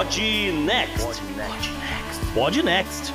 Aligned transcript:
Pod 0.00 0.16
Next. 0.64 1.20
Pod 2.32 2.56
Next. 2.64 3.12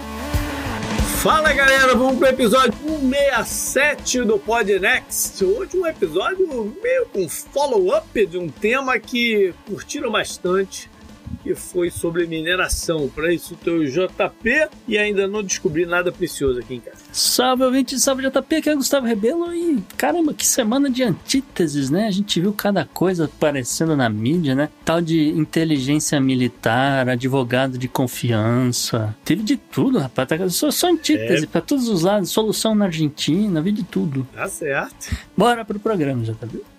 Fala 1.23 1.51
galera, 1.51 1.95
vamos 1.95 2.19
pro 2.19 2.27
episódio 2.27 2.73
167 2.73 4.23
do 4.23 4.37
Pod 4.37 4.67
Next. 4.79 5.43
Hoje 5.43 5.75
um 5.75 5.87
episódio 5.87 6.75
meio 6.83 7.07
com 7.07 7.27
follow-up 7.27 8.27
de 8.27 8.37
um 8.37 8.47
tema 8.47 8.99
que 8.99 9.51
curtiram 9.65 10.11
bastante 10.11 10.87
que 11.35 11.55
foi 11.55 11.89
sobre 11.89 12.25
mineração. 12.25 13.09
Para 13.09 13.33
isso, 13.33 13.55
teu 13.55 13.83
JP 13.83 14.69
e 14.87 14.97
ainda 14.97 15.27
não 15.27 15.43
descobri 15.43 15.85
nada 15.85 16.11
precioso 16.11 16.59
aqui 16.59 16.75
em 16.75 16.79
casa. 16.79 16.97
Salve, 17.11 17.63
ouvinte, 17.63 17.99
salve 17.99 18.23
JP, 18.23 18.55
aqui 18.55 18.69
é 18.69 18.75
Gustavo 18.75 19.05
Rebelo 19.05 19.53
e 19.53 19.81
caramba, 19.97 20.33
que 20.33 20.45
semana 20.45 20.89
de 20.89 21.03
antíteses, 21.03 21.89
né? 21.89 22.07
A 22.07 22.11
gente 22.11 22.39
viu 22.39 22.53
cada 22.53 22.85
coisa 22.85 23.25
aparecendo 23.25 23.95
na 23.95 24.09
mídia, 24.09 24.55
né? 24.55 24.69
Tal 24.83 25.01
de 25.01 25.29
inteligência 25.29 26.19
militar, 26.19 27.07
advogado 27.09 27.77
de 27.77 27.87
confiança, 27.87 29.15
teve 29.23 29.43
de 29.43 29.57
tudo, 29.57 29.99
rapaz. 29.99 30.27
Tá, 30.27 30.49
só, 30.49 30.71
só 30.71 30.89
antítese 30.89 31.45
é. 31.45 31.47
para 31.47 31.61
todos 31.61 31.87
os 31.87 32.01
lados, 32.01 32.29
solução 32.29 32.75
na 32.75 32.85
Argentina, 32.85 33.61
vi 33.61 33.71
de 33.71 33.83
tudo. 33.83 34.27
Tá 34.33 34.47
certo. 34.47 35.15
Bora 35.35 35.63
pro 35.63 35.79
programa, 35.79 36.23
JP. 36.23 36.74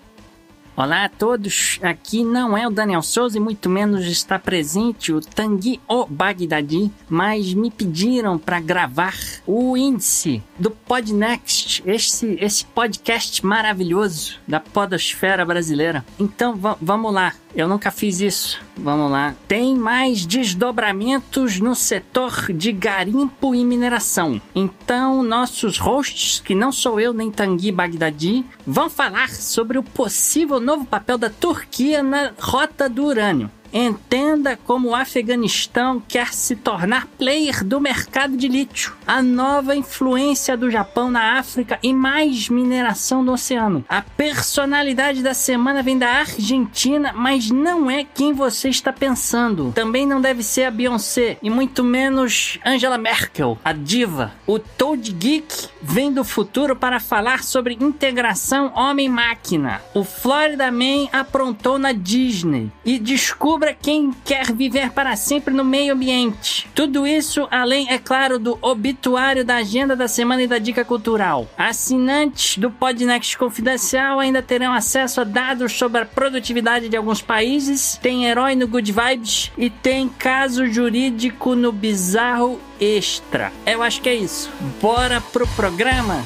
Olá 0.78 1.06
a 1.06 1.08
todos, 1.08 1.78
aqui 1.80 2.22
não 2.22 2.55
é 2.55 2.69
o 2.69 2.70
Daniel 2.70 3.00
Souza 3.00 3.38
e 3.38 3.41
muito 3.41 3.66
menos 3.66 4.05
está 4.05 4.38
presente 4.38 5.10
o 5.10 5.22
Tanguy 5.22 5.80
O 5.88 6.05
Bagdadi, 6.05 6.92
mas 7.08 7.55
me 7.55 7.70
pediram 7.70 8.38
para 8.38 8.60
gravar 8.60 9.14
o 9.47 9.74
índice 9.74 10.42
do 10.58 10.70
Podnext, 10.70 11.82
esse, 11.86 12.36
esse 12.42 12.66
podcast 12.66 13.44
maravilhoso 13.47 14.38
da 14.47 14.60
podosfera 14.60 15.47
brasileira. 15.47 16.04
Então 16.20 16.54
vamos 16.78 17.10
lá, 17.10 17.32
eu 17.57 17.67
nunca 17.67 17.91
fiz 17.91 18.21
isso. 18.21 18.61
Vamos 18.77 19.11
lá. 19.11 19.35
Tem 19.49 19.75
mais 19.75 20.27
desdobramentos 20.27 21.59
no 21.59 21.75
setor 21.75 22.53
de 22.53 22.71
garimpo 22.71 23.55
e 23.55 23.65
mineração. 23.65 24.41
Então, 24.55 25.23
nossos 25.23 25.79
hosts, 25.79 26.41
que 26.41 26.55
não 26.55 26.71
sou 26.71 27.01
eu 27.01 27.15
nem 27.15 27.31
Tanguy 27.31 27.73
Bagdadi, 27.73 28.45
vão 28.67 28.91
falar 28.91 29.31
sobre 29.31 29.79
o 29.79 29.83
possível 29.83 30.61
novo 30.61 30.84
papel 30.84 31.17
da 31.17 31.31
Turquia 31.31 32.03
na 32.03 32.33
rota 32.39 32.89
do 32.89 33.07
urânio. 33.07 33.51
Entenda 33.72 34.56
como 34.56 34.89
o 34.89 34.95
Afeganistão 34.95 36.03
quer 36.06 36.33
se 36.33 36.56
tornar 36.56 37.06
player 37.19 37.64
do 37.64 37.81
mercado 37.81 38.36
de 38.36 38.48
lítio, 38.48 38.95
a 39.06 39.22
nova 39.22 39.75
influência 39.75 40.56
do 40.56 40.70
Japão 40.70 41.11
na 41.11 41.39
África 41.39 41.78
e 41.83 41.92
mais 41.92 42.48
mineração 42.48 43.22
no 43.22 43.33
oceano. 43.33 43.84
A 43.89 44.03
personalidade 44.03 45.22
da 45.22 45.34
semana 45.34 45.83
vem 45.83 45.98
da 45.98 46.09
Argentina, 46.09 47.12
mas 47.14 47.50
não 47.50 47.91
é 47.91 48.05
quem 48.05 48.33
você 48.33 48.69
está 48.69 48.92
pensando. 48.92 49.72
Também 49.75 50.06
não 50.06 50.20
deve 50.20 50.42
ser 50.42 50.64
a 50.64 50.70
Beyoncé 50.70 51.39
e 51.42 51.50
muito 51.50 51.84
menos 51.84 52.59
Angela 52.65 52.98
Merkel, 52.98 53.59
a 53.65 53.72
diva. 53.72 54.33
O 54.47 54.59
Toad 54.59 55.12
Geek 55.12 55.69
vem 55.83 56.12
do 56.12 56.25
futuro 56.25 56.75
para 56.75 56.98
falar 56.98 57.43
sobre 57.43 57.78
integração 57.81 58.72
homem-máquina. 58.75 59.81
O 59.94 60.04
Florida 60.04 60.71
Man 60.71 61.09
aprontou 61.12 61.78
na 61.78 61.93
Disney 61.93 62.71
e 62.84 62.98
descubra 62.98 63.66
quem 63.72 64.12
quer 64.25 64.53
viver 64.53 64.91
para 64.91 65.16
sempre 65.16 65.53
no 65.53 65.65
meio 65.65 65.94
ambiente. 65.94 66.69
Tudo 66.75 67.06
isso 67.06 67.47
além, 67.50 67.88
é 67.91 67.99
claro, 67.99 68.38
do 68.38 68.59
obituário 68.60 69.44
da 69.44 69.56
agenda 69.56 69.97
da 69.97 70.09
semana 70.09 70.43
e 70.43 70.47
da 70.47 70.59
dica 70.59 70.84
cultural. 70.84 71.49
Assinantes 71.56 72.59
do 72.59 72.71
Podnext 72.71 73.37
Confidencial 73.37 74.21
ainda 74.21 74.43
terão 74.43 74.72
acesso 74.72 75.21
a 75.21 75.25
dados 75.25 75.72
sobre 75.72 76.03
a 76.03 76.06
produtividade 76.06 76.88
de 76.88 76.97
alguns 76.97 77.22
países, 77.22 77.99
tem 78.03 78.27
herói 78.27 78.54
no 78.54 78.69
Good 78.69 78.93
Vibes 78.93 79.53
e 79.56 79.71
tem 79.71 80.09
caso 80.09 80.66
jurídico 80.66 81.54
no 81.54 81.72
Bizarro 81.72 82.60
Extra. 82.81 83.53
Eu 83.65 83.83
acho 83.83 84.00
que 84.00 84.09
é 84.09 84.15
isso. 84.15 84.50
Bora 84.81 85.21
pro 85.21 85.47
programa? 85.48 86.25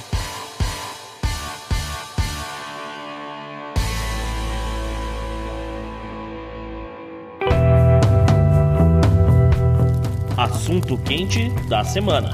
Assunto 10.51 10.99
quente 10.99 11.49
da 11.69 11.85
semana. 11.85 12.29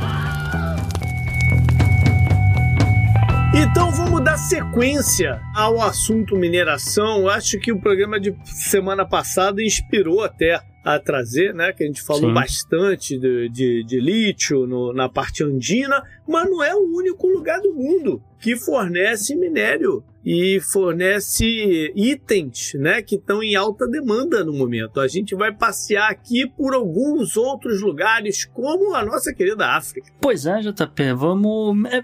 Então 3.55 3.91
vamos 3.91 4.25
dar 4.25 4.37
sequência 4.37 5.41
ao 5.55 5.81
assunto 5.81 6.37
mineração. 6.37 7.29
Acho 7.29 7.59
que 7.59 7.73
o 7.73 7.79
programa 7.79 8.19
de 8.19 8.35
semana 8.45 9.05
passada 9.05 9.63
inspirou 9.63 10.23
até 10.23 10.61
a 10.87 11.01
trazer, 11.01 11.53
né? 11.53 11.73
Que 11.73 11.83
a 11.83 11.87
gente 11.87 12.01
falou 12.01 12.29
Sim. 12.29 12.35
bastante 12.35 13.19
de, 13.19 13.49
de, 13.49 13.85
de 13.85 14.01
lítio 14.01 14.67
no, 14.67 14.93
na 14.93 15.09
parte 15.09 15.43
andina, 15.43 16.01
mas 16.27 16.49
não 16.49 16.63
é 16.63 16.75
o 16.75 16.97
único 16.97 17.27
lugar 17.27 17.61
do 17.61 17.75
mundo 17.75 18.23
que 18.41 18.57
fornece 18.57 19.35
minério 19.35 20.05
e 20.25 20.59
fornece 20.61 21.93
itens, 21.95 22.73
né, 22.75 23.01
que 23.01 23.15
estão 23.15 23.41
em 23.45 23.55
alta 23.55 23.87
demanda 23.87 24.45
no 24.45 24.53
momento. 24.53 24.99
A 24.99 25.07
gente 25.07 25.37
vai 25.37 25.55
passear 25.55 26.11
aqui 26.11 26.45
por 26.49 26.75
alguns 26.75 27.37
outros 27.37 27.81
lugares, 27.81 28.45
como 28.45 28.93
a 28.97 29.05
nossa 29.05 29.33
querida 29.33 29.77
África. 29.77 30.11
Pois 30.21 30.45
é, 30.45 30.59
JP, 30.63 31.13
vamos 31.15 31.77
é, 31.93 32.03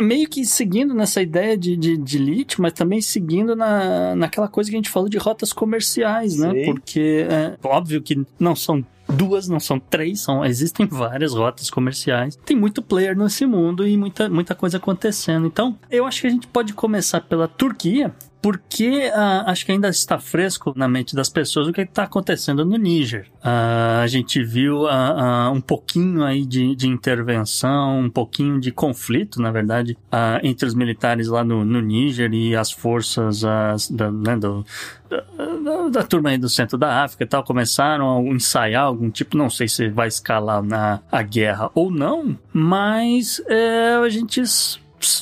meio 0.00 0.28
que 0.28 0.44
seguindo 0.44 0.94
nessa 0.94 1.20
ideia 1.20 1.58
de, 1.58 1.76
de, 1.76 1.96
de, 1.96 2.16
lítio, 2.16 2.62
mas 2.62 2.74
também 2.74 3.00
seguindo 3.00 3.56
na, 3.56 4.14
naquela 4.14 4.46
coisa 4.46 4.70
que 4.70 4.76
a 4.76 4.78
gente 4.78 4.90
falou 4.90 5.08
de 5.08 5.18
rotas 5.18 5.52
comerciais, 5.52 6.38
né? 6.38 6.52
Sim. 6.52 6.64
Porque 6.64 7.26
é 7.28 7.56
óbvio 7.66 7.91
que 8.00 8.24
não 8.38 8.54
são 8.54 8.84
duas, 9.08 9.48
não 9.48 9.60
são 9.60 9.78
três, 9.78 10.20
são, 10.20 10.44
existem 10.44 10.86
várias 10.86 11.34
rotas 11.34 11.70
comerciais. 11.70 12.36
Tem 12.44 12.56
muito 12.56 12.82
player 12.82 13.16
nesse 13.16 13.44
mundo 13.46 13.86
e 13.86 13.96
muita, 13.96 14.28
muita 14.28 14.54
coisa 14.54 14.76
acontecendo. 14.78 15.46
Então, 15.46 15.78
eu 15.90 16.06
acho 16.06 16.20
que 16.22 16.26
a 16.26 16.30
gente 16.30 16.46
pode 16.46 16.72
começar 16.72 17.20
pela 17.20 17.46
Turquia, 17.46 18.14
porque 18.42 19.08
uh, 19.14 19.48
acho 19.48 19.64
que 19.64 19.70
ainda 19.70 19.88
está 19.88 20.18
fresco 20.18 20.72
na 20.74 20.88
mente 20.88 21.14
das 21.14 21.28
pessoas 21.28 21.68
o 21.68 21.72
que 21.72 21.82
está 21.82 22.02
acontecendo 22.02 22.64
no 22.64 22.76
Níger. 22.76 23.28
Uh, 23.36 24.02
a 24.02 24.06
gente 24.08 24.42
viu 24.42 24.82
uh, 24.82 25.50
um 25.54 25.60
pouquinho 25.60 26.24
aí 26.24 26.44
de, 26.44 26.74
de, 26.74 26.88
intervenção, 26.88 28.00
um 28.00 28.10
pouquinho 28.10 28.60
de 28.60 28.72
conflito, 28.72 29.40
na 29.40 29.52
verdade, 29.52 29.96
entre 30.42 30.66
os 30.66 30.74
militares 30.74 31.28
lá 31.28 31.44
no, 31.44 31.64
no 31.64 31.80
Níger 31.80 32.34
e 32.34 32.56
as 32.56 32.72
forças 32.72 33.44
as, 33.44 33.88
da, 33.88 34.10
né, 34.10 34.36
do, 34.36 34.64
da, 35.08 35.88
da, 35.88 36.02
turma 36.02 36.30
aí 36.30 36.38
do 36.38 36.48
centro 36.48 36.76
da 36.76 37.04
África 37.04 37.22
e 37.22 37.26
tal, 37.26 37.44
começaram 37.44 38.18
a 38.18 38.22
ensaiar 38.22 38.84
algum 38.84 39.10
tipo, 39.10 39.36
não 39.36 39.48
sei 39.48 39.68
se 39.68 39.88
vai 39.88 40.08
escalar 40.08 40.62
na 40.62 41.00
a 41.10 41.22
guerra 41.22 41.70
ou 41.74 41.90
não, 41.90 42.36
mas 42.52 43.40
é, 43.46 43.94
a 43.94 44.08
gente 44.08 44.42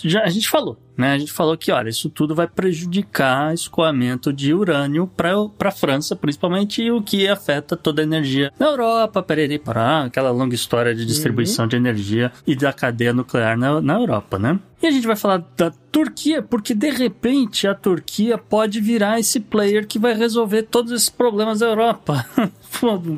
já 0.05 0.23
a 0.23 0.29
gente 0.29 0.49
falou 0.49 0.79
né? 1.01 1.15
A 1.15 1.19
gente 1.19 1.33
falou 1.33 1.57
que, 1.57 1.73
olha, 1.73 1.89
isso 1.89 2.11
tudo 2.11 2.35
vai 2.35 2.47
prejudicar 2.47 3.55
escoamento 3.55 4.33
de 4.33 4.53
urânio 4.53 5.07
para 5.07 5.69
a 5.69 5.71
França, 5.71 6.15
principalmente, 6.15 6.89
o 6.91 7.03
que 7.03 7.27
afeta 7.27 7.77
toda 7.77 8.03
a 8.03 8.05
energia 8.05 8.53
na 8.59 8.67
Europa, 8.67 9.23
perere, 9.23 9.59
pará, 9.59 10.05
aquela 10.05 10.31
longa 10.31 10.55
história 10.55 10.95
de 10.95 11.07
distribuição 11.07 11.65
uhum. 11.65 11.69
de 11.71 11.77
energia 11.77 12.31
e 12.47 12.55
da 12.55 12.73
cadeia 12.73 13.15
nuclear 13.15 13.57
na, 13.57 13.81
na 13.81 13.95
Europa, 13.95 14.39
né? 14.39 14.59
E 14.83 14.87
a 14.87 14.91
gente 14.91 15.07
vai 15.07 15.17
falar 15.17 15.45
da 15.57 15.71
Turquia, 15.93 16.43
porque 16.43 16.75
de 16.75 16.89
repente 16.89 17.69
a 17.69 17.75
Turquia 17.75 18.39
pode 18.39 18.81
virar 18.81 19.21
esse 19.21 19.39
player 19.39 19.87
que 19.87 19.99
vai 19.99 20.15
resolver 20.15 20.63
todos 20.63 20.91
esses 20.93 21.11
problemas 21.11 21.59
da 21.59 21.67
Europa. 21.67 22.25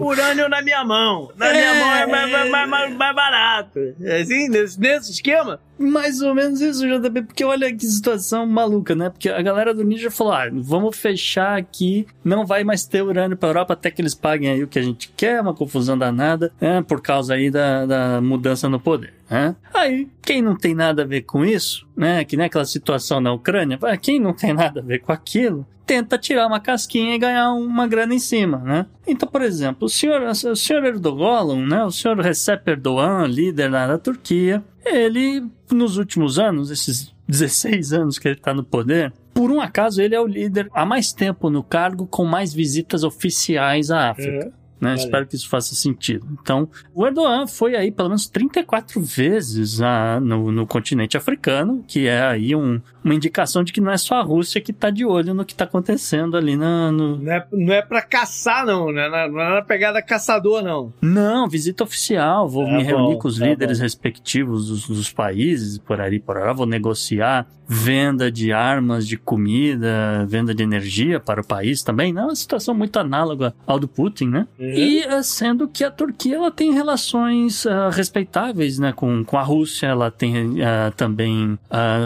Urânio 0.01 0.49
na 0.49 0.61
minha 0.61 0.85
mão. 0.85 1.31
Na 1.37 1.47
é... 1.47 1.53
minha 1.53 1.75
mão 1.75 1.95
é 1.95 2.07
mais, 2.07 2.31
mais, 2.33 2.69
mais, 2.69 2.97
mais 2.97 3.15
barato. 3.15 3.79
É 4.01 4.23
assim, 4.23 4.49
nesse, 4.49 4.81
nesse 4.81 5.13
esquema? 5.13 5.61
Mais 5.83 6.21
ou 6.23 6.35
menos 6.35 6.61
isso, 6.61 6.87
JB, 6.87 7.23
porque 7.23 7.45
olha 7.45 7.75
que 7.75 7.85
situação 7.85 8.47
maluca, 8.47 8.95
né? 8.95 9.11
Porque 9.11 9.29
a 9.29 9.43
galera 9.43 9.75
do 9.75 9.85
Ninja 9.85 10.11
falou: 10.11 10.33
ah, 10.33 10.49
vamos 10.53 10.97
fechar 10.97 11.59
aqui, 11.59 12.07
não 12.25 12.47
vai 12.47 12.63
mais 12.63 12.87
ter 12.87 13.03
urânio 13.03 13.37
pra 13.37 13.49
Europa 13.49 13.73
até 13.73 13.91
que 13.91 14.01
eles 14.01 14.15
paguem 14.15 14.51
aí 14.51 14.63
o 14.63 14.69
que 14.69 14.79
a 14.79 14.83
gente 14.83 15.13
quer, 15.17 15.41
uma 15.41 15.55
confusão 15.55 15.99
danada, 15.99 16.53
né? 16.61 16.83
por 16.83 17.01
causa 17.01 17.35
aí 17.35 17.51
da, 17.51 17.85
da 17.85 18.21
mudança 18.21 18.69
no 18.69 18.79
poder. 18.79 19.13
Né? 19.29 19.57
Aí, 19.73 20.09
quem 20.21 20.43
não 20.43 20.57
tem 20.57 20.75
nada 20.75 21.03
a 21.03 21.07
ver 21.07 21.23
com 21.23 21.45
isso, 21.45 21.87
né? 21.97 22.25
Que 22.25 22.37
nem 22.37 22.47
aquela 22.47 22.65
situação 22.65 23.21
na 23.21 23.33
Ucrânia. 23.33 23.79
Quem 24.01 24.21
não 24.21 24.35
tem 24.35 24.53
nada 24.53 24.81
a 24.81 24.83
ver 24.83 25.01
com 25.01 25.11
aquilo, 25.11 25.67
tenta 25.93 26.17
tirar 26.17 26.47
uma 26.47 26.59
casquinha 26.59 27.15
e 27.15 27.19
ganhar 27.19 27.53
uma 27.53 27.87
grana 27.87 28.15
em 28.15 28.19
cima, 28.19 28.57
né? 28.61 28.87
Então, 29.07 29.29
por 29.29 29.43
exemplo, 29.43 29.85
o 29.85 29.89
senhor, 29.91 30.23
o 30.23 30.57
senhor 30.57 30.83
Erdogan, 30.87 31.67
né? 31.67 31.85
O 31.85 31.91
senhor 31.91 32.19
Recep 32.19 32.67
Erdogan, 32.67 33.27
líder 33.27 33.71
da 33.71 33.99
Turquia, 33.99 34.65
ele, 34.87 35.45
nos 35.71 35.99
últimos 35.99 36.39
anos, 36.39 36.71
esses 36.71 37.15
16 37.29 37.93
anos 37.93 38.19
que 38.19 38.27
ele 38.27 38.37
está 38.37 38.55
no 38.55 38.65
poder, 38.65 39.13
por 39.35 39.51
um 39.51 39.61
acaso 39.61 40.01
ele 40.01 40.15
é 40.15 40.21
o 40.21 40.27
líder 40.27 40.71
há 40.73 40.87
mais 40.87 41.13
tempo 41.13 41.51
no 41.51 41.63
cargo 41.63 42.07
com 42.07 42.25
mais 42.25 42.55
visitas 42.55 43.05
oficiais 43.05 43.91
à 43.91 44.09
África. 44.11 44.47
Uhum. 44.47 44.53
Né? 44.81 44.95
Espero 44.95 45.27
que 45.27 45.37
isso 45.37 45.49
faça 45.49 45.75
sentido. 45.75 46.27
Então, 46.41 46.69
o 46.95 47.07
Erdogan 47.07 47.47
foi 47.47 47.77
aí 47.77 47.93
pelo 47.93 48.09
menos 48.09 48.27
34 48.27 49.01
vezes 49.01 49.83
ah, 49.83 50.19
no, 50.21 50.51
no 50.51 50.67
continente 50.67 51.19
africano, 51.19 51.85
que 51.87 52.09
é 52.09 52.23
aí 52.23 52.57
um, 52.57 52.81
uma 53.05 53.15
indicação 53.15 53.65
de 53.65 53.73
que 53.73 53.81
não 53.81 53.91
é 53.91 53.97
só 53.97 54.17
a 54.17 54.23
Rússia 54.23 54.61
que 54.61 54.71
está 54.71 54.91
de 54.91 55.05
olho 55.05 55.35
no 55.35 55.45
que 55.45 55.53
está 55.53 55.65
acontecendo 55.65 56.37
ali 56.37 56.57
na, 56.57 56.93
no... 56.93 57.19
Não 57.19 57.33
é, 57.33 57.47
não 57.53 57.75
é 57.75 57.83
para 57.83 58.03
caçar, 58.03 58.65
não, 58.65 58.93
né? 58.93 59.09
Não 59.09 59.41
é 59.41 59.55
na 59.55 59.63
pegada 59.63 60.03
caçador, 60.03 60.63
não. 60.63 60.93
Não, 61.01 61.49
visita 61.49 61.85
oficial. 61.85 62.49
Vou 62.49 62.67
é 62.67 62.77
me 62.77 62.85
bom, 62.85 62.89
reunir 62.89 63.19
com 63.19 63.29
os 63.29 63.41
é 63.41 63.51
líderes 63.51 63.79
bom. 63.79 63.85
respectivos 63.85 64.69
dos, 64.69 64.89
dos, 64.89 65.13
países, 65.13 65.79
por 65.79 66.01
aí, 66.01 66.19
por 66.19 66.37
aí. 66.37 66.55
Vou 66.55 66.67
negociar 66.67 67.47
venda 67.73 68.31
de 68.31 68.53
armas, 68.53 69.07
de 69.07 69.17
comida, 69.17 70.27
venda 70.27 70.55
de 70.55 70.63
energia 70.63 71.19
para 71.19 71.41
o 71.41 71.47
país 71.47 71.83
também. 71.83 72.13
Não 72.13 72.23
é 72.23 72.25
uma 72.27 72.37
situação 72.37 72.75
muito 72.75 72.99
análoga 72.99 73.55
ao 73.67 73.79
do 73.79 73.89
Putin, 73.89 74.27
né? 74.27 74.47
Uhum. 74.59 74.67
E 74.67 75.07
uh, 75.07 75.23
sendo 75.23 75.67
que 75.67 75.83
a 75.83 75.91
Turquia 75.91 76.37
ela 76.37 76.51
tem 76.51 76.73
relações 76.73 77.65
uh, 77.65 77.89
respeitáveis 77.91 78.79
né, 78.79 78.93
com, 78.93 79.25
com 79.25 79.39
a 79.39 79.43
Rússia, 79.43 79.87
ela 79.87 80.11
tem 80.11 80.61
uh, 80.61 80.93
também 80.97 81.59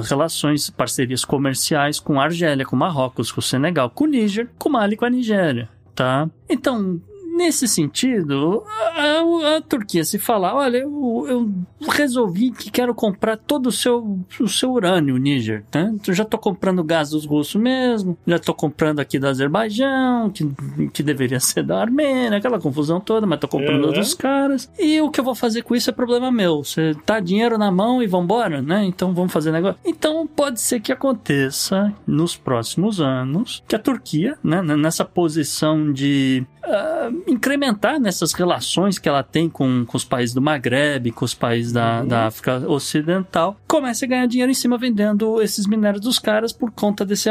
relações, 0.08 0.70
parcerias 0.86 1.24
comerciais 1.24 1.98
com 1.98 2.20
a 2.20 2.24
Argélia, 2.24 2.64
com 2.64 2.76
Marrocos, 2.76 3.32
com 3.32 3.40
o 3.40 3.42
Senegal, 3.42 3.90
com 3.90 4.04
o 4.04 4.06
Níger, 4.06 4.48
com 4.56 4.68
o 4.68 4.72
Mali, 4.72 4.96
com 4.96 5.04
a 5.04 5.10
Nigéria. 5.10 5.68
Tá? 5.96 6.30
Então, 6.48 7.00
Nesse 7.36 7.68
sentido, 7.68 8.64
a, 8.66 9.56
a, 9.56 9.60
Turquia 9.60 10.02
se 10.04 10.18
falar, 10.18 10.54
olha, 10.54 10.78
eu, 10.78 11.26
eu, 11.28 11.52
resolvi 11.90 12.50
que 12.50 12.70
quero 12.70 12.94
comprar 12.94 13.36
todo 13.36 13.66
o 13.66 13.72
seu, 13.72 14.18
o 14.40 14.48
seu 14.48 14.72
urânio, 14.72 15.18
Níger, 15.18 15.62
né? 15.74 15.94
Eu 16.06 16.14
já 16.14 16.22
estou 16.22 16.40
comprando 16.40 16.82
gás 16.82 17.10
dos 17.10 17.26
russos 17.26 17.60
mesmo, 17.60 18.16
já 18.26 18.36
estou 18.36 18.54
comprando 18.54 19.00
aqui 19.00 19.18
do 19.18 19.26
Azerbaijão, 19.26 20.30
que, 20.30 20.50
que 20.94 21.02
deveria 21.02 21.38
ser 21.38 21.62
da 21.62 21.78
Armênia, 21.78 22.38
aquela 22.38 22.58
confusão 22.58 23.00
toda, 23.00 23.26
mas 23.26 23.36
estou 23.36 23.50
comprando 23.50 23.84
uhum. 23.84 23.92
dos 23.92 24.14
caras. 24.14 24.70
E 24.78 24.98
o 25.02 25.10
que 25.10 25.20
eu 25.20 25.24
vou 25.24 25.34
fazer 25.34 25.60
com 25.60 25.74
isso 25.74 25.90
é 25.90 25.92
problema 25.92 26.32
meu. 26.32 26.64
Você 26.64 26.94
tá 27.04 27.20
dinheiro 27.20 27.58
na 27.58 27.70
mão 27.70 28.02
e 28.02 28.06
vambora, 28.06 28.62
né? 28.62 28.82
Então 28.84 29.12
vamos 29.12 29.32
fazer 29.32 29.52
negócio. 29.52 29.78
Então 29.84 30.26
pode 30.26 30.58
ser 30.58 30.80
que 30.80 30.90
aconteça 30.90 31.92
nos 32.06 32.34
próximos 32.34 32.98
anos 32.98 33.62
que 33.68 33.76
a 33.76 33.78
Turquia, 33.78 34.38
né, 34.42 34.62
nessa 34.62 35.04
posição 35.04 35.92
de 35.92 36.46
uh, 36.66 37.22
incrementar 37.26 38.00
nessas 38.00 38.32
relações 38.32 38.98
que 38.98 39.08
ela 39.08 39.22
tem 39.22 39.48
com, 39.48 39.84
com 39.84 39.96
os 39.96 40.04
países 40.04 40.34
do 40.34 40.42
Maghreb, 40.42 41.10
com 41.12 41.24
os 41.24 41.34
países 41.34 41.72
da, 41.72 42.00
uhum. 42.00 42.08
da 42.08 42.26
África 42.26 42.58
Ocidental, 42.68 43.56
comece 43.66 44.04
a 44.04 44.08
ganhar 44.08 44.26
dinheiro 44.26 44.50
em 44.50 44.54
cima 44.54 44.76
vendendo 44.76 45.40
esses 45.40 45.66
minérios 45.66 46.02
dos 46.02 46.18
caras 46.18 46.52
por 46.52 46.70
conta 46.70 47.04
desse, 47.04 47.30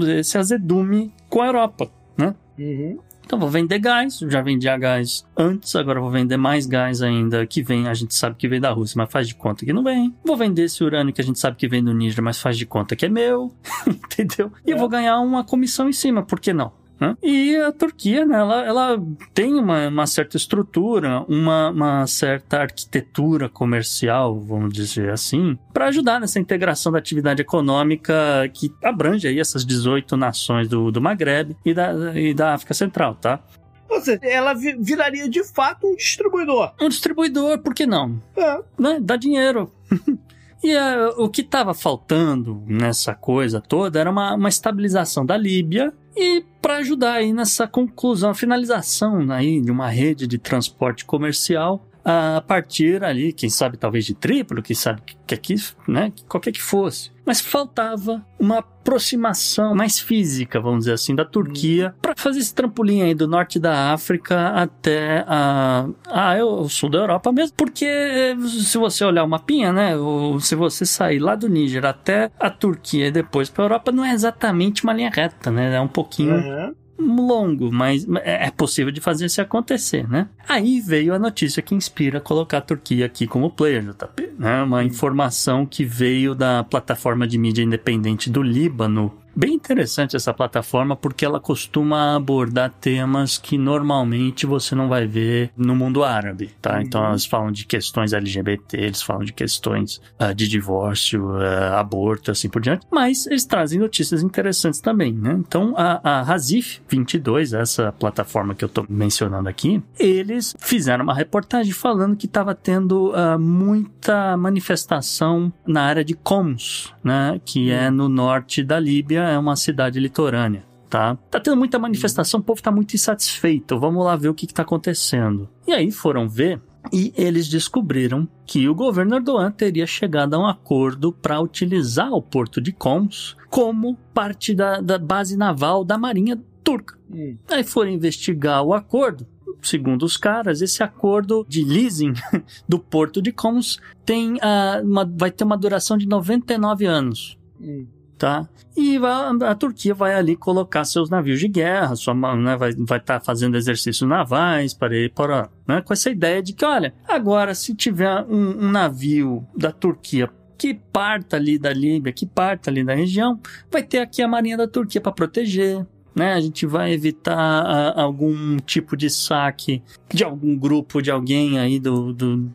desse 0.00 0.36
azedume 0.38 1.12
com 1.28 1.42
a 1.42 1.46
Europa, 1.46 1.90
né? 2.16 2.34
Uhum. 2.58 2.98
Então 3.26 3.40
vou 3.40 3.48
vender 3.48 3.80
gás, 3.80 4.20
já 4.20 4.40
vendia 4.40 4.78
gás 4.78 5.26
antes, 5.36 5.74
agora 5.74 6.00
vou 6.00 6.10
vender 6.10 6.36
mais 6.36 6.64
gás 6.64 7.02
ainda, 7.02 7.44
que 7.44 7.60
vem, 7.60 7.88
a 7.88 7.94
gente 7.94 8.14
sabe 8.14 8.36
que 8.36 8.46
vem 8.46 8.60
da 8.60 8.70
Rússia, 8.70 8.94
mas 8.96 9.10
faz 9.10 9.26
de 9.26 9.34
conta 9.34 9.66
que 9.66 9.72
não 9.72 9.82
vem. 9.82 10.14
Vou 10.24 10.36
vender 10.36 10.62
esse 10.62 10.84
urânio 10.84 11.12
que 11.12 11.20
a 11.20 11.24
gente 11.24 11.40
sabe 11.40 11.56
que 11.56 11.66
vem 11.66 11.82
do 11.82 11.92
Níger, 11.92 12.22
mas 12.22 12.40
faz 12.40 12.56
de 12.56 12.64
conta 12.64 12.94
que 12.94 13.04
é 13.04 13.08
meu, 13.08 13.52
entendeu? 13.84 14.52
E 14.64 14.70
é. 14.70 14.74
eu 14.74 14.78
vou 14.78 14.88
ganhar 14.88 15.18
uma 15.18 15.42
comissão 15.42 15.88
em 15.88 15.92
cima, 15.92 16.22
por 16.22 16.38
que 16.38 16.52
não? 16.52 16.70
Né? 16.98 17.16
E 17.22 17.56
a 17.56 17.72
Turquia, 17.72 18.24
né, 18.24 18.38
ela, 18.38 18.64
ela 18.64 19.02
tem 19.34 19.54
uma, 19.54 19.88
uma 19.88 20.06
certa 20.06 20.36
estrutura, 20.36 21.24
uma, 21.28 21.70
uma 21.70 22.06
certa 22.06 22.60
arquitetura 22.60 23.48
comercial, 23.48 24.40
vamos 24.40 24.72
dizer 24.72 25.10
assim, 25.10 25.58
para 25.72 25.86
ajudar 25.88 26.20
nessa 26.20 26.40
integração 26.40 26.90
da 26.90 26.98
atividade 26.98 27.42
econômica 27.42 28.14
que 28.54 28.72
abrange 28.82 29.28
aí 29.28 29.38
essas 29.38 29.64
18 29.64 30.16
nações 30.16 30.68
do, 30.68 30.90
do 30.90 31.00
Maghreb 31.00 31.54
e 31.64 31.74
da, 31.74 32.18
e 32.18 32.32
da 32.32 32.54
África 32.54 32.72
Central, 32.72 33.14
tá? 33.16 33.40
Ou 33.88 34.00
seja, 34.00 34.20
ela 34.22 34.54
viraria 34.54 35.28
de 35.28 35.44
fato 35.44 35.86
um 35.86 35.94
distribuidor. 35.94 36.72
Um 36.80 36.88
distribuidor, 36.88 37.58
por 37.58 37.74
que 37.74 37.86
não? 37.86 38.20
É. 38.36 38.60
Né? 38.78 38.98
Dá 39.00 39.16
dinheiro. 39.16 39.72
E 40.64 40.74
o 41.18 41.28
que 41.28 41.42
estava 41.42 41.74
faltando 41.74 42.62
nessa 42.66 43.14
coisa 43.14 43.60
toda 43.60 44.00
era 44.00 44.10
uma, 44.10 44.34
uma 44.34 44.48
estabilização 44.48 45.24
da 45.24 45.36
Líbia 45.36 45.92
e 46.16 46.44
para 46.62 46.76
ajudar 46.76 47.14
aí 47.14 47.32
nessa 47.32 47.66
conclusão, 47.66 48.34
finalização 48.34 49.30
aí 49.30 49.60
de 49.60 49.70
uma 49.70 49.88
rede 49.88 50.26
de 50.26 50.38
transporte 50.38 51.04
comercial 51.04 51.86
a 52.08 52.40
partir 52.40 53.02
ali, 53.02 53.32
quem 53.32 53.50
sabe 53.50 53.76
talvez 53.76 54.04
de 54.04 54.14
triplo, 54.14 54.62
quem 54.62 54.76
sabe 54.76 55.02
que 55.26 55.34
aqui, 55.34 55.56
né, 55.88 56.12
qualquer 56.28 56.52
que 56.52 56.62
fosse. 56.62 57.10
Mas 57.26 57.40
faltava 57.40 58.24
uma 58.38 58.58
aproximação 58.58 59.74
mais 59.74 59.98
física, 59.98 60.60
vamos 60.60 60.80
dizer 60.80 60.92
assim, 60.92 61.16
da 61.16 61.24
Turquia 61.24 61.92
para 62.00 62.14
fazer 62.16 62.38
esse 62.38 62.54
trampolim 62.54 63.02
aí 63.02 63.12
do 63.12 63.26
norte 63.26 63.58
da 63.58 63.92
África 63.92 64.50
até 64.50 65.24
a, 65.26 65.88
a, 66.06 66.44
o 66.44 66.68
sul 66.68 66.88
da 66.88 66.98
Europa 66.98 67.32
mesmo. 67.32 67.56
Porque 67.56 68.36
se 68.46 68.78
você 68.78 69.04
olhar 69.04 69.24
o 69.24 69.28
mapinha, 69.28 69.72
né, 69.72 69.96
ou 69.96 70.38
se 70.38 70.54
você 70.54 70.86
sair 70.86 71.18
lá 71.18 71.34
do 71.34 71.48
Níger 71.48 71.84
até 71.84 72.30
a 72.38 72.48
Turquia 72.48 73.08
e 73.08 73.10
depois 73.10 73.50
para 73.50 73.64
a 73.64 73.66
Europa, 73.66 73.90
não 73.90 74.04
é 74.04 74.12
exatamente 74.12 74.84
uma 74.84 74.92
linha 74.92 75.10
reta, 75.12 75.50
né? 75.50 75.74
É 75.74 75.80
um 75.80 75.88
pouquinho. 75.88 76.36
Uhum 76.36 76.85
longo, 76.98 77.72
mas 77.72 78.06
é, 78.22 78.46
é 78.46 78.50
possível 78.50 78.92
de 78.92 79.00
fazer 79.00 79.26
isso 79.26 79.40
acontecer, 79.40 80.08
né? 80.08 80.28
Aí 80.48 80.80
veio 80.80 81.14
a 81.14 81.18
notícia 81.18 81.62
que 81.62 81.74
inspira 81.74 82.20
colocar 82.20 82.58
a 82.58 82.62
Turquia 82.62 83.06
aqui 83.06 83.26
como 83.26 83.50
player, 83.50 83.82
JP, 83.82 84.30
né? 84.38 84.62
Uma 84.62 84.84
informação 84.84 85.66
que 85.66 85.84
veio 85.84 86.34
da 86.34 86.64
plataforma 86.64 87.26
de 87.26 87.38
mídia 87.38 87.62
independente 87.62 88.30
do 88.30 88.42
Líbano, 88.42 89.12
Bem 89.36 89.52
interessante 89.52 90.16
essa 90.16 90.32
plataforma 90.32 90.96
porque 90.96 91.22
ela 91.22 91.38
costuma 91.38 92.16
abordar 92.16 92.72
temas 92.80 93.36
que 93.36 93.58
normalmente 93.58 94.46
você 94.46 94.74
não 94.74 94.88
vai 94.88 95.06
ver 95.06 95.50
no 95.54 95.76
mundo 95.76 96.02
árabe, 96.02 96.52
tá? 96.62 96.76
Uhum. 96.76 96.80
Então 96.80 97.04
elas 97.04 97.26
falam 97.26 97.52
de 97.52 97.66
questões 97.66 98.14
LGBT, 98.14 98.78
eles 98.78 99.02
falam 99.02 99.22
de 99.22 99.34
questões 99.34 100.00
uh, 100.18 100.34
de 100.34 100.48
divórcio, 100.48 101.32
uh, 101.32 101.74
aborto, 101.74 102.30
assim 102.30 102.48
por 102.48 102.62
diante, 102.62 102.86
mas 102.90 103.26
eles 103.26 103.44
trazem 103.44 103.78
notícias 103.78 104.22
interessantes 104.22 104.80
também, 104.80 105.12
né? 105.12 105.36
Então 105.38 105.74
a, 105.76 106.00
a 106.02 106.22
Razif 106.22 106.80
22, 106.88 107.52
essa 107.52 107.92
plataforma 107.92 108.54
que 108.54 108.64
eu 108.64 108.70
tô 108.70 108.86
mencionando 108.88 109.50
aqui, 109.50 109.82
eles 109.98 110.56
fizeram 110.58 111.04
uma 111.04 111.14
reportagem 111.14 111.74
falando 111.74 112.16
que 112.16 112.24
estava 112.24 112.54
tendo 112.54 113.12
uh, 113.12 113.38
muita 113.38 114.34
manifestação 114.38 115.52
na 115.66 115.82
área 115.82 116.02
de 116.02 116.14
Coms, 116.14 116.90
né? 117.04 117.38
Que 117.44 117.70
é 117.70 117.90
no 117.90 118.08
norte 118.08 118.64
da 118.64 118.80
Líbia 118.80 119.25
é 119.28 119.38
uma 119.38 119.56
cidade 119.56 120.00
litorânea, 120.00 120.64
tá? 120.88 121.16
Tá 121.30 121.40
tendo 121.40 121.56
muita 121.56 121.78
manifestação, 121.78 122.40
o 122.40 122.42
povo 122.42 122.62
tá 122.62 122.70
muito 122.70 122.94
insatisfeito. 122.94 123.78
Vamos 123.78 124.04
lá 124.04 124.16
ver 124.16 124.28
o 124.28 124.34
que, 124.34 124.46
que 124.46 124.54
tá 124.54 124.62
acontecendo. 124.62 125.48
E 125.66 125.72
aí 125.72 125.90
foram 125.90 126.28
ver 126.28 126.60
e 126.92 127.12
eles 127.16 127.48
descobriram 127.48 128.28
que 128.44 128.68
o 128.68 128.74
governo 128.74 129.16
Erdogan 129.16 129.50
teria 129.50 129.86
chegado 129.86 130.34
a 130.34 130.38
um 130.38 130.46
acordo 130.46 131.12
para 131.12 131.40
utilizar 131.40 132.12
o 132.12 132.22
porto 132.22 132.60
de 132.60 132.72
Coms 132.72 133.36
como 133.48 133.96
parte 134.14 134.54
da, 134.54 134.80
da 134.80 134.98
base 134.98 135.36
naval 135.36 135.84
da 135.84 135.98
marinha 135.98 136.40
turca. 136.62 136.98
Hum. 137.10 137.36
Aí 137.48 137.64
foram 137.64 137.90
investigar 137.90 138.62
o 138.62 138.74
acordo. 138.74 139.26
Segundo 139.62 140.04
os 140.04 140.16
caras, 140.16 140.60
esse 140.60 140.82
acordo 140.82 141.44
de 141.48 141.64
leasing 141.64 142.12
do 142.68 142.78
porto 142.78 143.20
de 143.20 143.32
Coms 143.32 143.78
tem, 144.04 144.34
uh, 144.34 144.84
uma, 144.84 145.04
vai 145.04 145.30
ter 145.30 145.44
uma 145.44 145.56
duração 145.56 145.96
de 145.96 146.06
99 146.06 146.86
anos. 146.86 147.38
Hum 147.60 147.86
tá? 148.16 148.48
E 148.76 148.96
a, 148.98 149.30
a, 149.50 149.54
Turquia 149.54 149.94
vai 149.94 150.14
ali 150.14 150.36
colocar 150.36 150.84
seus 150.84 151.08
navios 151.08 151.40
de 151.40 151.48
guerra, 151.48 151.96
sua, 151.96 152.14
né, 152.14 152.56
vai 152.56 152.70
estar 152.70 153.00
tá 153.00 153.20
fazendo 153.20 153.56
exercícios 153.56 154.08
navais 154.08 154.74
para 154.74 154.94
ir 154.94 155.12
para, 155.12 155.48
né, 155.66 155.80
com 155.80 155.92
essa 155.92 156.10
ideia 156.10 156.42
de 156.42 156.52
que, 156.52 156.64
olha, 156.64 156.94
agora 157.08 157.54
se 157.54 157.74
tiver 157.74 158.22
um, 158.24 158.66
um 158.66 158.70
navio 158.70 159.46
da 159.56 159.72
Turquia 159.72 160.30
que 160.58 160.74
parta 160.74 161.36
ali 161.36 161.58
da 161.58 161.72
Líbia, 161.72 162.12
que 162.12 162.26
parta 162.26 162.70
ali 162.70 162.82
da 162.82 162.94
região, 162.94 163.38
vai 163.70 163.82
ter 163.82 163.98
aqui 163.98 164.22
a 164.22 164.28
marinha 164.28 164.56
da 164.56 164.66
Turquia 164.66 165.00
para 165.00 165.12
proteger, 165.12 165.86
né? 166.16 166.32
A 166.32 166.40
gente 166.40 166.64
vai 166.64 166.92
evitar 166.92 167.36
a, 167.36 168.00
algum 168.00 168.56
tipo 168.56 168.96
de 168.96 169.10
saque 169.10 169.82
de 170.08 170.24
algum 170.24 170.56
grupo, 170.56 171.02
de 171.02 171.10
alguém 171.10 171.58
aí 171.58 171.78
do, 171.78 172.12
do 172.12 172.50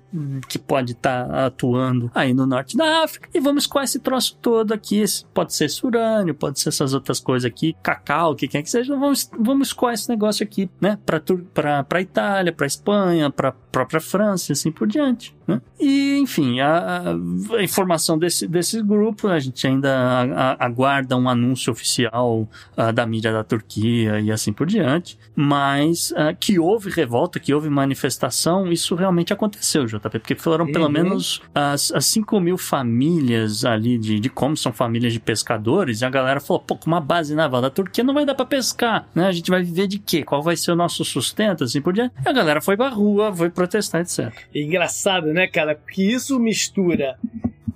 que 0.48 0.58
pode 0.58 0.94
estar 0.94 1.28
tá 1.28 1.46
atuando 1.46 2.10
aí 2.16 2.34
no 2.34 2.46
norte 2.48 2.76
da 2.76 3.04
África 3.04 3.30
e 3.34 3.40
vamos 3.40 3.68
com 3.68 3.80
esse 3.80 4.00
troço 4.00 4.38
todo 4.42 4.74
aqui. 4.74 5.04
Pode 5.34 5.54
ser 5.54 5.66
esse 5.66 5.86
urânio, 5.86 6.34
pode 6.34 6.60
ser 6.60 6.70
essas 6.70 6.94
outras 6.94 7.20
coisas 7.20 7.46
aqui, 7.46 7.76
cacau, 7.84 8.32
o 8.32 8.36
que 8.36 8.48
quer 8.48 8.64
que 8.64 8.70
seja. 8.70 8.96
Vamos, 8.96 9.30
vamos 9.38 9.74
com 9.74 9.90
esse 9.90 10.10
negócio 10.10 10.44
aqui, 10.44 10.70
né? 10.80 10.98
Para 11.06 12.02
Itália, 12.02 12.52
para 12.52 12.66
Espanha, 12.66 13.30
para 13.30 13.52
própria 13.52 14.02
França 14.02 14.52
e 14.52 14.54
assim 14.54 14.72
por 14.72 14.88
diante. 14.88 15.36
Né? 15.48 15.62
E, 15.80 16.18
enfim, 16.18 16.60
a, 16.60 17.12
a, 17.12 17.64
informação 17.64 18.18
desse, 18.18 18.48
desse 18.48 18.82
grupo, 18.82 19.28
a 19.28 19.40
gente 19.40 19.66
ainda 19.66 20.56
aguarda 20.60 21.18
um 21.18 21.28
anúncio 21.28 21.72
oficial 21.72 22.48
uh, 22.78 22.94
da 22.94 23.06
mídia 23.06 23.32
da 23.32 23.44
Turquia 23.52 24.20
e 24.22 24.32
assim 24.32 24.54
por 24.54 24.66
diante, 24.66 25.18
mas 25.36 26.12
uh, 26.12 26.36
que 26.40 26.58
houve 26.58 26.90
revolta, 26.90 27.40
que 27.40 27.54
houve 27.54 27.70
manifestação, 27.70 28.72
isso 28.72 28.96
realmente 28.96 29.34
aconteceu, 29.34 29.86
JP, 29.86 30.20
porque 30.20 30.36
foram 30.36 30.66
uhum. 30.66 30.72
pelo 30.72 30.90
menos 30.90 31.42
as, 31.54 31.92
as 31.92 32.06
5 32.06 32.40
mil 32.40 32.58
famílias 32.58 33.66
ali 33.66 33.98
de, 33.98 34.20
de 34.22 34.30
como 34.30 34.56
são 34.56 34.72
famílias 34.72 35.12
de 35.12 35.20
pescadores, 35.20 36.00
e 36.02 36.06
a 36.06 36.10
galera 36.10 36.40
falou, 36.40 36.62
pô, 36.62 36.78
com 36.78 36.88
uma 36.88 37.02
base 37.02 37.36
naval 37.36 37.62
da 37.62 37.70
Turquia 37.70 38.04
não 38.04 38.14
vai 38.14 38.26
dar 38.26 38.36
para 38.36 38.46
pescar, 38.46 39.08
né? 39.14 39.28
A 39.28 39.32
gente 39.32 39.50
vai 39.50 39.62
viver 39.62 39.88
de 39.88 40.00
quê? 40.00 40.24
Qual 40.24 40.42
vai 40.42 40.56
ser 40.56 40.72
o 40.72 40.76
nosso 40.76 41.04
sustento, 41.04 41.66
assim 41.66 41.82
por 41.82 41.94
diante? 41.94 42.14
E 42.26 42.30
a 42.30 42.32
galera 42.32 42.62
foi 42.62 42.78
pra 42.78 42.88
rua, 42.88 43.34
foi 43.34 43.50
protestar, 43.50 44.02
etc. 44.02 44.34
É 44.56 44.62
engraçado, 44.62 45.28
né, 45.34 45.48
cara? 45.48 45.76
Que 45.76 46.10
isso 46.10 46.40
mistura 46.40 47.18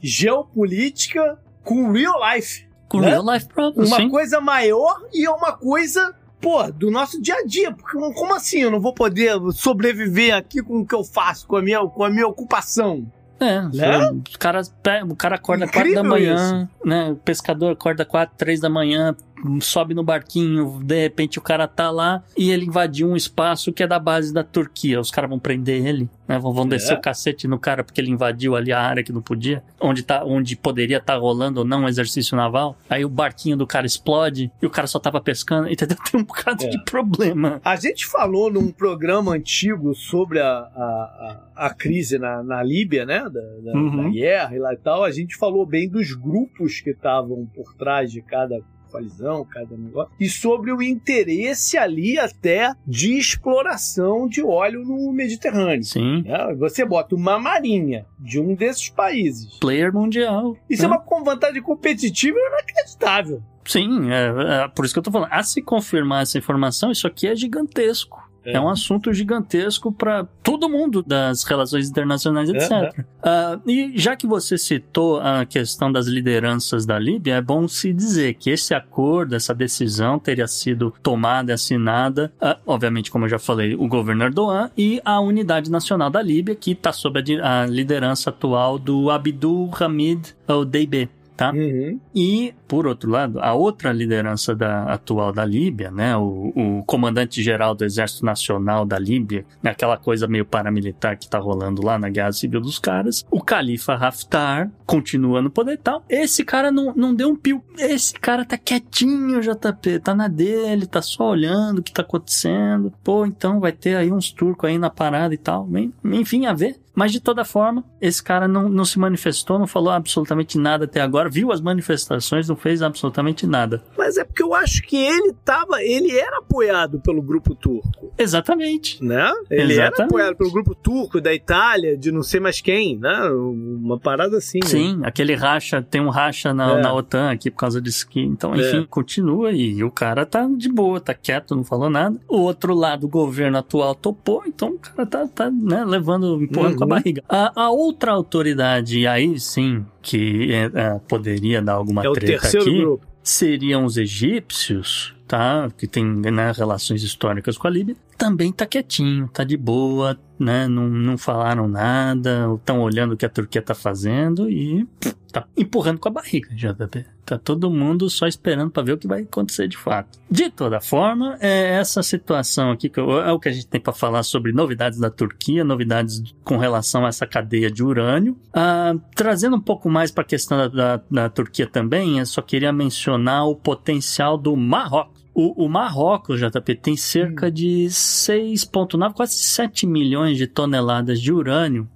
geopolítica 0.02 1.38
com 1.64 1.92
real 1.92 2.20
life. 2.34 2.65
Com 2.88 3.00
né? 3.02 3.10
real 3.10 3.34
life 3.34 3.48
problems, 3.48 3.90
Uma 3.90 3.98
sim. 3.98 4.10
coisa 4.10 4.40
maior 4.40 5.02
e 5.14 5.26
é 5.26 5.30
uma 5.30 5.54
coisa 5.54 6.14
pô, 6.40 6.72
do 6.72 6.92
nosso 6.92 7.20
dia 7.22 7.36
a 7.36 7.44
dia. 7.46 7.72
Porque 7.72 7.98
como 8.14 8.34
assim 8.36 8.60
eu 8.60 8.72
não 8.72 8.80
vou 8.80 8.94
poder 8.94 9.34
sobreviver 9.54 10.36
aqui 10.36 10.62
com 10.62 10.80
o 10.82 10.86
que 10.86 10.94
eu 10.94 11.04
faço, 11.04 11.48
com 11.48 11.56
a 11.56 11.62
minha, 11.62 11.86
com 11.88 12.04
a 12.04 12.10
minha 12.10 12.28
ocupação? 12.28 13.06
É, 13.40 13.62
né? 13.62 14.10
o, 14.12 14.40
cara, 14.40 14.62
o 15.10 15.16
cara 15.16 15.36
acorda 15.36 15.66
Incrível 15.66 15.94
4 15.94 16.04
da 16.04 16.10
manhã, 16.10 16.70
isso. 16.72 16.88
né? 16.88 17.12
O 17.12 17.16
pescador 17.18 17.74
acorda 17.74 18.06
4, 18.06 18.36
3 18.38 18.62
da 18.62 18.70
manhã, 18.70 19.16
sobe 19.62 19.94
no 19.94 20.04
barquinho, 20.04 20.80
de 20.84 21.02
repente 21.02 21.40
o 21.40 21.42
cara 21.42 21.68
tá 21.68 21.92
lá 21.92 22.24
e 22.38 22.52
ele 22.52 22.66
invadiu 22.66 23.10
um 23.10 23.16
espaço 23.16 23.72
que 23.72 23.84
é 23.84 23.88
da 23.88 24.00
base 24.00 24.34
da 24.34 24.44
Turquia. 24.44 25.00
Os 25.00 25.12
caras 25.12 25.30
vão 25.30 25.40
prender 25.40 25.86
ele, 25.86 26.10
né? 26.28 26.38
Vão, 26.40 26.54
vão 26.54 26.68
descer 26.68 26.94
é. 26.94 26.98
o 26.98 27.02
cacete 27.02 27.48
no 27.48 27.60
cara 27.60 27.84
porque 27.84 28.00
ele 28.00 28.12
invadiu 28.12 28.56
ali 28.56 28.72
a 28.72 28.82
área 28.82 29.04
que 29.04 29.12
não 29.12 29.22
podia, 29.22 29.64
onde, 29.80 30.04
tá, 30.04 30.24
onde 30.24 30.56
poderia 30.56 30.98
estar 30.98 31.14
tá 31.14 31.20
rolando 31.20 31.60
ou 31.60 31.66
não 31.66 31.82
um 31.82 31.88
exercício 31.88 32.36
naval. 32.36 32.78
Aí 32.90 33.06
o 33.06 33.10
barquinho 33.10 33.58
do 33.58 33.68
cara 33.68 33.86
explode 33.86 34.52
e 34.62 34.66
o 34.66 34.70
cara 34.70 34.88
só 34.88 35.00
tava 35.00 35.22
pescando, 35.22 35.70
entendeu? 35.72 35.98
Tem 36.10 36.20
um 36.20 36.24
bocado 36.24 36.64
é. 36.64 36.68
de 36.68 36.84
problema. 36.84 37.62
A 37.64 37.76
gente 37.76 38.06
falou 38.06 38.52
num 38.52 38.72
programa 38.72 39.34
antigo 39.34 39.94
sobre 39.96 40.40
a, 40.40 40.48
a, 40.48 41.42
a, 41.56 41.68
a 41.68 41.74
crise 41.74 42.18
na, 42.18 42.44
na 42.44 42.64
Líbia, 42.64 43.06
né? 43.06 43.20
Da, 43.20 43.30
da, 43.30 43.78
uhum. 43.78 44.04
da 44.04 44.10
guerra 44.10 44.56
e 44.56 44.60
lá 44.60 44.74
e 44.74 44.78
tal. 44.78 45.04
A 45.04 45.12
gente 45.12 45.36
falou 45.36 45.66
bem 45.66 45.90
dos 45.90 46.14
grupos 46.14 46.82
que 46.82 46.92
estavam 46.92 47.46
por 47.54 47.74
trás 47.76 48.12
de 48.12 48.22
cada 48.22 48.62
coalizão, 48.96 49.46
cada 49.46 49.76
negócio, 49.76 50.12
e 50.20 50.30
sobre 50.30 50.72
o 50.72 50.82
interesse 50.82 51.78
ali 51.78 52.18
até 52.18 52.74
de 52.88 53.18
exploração 53.18 54.28
de 54.28 54.42
óleo 54.42 54.84
no 54.84 55.12
Mediterrâneo. 55.12 55.84
Sim. 55.84 56.24
É, 56.26 56.54
você 56.56 56.86
bota 56.86 57.16
uma 57.16 57.38
marinha 57.38 58.06
de 58.18 58.40
um 58.40 58.56
desses 58.56 58.90
países. 58.90 59.60
Player 59.60 59.94
mundial. 59.94 60.56
Isso 60.70 60.84
é, 60.84 60.86
é 60.86 60.88
uma 60.88 61.24
vantagem 61.24 61.62
competitiva 61.62 62.38
inacreditável. 62.38 63.42
Sim, 63.66 64.12
é, 64.12 64.64
é, 64.64 64.68
por 64.68 64.86
isso 64.86 64.94
que 64.94 65.00
eu 65.00 65.04
tô 65.04 65.12
falando. 65.12 65.30
A 65.32 65.42
se 65.42 65.62
confirmar 65.62 66.22
essa 66.22 66.38
informação, 66.38 66.92
isso 66.92 67.08
aqui 67.08 67.28
é 67.28 67.36
gigantesco. 67.36 68.25
É. 68.46 68.54
é 68.54 68.62
um 68.62 68.70
assunto 68.70 69.12
gigantesco 69.14 69.92
para 69.92 70.26
todo 70.44 70.70
mundo 70.70 71.02
das 71.02 71.44
relações 71.44 71.90
internacionais, 71.90 72.50
etc. 72.50 73.00
Uh, 73.00 73.70
e 73.70 73.94
já 73.96 74.16
que 74.16 74.28
você 74.28 74.58
citou 74.58 75.20
a 75.20 75.46
questão 75.46 75.92
das 75.92 76.08
lideranças 76.08 76.86
da 76.86 77.00
Líbia, 77.00 77.36
é 77.36 77.42
bom 77.42 77.68
se 77.68 77.92
dizer 77.92 78.36
que 78.36 78.50
esse 78.50 78.74
acordo, 78.74 79.36
essa 79.36 79.54
decisão 79.54 80.20
teria 80.20 80.48
sido 80.48 80.94
tomada 81.02 81.52
e 81.52 81.54
assinada, 81.54 82.32
uh, 82.42 82.60
obviamente, 82.66 83.10
como 83.10 83.26
eu 83.26 83.30
já 83.30 83.40
falei, 83.40 83.76
o 83.76 83.88
governo 83.88 84.24
Erdogan 84.24 84.70
e 84.78 85.02
a 85.04 85.20
Unidade 85.20 85.72
Nacional 85.72 86.10
da 86.10 86.22
Líbia, 86.22 86.56
que 86.56 86.72
está 86.72 86.94
sob 86.94 87.20
a, 87.42 87.62
a, 87.62 87.66
liderança 87.66 88.30
atual 88.30 88.78
do 88.78 89.10
Abdul 89.10 89.72
Hamid 89.80 90.36
al-Deibeh 90.48 91.10
tá? 91.36 91.52
Uhum. 91.52 92.00
E, 92.14 92.54
por 92.68 92.88
outro 92.88 93.10
lado, 93.10 93.40
a 93.40 93.54
outra 93.54 93.92
liderança 93.92 94.56
da, 94.56 94.84
atual 94.84 95.32
da 95.32 95.46
Líbia, 95.46 95.92
né, 95.92 96.16
o, 96.16 96.54
o 96.56 96.84
comandante-geral 96.86 97.76
do 97.76 97.84
Exército 97.84 98.26
Nacional 98.26 98.86
da 98.86 98.98
Líbia, 98.98 99.46
né, 99.62 99.72
aquela 99.72 99.98
coisa 99.98 100.28
meio 100.28 100.46
paramilitar 100.46 101.18
que 101.18 101.30
tá 101.30 101.38
rolando 101.38 101.84
lá 101.84 101.98
na 102.00 102.10
Guerra 102.10 102.32
Civil 102.32 102.62
dos 102.62 102.80
caras, 102.80 103.26
o 103.30 103.42
Califa 103.42 103.94
Haftar 103.94 104.72
continua 104.86 105.42
no 105.42 105.50
poder 105.50 105.74
e 105.74 105.78
tal. 105.78 106.04
Esse 106.10 106.44
cara 106.44 106.72
não, 106.72 106.94
não 106.96 107.14
deu 107.14 107.30
um 107.30 107.36
pio. 107.36 107.64
Esse 107.78 108.14
cara 108.14 108.46
tá 108.46 108.58
quietinho, 108.58 109.42
JP, 109.42 110.00
tá 110.00 110.16
na 110.16 110.28
dele, 110.28 110.86
tá 110.86 111.02
só 111.02 111.30
olhando 111.30 111.80
o 111.80 111.84
que 111.84 111.92
tá 111.92 112.02
acontecendo. 112.02 112.94
Pô, 113.04 113.26
então 113.26 113.60
vai 113.60 113.72
ter 113.72 113.96
aí 113.96 114.12
uns 114.12 114.32
turcos 114.32 114.70
aí 114.70 114.78
na 114.78 114.90
parada 114.90 115.34
e 115.34 115.38
tal. 115.38 115.68
Enfim, 116.04 116.46
a 116.46 116.54
ver. 116.54 116.85
Mas 116.96 117.12
de 117.12 117.20
toda 117.20 117.44
forma, 117.44 117.84
esse 118.00 118.24
cara 118.24 118.48
não, 118.48 118.70
não 118.70 118.86
se 118.86 118.98
manifestou, 118.98 119.60
não 119.60 119.68
falou 119.68 119.92
absolutamente 119.92 120.58
nada 120.58 120.86
até 120.86 121.02
agora, 121.02 121.30
viu 121.30 121.52
as 121.52 121.62
manifestações, 121.62 122.48
não 122.48 122.56
fez 122.56 122.82
absolutamente 122.82 123.46
nada. 123.46 123.84
Mas 123.98 124.18
é 124.18 124.24
porque 124.24 124.42
eu 124.42 124.54
acho 124.54 124.82
que 124.84 124.96
ele 124.96 125.34
tava, 125.44 125.84
ele 125.84 126.18
era 126.18 126.38
apoiado 126.38 127.00
pelo 127.00 127.22
grupo 127.22 127.54
turco. 127.54 128.14
Exatamente. 128.18 129.04
Né? 129.04 129.32
Ele 129.50 129.74
Exatamente. 129.74 129.96
era 130.00 130.06
apoiado 130.06 130.36
pelo 130.36 130.52
grupo 130.52 130.74
turco 130.74 131.20
da 131.20 131.34
Itália, 131.34 131.98
de 131.98 132.12
não 132.12 132.24
sei 132.24 132.40
mais 132.40 132.62
quem, 132.62 132.98
né? 132.98 133.30
Uma 133.30 134.00
parada 134.00 134.38
assim. 134.38 134.60
Né? 134.64 134.70
Sim, 134.70 134.98
né? 134.98 135.08
aquele 135.08 135.36
racha, 135.36 135.82
tem 135.82 136.02
um 136.02 136.10
racha 136.10 136.54
na, 136.54 136.80
é. 136.80 136.82
na 136.82 136.94
OTAN 136.94 137.32
aqui 137.32 137.52
por 137.52 137.58
causa 137.58 137.82
disso 137.82 138.06
aqui. 138.08 138.22
Então, 138.22 138.56
enfim, 138.56 138.82
é. 138.82 138.88
continua 138.90 139.52
e 139.52 139.84
o 139.84 139.92
cara 139.92 140.26
tá 140.26 140.48
de 140.48 140.70
boa, 140.70 141.00
tá 141.00 141.14
quieto, 141.14 141.56
não 141.56 141.64
falou 141.64 141.90
nada. 141.90 142.20
O 142.28 142.38
outro 142.38 142.74
lado, 142.74 143.06
o 143.06 143.10
governo 143.10 143.58
atual 143.58 143.94
topou, 143.96 144.44
então 144.46 144.70
o 144.70 144.80
cara 144.80 145.06
tá, 145.06 145.28
tá 145.28 145.52
né, 145.52 145.84
levando, 145.84 146.42
empurrando 146.42 146.74
uhum. 146.74 146.80
com 146.80 146.85
a 146.86 146.88
barriga. 146.88 147.24
A, 147.28 147.64
a, 147.64 147.70
outra 147.70 148.12
autoridade, 148.12 149.06
aí 149.08 149.40
sim, 149.40 149.86
que 150.02 150.52
é, 150.52 150.72
é, 150.74 151.00
poderia 151.08 151.62
dar 151.62 151.74
alguma 151.74 152.06
é 152.06 152.12
treta 152.12 152.48
aqui, 152.48 152.80
grupo. 152.80 153.06
seriam 153.24 153.86
os 153.86 153.98
egípcios, 153.98 155.14
tá? 155.28 155.70
Que 155.78 155.88
tem 155.88 156.06
né, 156.06 156.52
relações 156.56 157.04
históricas 157.04 157.58
com 157.58 157.68
a 157.68 157.70
Líbia. 157.70 157.96
Também 158.18 158.52
tá 158.52 158.66
quietinho, 158.66 159.28
tá 159.28 159.44
de 159.44 159.58
boa, 159.58 160.18
né? 160.40 160.68
Não, 160.68 160.88
não 160.88 161.18
falaram 161.18 161.68
nada, 161.68 162.48
estão 162.56 162.82
olhando 162.82 163.14
o 163.14 163.18
que 163.18 163.26
a 163.26 163.30
Turquia 163.30 163.62
tá 163.62 163.76
fazendo 163.76 164.50
e 164.50 164.88
tá 165.32 165.46
empurrando 165.58 166.00
com 166.00 166.08
a 166.08 166.12
barriga, 166.12 166.50
JP. 166.56 167.06
Tá 167.26 167.38
todo 167.38 167.70
mundo 167.70 168.10
só 168.10 168.28
esperando 168.28 168.72
para 168.72 168.84
ver 168.84 168.94
o 168.94 168.98
que 168.98 169.08
vai 169.08 169.24
acontecer 169.24 169.68
de 169.68 169.76
fato. 169.76 170.20
De 170.30 170.50
toda 170.50 170.80
forma, 170.80 171.38
é 171.42 171.76
essa 171.76 172.02
situação 172.04 172.72
aqui 172.72 172.88
que 172.88 173.00
é 173.00 173.32
o 173.32 173.40
que 173.40 173.50
a 173.50 173.52
gente 173.52 173.68
tem 173.68 173.82
para 173.82 173.92
falar 173.92 174.24
sobre 174.24 174.54
novidades 174.54 175.00
da 175.00 175.10
Turquia, 175.10 175.64
novidades 175.64 176.22
com 176.44 176.58
relação 176.58 177.06
a 177.06 177.10
essa 177.10 177.26
cadeia 177.26 177.70
de 177.70 177.84
urânio. 177.84 178.38
Ah, 178.54 178.94
trazendo 179.16 179.58
um 179.58 179.62
pouco 179.62 179.90
mais 179.90 180.12
para 180.12 180.24
a 180.24 180.28
questão 180.28 180.58
da, 180.58 180.68
da, 180.68 181.02
da 181.10 181.30
Turquia 181.30 181.68
também, 181.68 182.20
eu 182.20 182.26
só 182.26 182.42
queria 182.42 182.72
mencionar 182.72 183.48
o 183.48 183.56
potencial 183.56 184.38
do 184.38 184.56
Marrocos. 184.56 185.25
O, 185.36 185.66
o, 185.66 185.70
Marrocos, 185.70 186.40
JP, 186.40 186.76
tem 186.76 186.96
cerca 186.96 187.48
hum. 187.48 187.52
de 187.52 187.88
6,9, 187.90 189.14
quase 189.14 189.36
7 189.36 189.86
milhões 189.86 190.38
de 190.38 190.48
toneladas 190.48 191.22
de 191.22 191.32
urânio 191.32 191.88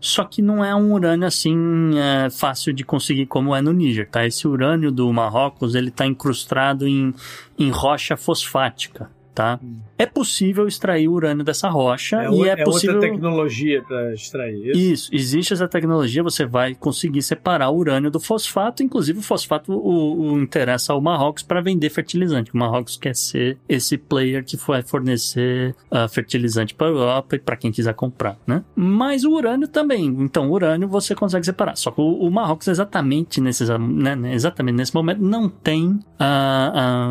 só 0.00 0.24
que 0.24 0.40
não 0.40 0.64
é 0.64 0.74
um 0.74 0.94
urânio 0.94 1.28
assim 1.28 1.58
é, 1.98 2.30
fácil 2.30 2.72
de 2.72 2.82
conseguir 2.82 3.26
como 3.26 3.54
é 3.54 3.60
no 3.60 3.70
Níger, 3.70 4.08
tá? 4.08 4.26
Esse 4.26 4.48
urânio 4.48 4.90
do 4.90 5.12
Marrocos, 5.12 5.74
ele 5.74 5.90
está 5.90 6.06
incrustado 6.06 6.88
em, 6.88 7.12
em 7.58 7.70
rocha 7.70 8.16
fosfática 8.16 9.10
tá? 9.40 9.58
É 10.00 10.06
possível 10.06 10.66
extrair 10.66 11.08
urânio 11.08 11.44
dessa 11.44 11.68
rocha 11.68 12.22
é, 12.22 12.30
e 12.30 12.48
é, 12.48 12.52
é 12.52 12.64
possível... 12.64 12.94
outra 12.94 13.10
tecnologia 13.10 13.82
para 13.82 14.14
extrair 14.14 14.70
isso? 14.70 14.78
Isso, 14.78 15.14
existe 15.14 15.52
essa 15.52 15.68
tecnologia, 15.68 16.22
você 16.22 16.46
vai 16.46 16.74
conseguir 16.74 17.20
separar 17.20 17.68
o 17.68 17.76
urânio 17.76 18.10
do 18.10 18.18
fosfato, 18.18 18.82
inclusive 18.82 19.18
o 19.18 19.22
fosfato 19.22 19.72
o, 19.72 20.32
o 20.32 20.40
interessa 20.40 20.94
ao 20.94 21.02
Marrocos 21.02 21.42
para 21.42 21.60
vender 21.60 21.90
fertilizante. 21.90 22.50
O 22.54 22.56
Marrocos 22.56 22.96
quer 22.96 23.14
ser 23.14 23.58
esse 23.68 23.98
player 23.98 24.42
que 24.42 24.56
vai 24.56 24.82
fornecer 24.82 25.74
uh, 25.90 26.08
fertilizante 26.08 26.74
para 26.74 26.86
a 26.86 26.90
Europa 26.90 27.36
e 27.36 27.38
para 27.38 27.56
quem 27.56 27.70
quiser 27.70 27.92
comprar, 27.92 28.38
né? 28.46 28.64
Mas 28.74 29.24
o 29.24 29.32
urânio 29.32 29.68
também, 29.68 30.06
então 30.06 30.48
o 30.48 30.52
urânio 30.52 30.88
você 30.88 31.14
consegue 31.14 31.44
separar. 31.44 31.76
Só 31.76 31.90
que 31.90 32.00
o, 32.00 32.20
o 32.20 32.30
Marrocos 32.30 32.68
exatamente 32.68 33.38
nesse, 33.38 33.66
né, 33.78 34.16
né 34.16 34.34
exatamente 34.34 34.76
nesse 34.76 34.94
momento 34.94 35.20
não 35.22 35.46
tem, 35.46 35.88
uh, 35.88 35.98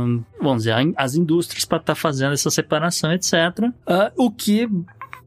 uh, 0.09 0.25
vamos 0.41 0.63
dizer, 0.63 0.73
as 0.95 1.13
indústrias 1.13 1.65
para 1.65 1.77
estar 1.77 1.93
tá 1.93 1.95
fazendo 1.95 2.33
essa 2.33 2.49
separação, 2.49 2.78
etc. 3.13 3.33
Uh, 3.87 4.25
o 4.25 4.31
que 4.31 4.67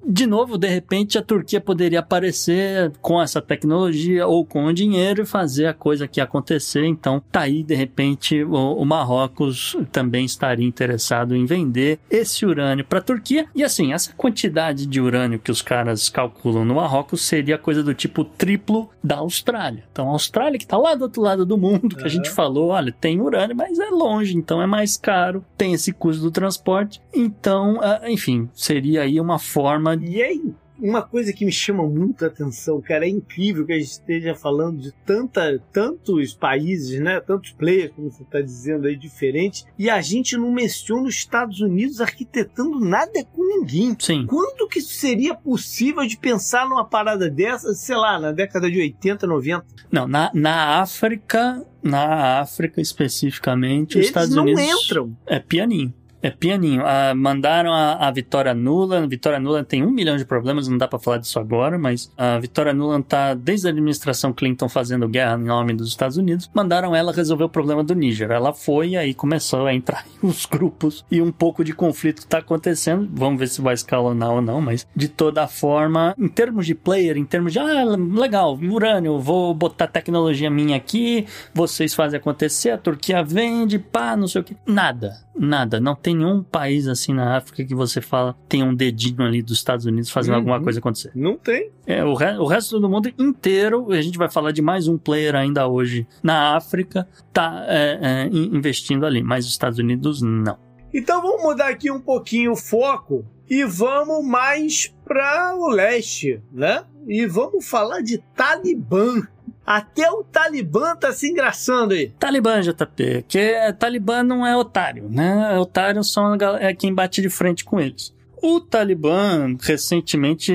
de 0.05 0.27
novo, 0.27 0.59
de 0.59 0.69
repente, 0.69 1.19
a 1.19 1.23
Turquia 1.23 1.61
poderia 1.61 2.01
aparecer 2.01 2.93
com 3.01 3.21
essa 3.21 3.41
tecnologia 3.41 4.27
ou 4.27 4.45
com 4.45 4.67
o 4.67 4.73
dinheiro 4.73 5.23
e 5.23 5.27
fazer 5.27 5.67
a 5.67 5.75
coisa 5.75 6.05
aqui 6.05 6.21
acontecer. 6.21 6.85
Então, 6.85 7.23
tá 7.31 7.43
aí, 7.43 7.63
de 7.63 7.75
repente, 7.75 8.43
o, 8.43 8.75
o 8.75 8.85
Marrocos 8.85 9.77
também 9.91 10.25
estaria 10.25 10.67
interessado 10.67 11.37
em 11.37 11.47
vender 11.47 11.99
esse 12.11 12.45
urânio 12.45 12.85
para 12.85 12.99
a 12.99 13.03
Turquia. 13.03 13.47
E 13.55 13.63
assim, 13.63 13.93
essa 13.93 14.13
quantidade 14.13 14.87
de 14.87 15.01
urânio 15.01 15.39
que 15.39 15.51
os 15.51 15.63
caras 15.63 16.09
calculam 16.09 16.65
no 16.65 16.75
Marrocos 16.75 17.23
seria 17.23 17.57
coisa 17.57 17.83
do 17.83 17.95
tipo 17.95 18.25
triplo 18.25 18.91
da 19.03 19.17
Austrália. 19.17 19.85
Então, 19.93 20.09
a 20.09 20.13
Austrália, 20.13 20.59
que 20.59 20.65
está 20.65 20.77
lá 20.77 20.95
do 20.95 21.03
outro 21.03 21.23
lado 21.23 21.47
do 21.47 21.57
mundo, 21.57 21.97
que 21.97 22.05
a 22.05 22.09
gente 22.09 22.31
falou, 22.31 22.69
olha, 22.71 22.93
tem 22.93 23.21
urânio, 23.21 23.57
mas 23.57 23.79
é 23.79 23.91
longe, 23.91 24.37
então 24.37 24.61
é 24.61 24.67
mais 24.67 24.97
caro, 24.97 25.45
tem 25.57 25.75
esse 25.75 25.93
custo 25.93 26.23
do 26.23 26.31
transporte. 26.31 27.01
Então, 27.15 27.79
ah, 27.81 28.03
enfim, 28.09 28.49
seria 28.55 29.03
aí 29.03 29.21
uma 29.21 29.39
forma. 29.39 29.92
E 30.01 30.23
aí, 30.23 30.55
uma 30.79 31.03
coisa 31.03 31.33
que 31.33 31.45
me 31.45 31.53
chama 31.53 31.87
muito 31.87 32.25
a 32.25 32.29
atenção, 32.29 32.81
cara, 32.81 33.05
é 33.05 33.09
incrível 33.09 33.65
que 33.65 33.73
a 33.73 33.79
gente 33.79 33.91
esteja 33.91 34.35
falando 34.35 34.81
de 34.81 34.93
tanta, 35.07 35.63
tantos 35.73 36.35
países, 36.35 36.99
né? 37.01 37.21
Tantos 37.21 37.53
players, 37.53 37.93
como 37.95 38.11
você 38.11 38.23
está 38.23 38.41
dizendo 38.41 38.87
aí, 38.87 38.97
diferentes, 38.97 39.65
e 39.79 39.89
a 39.89 40.01
gente 40.01 40.37
não 40.37 40.51
menciona 40.53 41.07
os 41.07 41.15
Estados 41.15 41.61
Unidos 41.61 42.01
arquitetando 42.01 42.81
nada 42.81 43.25
com 43.33 43.47
ninguém. 43.47 43.95
Sim. 43.99 44.27
Quando 44.27 44.69
que 44.69 44.81
seria 44.81 45.35
possível 45.35 46.05
de 46.07 46.17
pensar 46.17 46.69
numa 46.69 46.85
parada 46.85 47.31
dessa, 47.31 47.73
sei 47.75 47.97
lá, 47.97 48.19
na 48.19 48.33
década 48.33 48.71
de 48.71 48.81
80, 48.81 49.27
90? 49.27 49.65
Não, 49.91 50.09
na, 50.09 50.31
na 50.35 50.81
África, 50.81 51.65
na 51.83 52.41
África 52.41 52.81
especificamente, 52.81 53.99
Eles 53.99 54.07
os 54.07 54.11
Estados 54.11 54.35
não 54.35 54.43
Unidos. 54.45 54.63
entram. 54.63 55.17
É 55.27 55.39
pianinho. 55.39 55.93
É 56.23 56.31
pianinho. 56.31 56.83
Ah, 56.87 57.13
mandaram 57.15 57.73
a, 57.73 58.09
a 58.09 58.11
Vitória 58.11 58.55
Nula. 58.55 59.03
A 59.03 59.07
Vitória 59.07 59.41
Nula 59.41 59.65
tem 59.65 59.83
um 59.83 59.91
milhão 59.91 60.17
de 60.17 60.25
problemas, 60.25 60.69
não 60.69 60.79
dá 60.79 60.87
pra 60.87 60.99
falar 60.99 61.19
disso 61.19 61.39
agora, 61.39 61.79
mas 61.79 62.11
a 62.17 62.39
Vitória 62.39 62.73
Nula 62.73 63.03
tá 63.03 63.35
desde 63.35 63.67
a 63.67 63.71
administração 63.71 64.33
Clinton 64.33 64.69
fazendo 64.69 65.09
guerra 65.09 65.37
em 65.37 65.45
nome 65.45 65.73
dos 65.75 65.89
Estados 65.89 66.17
Unidos. 66.17 66.49
Mandaram 66.55 66.95
ela 66.95 67.13
resolver 67.13 67.45
o 67.45 67.49
problema 67.49 67.83
do 67.83 67.95
Níger. 67.95 68.31
Ela 68.31 68.53
foi 68.53 68.91
e 68.91 68.97
aí 68.97 69.13
começou 69.13 69.67
a 69.67 69.75
entrar 69.75 70.07
os 70.23 70.47
grupos 70.47 71.05
e 71.11 71.21
um 71.21 71.33
pouco 71.33 71.65
de 71.65 71.73
conflito 71.73 72.27
tá 72.27 72.39
acontecendo. 72.39 73.09
Vamos 73.13 73.41
ver 73.41 73.49
se 73.49 73.61
vai 73.61 73.75
escalonar 73.75 74.31
ou 74.31 74.41
não, 74.41 74.61
mas 74.61 74.87
de 74.95 75.09
toda 75.09 75.47
forma, 75.49 76.15
em 76.19 76.29
termos 76.29 76.67
de 76.67 76.75
player, 76.75 77.17
em 77.17 77.25
termos 77.25 77.53
de, 77.53 77.59
ah, 77.59 77.85
legal, 77.85 78.57
urânio, 78.57 79.19
vou 79.19 79.53
botar 79.55 79.87
tecnologia 79.87 80.51
minha 80.51 80.77
aqui, 80.77 81.27
vocês 81.53 81.95
fazem 81.95 82.19
acontecer, 82.19 82.71
a 82.71 82.79
Turquia 82.79 83.23
vende, 83.23 83.79
pá, 83.79 84.17
não 84.17 84.29
sei 84.29 84.41
o 84.41 84.45
que. 84.45 84.57
Nada, 84.67 85.17
nada. 85.37 85.81
Não 85.81 85.95
tem 85.95 86.12
nenhum 86.15 86.43
país 86.43 86.87
assim 86.89 87.13
na 87.15 87.37
África 87.37 87.65
que 87.65 87.75
você 87.75 88.01
fala 88.01 88.37
tem 88.49 88.63
um 88.63 88.75
dedinho 88.75 89.23
ali 89.23 89.43
dos 89.43 89.59
Estados 89.59 89.87
Unidos 89.87 90.11
fazendo 90.11 90.33
Uhum. 90.35 90.39
alguma 90.41 90.61
coisa 90.63 90.79
acontecer. 90.79 91.11
Não 91.15 91.37
tem. 91.37 91.71
É, 91.87 92.05
o, 92.05 92.15
re- 92.15 92.39
o 92.39 92.47
resto 92.47 92.79
do 92.81 92.89
mundo 92.89 93.11
inteiro, 93.19 93.93
a 93.93 94.01
gente 94.01 94.17
vai 94.19 94.31
falar 94.31 94.53
de 94.53 94.63
mais 94.63 94.89
um 94.89 94.97
player 94.99 95.35
ainda 95.35 95.67
hoje 95.67 96.07
na 96.23 96.57
África, 96.57 97.09
tá 97.33 97.65
é, 97.69 97.99
é, 98.03 98.27
in- 98.29 98.57
investindo 98.57 99.05
ali, 99.07 99.23
mas 99.23 99.45
os 99.47 99.53
Estados 99.53 99.79
Unidos 99.79 100.23
não. 100.23 100.57
Então 100.95 101.23
vamos 101.23 101.43
mudar 101.43 101.69
aqui 101.69 101.91
um 101.91 102.01
pouquinho 102.01 102.53
o 102.53 102.57
foco 102.57 103.25
e 103.49 103.65
vamos 103.65 104.25
mais 104.27 104.95
para 105.05 105.55
o 105.57 105.69
leste, 105.69 106.41
né? 106.53 106.85
E 107.09 107.27
vamos 107.27 107.67
falar 107.69 108.01
de 108.03 108.19
Talibã. 108.37 109.23
Até 109.65 110.11
o 110.11 110.25
Talibã 110.25 110.97
tá 110.97 111.13
se 111.13 111.31
engraçando 111.31 111.95
aí. 111.95 112.09
Talibã, 112.19 112.61
JP, 112.61 113.25
que 113.29 113.39
é, 113.39 113.73
Talibã 113.73 114.23
não 114.23 114.47
é 114.47 114.57
otário, 114.57 115.09
né? 115.09 115.57
Otário 115.59 116.01
gal- 116.37 116.57
é 116.57 116.75
quem 116.75 116.93
bate 116.93 117.23
de 117.23 117.29
frente 117.31 117.65
com 117.65 117.79
eles. 117.81 118.13
O 118.43 118.61
Talibã, 118.61 119.57
recentemente, 119.61 120.53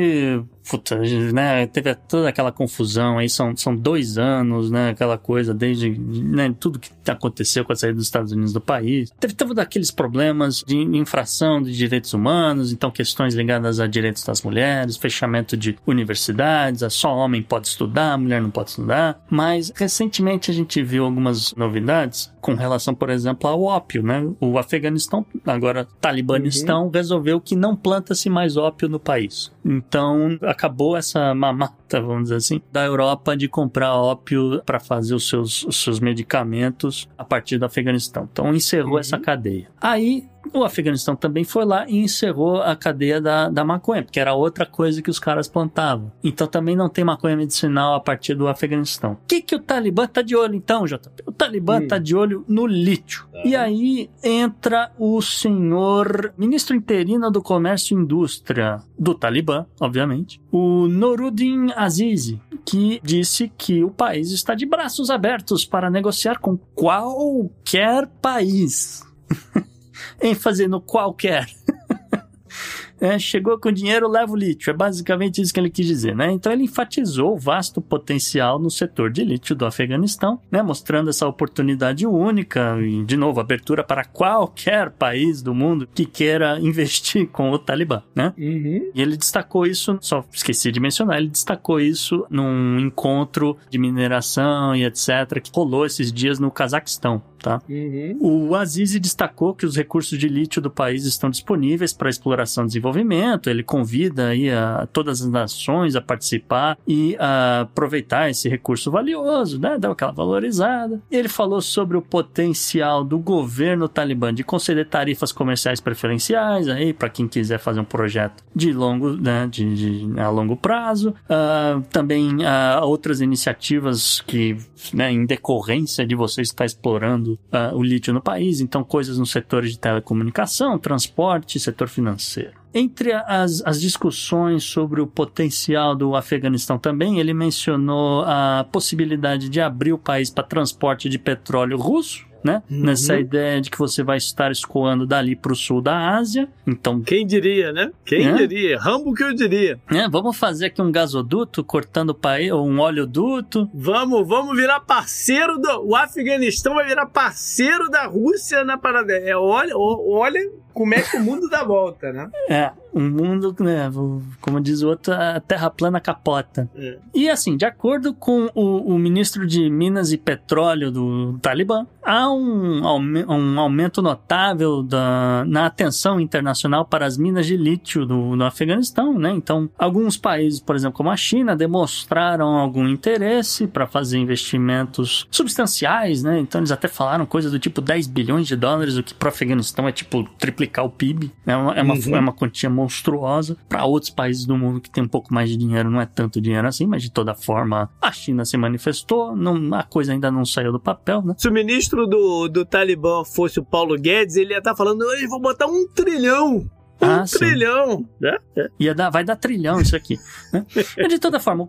puta, 0.69 0.99
né, 1.33 1.65
teve 1.67 1.95
toda 1.95 2.29
aquela 2.29 2.51
confusão 2.51 3.17
aí, 3.17 3.29
são, 3.29 3.55
são 3.55 3.75
dois 3.75 4.17
anos, 4.17 4.69
né, 4.69 4.89
aquela 4.89 5.17
coisa, 5.17 5.53
desde 5.53 5.89
né, 5.89 6.53
tudo 6.59 6.79
que 6.79 6.91
aconteceu 7.09 7.63
com 7.63 7.71
a 7.71 7.75
saída 7.75 7.95
dos 7.95 8.05
Estados 8.05 8.31
Unidos 8.31 8.53
do 8.53 8.61
país. 8.61 9.11
Teve 9.19 9.33
todos 9.33 9.57
aqueles 9.57 9.91
problemas 9.91 10.63
de 10.65 10.77
infração 10.77 11.61
de 11.61 11.75
direitos 11.75 12.13
humanos, 12.13 12.71
então 12.71 12.91
questões 12.91 13.33
ligadas 13.33 13.79
a 13.79 13.87
direitos 13.87 14.23
das 14.23 14.41
mulheres, 14.41 14.97
fechamento 14.97 15.55
de 15.55 15.77
universidades, 15.85 16.83
a 16.83 16.89
só 16.89 17.15
homem 17.15 17.41
pode 17.41 17.67
estudar, 17.67 18.13
a 18.13 18.17
mulher 18.17 18.41
não 18.41 18.49
pode 18.49 18.71
estudar. 18.71 19.21
Mas 19.29 19.71
recentemente 19.75 20.51
a 20.51 20.53
gente 20.53 20.81
viu 20.83 21.05
algumas 21.05 21.53
novidades 21.55 22.31
com 22.41 22.53
relação, 22.53 22.93
por 22.95 23.09
exemplo, 23.09 23.49
ao 23.49 23.61
ópio, 23.61 24.03
né? 24.03 24.25
O 24.39 24.57
Afeganistão, 24.57 25.25
agora 25.45 25.87
Talibanistão, 25.99 26.89
resolveu 26.89 27.41
que 27.41 27.55
não 27.55 27.75
planta-se 27.75 28.29
mais 28.29 28.55
ópio 28.55 28.87
no 28.87 28.99
país. 28.99 29.51
Então 29.65 30.39
acabou 30.57 30.97
essa 30.97 31.35
mamata, 31.35 32.01
vamos 32.01 32.23
dizer 32.23 32.35
assim, 32.35 32.61
da 32.71 32.83
Europa 32.83 33.37
de 33.37 33.47
comprar 33.47 33.93
ópio 33.93 34.61
para 34.65 34.79
fazer 34.79 35.13
os 35.13 35.29
seus, 35.29 35.63
os 35.63 35.83
seus 35.83 35.99
medicamentos 35.99 37.07
a 37.15 37.23
partir 37.23 37.59
do 37.59 37.65
Afeganistão. 37.65 38.27
Então 38.31 38.53
encerrou 38.53 38.97
essa 38.97 39.19
cadeia. 39.19 39.69
Aí 39.79 40.27
o 40.53 40.63
Afeganistão 40.63 41.15
também 41.15 41.43
foi 41.43 41.65
lá 41.65 41.85
e 41.87 41.97
encerrou 41.97 42.61
a 42.61 42.75
cadeia 42.75 43.21
da, 43.21 43.49
da 43.49 43.63
maconha, 43.63 44.03
porque 44.03 44.19
era 44.19 44.33
outra 44.33 44.65
coisa 44.65 45.01
que 45.01 45.09
os 45.09 45.19
caras 45.19 45.47
plantavam. 45.47 46.11
Então 46.23 46.47
também 46.47 46.75
não 46.75 46.89
tem 46.89 47.03
maconha 47.03 47.35
medicinal 47.35 47.95
a 47.95 47.99
partir 47.99 48.35
do 48.35 48.47
Afeganistão. 48.47 49.13
O 49.13 49.17
que, 49.27 49.41
que 49.41 49.55
o 49.55 49.59
Talibã 49.59 50.07
tá 50.07 50.21
de 50.21 50.35
olho 50.35 50.55
então, 50.55 50.85
JP? 50.85 51.23
O 51.25 51.31
Talibã 51.31 51.79
Hum. 51.79 51.87
tá 51.87 51.97
de 51.97 52.15
olho 52.15 52.43
no 52.47 52.65
lítio. 52.65 53.25
E 53.45 53.55
aí 53.55 54.09
entra 54.23 54.91
o 54.97 55.21
senhor 55.21 56.33
ministro 56.37 56.75
interino 56.75 57.29
do 57.29 57.41
Comércio 57.41 57.97
e 57.97 58.01
Indústria 58.01 58.81
do 58.97 59.13
Talibã, 59.13 59.65
obviamente, 59.79 60.41
o 60.51 60.87
Noruddin 60.87 61.71
Azizi, 61.75 62.41
que 62.65 62.99
disse 63.03 63.51
que 63.57 63.83
o 63.83 63.91
país 63.91 64.31
está 64.31 64.55
de 64.55 64.65
braços 64.65 65.09
abertos 65.09 65.65
para 65.65 65.89
negociar 65.89 66.39
com 66.39 66.57
qualquer 66.75 68.07
país 68.21 69.05
ênfase 70.21 70.67
no 70.67 70.81
qualquer. 70.81 71.47
É, 72.99 73.17
chegou 73.19 73.59
com 73.59 73.71
dinheiro, 73.71 74.07
leva 74.07 74.31
o 74.31 74.35
lítio. 74.35 74.71
É 74.71 74.73
basicamente 74.73 75.41
isso 75.41 75.53
que 75.53 75.59
ele 75.59 75.69
quis 75.69 75.85
dizer, 75.85 76.15
né? 76.15 76.31
Então 76.31 76.51
ele 76.51 76.63
enfatizou 76.63 77.33
o 77.33 77.37
vasto 77.37 77.79
potencial 77.81 78.59
no 78.59 78.71
setor 78.71 79.11
de 79.11 79.23
lítio 79.23 79.55
do 79.55 79.65
Afeganistão, 79.65 80.39
né? 80.51 80.61
Mostrando 80.61 81.09
essa 81.09 81.27
oportunidade 81.27 82.05
única 82.05 82.77
e, 82.81 83.03
de 83.05 83.15
novo, 83.15 83.39
abertura 83.39 83.83
para 83.83 84.03
qualquer 84.03 84.89
país 84.91 85.41
do 85.41 85.53
mundo 85.53 85.87
que 85.93 86.05
queira 86.05 86.57
investir 86.61 87.27
com 87.27 87.51
o 87.51 87.59
Talibã, 87.59 88.01
né? 88.15 88.33
Uhum. 88.37 88.91
E 88.93 89.01
ele 89.01 89.15
destacou 89.15 89.65
isso, 89.65 89.97
só 90.01 90.25
esqueci 90.31 90.71
de 90.71 90.79
mencionar, 90.79 91.17
ele 91.17 91.29
destacou 91.29 91.79
isso 91.79 92.25
num 92.29 92.79
encontro 92.79 93.57
de 93.69 93.77
mineração 93.77 94.75
e 94.75 94.83
etc. 94.83 95.39
que 95.41 95.51
rolou 95.53 95.85
esses 95.85 96.11
dias 96.11 96.39
no 96.39 96.49
Cazaquistão, 96.49 97.21
tá? 97.47 97.61
Uhum. 97.69 98.17
O 98.49 98.55
Azizi 98.55 98.99
destacou 98.99 99.53
que 99.53 99.65
os 99.65 99.77
recursos 99.77 100.17
de 100.19 100.27
lítio 100.27 100.61
do 100.61 100.69
país 100.69 101.05
estão 101.05 101.29
disponíveis 101.29 101.93
para 101.93 102.09
exploração 102.09 102.65
e 102.65 102.67
desenvolvimento. 102.67 103.49
Ele 103.49 103.63
convida 103.63 104.27
aí 104.27 104.49
a 104.51 104.87
todas 104.91 105.21
as 105.21 105.29
nações 105.29 105.95
a 105.95 106.01
participar 106.01 106.77
e 106.85 107.15
a 107.19 107.61
aproveitar 107.61 108.29
esse 108.29 108.49
recurso 108.49 108.91
valioso, 108.91 109.59
né? 109.59 109.77
Dar 109.77 109.91
aquela 109.91 110.11
valorizada. 110.11 111.01
Ele 111.09 111.29
falou 111.29 111.61
sobre 111.61 111.95
o 111.95 112.01
potencial 112.01 113.03
do 113.03 113.17
governo 113.17 113.87
talibã 113.87 114.33
de 114.33 114.43
conceder 114.43 114.87
tarifas 114.87 115.31
comerciais 115.31 115.79
preferenciais 115.79 116.67
aí 116.67 116.93
para 116.93 117.09
quem 117.09 117.27
quiser 117.27 117.59
fazer 117.59 117.79
um 117.79 117.85
projeto 117.85 118.43
de 118.53 118.73
longo, 118.73 119.11
né? 119.11 119.47
De, 119.49 119.75
de- 120.07 120.19
a 120.19 120.29
longo 120.29 120.57
prazo. 120.57 121.13
Ah, 121.29 121.81
também 121.91 122.45
ah, 122.45 122.81
outras 122.83 123.21
iniciativas 123.21 124.21
que, 124.21 124.57
né? 124.93 125.11
Em 125.11 125.25
decorrência 125.25 126.05
de 126.05 126.15
você 126.15 126.41
estar 126.41 126.65
explorando 126.65 127.36
ah, 127.51 127.71
o 127.73 127.81
lítio 127.81 128.13
no 128.13 128.21
país, 128.21 128.59
então 128.59 128.83
coisas 128.83 129.17
no 129.17 129.25
setor 129.25 129.65
de 129.65 129.79
telecomunicação, 129.79 130.77
transporte, 130.77 131.59
setor 131.59 131.87
financeiro. 131.87 132.51
Entre 132.73 133.13
as, 133.13 133.63
as 133.65 133.79
discussões 133.79 134.63
sobre 134.63 134.99
o 135.01 135.07
potencial 135.07 135.95
do 135.95 136.15
Afeganistão 136.15 136.77
também, 136.77 137.19
ele 137.19 137.33
mencionou 137.33 138.23
a 138.25 138.65
possibilidade 138.71 139.49
de 139.49 139.61
abrir 139.61 139.93
o 139.93 139.97
país 139.97 140.29
para 140.29 140.43
transporte 140.43 141.07
de 141.07 141.17
petróleo 141.17 141.77
russo, 141.77 142.26
né? 142.47 142.63
Nessa 142.69 143.19
ideia 143.19 143.59
de 143.61 143.69
que 143.69 143.77
você 143.77 144.01
vai 144.03 144.17
estar 144.17 144.51
escoando 144.51 145.05
dali 145.05 145.35
para 145.35 145.51
o 145.51 145.55
sul 145.55 145.81
da 145.81 146.15
Ásia. 146.17 146.47
Então, 146.65 147.01
Quem 147.01 147.25
diria, 147.27 147.71
né? 147.73 147.91
Quem 148.05 148.27
É? 148.27 148.33
diria? 148.33 148.79
Rambo 148.79 149.13
que 149.13 149.23
eu 149.23 149.33
diria. 149.33 149.79
né, 149.91 150.07
vamos 150.11 150.37
fazer 150.37 150.67
aqui 150.67 150.81
um 150.81 150.91
gasoduto 150.91 151.63
cortando 151.63 152.11
o 152.11 152.15
país, 152.15 152.51
ou 152.51 152.67
um 152.67 152.79
oleoduto. 152.79 153.69
Vamos, 153.73 154.27
vamos 154.27 154.55
virar 154.55 154.79
parceiro 154.79 155.57
do. 155.59 155.85
O 155.87 155.95
Afeganistão 155.95 156.75
vai 156.75 156.87
virar 156.87 157.05
parceiro 157.07 157.89
da 157.89 158.05
Rússia 158.05 158.63
na 158.63 158.77
parada. 158.77 159.13
É, 159.13 159.35
olha, 159.35 159.73
olha 159.77 160.39
como 160.77 160.93
é 160.93 161.01
que 161.01 161.17
o 161.17 161.23
mundo 161.23 161.49
dá 161.49 161.63
volta, 161.63 162.13
né? 162.13 162.29
É, 162.47 162.71
Um 162.93 163.09
mundo, 163.09 163.55
né, 163.59 163.91
como 164.39 164.61
diz 164.61 164.83
o 164.83 164.89
outro, 164.89 165.11
a 165.11 165.39
terra 165.39 165.71
plana 165.71 165.99
capota. 165.99 166.69
É. 166.75 166.97
E 167.15 167.29
assim, 167.29 167.57
de 167.57 167.65
acordo 167.65 168.13
com 168.13 168.47
o, 168.53 168.93
o, 168.93 168.99
ministro 168.99 169.47
de 169.47 169.69
Minas 169.71 170.11
e 170.11 170.17
Petróleo 170.17 170.91
do 170.91 171.37
Talibã, 171.39 171.87
há 172.03 172.31
um, 172.31 172.83
um 172.83 173.59
aumento 173.59 174.03
notável 174.03 174.83
da, 174.83 175.43
na 175.47 175.65
atenção 175.65 176.19
internacional 176.19 176.85
para 176.85 177.07
as 177.07 177.17
minas 177.17 177.47
de 177.47 177.57
lítio 177.57 178.05
do, 178.05 178.35
do 178.35 178.43
Afeganistão, 178.43 179.17
né? 179.17 179.31
Então, 179.31 179.69
alguns 179.79 180.15
países, 180.15 180.59
por 180.59 180.75
exemplo, 180.75 180.97
como 180.97 181.09
a 181.09 181.17
China, 181.17 181.55
demonstraram 181.55 182.55
algum 182.55 182.87
interesse 182.87 183.65
para 183.65 183.87
fazer 183.87 184.19
investimentos 184.19 185.27
substanciais, 185.31 186.21
né? 186.21 186.39
Então, 186.39 186.61
eles 186.61 186.71
até 186.71 186.87
falaram 186.87 187.25
coisa 187.25 187.49
do 187.49 187.57
tipo 187.57 187.81
10 187.81 188.05
bilhões 188.07 188.47
de 188.47 188.55
dólares, 188.55 188.95
o 188.95 189.03
que 189.03 189.13
para 189.13 189.27
o 189.27 189.29
Afeganistão 189.29 189.87
é 189.87 189.91
tipo 189.91 190.23
triplicar 190.67 190.85
o 190.85 190.89
PIB, 190.89 191.31
é 191.45 191.55
uma, 191.55 191.73
é 191.73 191.81
uma, 191.81 191.93
uhum. 191.93 192.15
é 192.15 192.19
uma 192.19 192.33
quantia 192.33 192.69
monstruosa. 192.69 193.57
Para 193.67 193.85
outros 193.85 194.11
países 194.11 194.45
do 194.45 194.57
mundo 194.57 194.81
que 194.81 194.89
tem 194.89 195.03
um 195.03 195.07
pouco 195.07 195.33
mais 195.33 195.49
de 195.49 195.57
dinheiro, 195.57 195.89
não 195.89 196.01
é 196.01 196.05
tanto 196.05 196.41
dinheiro 196.41 196.67
assim, 196.67 196.85
mas 196.85 197.01
de 197.01 197.11
toda 197.11 197.33
forma, 197.33 197.89
a 198.01 198.11
China 198.11 198.45
se 198.45 198.57
manifestou, 198.57 199.35
não, 199.35 199.73
a 199.73 199.83
coisa 199.83 200.11
ainda 200.11 200.29
não 200.29 200.45
saiu 200.45 200.71
do 200.71 200.79
papel, 200.79 201.21
né? 201.21 201.33
Se 201.37 201.47
o 201.47 201.51
ministro 201.51 202.05
do, 202.05 202.47
do 202.47 202.65
Talibã 202.65 203.23
fosse 203.23 203.59
o 203.59 203.65
Paulo 203.65 203.97
Guedes, 203.97 204.35
ele 204.35 204.53
ia 204.53 204.59
estar 204.59 204.71
tá 204.71 204.75
falando, 204.75 205.03
eu 205.03 205.29
vou 205.29 205.39
botar 205.39 205.67
um 205.67 205.87
trilhão 205.87 206.69
um 207.01 207.05
ah, 207.05 207.25
trilhão! 207.25 208.09
Né? 208.19 208.37
Ia 208.79 208.95
dar, 208.95 209.09
vai 209.09 209.23
dar 209.23 209.35
trilhão 209.35 209.79
isso 209.79 209.95
aqui. 209.95 210.17
Né? 210.51 210.65
De 211.07 211.19
toda 211.19 211.39
forma, 211.39 211.67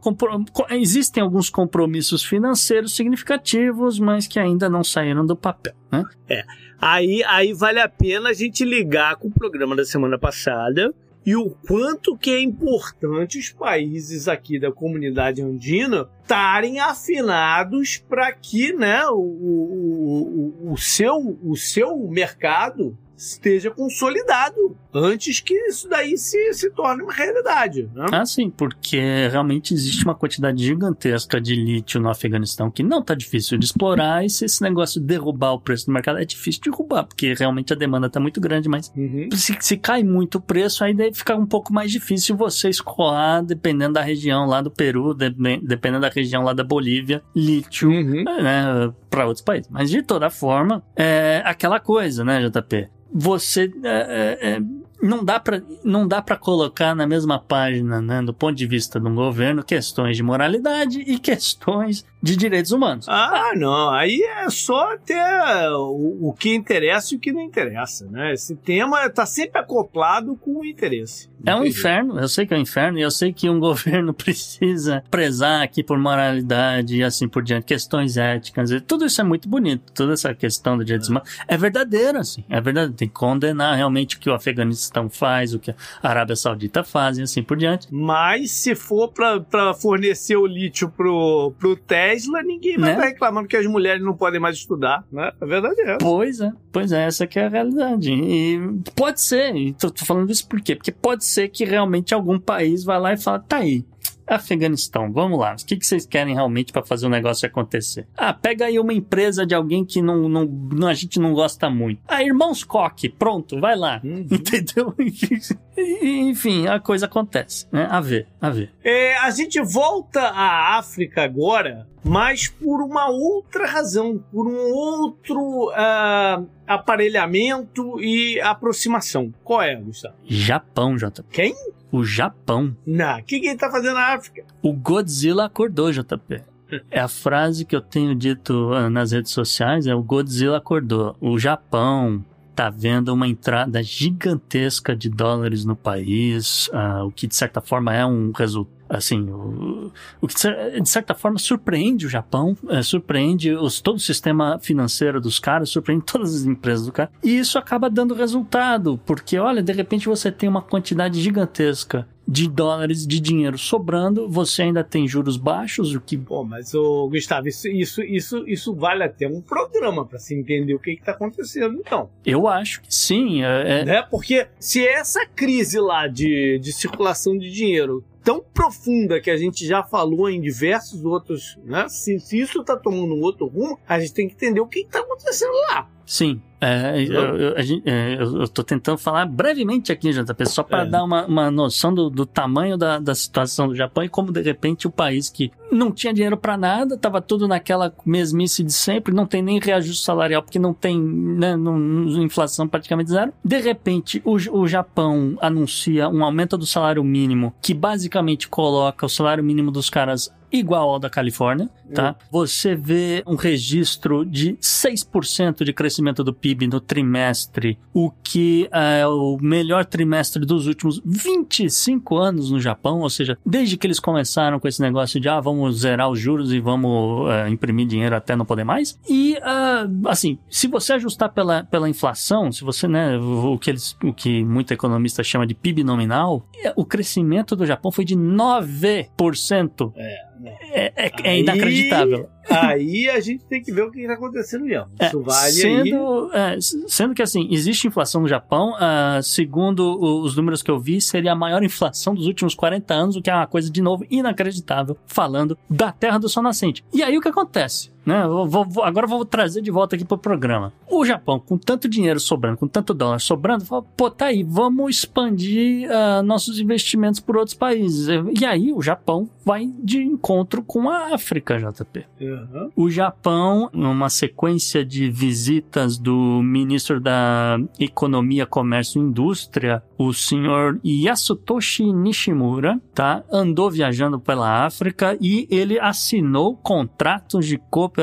existem 0.71 1.23
alguns 1.23 1.51
compromissos 1.51 2.25
financeiros 2.25 2.95
significativos, 2.95 3.99
mas 3.99 4.27
que 4.27 4.39
ainda 4.39 4.69
não 4.69 4.83
saíram 4.83 5.25
do 5.27 5.37
papel. 5.37 5.75
Né? 5.93 6.05
É. 6.29 6.45
Aí, 6.81 7.23
aí 7.25 7.53
vale 7.53 7.81
a 7.81 7.89
pena 7.89 8.31
a 8.31 8.33
gente 8.33 8.65
ligar 8.65 9.17
com 9.17 9.29
o 9.29 9.33
programa 9.33 9.75
da 9.75 9.85
semana 9.85 10.19
passada 10.19 10.95
e 11.29 11.37
o 11.37 11.51
quanto 11.51 12.17
que 12.17 12.31
é 12.31 12.41
importante 12.41 13.39
os 13.39 13.51
países 13.51 14.29
aqui 14.29 14.59
da 14.59 14.73
comunidade 14.73 15.43
andina 15.43 16.09
estarem 16.23 16.81
afinados 16.81 17.99
para 17.99 18.33
que 18.33 18.73
né, 18.73 19.07
o, 19.09 19.19
o, 19.19 20.63
o, 20.71 20.73
o, 20.73 20.77
seu, 20.79 21.39
o 21.43 21.55
seu 21.55 21.99
mercado 22.09 22.97
esteja 23.19 23.71
consolidado 23.71 24.77
antes 24.95 25.41
que 25.41 25.55
isso 25.69 25.89
daí 25.89 26.17
se, 26.17 26.53
se 26.55 26.71
torne 26.71 27.03
uma 27.03 27.13
realidade. 27.13 27.91
Né? 27.95 28.07
Ah, 28.13 28.25
sim, 28.25 28.49
porque 28.49 29.29
realmente 29.29 29.75
existe 29.75 30.05
uma 30.05 30.15
quantidade 30.15 30.65
gigantesca 30.65 31.41
de 31.41 31.55
lítio 31.55 32.01
no 32.01 32.09
Afeganistão 32.09 32.71
que 32.71 32.83
não 32.83 33.01
está 33.01 33.15
difícil 33.15 33.59
de 33.59 33.67
explorar 33.67 34.25
e 34.25 34.31
se 34.31 34.45
esse 34.45 34.63
negócio 34.63 35.01
derrubar 35.01 35.53
o 35.53 35.61
preço 35.61 35.87
do 35.87 35.93
mercado 35.93 36.19
é 36.19 36.25
difícil 36.25 36.63
de 36.63 36.71
derrubar, 36.71 37.05
porque 37.05 37.35
realmente 37.35 37.73
a 37.73 37.77
demanda 37.77 38.07
está 38.07 38.21
muito 38.21 38.41
grande, 38.41 38.69
mas 38.69 38.93
uhum. 38.97 39.29
se, 39.33 39.57
se 39.61 39.77
cai 39.77 40.03
muito 40.03 40.37
o 40.37 40.41
preço, 40.41 40.85
aí 40.85 40.95
deve 40.95 41.15
ficar 41.15 41.37
um 41.37 41.47
pouco 41.47 41.73
mais 41.73 41.91
difícil 41.91 42.37
você 42.37 42.69
escoar, 42.69 43.45
dependendo 43.45 43.95
da 43.95 44.03
região 44.03 44.47
lá 44.47 44.61
do 44.63 44.71
Peru, 44.71 45.13
de, 45.13 45.31
dependendo 45.63 46.03
da 46.03 46.09
região 46.09 46.45
lá 46.45 46.53
da 46.53 46.65
Bolívia, 46.65 47.23
lítio, 47.35 47.91
uhum. 47.91 48.25
né, 48.25 48.93
para 49.11 49.27
outros 49.27 49.45
países. 49.45 49.69
Mas 49.71 49.91
de 49.91 50.03
toda 50.03 50.31
forma, 50.31 50.83
é 50.97 51.43
aquela 51.45 51.81
coisa, 51.81 52.25
né, 52.25 52.49
JP? 52.49 52.89
Você 53.13 53.73
é, 53.85 54.39
é, 54.41 54.49
é 54.51 54.61
não 55.01 55.25
dá 55.25 55.39
para 55.39 55.63
não 55.85 56.07
dá 56.07 56.21
para 56.21 56.37
colocar 56.37 56.95
na 56.95 57.07
mesma 57.07 57.39
página, 57.39 58.01
né, 58.01 58.23
do 58.23 58.35
ponto 58.35 58.55
de 58.57 58.67
vista 58.67 59.01
de 59.01 59.07
um 59.07 59.15
governo, 59.15 59.63
questões 59.63 60.17
de 60.17 60.23
moralidade 60.23 61.01
e 61.01 61.19
questões 61.19 62.05
de 62.21 62.37
direitos 62.37 62.73
humanos. 62.73 63.07
Ah, 63.09 63.53
não, 63.57 63.91
aí 63.91 64.21
é 64.23 64.51
só 64.51 64.97
ter 64.99 65.23
o, 65.71 66.29
o 66.29 66.33
que 66.33 66.53
interessa 66.53 67.15
e 67.15 67.17
o 67.17 67.21
que 67.21 67.33
não 67.33 67.41
interessa, 67.41 68.07
né? 68.11 68.33
Esse 68.33 68.57
tema 68.57 69.07
está 69.07 69.25
sempre 69.25 69.61
acoplado 69.61 70.37
com 70.37 70.61
o 70.61 70.65
interesse. 70.65 71.31
É 71.47 71.55
um 71.55 71.65
inferno, 71.65 72.19
eu 72.19 72.29
sei 72.29 72.45
que 72.45 72.53
é 72.53 72.57
um 72.57 72.61
inferno 72.61 72.99
e 72.99 73.03
eu 73.03 73.11
sei 73.11 73.33
que 73.33 73.49
um 73.49 73.61
governo 73.61 74.13
precisa 74.13 75.05
prezar 75.11 75.63
aqui 75.63 75.85
por 75.85 75.99
moralidade 75.99 76.97
e 76.97 77.05
assim 77.05 77.29
por 77.29 77.43
diante, 77.43 77.65
questões 77.65 78.17
éticas, 78.17 78.71
tudo 78.87 79.07
isso 79.07 79.21
é 79.21 79.25
muito 79.25 79.49
bonito, 79.49 79.93
toda 79.93 80.13
essa 80.13 80.35
questão 80.35 80.77
do 80.77 80.85
direitos 80.85 81.09
é. 81.09 81.13
humanos 81.13 81.31
é 81.47 81.57
verdadeiro, 81.57 82.19
assim, 82.19 82.45
é 82.49 82.61
verdade, 82.61 82.93
tem 82.95 83.09
que 83.09 83.15
condenar 83.15 83.77
realmente 83.77 84.17
o 84.17 84.19
que 84.19 84.29
o 84.29 84.35
Afeganistão 84.35 84.88
Paquistão 84.89 85.09
faz, 85.09 85.55
o 85.55 85.59
que 85.59 85.71
a 85.71 85.77
Arábia 86.03 86.35
Saudita 86.35 86.83
faz 86.83 87.19
e 87.19 87.23
assim 87.23 87.43
por 87.43 87.57
diante. 87.57 87.87
Mas 87.91 88.51
se 88.51 88.75
for 88.75 89.09
para 89.09 89.75
fornecer 89.75 90.37
o 90.37 90.47
lítio 90.47 90.89
pro, 90.89 91.53
pro 91.59 91.77
Tesla, 91.77 92.43
ninguém 92.43 92.77
vai 92.77 92.91
né? 92.91 92.95
estar 92.95 93.07
reclamando 93.07 93.49
que 93.49 93.57
as 93.57 93.67
mulheres 93.67 94.03
não 94.03 94.17
podem 94.17 94.41
mais 94.41 94.57
estudar, 94.57 95.05
né? 95.13 95.33
É 95.41 95.47
verdade 95.47 95.81
é. 95.83 95.99
Pois 95.99 96.41
é, 96.41 96.51
pois 96.73 96.93
é, 96.93 97.05
essa 97.05 97.27
que 97.27 97.39
é 97.39 97.47
a 97.47 97.49
realidade. 97.49 98.13
E 98.13 98.59
pode 98.97 99.21
ser, 99.21 99.55
e 99.55 99.73
tô, 99.73 99.91
tô 99.91 100.05
falando 100.05 100.31
isso 100.31 100.49
por 100.49 100.61
quê? 100.61 100.75
Porque 100.75 100.93
pode 100.93 101.25
ser 101.25 101.49
que 101.49 101.65
realmente 101.65 102.15
algum 102.15 102.39
país 102.39 102.85
vá 102.85 102.99
lá 102.99 103.13
e 103.13 103.19
fala, 103.19 103.41
tá 103.41 103.59
aí, 103.59 103.85
Afeganistão, 104.29 105.13
vamos 105.13 105.39
lá. 105.39 105.55
O 105.55 105.67
que, 105.67 105.77
que 105.77 105.87
vocês 105.87 106.07
querem 106.07 106.35
realmente 106.35 106.73
para 106.73 106.85
fazer 106.85 107.07
o 107.07 107.11
negócio 107.11 107.47
acontecer? 107.47 108.07
Ah, 108.17 108.33
pega 108.33 108.67
aí 108.67 108.79
uma 108.79 108.93
empresa 108.93 109.47
de 109.47 109.55
alguém 109.55 109.85
que 109.85 110.03
não, 110.03 110.29
não, 110.29 110.45
não 110.45 110.89
a 110.89 110.95
gente 110.95 111.19
não 111.19 111.33
gosta 111.33 111.71
muito. 111.71 112.01
Ah, 112.07 112.23
Irmãos 112.23 112.65
Koch, 112.65 113.09
pronto, 113.19 113.59
vai 113.59 113.77
lá. 113.77 114.01
Uhum. 114.05 114.27
Entendeu? 114.31 114.95
Enfim, 116.03 116.67
a 116.67 116.81
coisa 116.81 117.07
acontece, 117.07 117.67
né? 117.71 117.87
A 117.91 118.01
ver, 118.01 118.27
a 118.41 118.51
ver. 118.51 118.73
É, 118.83 119.17
a 119.19 119.31
gente 119.31 119.61
volta 119.61 120.21
à 120.21 120.79
África 120.79 121.23
agora, 121.23 121.87
mas 122.05 122.49
por 122.49 122.83
uma 122.83 123.09
outra 123.09 123.67
razão, 123.67 124.23
por 124.33 124.47
um 124.47 124.73
outro 124.73 125.69
uh, 125.71 126.49
aparelhamento 126.67 128.01
e 128.01 128.41
aproximação. 128.41 129.33
Qual 129.45 129.63
é, 129.63 129.77
Gustavo? 129.77 130.15
Japão, 130.25 130.97
JP. 130.97 131.25
Quem? 131.31 131.55
O 131.93 132.05
Japão. 132.05 132.77
Não, 132.87 133.19
o 133.19 133.23
que, 133.23 133.41
que 133.41 133.47
ele 133.47 133.59
tá 133.59 133.71
fazendo 133.71 133.95
na 133.95 134.15
África? 134.15 134.45
O 134.63 134.73
Godzilla 134.73 135.47
acordou, 135.47 135.93
JP. 135.93 136.43
É 136.91 137.01
a 137.01 137.09
frase 137.09 137.65
que 137.65 137.75
eu 137.75 137.81
tenho 137.81 138.15
dito 138.15 138.75
ah, 138.75 138.91
nas 138.91 139.13
redes 139.13 139.33
sociais, 139.33 139.87
é 139.87 139.95
o 139.95 140.03
Godzilla 140.03 140.59
acordou. 140.59 141.17
O 141.19 141.39
Japão 141.39 142.23
tá 142.59 142.71
vendo 142.71 143.15
uma 143.15 143.29
entrada 143.29 143.81
gigantesca 143.85 144.97
de 144.97 145.09
dólares 145.09 145.65
no 145.65 145.77
país, 145.77 146.67
uh, 146.69 147.05
o 147.07 147.13
que 147.13 147.29
de 147.29 147.37
certa 147.37 147.61
forma 147.61 147.95
é 147.95 148.05
um 148.05 148.33
resultado 148.33 148.77
assim, 148.91 149.21
o, 149.29 149.93
o 150.21 150.27
que 150.27 150.35
de 150.81 150.89
certa 150.89 151.15
forma 151.15 151.39
surpreende 151.39 152.07
o 152.07 152.09
Japão, 152.09 152.57
é, 152.71 152.83
surpreende 152.83 153.53
os, 153.53 153.81
todo 153.81 153.97
o 153.97 154.01
sistema 154.01 154.59
financeiro 154.59 155.21
dos 155.21 155.39
caras, 155.39 155.69
surpreende 155.69 156.07
todas 156.07 156.35
as 156.35 156.47
empresas 156.47 156.87
do 156.87 156.93
cara. 156.93 157.11
E 157.23 157.39
isso 157.39 157.59
acaba 157.59 157.91
dando 157.91 158.15
resultado, 158.15 158.99
porque 159.05 159.39
olha, 159.39 159.63
de 159.63 159.73
repente 159.73 160.09
você 160.09 160.33
tem 160.33 160.49
uma 160.49 160.63
quantidade 160.63 161.21
gigantesca 161.21 162.09
de 162.29 162.47
dólares 162.47 163.07
de 163.07 163.19
dinheiro 163.19 163.57
sobrando, 163.57 164.29
você 164.29 164.63
ainda 164.63 164.85
tem 164.85 165.09
juros 165.09 165.39
baixos, 165.39 165.95
o 165.95 166.01
que. 166.01 166.19
Pô, 166.19 166.45
mas 166.45 166.75
o 166.75 167.09
Gustavo, 167.09 167.49
isso, 167.49 167.67
isso, 167.69 168.03
isso, 168.03 168.45
isso 168.47 168.75
vale 168.75 169.03
até 169.03 169.27
um 169.27 169.41
programa 169.41 170.05
para 170.05 170.19
se 170.19 170.35
entender 170.35 170.75
o 170.75 170.79
que 170.79 170.91
está 170.91 171.13
acontecendo, 171.13 171.79
então. 171.79 172.11
Eu 172.27 172.47
acho 172.47 172.83
que 172.83 172.95
sim. 172.95 173.43
É, 173.43 173.81
é... 173.81 173.85
Né? 173.85 174.03
Porque 174.03 174.47
se 174.61 174.87
essa 174.87 175.25
crise 175.25 175.81
lá 175.81 176.07
de, 176.07 176.59
de 176.59 176.71
circulação 176.71 177.39
de 177.39 177.51
dinheiro 177.51 178.05
tão 178.23 178.45
profunda 178.53 179.19
que 179.21 179.31
a 179.31 179.39
gente 179.39 179.67
já 179.67 179.83
falou 179.83 180.29
em 180.29 180.39
diversos 180.39 181.03
outros, 181.07 181.59
né? 181.65 181.89
Se, 181.89 182.21
se 182.21 182.39
isso 182.39 182.61
está 182.61 182.77
tomando 182.77 183.15
um 183.15 183.23
outro 183.23 183.47
rumo, 183.47 183.79
a 183.89 183.99
gente 183.99 184.13
tem 184.13 184.29
que 184.29 184.35
entender 184.35 184.61
o 184.61 184.67
que 184.67 184.81
está 184.81 185.01
acontecendo 185.01 185.55
lá. 185.71 185.89
Sim, 186.05 186.43
é, 186.61 187.03
eu, 187.03 187.37
eu, 187.37 187.57
é, 187.85 188.15
eu, 188.15 188.41
eu 188.41 188.49
tô 188.49 188.65
tentando 188.65 188.99
falar 188.99 189.27
brevemente 189.27 189.93
aqui, 189.93 190.11
JP, 190.11 190.47
só 190.47 190.63
para 190.63 190.83
é. 190.83 190.87
dar 190.87 191.05
uma, 191.05 191.25
uma 191.27 191.51
noção 191.51 191.95
do, 191.95 192.11
do 192.11 192.27
tamanho 192.27 192.77
da, 192.77 192.99
da 192.99 193.15
situação 193.15 193.69
do 193.69 193.77
Japão 193.77 194.03
e 194.03 194.09
como 194.09 194.33
de 194.33 194.43
repente 194.43 194.87
o 194.87 194.91
país 194.91 195.29
que 195.31 195.53
não 195.71 195.93
tinha 195.93 196.13
dinheiro 196.13 196.37
para 196.37 196.57
nada, 196.57 196.97
tava 196.97 197.21
tudo 197.21 197.47
naquela 197.47 197.95
mesmice 198.05 198.65
de 198.65 198.73
sempre, 198.73 199.15
não 199.15 199.27
tem 199.27 199.43
nem 199.43 199.61
reajuste 199.61 200.05
salarial 200.05 200.43
porque 200.43 200.59
não 200.59 200.75
tem 200.75 201.01
né, 201.01 201.57
não, 201.57 201.79
inflação 202.23 202.67
praticamente 202.67 203.11
zero. 203.11 203.33
De 203.45 203.61
repente, 203.61 204.21
o, 204.25 204.37
o 204.59 204.67
Japão 204.67 205.37
anuncia 205.41 206.09
um 206.09 206.25
aumento 206.25 206.57
do 206.57 206.67
salário 206.67 207.05
mínimo 207.05 207.55
que 207.63 207.75
basicamente 207.75 208.49
coloca 208.49 209.07
o 209.07 209.09
salário 209.09 209.45
mínimo 209.45 209.71
dos 209.71 209.89
caras 209.89 210.33
igual 210.51 210.89
ao 210.91 210.99
da 210.99 211.11
Califórnia, 211.11 211.69
tá? 211.95 212.11
Uhum. 212.11 212.27
Você 212.31 212.75
vê 212.75 213.23
um 213.27 213.35
registro 213.35 214.25
de 214.25 214.55
6% 214.55 215.65
de 215.65 215.73
crescimento 215.73 216.23
do 216.23 216.33
PIB 216.33 216.67
no 216.67 216.81
trimestre, 216.81 217.79
o 217.93 218.11
que 218.11 218.69
é 218.73 219.07
o 219.07 219.39
melhor 219.41 219.85
trimestre 219.85 220.45
dos 220.45 220.67
últimos 220.67 221.01
25 221.05 222.17
anos 222.17 222.51
no 222.51 222.61
Japão, 222.61 223.01
ou 223.01 223.11
seja, 223.11 223.39
desde 223.45 223.77
que 223.77 223.87
eles 223.87 224.01
começaram 224.01 224.61
com 224.61 224.69
esse 224.69 224.81
negócio 224.81 225.21
de 225.21 225.29
ah, 225.29 225.41
vamos 225.41 225.81
zerar 225.81 226.11
os 226.11 226.19
juros 226.19 226.53
e 226.53 226.61
vamos 226.61 227.29
uh, 227.29 227.49
imprimir 227.49 227.87
dinheiro 227.87 228.15
até 228.15 228.37
não 228.37 228.45
poder 228.45 228.65
mais. 228.65 228.99
E 229.09 229.37
uh, 229.39 230.09
assim, 230.09 230.39
se 230.49 230.67
você 230.67 230.95
ajustar 230.95 231.33
pela, 231.33 231.65
pela 231.65 231.89
inflação, 231.89 232.51
se 232.53 232.65
você, 232.65 232.87
né, 232.87 233.17
o 233.19 233.59
que 233.59 233.71
eles, 233.71 233.97
o 234.03 234.13
que 234.13 234.45
muito 234.45 234.73
economista 234.73 235.23
chama 235.23 235.47
de 235.47 235.55
PIB 235.55 235.85
nominal, 235.85 236.47
o 236.77 236.85
crescimento 236.85 237.57
do 237.57 237.67
Japão 237.67 237.91
foi 237.91 238.05
de 238.05 238.17
9%. 238.17 239.93
É. 239.97 240.29
É, 240.73 240.93
é, 241.07 241.13
é 241.25 241.41
inacreditável. 241.41 241.78
Inacreditável. 241.87 242.29
Aí 242.51 243.09
a 243.11 243.21
gente 243.21 243.45
tem 243.45 243.63
que 243.63 243.71
ver 243.71 243.83
o 243.83 243.91
que 243.91 244.01
está 244.01 244.15
acontecendo 244.15 244.65
mesmo. 244.65 244.89
É, 244.99 245.07
Isso 245.07 245.21
vale 245.21 245.53
sendo, 245.53 246.31
aí. 246.33 246.55
é, 246.55 246.59
sendo 246.61 247.15
que 247.15 247.23
assim, 247.23 247.47
existe 247.51 247.87
inflação 247.87 248.23
no 248.23 248.29
Japão, 248.29 248.75
uh, 248.75 249.23
segundo 249.23 249.99
os 250.23 250.35
números 250.37 250.63
que 250.63 250.71
eu 250.71 250.79
vi, 250.79 251.01
seria 251.01 251.33
a 251.33 251.37
maior 251.37 251.63
inflação 251.63 252.15
dos 252.15 252.27
últimos 252.27 252.55
40 252.55 252.95
anos, 252.95 253.17
o 253.17 253.23
que 253.23 253.31
é 253.31 253.35
uma 253.35 253.47
coisa, 253.47 253.71
de 253.71 253.83
novo, 253.83 254.05
inacreditável, 254.11 254.97
falando 255.07 255.59
da 255.69 255.93
Terra 255.93 256.19
do 256.19 256.29
Sol 256.29 256.43
Nascente. 256.43 256.85
E 256.93 257.03
aí 257.03 257.17
o 257.19 257.21
que 257.21 257.29
acontece? 257.29 257.91
Né? 258.09 258.27
Vou, 258.27 258.65
vou, 258.65 258.85
agora 258.85 259.07
vou 259.07 259.23
trazer 259.23 259.61
de 259.61 259.71
volta 259.71 259.95
aqui 259.95 260.03
pro 260.03 260.17
programa. 260.17 260.73
O 260.91 261.05
Japão, 261.05 261.39
com 261.39 261.59
tanto 261.59 261.87
dinheiro 261.87 262.19
sobrando, 262.19 262.57
com 262.57 262.67
tanto 262.67 262.95
dólar 262.95 263.19
sobrando, 263.19 263.67
fala, 263.67 263.83
pô, 263.83 264.11
tá 264.11 264.27
aí, 264.27 264.43
vamos 264.43 264.97
expandir 264.97 265.87
uh, 265.91 266.23
nossos 266.23 266.59
investimentos 266.59 267.21
por 267.21 267.37
outros 267.37 267.55
países. 267.55 268.09
E 268.41 268.47
aí 268.47 268.73
o 268.73 268.81
Japão 268.81 269.29
vai 269.45 269.71
de 269.79 270.03
encontro 270.03 270.63
com 270.63 270.89
a 270.89 271.15
África, 271.15 271.59
JP. 271.59 272.07
Uhum. 272.19 272.71
O 272.75 272.91
Japão, 272.91 273.69
numa 273.75 274.09
sequência 274.09 274.83
de 274.83 275.11
visitas 275.11 275.99
do 275.99 276.41
ministro 276.43 276.99
da 276.99 277.59
Economia, 277.79 278.47
Comércio 278.47 279.03
e 279.03 279.05
Indústria, 279.05 279.83
o 279.99 280.15
senhor 280.15 280.81
Yasutoshi 280.83 281.93
Nishimura, 281.93 282.81
tá? 282.95 283.23
Andou 283.31 283.71
viajando 283.71 284.19
pela 284.19 284.65
África 284.65 285.15
e 285.21 285.47
ele 285.51 285.79
assinou 285.79 286.57
contratos 286.57 287.45
de 287.45 287.59
cooperação 287.59 287.98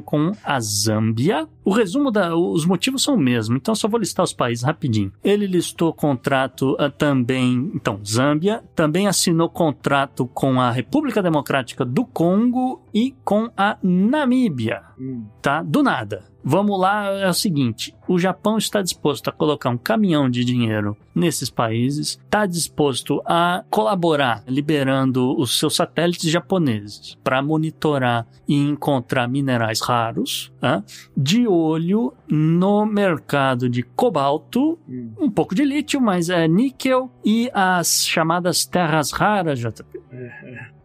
com 0.00 0.32
a 0.42 0.60
Zâmbia. 0.60 1.46
O 1.64 1.72
resumo 1.72 2.10
da, 2.10 2.34
os 2.36 2.64
motivos 2.64 3.02
são 3.02 3.14
o 3.14 3.18
mesmo, 3.18 3.56
então 3.56 3.74
só 3.74 3.88
vou 3.88 3.98
listar 3.98 4.24
os 4.24 4.32
países 4.32 4.64
rapidinho. 4.64 5.12
Ele 5.22 5.46
listou 5.46 5.92
contrato 5.92 6.72
uh, 6.74 6.90
também, 6.90 7.70
então, 7.74 8.00
Zâmbia, 8.04 8.62
também 8.74 9.06
assinou 9.08 9.48
contrato 9.48 10.26
com 10.26 10.60
a 10.60 10.70
República 10.70 11.22
Democrática 11.22 11.84
do 11.84 12.04
Congo 12.04 12.82
e 12.94 13.14
com 13.24 13.50
a 13.56 13.76
Namíbia, 13.82 14.82
Hum. 14.98 15.26
tá? 15.42 15.62
Do 15.62 15.82
nada. 15.82 16.24
Vamos 16.42 16.78
lá, 16.80 17.06
é 17.10 17.28
o 17.28 17.34
seguinte: 17.34 17.94
o 18.06 18.18
Japão 18.18 18.56
está 18.56 18.80
disposto 18.80 19.28
a 19.28 19.32
colocar 19.32 19.68
um 19.68 19.76
caminhão 19.76 20.30
de 20.30 20.44
dinheiro 20.44 20.96
nesses 21.14 21.50
países, 21.50 22.18
está 22.24 22.46
disposto 22.46 23.20
a 23.26 23.64
colaborar, 23.68 24.44
liberando 24.46 25.36
os 25.38 25.58
seus 25.58 25.74
satélites 25.74 26.30
japoneses 26.30 27.16
para 27.24 27.42
monitorar 27.42 28.26
e 28.46 28.54
encontrar 28.54 29.28
minerais 29.28 29.80
raros, 29.80 30.52
tá? 30.60 30.84
de 31.16 31.48
olho 31.48 32.12
no 32.28 32.86
mercado 32.86 33.68
de 33.68 33.82
cobalto, 33.82 34.78
Hum. 34.88 35.12
um 35.18 35.30
pouco 35.30 35.54
de 35.54 35.64
lítio, 35.64 36.00
mas 36.00 36.30
é 36.30 36.46
níquel 36.46 37.10
e 37.24 37.50
as 37.52 38.06
chamadas 38.06 38.64
terras 38.64 39.10
raras, 39.10 39.58
JP. 39.58 39.84
Famosa. 40.10 40.34
É, 40.44 40.75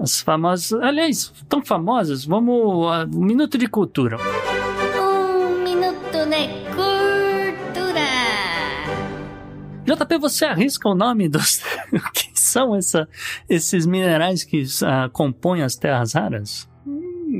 as 0.00 0.20
famosas. 0.20 0.72
Aliás, 0.80 1.32
tão 1.48 1.64
famosas, 1.64 2.24
vamos. 2.24 2.54
Uh, 2.54 3.16
um 3.16 3.24
minuto 3.24 3.58
de 3.58 3.66
cultura. 3.66 4.16
Um 4.98 5.62
minuto 5.62 6.26
de 6.26 6.48
cultura. 6.74 7.02
JP, 9.84 10.18
você 10.18 10.44
arrisca 10.46 10.88
o 10.88 10.94
nome 10.94 11.28
dos. 11.28 11.62
O 11.92 12.00
que 12.12 12.30
são 12.34 12.74
essa, 12.74 13.08
esses 13.48 13.86
minerais 13.86 14.44
que 14.44 14.64
ah, 14.84 15.08
compõem 15.12 15.62
as 15.62 15.76
terras 15.76 16.14
raras? 16.14 16.71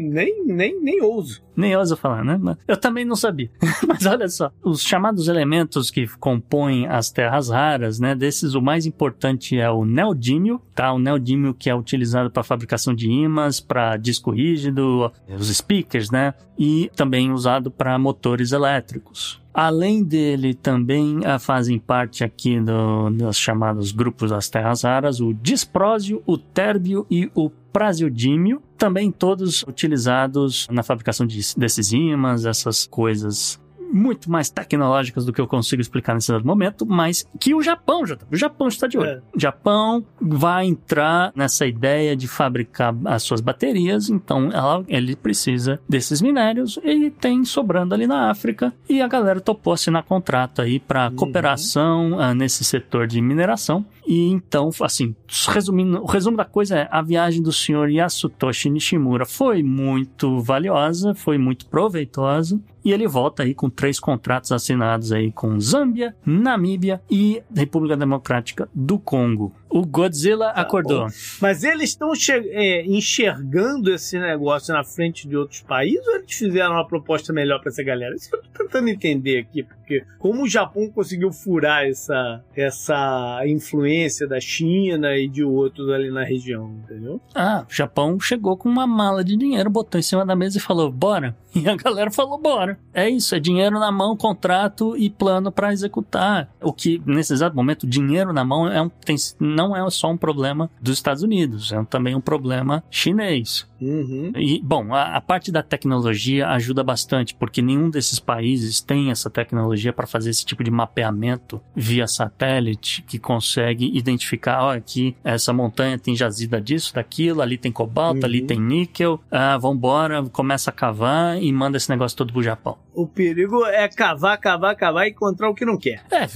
Nem, 0.09 0.45
nem, 0.47 0.81
nem 0.81 1.03
ouso. 1.03 1.43
Nem 1.55 1.77
ouso 1.77 1.97
falar, 1.97 2.25
né? 2.25 2.39
Eu 2.67 2.77
também 2.77 3.05
não 3.05 3.15
sabia. 3.15 3.51
Mas 3.87 4.05
olha 4.07 4.29
só, 4.29 4.51
os 4.63 4.83
chamados 4.83 5.29
elementos 5.29 5.91
que 5.91 6.07
compõem 6.19 6.87
as 6.87 7.11
terras 7.11 7.51
raras, 7.51 7.99
né? 7.99 8.15
Desses, 8.15 8.55
o 8.55 8.63
mais 8.63 8.87
importante 8.87 9.59
é 9.59 9.71
o 9.71 9.85
neodímio, 9.85 10.61
tá? 10.75 10.93
O 10.93 10.99
neodímio 10.99 11.55
que 11.55 11.69
é 11.69 11.75
utilizado 11.75 12.31
para 12.31 12.43
fabricação 12.43 12.95
de 12.95 13.11
ímãs, 13.11 13.61
para 13.61 13.97
disco 13.97 14.31
rígido, 14.31 15.13
os 15.29 15.55
speakers, 15.55 16.11
né? 16.11 16.35
E 16.59 16.91
também 16.97 17.33
usado 17.33 17.71
para 17.71 17.99
motores 17.99 18.53
elétricos. 18.53 19.43
Além 19.55 20.03
dele, 20.03 20.55
também 20.55 21.21
ah, 21.25 21.39
fazem 21.39 21.79
parte 21.79 22.25
aqui 22.25 22.59
do, 22.59 23.11
dos 23.11 23.37
chamados 23.37 23.93
grupos 23.93 24.31
das 24.31 24.49
terras 24.49 24.83
raras 24.83 25.21
o 25.21 25.35
disprósio, 25.35 26.23
o 26.27 26.39
térbio 26.39 27.07
e 27.11 27.31
o 27.35 27.51
prasiodímio, 27.51 28.63
também 28.83 29.13
todos 29.13 29.63
utilizados 29.63 30.67
na 30.69 30.83
fabricação 30.83 31.25
de, 31.25 31.39
desses 31.57 31.93
ímãs, 31.93 32.45
essas 32.45 32.85
coisas 32.85 33.63
muito 33.93 34.31
mais 34.31 34.49
tecnológicas 34.49 35.25
do 35.25 35.33
que 35.33 35.41
eu 35.41 35.47
consigo 35.47 35.83
explicar 35.83 36.15
nesse 36.15 36.33
momento, 36.39 36.87
mas 36.87 37.25
que 37.39 37.55
o 37.55 37.63
Japão 37.63 38.07
já 38.07 38.17
o 38.31 38.37
Japão 38.37 38.69
está 38.69 38.87
de 38.87 38.99
olho. 38.99 39.11
É. 39.11 39.23
O 39.35 39.39
Japão 39.39 40.05
vai 40.21 40.67
entrar 40.67 41.31
nessa 41.37 41.67
ideia 41.67 42.17
de 42.17 42.27
fabricar 42.27 42.95
as 43.05 43.23
suas 43.23 43.41
baterias, 43.41 44.09
então 44.09 44.51
ela, 44.53 44.83
ele 44.89 45.15
precisa 45.15 45.79
desses 45.89 46.23
minérios 46.23 46.79
e 46.83 47.11
tem 47.11 47.45
sobrando 47.45 47.95
ali 47.95 48.07
na 48.07 48.31
África 48.31 48.73
e 48.89 49.03
a 49.03 49.07
galera 49.07 49.41
topou 49.41 49.75
assinar 49.75 50.03
contrato 50.05 50.63
aí 50.63 50.81
para 50.81 51.11
cooperação 51.11 52.19
ah, 52.19 52.35
nesse 52.35 52.65
setor 52.65 53.07
de 53.07 53.21
mineração. 53.21 53.85
E 54.15 54.29
então, 54.29 54.69
assim, 54.83 55.17
resumindo, 55.49 56.03
o 56.03 56.05
resumo 56.05 56.37
da 56.37 56.45
coisa 56.45 56.81
é: 56.81 56.89
a 56.91 57.01
viagem 57.01 57.41
do 57.41 57.51
senhor 57.51 57.89
Yasutoshi 57.89 58.69
Nishimura 58.69 59.25
foi 59.25 59.63
muito 59.63 60.39
valiosa, 60.39 61.15
foi 61.15 61.39
muito 61.39 61.65
proveitosa. 61.65 62.61
E 62.85 62.93
ele 62.93 63.09
volta 63.09 63.43
aí 63.43 63.55
com 63.55 63.71
três 63.71 63.99
contratos 63.99 64.53
assinados 64.53 65.13
aí 65.13 65.33
com 65.33 65.59
Zâmbia, 65.59 66.15
Namíbia 66.27 67.01
e 67.11 67.43
República 67.57 67.97
Democrática 67.97 68.69
do 68.75 68.99
Congo. 68.99 69.55
O 69.73 69.87
Godzilla 69.87 70.49
acordou. 70.51 71.07
Mas 71.41 71.65
eles 71.65 71.91
estão 71.91 72.13
é, 72.29 72.85
enxergando 72.85 73.91
esse 73.93 74.19
negócio 74.19 74.75
na 74.75 74.85
frente 74.85 75.27
de 75.27 75.35
outros 75.35 75.63
países 75.63 76.07
ou 76.07 76.17
eles 76.17 76.33
fizeram 76.33 76.73
uma 76.73 76.87
proposta 76.87 77.33
melhor 77.33 77.59
para 77.59 77.71
essa 77.71 77.83
galera? 77.83 78.15
Isso 78.15 78.29
que 78.29 78.37
eu 78.37 78.43
tô 78.43 78.65
tentando 78.65 78.89
entender 78.89 79.39
aqui, 79.39 79.63
porque 79.63 80.05
como 80.19 80.43
o 80.43 80.49
Japão 80.49 80.91
conseguiu 80.91 81.33
furar 81.33 81.87
essa, 81.87 82.43
essa 82.55 83.41
influência 83.47 84.29
da 84.29 84.39
China 84.41 85.17
e 85.17 85.27
de 85.27 85.43
outros 85.43 85.89
ali 85.89 86.11
na 86.11 86.23
região, 86.23 86.71
entendeu? 86.85 87.19
Ah, 87.35 87.65
o 87.69 87.75
Japão 87.75 88.21
chegou 88.21 88.59
com 88.59 88.69
uma 88.69 88.87
mala 88.87 89.25
de 89.25 89.37
dinheiro, 89.37 89.71
botou 89.71 89.99
em 89.99 90.03
cima 90.03 90.27
da 90.27 90.37
mesa 90.37 90.59
e 90.59 90.61
falou: 90.61 90.91
bora. 90.91 91.35
E 91.55 91.69
a 91.69 91.77
galera 91.77 92.11
falou: 92.11 92.39
bora. 92.39 92.79
É 92.95 93.11
isso, 93.11 93.35
é 93.35 93.39
dinheiro 93.39 93.79
na 93.79 93.93
mão, 93.93 94.17
contrato 94.17 94.97
e 94.97 95.11
plano 95.11 95.53
para 95.53 95.71
executar. 95.71 96.51
O 96.63 96.73
que, 96.73 97.01
nesse 97.05 97.35
exato 97.35 97.55
momento, 97.55 97.87
dinheiro 97.87 98.33
na 98.33 98.43
mão 98.43 98.67
é 98.67 98.81
um, 98.81 98.89
tem, 98.89 99.17
não 99.39 99.62
é 99.75 99.91
só 99.91 100.11
um 100.11 100.17
problema 100.17 100.69
dos 100.81 100.95
Estados 100.95 101.23
Unidos, 101.23 101.73
é 101.73 101.85
também 101.85 102.17
um 102.17 102.21
problema 102.21 102.83
chinês. 102.91 103.71
Uhum. 103.83 104.33
E, 104.37 104.61
bom, 104.63 104.95
a, 104.95 105.17
a 105.17 105.21
parte 105.21 105.51
da 105.51 105.63
tecnologia 105.63 106.49
ajuda 106.49 106.85
bastante, 106.85 107.35
porque 107.35 107.61
nenhum 107.61 107.91
desses 107.91 108.19
países 108.21 108.81
tem 108.81 109.11
essa 109.11 109.29
tecnologia 109.29 109.93
para 109.93 110.07
fazer 110.07 110.31
esse 110.31 110.45
tipo 110.45 110.63
de 110.63 110.71
mapeamento 110.71 111.61
via 111.75 112.07
satélite 112.07 113.03
que 113.03 113.19
consegue 113.19 113.91
identificar, 113.97 114.63
ó, 114.65 114.75
aqui 114.75 115.17
essa 115.25 115.53
montanha 115.53 115.99
tem 115.99 116.15
jazida 116.15 116.61
disso, 116.61 116.95
daquilo, 116.95 117.43
ali 117.43 117.59
tem 117.59 117.73
cobalto, 117.73 118.21
Uhum. 118.21 118.25
ali 118.27 118.43
tem 118.43 118.61
níquel, 118.61 119.21
ah, 119.31 119.57
vambora, 119.59 120.23
começa 120.25 120.71
a 120.71 120.73
cavar 120.73 121.43
e 121.43 121.53
manda 121.53 121.77
esse 121.77 121.91
negócio 121.91 122.17
todo 122.17 122.33
pro 122.33 122.43
Japão. 122.43 122.79
O 122.95 123.07
perigo 123.07 123.65
é 123.67 123.89
cavar, 123.89 124.37
cavar, 124.39 124.77
cavar 124.77 125.07
e 125.07 125.11
encontrar 125.11 125.49
o 125.49 125.55
que 125.55 125.65
não 125.65 125.79
quer. 125.79 126.05
É, 126.11 126.29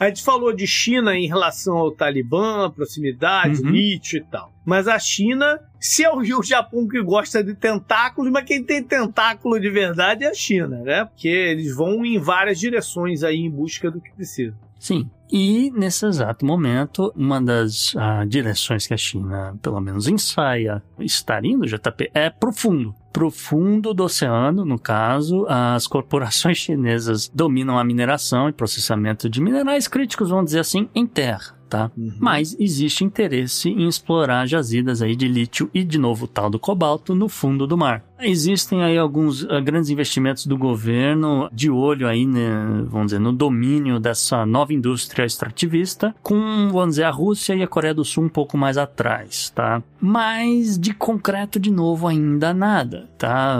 A 0.00 0.08
gente 0.08 0.24
falou 0.24 0.52
de 0.52 0.66
China 0.66 1.16
em 1.16 1.26
relação 1.28 1.76
ao 1.76 1.90
Talibã, 1.92 2.68
proximidade, 2.70 3.60
Uhum. 3.62 3.70
lítio 3.70 4.18
e 4.18 4.22
tal. 4.24 4.52
Mas 4.64 4.88
a 4.88 4.98
China, 4.98 5.60
se 5.78 6.04
é 6.04 6.10
o 6.10 6.42
Japão 6.42 6.88
que 6.88 7.02
gosta 7.02 7.44
de 7.44 7.54
tentáculos, 7.54 8.32
mas 8.32 8.44
quem 8.44 8.62
tem 8.62 8.82
tentáculo 8.82 9.60
de 9.60 9.68
verdade 9.68 10.24
é 10.24 10.28
a 10.28 10.34
China, 10.34 10.78
né? 10.78 11.04
Porque 11.04 11.28
eles 11.28 11.74
vão 11.74 12.04
em 12.04 12.18
várias 12.18 12.58
direções 12.58 13.22
aí 13.22 13.36
em 13.36 13.50
busca 13.50 13.90
do 13.90 14.00
que 14.00 14.12
precisa. 14.12 14.54
Sim. 14.78 15.08
E 15.32 15.72
nesse 15.74 16.04
exato 16.06 16.44
momento, 16.44 17.10
uma 17.16 17.40
das 17.40 17.94
ah, 17.96 18.24
direções 18.26 18.86
que 18.86 18.94
a 18.94 18.96
China, 18.98 19.58
pelo 19.62 19.80
menos, 19.80 20.06
ensaia 20.06 20.82
estar 21.00 21.44
indo, 21.44 21.66
JP, 21.66 22.10
é 22.12 22.28
profundo. 22.28 22.94
Profundo 23.12 23.94
do 23.94 24.04
oceano, 24.04 24.64
no 24.64 24.78
caso, 24.78 25.46
as 25.48 25.86
corporações 25.86 26.58
chinesas 26.58 27.28
dominam 27.28 27.78
a 27.78 27.84
mineração 27.84 28.48
e 28.48 28.52
processamento 28.52 29.28
de 29.28 29.40
minerais 29.40 29.88
críticos, 29.88 30.28
vamos 30.28 30.46
dizer 30.46 30.60
assim, 30.60 30.88
em 30.94 31.06
terra. 31.06 31.56
Tá? 31.74 31.90
Mas 32.20 32.56
existe 32.60 33.02
interesse 33.02 33.68
em 33.68 33.88
explorar 33.88 34.46
jazidas 34.46 35.02
aí 35.02 35.16
de 35.16 35.26
lítio 35.26 35.68
e 35.74 35.82
de 35.82 35.98
novo 35.98 36.28
tal 36.28 36.48
do 36.48 36.56
cobalto 36.56 37.16
no 37.16 37.28
fundo 37.28 37.66
do 37.66 37.76
mar. 37.76 38.04
Existem 38.20 38.84
aí 38.84 38.96
alguns 38.96 39.44
ah, 39.50 39.58
grandes 39.58 39.90
investimentos 39.90 40.46
do 40.46 40.56
governo 40.56 41.50
de 41.52 41.68
olho 41.68 42.06
aí, 42.06 42.24
né, 42.24 42.84
vamos 42.86 43.08
dizer, 43.08 43.18
no 43.18 43.32
domínio 43.32 43.98
dessa 43.98 44.46
nova 44.46 44.72
indústria 44.72 45.26
extrativista, 45.26 46.14
com, 46.22 46.68
vamos 46.70 46.90
dizer, 46.90 47.02
a 47.02 47.10
Rússia 47.10 47.56
e 47.56 47.62
a 47.64 47.66
Coreia 47.66 47.92
do 47.92 48.04
Sul 48.04 48.22
um 48.22 48.28
pouco 48.28 48.56
mais 48.56 48.78
atrás, 48.78 49.50
tá? 49.50 49.82
Mas 50.00 50.78
de 50.78 50.94
concreto, 50.94 51.58
de 51.58 51.72
novo, 51.72 52.06
ainda 52.06 52.54
nada, 52.54 53.10
tá? 53.18 53.58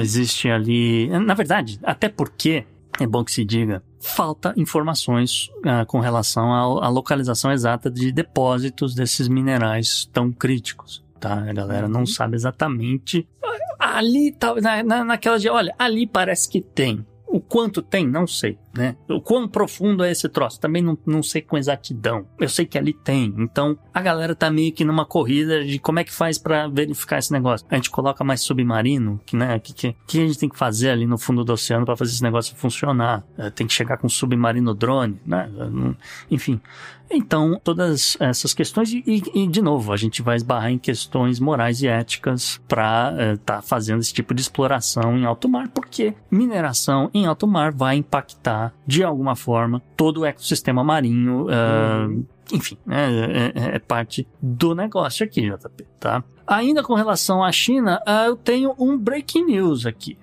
Existe 0.00 0.48
ali... 0.48 1.08
Na 1.08 1.34
verdade, 1.34 1.80
até 1.82 2.08
porque 2.08 2.64
é 3.00 3.06
bom 3.06 3.24
que 3.24 3.32
se 3.32 3.44
diga, 3.44 3.82
falta 4.00 4.54
informações 4.56 5.50
ah, 5.64 5.84
com 5.84 6.00
relação 6.00 6.52
à, 6.52 6.86
à 6.86 6.88
localização 6.88 7.52
exata 7.52 7.90
de 7.90 8.10
depósitos 8.12 8.94
desses 8.94 9.28
minerais 9.28 10.08
tão 10.12 10.32
críticos. 10.32 11.04
tá? 11.20 11.34
A 11.48 11.52
galera 11.52 11.88
não 11.88 12.06
sabe 12.06 12.36
exatamente. 12.36 13.28
Ali, 13.78 14.32
tá, 14.32 14.54
na, 14.54 14.82
na, 14.82 15.04
naquela 15.04 15.38
de, 15.38 15.48
olha, 15.48 15.74
ali 15.78 16.06
parece 16.06 16.48
que 16.48 16.60
tem. 16.60 17.04
O 17.26 17.40
quanto 17.40 17.82
tem, 17.82 18.06
não 18.06 18.26
sei, 18.26 18.58
né? 18.76 18.96
O 19.08 19.20
quão 19.20 19.48
profundo 19.48 20.04
é 20.04 20.10
esse 20.10 20.28
troço, 20.28 20.60
também 20.60 20.82
não, 20.82 20.96
não 21.06 21.22
sei 21.22 21.42
com 21.42 21.56
exatidão. 21.56 22.26
Eu 22.38 22.48
sei 22.48 22.66
que 22.66 22.78
ali 22.78 22.92
tem. 22.92 23.34
Então, 23.38 23.78
a 23.92 24.00
galera 24.00 24.34
tá 24.34 24.50
meio 24.50 24.72
que 24.72 24.84
numa 24.84 25.04
corrida 25.04 25.64
de 25.64 25.78
como 25.78 25.98
é 25.98 26.04
que 26.04 26.12
faz 26.12 26.38
para 26.38 26.68
verificar 26.68 27.18
esse 27.18 27.32
negócio. 27.32 27.66
A 27.70 27.76
gente 27.76 27.90
coloca 27.90 28.22
mais 28.22 28.42
submarino, 28.42 29.20
que, 29.24 29.36
né? 29.36 29.56
O 29.56 29.60
que, 29.60 29.72
que, 29.72 29.96
que, 30.06 30.20
a 30.20 30.26
gente 30.26 30.38
tem 30.38 30.48
que 30.48 30.58
fazer 30.58 30.90
ali 30.90 31.06
no 31.06 31.18
fundo 31.18 31.44
do 31.44 31.52
oceano 31.52 31.84
para 31.84 31.96
fazer 31.96 32.12
esse 32.12 32.22
negócio 32.22 32.56
funcionar? 32.56 33.24
É, 33.38 33.50
tem 33.50 33.66
que 33.66 33.72
chegar 33.72 33.96
com 33.96 34.08
submarino 34.08 34.74
drone, 34.74 35.20
né? 35.24 35.50
Enfim. 36.30 36.60
Então, 37.10 37.60
todas 37.62 38.16
essas 38.18 38.52
questões, 38.52 38.92
e, 38.92 39.22
e, 39.34 39.46
de 39.46 39.62
novo, 39.62 39.92
a 39.92 39.96
gente 39.96 40.22
vai 40.22 40.36
esbarrar 40.36 40.70
em 40.70 40.78
questões 40.78 41.38
morais 41.38 41.80
e 41.80 41.86
éticas 41.86 42.60
para 42.66 43.10
estar 43.10 43.22
é, 43.22 43.36
tá 43.36 43.62
fazendo 43.62 44.00
esse 44.00 44.12
tipo 44.12 44.34
de 44.34 44.42
exploração 44.42 45.16
em 45.16 45.24
alto 45.24 45.48
mar, 45.48 45.68
porque 45.68 46.14
mineração 46.30 47.08
em 47.14 47.26
alto 47.26 47.46
mar 47.46 47.70
vai 47.70 47.96
impactar 47.96 48.65
de 48.86 49.02
alguma 49.02 49.36
forma 49.36 49.82
todo 49.96 50.20
o 50.20 50.26
ecossistema 50.26 50.82
marinho. 50.84 51.46
Uh, 51.46 52.24
enfim, 52.52 52.78
é, 52.88 53.52
é, 53.54 53.74
é, 53.74 53.78
parte 53.78 54.26
do 54.40 54.74
negócio 54.74 55.24
aqui, 55.24 55.50
JP, 55.50 55.84
tá? 55.98 56.22
Ainda 56.46 56.82
com 56.82 56.94
relação 56.94 57.42
à 57.42 57.50
China, 57.50 58.00
uh, 58.06 58.26
eu 58.26 58.36
tenho 58.36 58.74
um 58.78 58.96
breaking 58.96 59.46
news 59.46 59.84
aqui. 59.84 60.16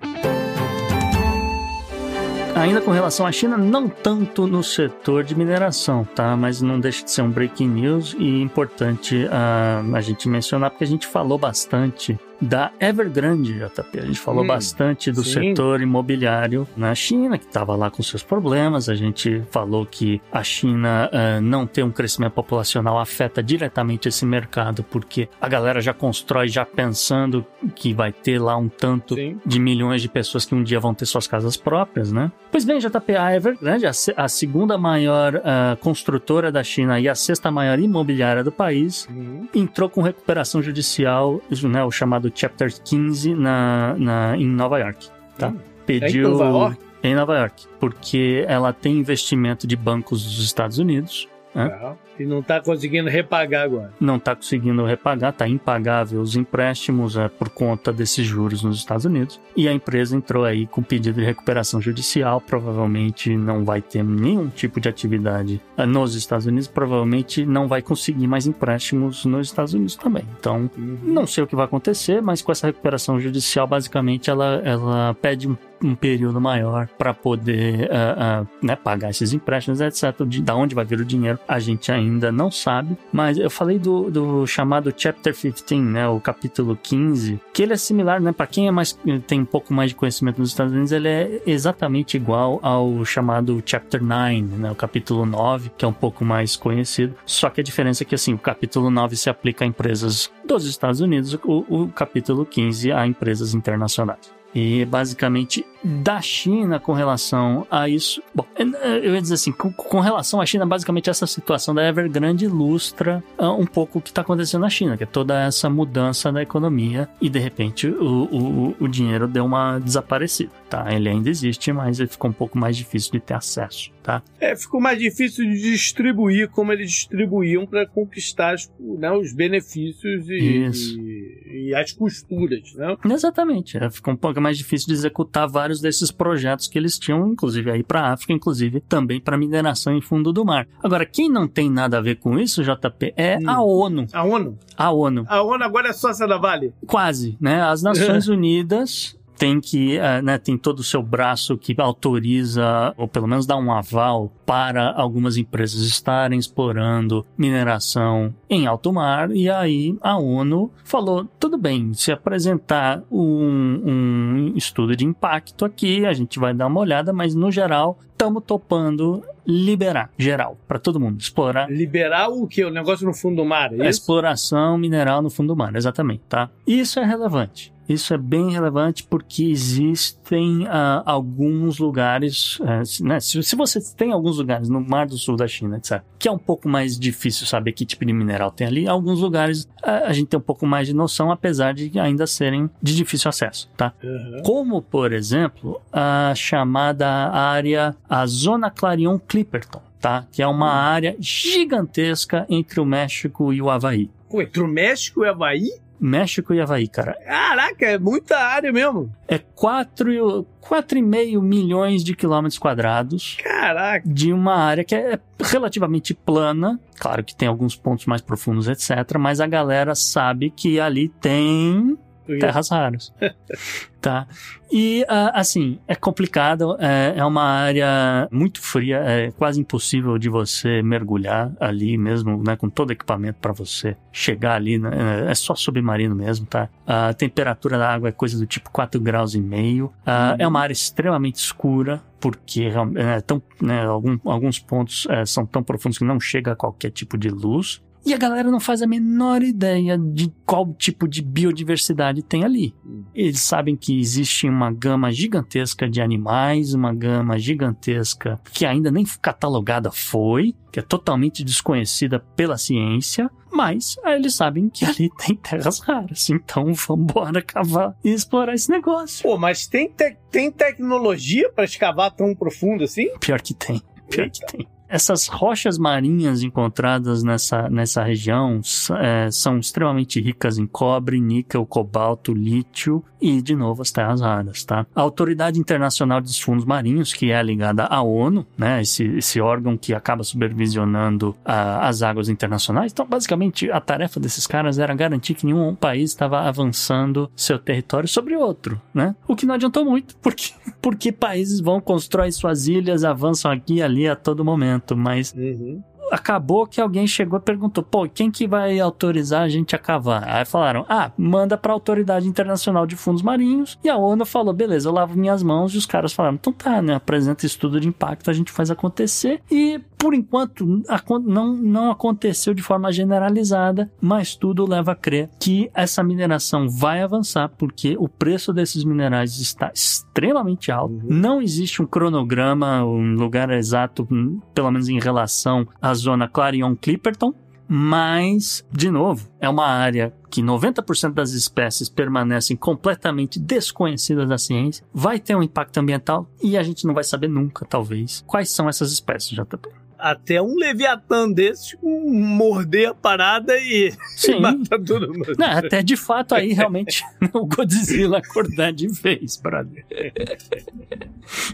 Ainda 2.56 2.80
com 2.80 2.92
relação 2.92 3.26
à 3.26 3.32
China, 3.32 3.58
não 3.58 3.88
tanto 3.88 4.46
no 4.46 4.62
setor 4.62 5.24
de 5.24 5.34
mineração, 5.34 6.04
tá? 6.14 6.36
Mas 6.36 6.62
não 6.62 6.78
deixa 6.78 7.04
de 7.04 7.10
ser 7.10 7.22
um 7.22 7.28
breaking 7.28 7.68
news 7.68 8.14
e 8.16 8.40
importante 8.40 9.24
uh, 9.24 9.94
a 9.94 10.00
gente 10.00 10.28
mencionar, 10.28 10.70
porque 10.70 10.84
a 10.84 10.86
gente 10.86 11.06
falou 11.06 11.36
bastante 11.36 12.18
da 12.40 12.72
Evergrande, 12.80 13.54
JP. 13.54 13.98
A 13.98 14.06
gente 14.06 14.18
falou 14.18 14.44
hum, 14.44 14.46
bastante 14.46 15.10
do 15.10 15.22
sim. 15.22 15.50
setor 15.50 15.80
imobiliário 15.80 16.66
na 16.76 16.94
China, 16.94 17.38
que 17.38 17.46
estava 17.46 17.74
lá 17.76 17.90
com 17.90 18.02
seus 18.02 18.22
problemas. 18.22 18.88
A 18.88 18.94
gente 18.94 19.42
falou 19.50 19.86
que 19.86 20.20
a 20.32 20.42
China 20.42 21.10
uh, 21.12 21.40
não 21.40 21.66
ter 21.66 21.82
um 21.82 21.90
crescimento 21.90 22.32
populacional 22.32 22.98
afeta 22.98 23.42
diretamente 23.42 24.08
esse 24.08 24.26
mercado, 24.26 24.82
porque 24.82 25.28
a 25.40 25.48
galera 25.48 25.80
já 25.80 25.92
constrói 25.92 26.48
já 26.48 26.64
pensando 26.64 27.44
que 27.74 27.92
vai 27.92 28.12
ter 28.12 28.38
lá 28.38 28.56
um 28.56 28.68
tanto 28.68 29.14
sim. 29.14 29.38
de 29.44 29.58
milhões 29.58 30.02
de 30.02 30.08
pessoas 30.08 30.44
que 30.44 30.54
um 30.54 30.62
dia 30.62 30.80
vão 30.80 30.94
ter 30.94 31.06
suas 31.06 31.26
casas 31.26 31.56
próprias, 31.56 32.12
né? 32.12 32.30
Pois 32.50 32.64
bem, 32.64 32.78
JP, 32.78 33.16
a 33.16 33.34
Evergrande, 33.34 33.86
a, 33.86 33.92
a 34.16 34.28
segunda 34.28 34.78
maior 34.78 35.36
uh, 35.36 35.76
construtora 35.80 36.52
da 36.52 36.62
China 36.62 37.00
e 37.00 37.08
a 37.08 37.14
sexta 37.14 37.50
maior 37.50 37.78
imobiliária 37.78 38.44
do 38.44 38.52
país, 38.52 39.08
uhum. 39.08 39.48
entrou 39.54 39.88
com 39.88 40.02
recuperação 40.02 40.62
judicial, 40.62 41.40
né, 41.64 41.84
o 41.84 41.90
chamado 41.90 42.23
Chapter 42.34 42.72
15 42.72 43.34
na, 43.34 43.94
na, 43.98 44.36
em 44.36 44.46
Nova 44.46 44.78
York. 44.78 45.08
Tá? 45.38 45.48
Hum. 45.48 45.58
Pediu. 45.86 46.26
É 46.26 46.28
em 46.28 46.38
Nova 46.38 46.44
York? 46.44 46.78
Em 47.02 47.14
Nova 47.14 47.38
York. 47.38 47.66
Porque 47.78 48.44
ela 48.48 48.72
tem 48.72 48.98
investimento 48.98 49.66
de 49.66 49.76
bancos 49.76 50.24
dos 50.24 50.44
Estados 50.44 50.78
Unidos. 50.78 51.28
Né? 51.54 51.96
E 52.18 52.24
não 52.24 52.40
está 52.40 52.60
conseguindo 52.60 53.08
repagar 53.08 53.64
agora. 53.64 53.92
Não 54.00 54.16
está 54.16 54.34
conseguindo 54.34 54.84
repagar, 54.84 55.30
está 55.30 55.48
impagável 55.48 56.20
os 56.20 56.36
empréstimos 56.36 57.16
é, 57.16 57.28
por 57.28 57.48
conta 57.48 57.92
desses 57.92 58.26
juros 58.26 58.62
nos 58.62 58.78
Estados 58.78 59.04
Unidos. 59.04 59.40
E 59.56 59.68
a 59.68 59.72
empresa 59.72 60.16
entrou 60.16 60.44
aí 60.44 60.66
com 60.66 60.82
pedido 60.82 61.20
de 61.20 61.24
recuperação 61.26 61.80
judicial. 61.80 62.40
Provavelmente 62.40 63.36
não 63.36 63.64
vai 63.64 63.80
ter 63.80 64.04
nenhum 64.04 64.48
tipo 64.48 64.80
de 64.80 64.88
atividade 64.88 65.60
é, 65.76 65.86
nos 65.86 66.14
Estados 66.14 66.46
Unidos. 66.46 66.68
Provavelmente 66.68 67.44
não 67.44 67.66
vai 67.66 67.82
conseguir 67.82 68.26
mais 68.26 68.46
empréstimos 68.46 69.24
nos 69.24 69.48
Estados 69.48 69.74
Unidos 69.74 69.96
também. 69.96 70.24
Então, 70.38 70.70
uhum. 70.76 70.98
não 71.02 71.26
sei 71.26 71.44
o 71.44 71.46
que 71.46 71.56
vai 71.56 71.64
acontecer, 71.64 72.20
mas 72.22 72.42
com 72.42 72.52
essa 72.52 72.66
recuperação 72.66 73.18
judicial, 73.20 73.66
basicamente, 73.66 74.30
ela, 74.30 74.60
ela 74.64 75.14
pede 75.14 75.48
um 75.48 75.56
um 75.84 75.94
período 75.94 76.40
maior 76.40 76.88
para 76.98 77.12
poder 77.12 77.90
uh, 77.90 78.42
uh, 78.42 78.48
né, 78.62 78.74
pagar 78.74 79.10
esses 79.10 79.32
empréstimos, 79.32 79.80
etc. 79.80 80.24
De, 80.26 80.40
da 80.40 80.56
onde 80.56 80.74
vai 80.74 80.84
vir 80.84 81.00
o 81.00 81.04
dinheiro, 81.04 81.38
a 81.46 81.58
gente 81.58 81.92
ainda 81.92 82.32
não 82.32 82.50
sabe. 82.50 82.96
Mas 83.12 83.36
eu 83.36 83.50
falei 83.50 83.78
do, 83.78 84.10
do 84.10 84.46
chamado 84.46 84.92
Chapter 84.96 85.34
15, 85.34 85.76
né, 85.76 86.08
o 86.08 86.18
capítulo 86.18 86.78
15, 86.82 87.40
que 87.52 87.62
ele 87.62 87.74
é 87.74 87.76
similar, 87.76 88.20
né, 88.20 88.32
para 88.32 88.46
quem 88.46 88.66
é 88.66 88.70
mais 88.70 88.98
tem 89.26 89.40
um 89.40 89.44
pouco 89.44 89.72
mais 89.72 89.90
de 89.90 89.96
conhecimento 89.96 90.40
nos 90.40 90.50
Estados 90.50 90.72
Unidos, 90.72 90.92
ele 90.92 91.08
é 91.08 91.42
exatamente 91.46 92.16
igual 92.16 92.58
ao 92.62 93.04
chamado 93.04 93.62
Chapter 93.64 94.02
9, 94.02 94.42
né, 94.42 94.70
o 94.70 94.74
capítulo 94.74 95.26
9, 95.26 95.70
que 95.76 95.84
é 95.84 95.88
um 95.88 95.92
pouco 95.92 96.24
mais 96.24 96.56
conhecido. 96.56 97.14
Só 97.26 97.50
que 97.50 97.60
a 97.60 97.64
diferença 97.64 98.02
é 98.02 98.06
que 98.06 98.14
assim, 98.14 98.32
o 98.32 98.38
capítulo 98.38 98.90
9 98.90 99.16
se 99.16 99.28
aplica 99.28 99.64
a 99.64 99.68
empresas 99.68 100.30
dos 100.46 100.66
Estados 100.66 101.00
Unidos, 101.00 101.34
o, 101.44 101.64
o 101.68 101.88
capítulo 101.88 102.46
15 102.46 102.92
a 102.92 103.06
empresas 103.06 103.54
internacionais. 103.54 104.43
E 104.54 104.84
basicamente 104.84 105.66
da 105.82 106.20
China 106.20 106.80
com 106.80 106.92
relação 106.92 107.66
a 107.70 107.88
isso. 107.88 108.22
Bom, 108.34 108.46
eu 108.56 109.14
ia 109.14 109.20
dizer 109.20 109.34
assim, 109.34 109.52
com, 109.52 109.72
com 109.72 110.00
relação 110.00 110.40
à 110.40 110.46
China, 110.46 110.64
basicamente 110.64 111.10
essa 111.10 111.26
situação 111.26 111.74
da 111.74 111.86
Evergrande 111.86 112.46
ilustra 112.46 113.22
uh, 113.38 113.50
um 113.50 113.66
pouco 113.66 113.98
o 113.98 114.02
que 114.02 114.10
está 114.10 114.22
acontecendo 114.22 114.62
na 114.62 114.70
China, 114.70 114.96
que 114.96 115.02
é 115.02 115.06
toda 115.06 115.38
essa 115.42 115.68
mudança 115.68 116.32
da 116.32 116.42
economia 116.42 117.08
e 117.20 117.28
de 117.28 117.38
repente 117.38 117.88
o, 117.88 118.24
o, 118.24 118.76
o 118.80 118.88
dinheiro 118.88 119.28
deu 119.28 119.44
uma 119.44 119.78
desaparecida, 119.78 120.50
tá? 120.74 120.92
Ele 120.92 121.08
ainda 121.08 121.30
existe, 121.30 121.72
mas 121.72 122.00
ele 122.00 122.08
ficou 122.08 122.30
um 122.30 122.32
pouco 122.32 122.58
mais 122.58 122.76
difícil 122.76 123.12
de 123.12 123.20
ter 123.20 123.34
acesso, 123.34 123.92
tá? 124.02 124.20
É, 124.40 124.56
ficou 124.56 124.80
mais 124.80 124.98
difícil 124.98 125.44
de 125.44 125.60
distribuir 125.60 126.48
como 126.48 126.72
eles 126.72 126.90
distribuíam 126.90 127.64
para 127.64 127.86
conquistar 127.86 128.56
né, 128.80 129.12
os 129.12 129.32
benefícios 129.32 130.28
e, 130.28 130.32
e, 130.34 131.68
e, 131.68 131.74
as 131.74 131.92
costuras, 131.92 132.74
né? 132.74 132.96
Exatamente, 133.04 133.78
é, 133.78 133.88
ficou 133.88 134.14
um 134.14 134.16
pouco 134.16 134.40
mais 134.40 134.58
difícil 134.58 134.88
de 134.88 134.94
executar 134.94 135.48
vários 135.48 135.80
desses 135.80 136.10
projetos 136.10 136.66
que 136.66 136.76
eles 136.76 136.98
tinham, 136.98 137.28
inclusive 137.28 137.70
aí 137.70 137.84
para 137.84 138.12
África, 138.12 138.32
inclusive 138.32 138.80
também 138.80 139.20
para 139.20 139.38
mineração 139.38 139.96
em 139.96 140.00
fundo 140.00 140.32
do 140.32 140.44
mar. 140.44 140.66
Agora, 140.82 141.06
quem 141.06 141.30
não 141.30 141.46
tem 141.46 141.70
nada 141.70 141.98
a 141.98 142.00
ver 142.00 142.16
com 142.16 142.36
isso, 142.36 142.64
JP, 142.64 143.14
é 143.16 143.38
hum. 143.38 143.48
a 143.48 143.62
ONU. 143.62 144.06
A 144.12 144.24
ONU? 144.24 144.58
A 144.76 144.90
ONU. 144.90 145.24
A 145.28 145.42
ONU 145.42 145.62
agora 145.62 145.90
é 145.90 145.92
sócia 145.92 146.26
da 146.26 146.36
Vale? 146.36 146.74
Quase, 146.86 147.36
né? 147.40 147.62
As 147.62 147.80
Nações 147.80 148.26
Unidas 148.28 149.16
tem 149.36 149.60
que, 149.60 149.98
uh, 149.98 150.22
né, 150.22 150.38
tem 150.38 150.56
todo 150.56 150.80
o 150.80 150.84
seu 150.84 151.02
braço 151.02 151.56
que 151.56 151.74
autoriza, 151.78 152.94
ou 152.96 153.08
pelo 153.08 153.26
menos 153.26 153.46
dá 153.46 153.56
um 153.56 153.72
aval 153.72 154.32
para 154.46 154.92
algumas 154.92 155.36
empresas 155.36 155.82
estarem 155.82 156.38
explorando 156.38 157.26
mineração 157.36 158.34
em 158.48 158.66
alto 158.66 158.92
mar, 158.92 159.30
e 159.30 159.50
aí 159.50 159.96
a 160.00 160.16
ONU 160.18 160.70
falou: 160.84 161.28
tudo 161.38 161.58
bem, 161.58 161.92
se 161.94 162.12
apresentar 162.12 163.02
um, 163.10 163.82
um 163.84 164.52
estudo 164.56 164.96
de 164.96 165.04
impacto 165.04 165.64
aqui, 165.64 166.06
a 166.06 166.12
gente 166.12 166.38
vai 166.38 166.54
dar 166.54 166.66
uma 166.66 166.80
olhada, 166.80 167.12
mas 167.12 167.34
no 167.34 167.50
geral 167.50 167.98
estamos 168.12 168.42
topando 168.46 169.22
liberar, 169.46 170.10
geral, 170.16 170.56
para 170.66 170.78
todo 170.78 170.98
mundo, 170.98 171.20
explorar. 171.20 171.70
Liberar 171.70 172.28
o 172.28 172.46
que? 172.46 172.64
O 172.64 172.70
negócio 172.70 173.06
no 173.06 173.12
fundo 173.12 173.36
do 173.36 173.44
mar? 173.44 173.72
É 173.74 173.86
a 173.86 173.90
exploração 173.90 174.78
mineral 174.78 175.20
no 175.20 175.28
fundo 175.28 175.48
do 175.48 175.56
mar, 175.56 175.74
exatamente, 175.74 176.22
tá? 176.28 176.48
Isso 176.66 176.98
é 176.98 177.04
relevante. 177.04 177.73
Isso 177.88 178.14
é 178.14 178.18
bem 178.18 178.50
relevante 178.50 179.04
porque 179.04 179.44
existem 179.44 180.64
uh, 180.64 181.02
alguns 181.04 181.78
lugares, 181.78 182.58
uh, 182.60 183.04
né? 183.04 183.20
se, 183.20 183.42
se, 183.42 183.56
você 183.56 183.80
tem 183.94 184.12
alguns 184.12 184.38
lugares 184.38 184.68
no 184.68 184.80
Mar 184.80 185.06
do 185.06 185.16
Sul 185.16 185.36
da 185.36 185.46
China, 185.46 185.76
etc., 185.76 186.02
que 186.18 186.28
é 186.28 186.32
um 186.32 186.38
pouco 186.38 186.68
mais 186.68 186.98
difícil 186.98 187.46
saber 187.46 187.72
que 187.72 187.84
tipo 187.84 188.04
de 188.04 188.12
mineral 188.12 188.50
tem 188.50 188.66
ali, 188.66 188.88
alguns 188.88 189.20
lugares 189.20 189.68
a 189.84 190.12
gente 190.12 190.28
tem 190.28 190.38
um 190.38 190.42
pouco 190.42 190.66
mais 190.66 190.86
de 190.86 190.94
noção, 190.94 191.30
apesar 191.30 191.74
de 191.74 191.98
ainda 191.98 192.26
serem 192.26 192.70
de 192.82 192.96
difícil 192.96 193.28
acesso, 193.28 193.70
tá? 193.76 193.92
Uhum. 194.02 194.42
Como, 194.42 194.82
por 194.82 195.12
exemplo, 195.12 195.80
a 195.92 196.32
chamada 196.34 197.06
área, 197.06 197.94
a 198.08 198.26
Zona 198.26 198.70
Clarion 198.70 199.18
Clipperton, 199.18 199.82
tá? 200.00 200.26
Que 200.32 200.42
é 200.42 200.46
uma 200.46 200.66
uhum. 200.66 200.72
área 200.72 201.16
gigantesca 201.18 202.46
entre 202.48 202.80
o 202.80 202.84
México 202.84 203.52
e 203.52 203.60
o 203.60 203.70
Havaí. 203.70 204.10
Entre 204.32 204.62
o 204.62 204.66
México 204.66 205.24
e 205.24 205.28
o 205.28 205.30
Havaí? 205.30 205.70
México 206.00 206.52
e 206.52 206.60
Havaí, 206.60 206.88
cara. 206.88 207.16
Caraca, 207.24 207.86
é 207.86 207.98
muita 207.98 208.38
área 208.38 208.72
mesmo. 208.72 209.12
É 209.28 209.38
4,5 209.38 211.40
milhões 211.40 212.04
de 212.04 212.14
quilômetros 212.14 212.58
quadrados. 212.58 213.38
Caraca. 213.42 214.06
De 214.06 214.32
uma 214.32 214.54
área 214.54 214.84
que 214.84 214.94
é 214.94 215.18
relativamente 215.40 216.14
plana. 216.14 216.78
Claro 216.98 217.24
que 217.24 217.34
tem 217.34 217.48
alguns 217.48 217.76
pontos 217.76 218.06
mais 218.06 218.20
profundos, 218.20 218.68
etc. 218.68 219.16
Mas 219.18 219.40
a 219.40 219.46
galera 219.46 219.94
sabe 219.94 220.50
que 220.50 220.80
ali 220.80 221.08
tem 221.08 221.96
terras 222.26 222.68
raras. 222.70 223.12
tá? 224.00 224.26
E, 224.70 225.02
uh, 225.04 225.30
assim, 225.32 225.78
é 225.88 225.94
complicado, 225.94 226.76
é, 226.78 227.14
é, 227.16 227.24
uma 227.24 227.42
área 227.42 228.28
muito 228.30 228.60
fria, 228.60 228.98
é 228.98 229.30
quase 229.30 229.60
impossível 229.60 230.18
de 230.18 230.28
você 230.28 230.82
mergulhar 230.82 231.52
ali 231.60 231.96
mesmo, 231.96 232.42
né, 232.42 232.56
com 232.56 232.68
todo 232.68 232.90
equipamento 232.90 233.38
para 233.40 233.52
você 233.52 233.96
chegar 234.12 234.56
ali, 234.56 234.78
né, 234.78 234.90
é 235.30 235.34
só 235.34 235.54
submarino 235.54 236.14
mesmo, 236.14 236.44
tá? 236.44 236.68
A 236.86 237.14
temperatura 237.14 237.78
da 237.78 237.88
água 237.88 238.08
é 238.08 238.12
coisa 238.12 238.38
do 238.38 238.46
tipo 238.46 238.70
4 238.70 239.00
graus 239.00 239.34
e 239.34 239.40
meio, 239.40 239.86
uh, 239.86 240.36
é 240.38 240.46
uma 240.46 240.60
área 240.60 240.72
extremamente 240.72 241.36
escura, 241.36 242.02
porque 242.20 242.72
é, 242.96 243.20
tão, 243.20 243.42
né, 243.60 243.84
algum, 243.84 244.18
alguns 244.24 244.58
pontos 244.58 245.06
é, 245.10 245.24
são 245.24 245.46
tão 245.46 245.62
profundos 245.62 245.98
que 245.98 246.04
não 246.04 246.18
chega 246.18 246.52
a 246.52 246.56
qualquer 246.56 246.90
tipo 246.90 247.18
de 247.18 247.28
luz. 247.28 247.82
E 248.06 248.12
a 248.12 248.18
galera 248.18 248.50
não 248.50 248.60
faz 248.60 248.82
a 248.82 248.86
menor 248.86 249.42
ideia 249.42 249.96
de 249.98 250.30
qual 250.44 250.74
tipo 250.74 251.08
de 251.08 251.22
biodiversidade 251.22 252.22
tem 252.22 252.44
ali. 252.44 252.74
Eles 253.14 253.40
sabem 253.40 253.74
que 253.74 253.98
existe 253.98 254.46
uma 254.48 254.70
gama 254.70 255.10
gigantesca 255.10 255.88
de 255.88 256.00
animais, 256.02 256.74
uma 256.74 256.92
gama 256.92 257.38
gigantesca 257.38 258.38
que 258.52 258.66
ainda 258.66 258.90
nem 258.90 259.04
catalogada 259.22 259.90
foi, 259.90 260.54
que 260.70 260.78
é 260.78 260.82
totalmente 260.82 261.42
desconhecida 261.42 262.18
pela 262.36 262.58
ciência, 262.58 263.30
mas 263.50 263.96
eles 264.04 264.34
sabem 264.34 264.68
que 264.68 264.84
ali 264.84 265.08
tem 265.16 265.34
terras 265.36 265.78
raras. 265.78 266.28
Então 266.28 266.74
vambora 266.74 267.40
cavar 267.40 267.96
e 268.04 268.10
explorar 268.10 268.54
esse 268.54 268.68
negócio. 268.70 269.22
Pô, 269.22 269.38
mas 269.38 269.66
tem, 269.66 269.88
te- 269.90 270.16
tem 270.30 270.50
tecnologia 270.50 271.50
pra 271.52 271.64
escavar 271.64 272.10
tão 272.10 272.34
profundo 272.34 272.84
assim? 272.84 273.08
Pior 273.18 273.40
que 273.40 273.54
tem. 273.54 273.80
Pior 274.10 274.28
que 274.28 274.44
tem. 274.46 274.68
Essas 274.94 275.26
rochas 275.26 275.76
marinhas 275.76 276.44
encontradas 276.44 277.24
nessa, 277.24 277.68
nessa 277.68 278.04
região 278.04 278.60
é, 279.00 279.28
são 279.28 279.58
extremamente 279.58 280.20
ricas 280.20 280.56
em 280.56 280.68
cobre, 280.68 281.20
níquel, 281.20 281.66
cobalto, 281.66 282.32
lítio 282.32 283.02
e, 283.20 283.40
de 283.40 283.56
novo, 283.56 283.80
as 283.80 283.90
terras 283.90 284.20
raras, 284.20 284.64
tá? 284.64 284.86
A 284.94 285.00
Autoridade 285.00 285.58
Internacional 285.58 286.20
dos 286.20 286.38
Fundos 286.38 286.66
Marinhos, 286.66 287.12
que 287.14 287.32
é 287.32 287.42
ligada 287.42 287.86
à 287.86 288.02
ONU, 288.02 288.46
né? 288.56 288.82
Esse, 288.82 289.04
esse 289.16 289.40
órgão 289.40 289.78
que 289.78 289.94
acaba 289.94 290.22
supervisionando 290.22 291.34
ah, 291.42 291.88
as 291.88 292.02
águas 292.02 292.28
internacionais. 292.28 292.92
Então, 292.92 293.06
basicamente, 293.06 293.70
a 293.70 293.80
tarefa 293.80 294.20
desses 294.20 294.46
caras 294.46 294.78
era 294.78 294.94
garantir 294.94 295.32
que 295.32 295.46
nenhum 295.46 295.74
país 295.74 296.10
estava 296.10 296.42
avançando 296.42 297.30
seu 297.34 297.58
território 297.58 298.06
sobre 298.06 298.36
outro, 298.36 298.78
né? 298.92 299.16
O 299.26 299.34
que 299.34 299.46
não 299.46 299.54
adiantou 299.54 299.86
muito, 299.86 300.14
porque, 300.18 300.52
porque 300.82 301.10
países 301.10 301.60
vão 301.60 301.80
constrói 301.80 302.30
suas 302.30 302.68
ilhas, 302.68 303.04
avançam 303.04 303.50
aqui 303.50 303.76
e 303.76 303.82
ali 303.82 304.06
a 304.06 304.14
todo 304.14 304.44
momento, 304.44 304.83
mas 304.96 305.32
Uhum. 305.32 305.82
Acabou 306.14 306.66
que 306.66 306.80
alguém 306.80 307.06
chegou 307.06 307.38
e 307.38 307.42
perguntou: 307.42 307.82
pô, 307.82 308.08
quem 308.08 308.30
que 308.30 308.46
vai 308.46 308.78
autorizar 308.78 309.42
a 309.42 309.48
gente 309.48 309.74
a 309.74 309.78
cavar? 309.78 310.24
Aí 310.28 310.44
falaram: 310.44 310.86
ah, 310.88 311.10
manda 311.18 311.56
pra 311.56 311.72
Autoridade 311.72 312.28
Internacional 312.28 312.86
de 312.86 312.96
Fundos 312.96 313.22
Marinhos. 313.22 313.78
E 313.82 313.88
a 313.88 313.96
ONU 313.96 314.24
falou: 314.24 314.54
beleza, 314.54 314.88
eu 314.88 314.92
lavo 314.92 315.18
minhas 315.18 315.42
mãos. 315.42 315.74
E 315.74 315.78
os 315.78 315.86
caras 315.86 316.12
falaram: 316.12 316.36
então 316.36 316.52
tá, 316.52 316.80
né? 316.80 316.94
Apresenta 316.94 317.44
estudo 317.44 317.80
de 317.80 317.88
impacto, 317.88 318.30
a 318.30 318.32
gente 318.32 318.52
faz 318.52 318.70
acontecer. 318.70 319.42
E 319.50 319.80
por 320.04 320.12
enquanto 320.12 320.82
não, 321.24 321.54
não 321.54 321.90
aconteceu 321.90 322.52
de 322.52 322.60
forma 322.60 322.92
generalizada, 322.92 323.90
mas 323.98 324.36
tudo 324.36 324.68
leva 324.68 324.92
a 324.92 324.94
crer 324.94 325.30
que 325.40 325.70
essa 325.72 326.02
mineração 326.02 326.68
vai 326.68 327.00
avançar, 327.00 327.48
porque 327.48 327.96
o 327.98 328.06
preço 328.06 328.52
desses 328.52 328.84
minerais 328.84 329.38
está 329.38 329.72
extremamente 329.74 330.70
alto. 330.70 331.00
Não 331.04 331.40
existe 331.40 331.80
um 331.80 331.86
cronograma, 331.86 332.84
um 332.84 333.14
lugar 333.14 333.48
exato, 333.48 334.06
hum, 334.10 334.40
pelo 334.54 334.70
menos 334.70 334.90
em 334.90 335.00
relação 335.00 335.66
à 335.80 335.94
zona 336.04 336.28
Clarion-Clipperton, 336.28 337.34
mas, 337.66 338.64
de 338.70 338.90
novo, 338.90 339.28
é 339.40 339.48
uma 339.48 339.66
área 339.66 340.14
que 340.30 340.42
90% 340.42 341.12
das 341.12 341.32
espécies 341.32 341.88
permanecem 341.88 342.56
completamente 342.56 343.38
desconhecidas 343.38 344.28
da 344.28 344.36
ciência, 344.36 344.84
vai 344.92 345.18
ter 345.18 345.34
um 345.34 345.42
impacto 345.42 345.78
ambiental 345.78 346.28
e 346.42 346.56
a 346.56 346.62
gente 346.62 346.86
não 346.86 346.94
vai 346.94 347.04
saber 347.04 347.28
nunca, 347.28 347.64
talvez, 347.64 348.22
quais 348.26 348.50
são 348.50 348.68
essas 348.68 348.92
espécies, 348.92 349.30
JP. 349.30 349.83
Até 350.04 350.42
um 350.42 350.54
Leviatã 350.54 351.30
desses 351.30 351.74
um, 351.82 352.12
morder 352.12 352.90
a 352.90 352.94
parada 352.94 353.56
e 353.58 353.90
Sim. 354.16 354.38
matar 354.38 354.78
todo 354.78 355.08
mundo. 355.08 355.32
Não, 355.38 355.46
até 355.46 355.82
de 355.82 355.96
fato 355.96 356.34
aí 356.34 356.52
realmente 356.52 357.02
o 357.32 357.46
Godzilla 357.46 358.18
acordar 358.18 358.70
de 358.70 358.86
vez, 358.88 359.38
brother. 359.38 359.82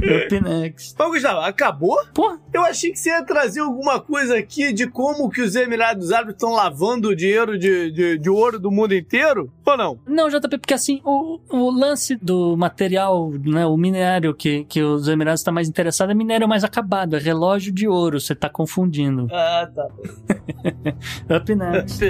Up 0.03 0.41
next. 0.41 0.97
Mas, 0.99 1.09
Gustavo, 1.11 1.41
acabou? 1.41 1.97
Pô, 2.13 2.37
Eu 2.53 2.63
achei 2.63 2.91
que 2.91 2.99
você 2.99 3.11
ia 3.11 3.23
trazer 3.23 3.61
alguma 3.61 4.01
coisa 4.01 4.37
aqui 4.37 4.73
de 4.73 4.89
como 4.89 5.31
que 5.31 5.43
os 5.43 5.55
Emirados 5.55 6.11
Árabes 6.11 6.35
estão 6.35 6.51
lavando 6.51 7.11
o 7.11 7.17
dinheiro 7.17 7.57
de, 7.57 7.93
de, 7.93 8.19
de 8.19 8.29
ouro 8.29 8.59
do 8.59 8.71
mundo 8.71 8.97
inteiro? 8.97 9.53
Ou 9.65 9.77
não? 9.77 10.01
Não, 10.05 10.29
JP, 10.29 10.59
porque 10.59 10.75
assim, 10.75 11.01
o, 11.05 11.39
o 11.49 11.71
lance 11.71 12.17
do 12.17 12.57
material, 12.57 13.31
né, 13.31 13.65
o 13.65 13.77
minério 13.77 14.35
que, 14.35 14.65
que 14.65 14.83
os 14.83 15.07
Emirados 15.07 15.41
estão 15.41 15.55
mais 15.55 15.69
interessados 15.69 16.11
é 16.11 16.15
minério 16.17 16.49
mais 16.49 16.65
acabado, 16.65 17.15
é 17.15 17.21
relógio 17.21 17.73
de 17.73 17.87
ouro, 17.87 18.21
você 18.21 18.35
tá 18.41 18.49
confundindo. 18.49 19.29
Ah, 19.31 19.69
tá. 19.73 19.87
Up 21.37 21.55
next. 21.55 22.01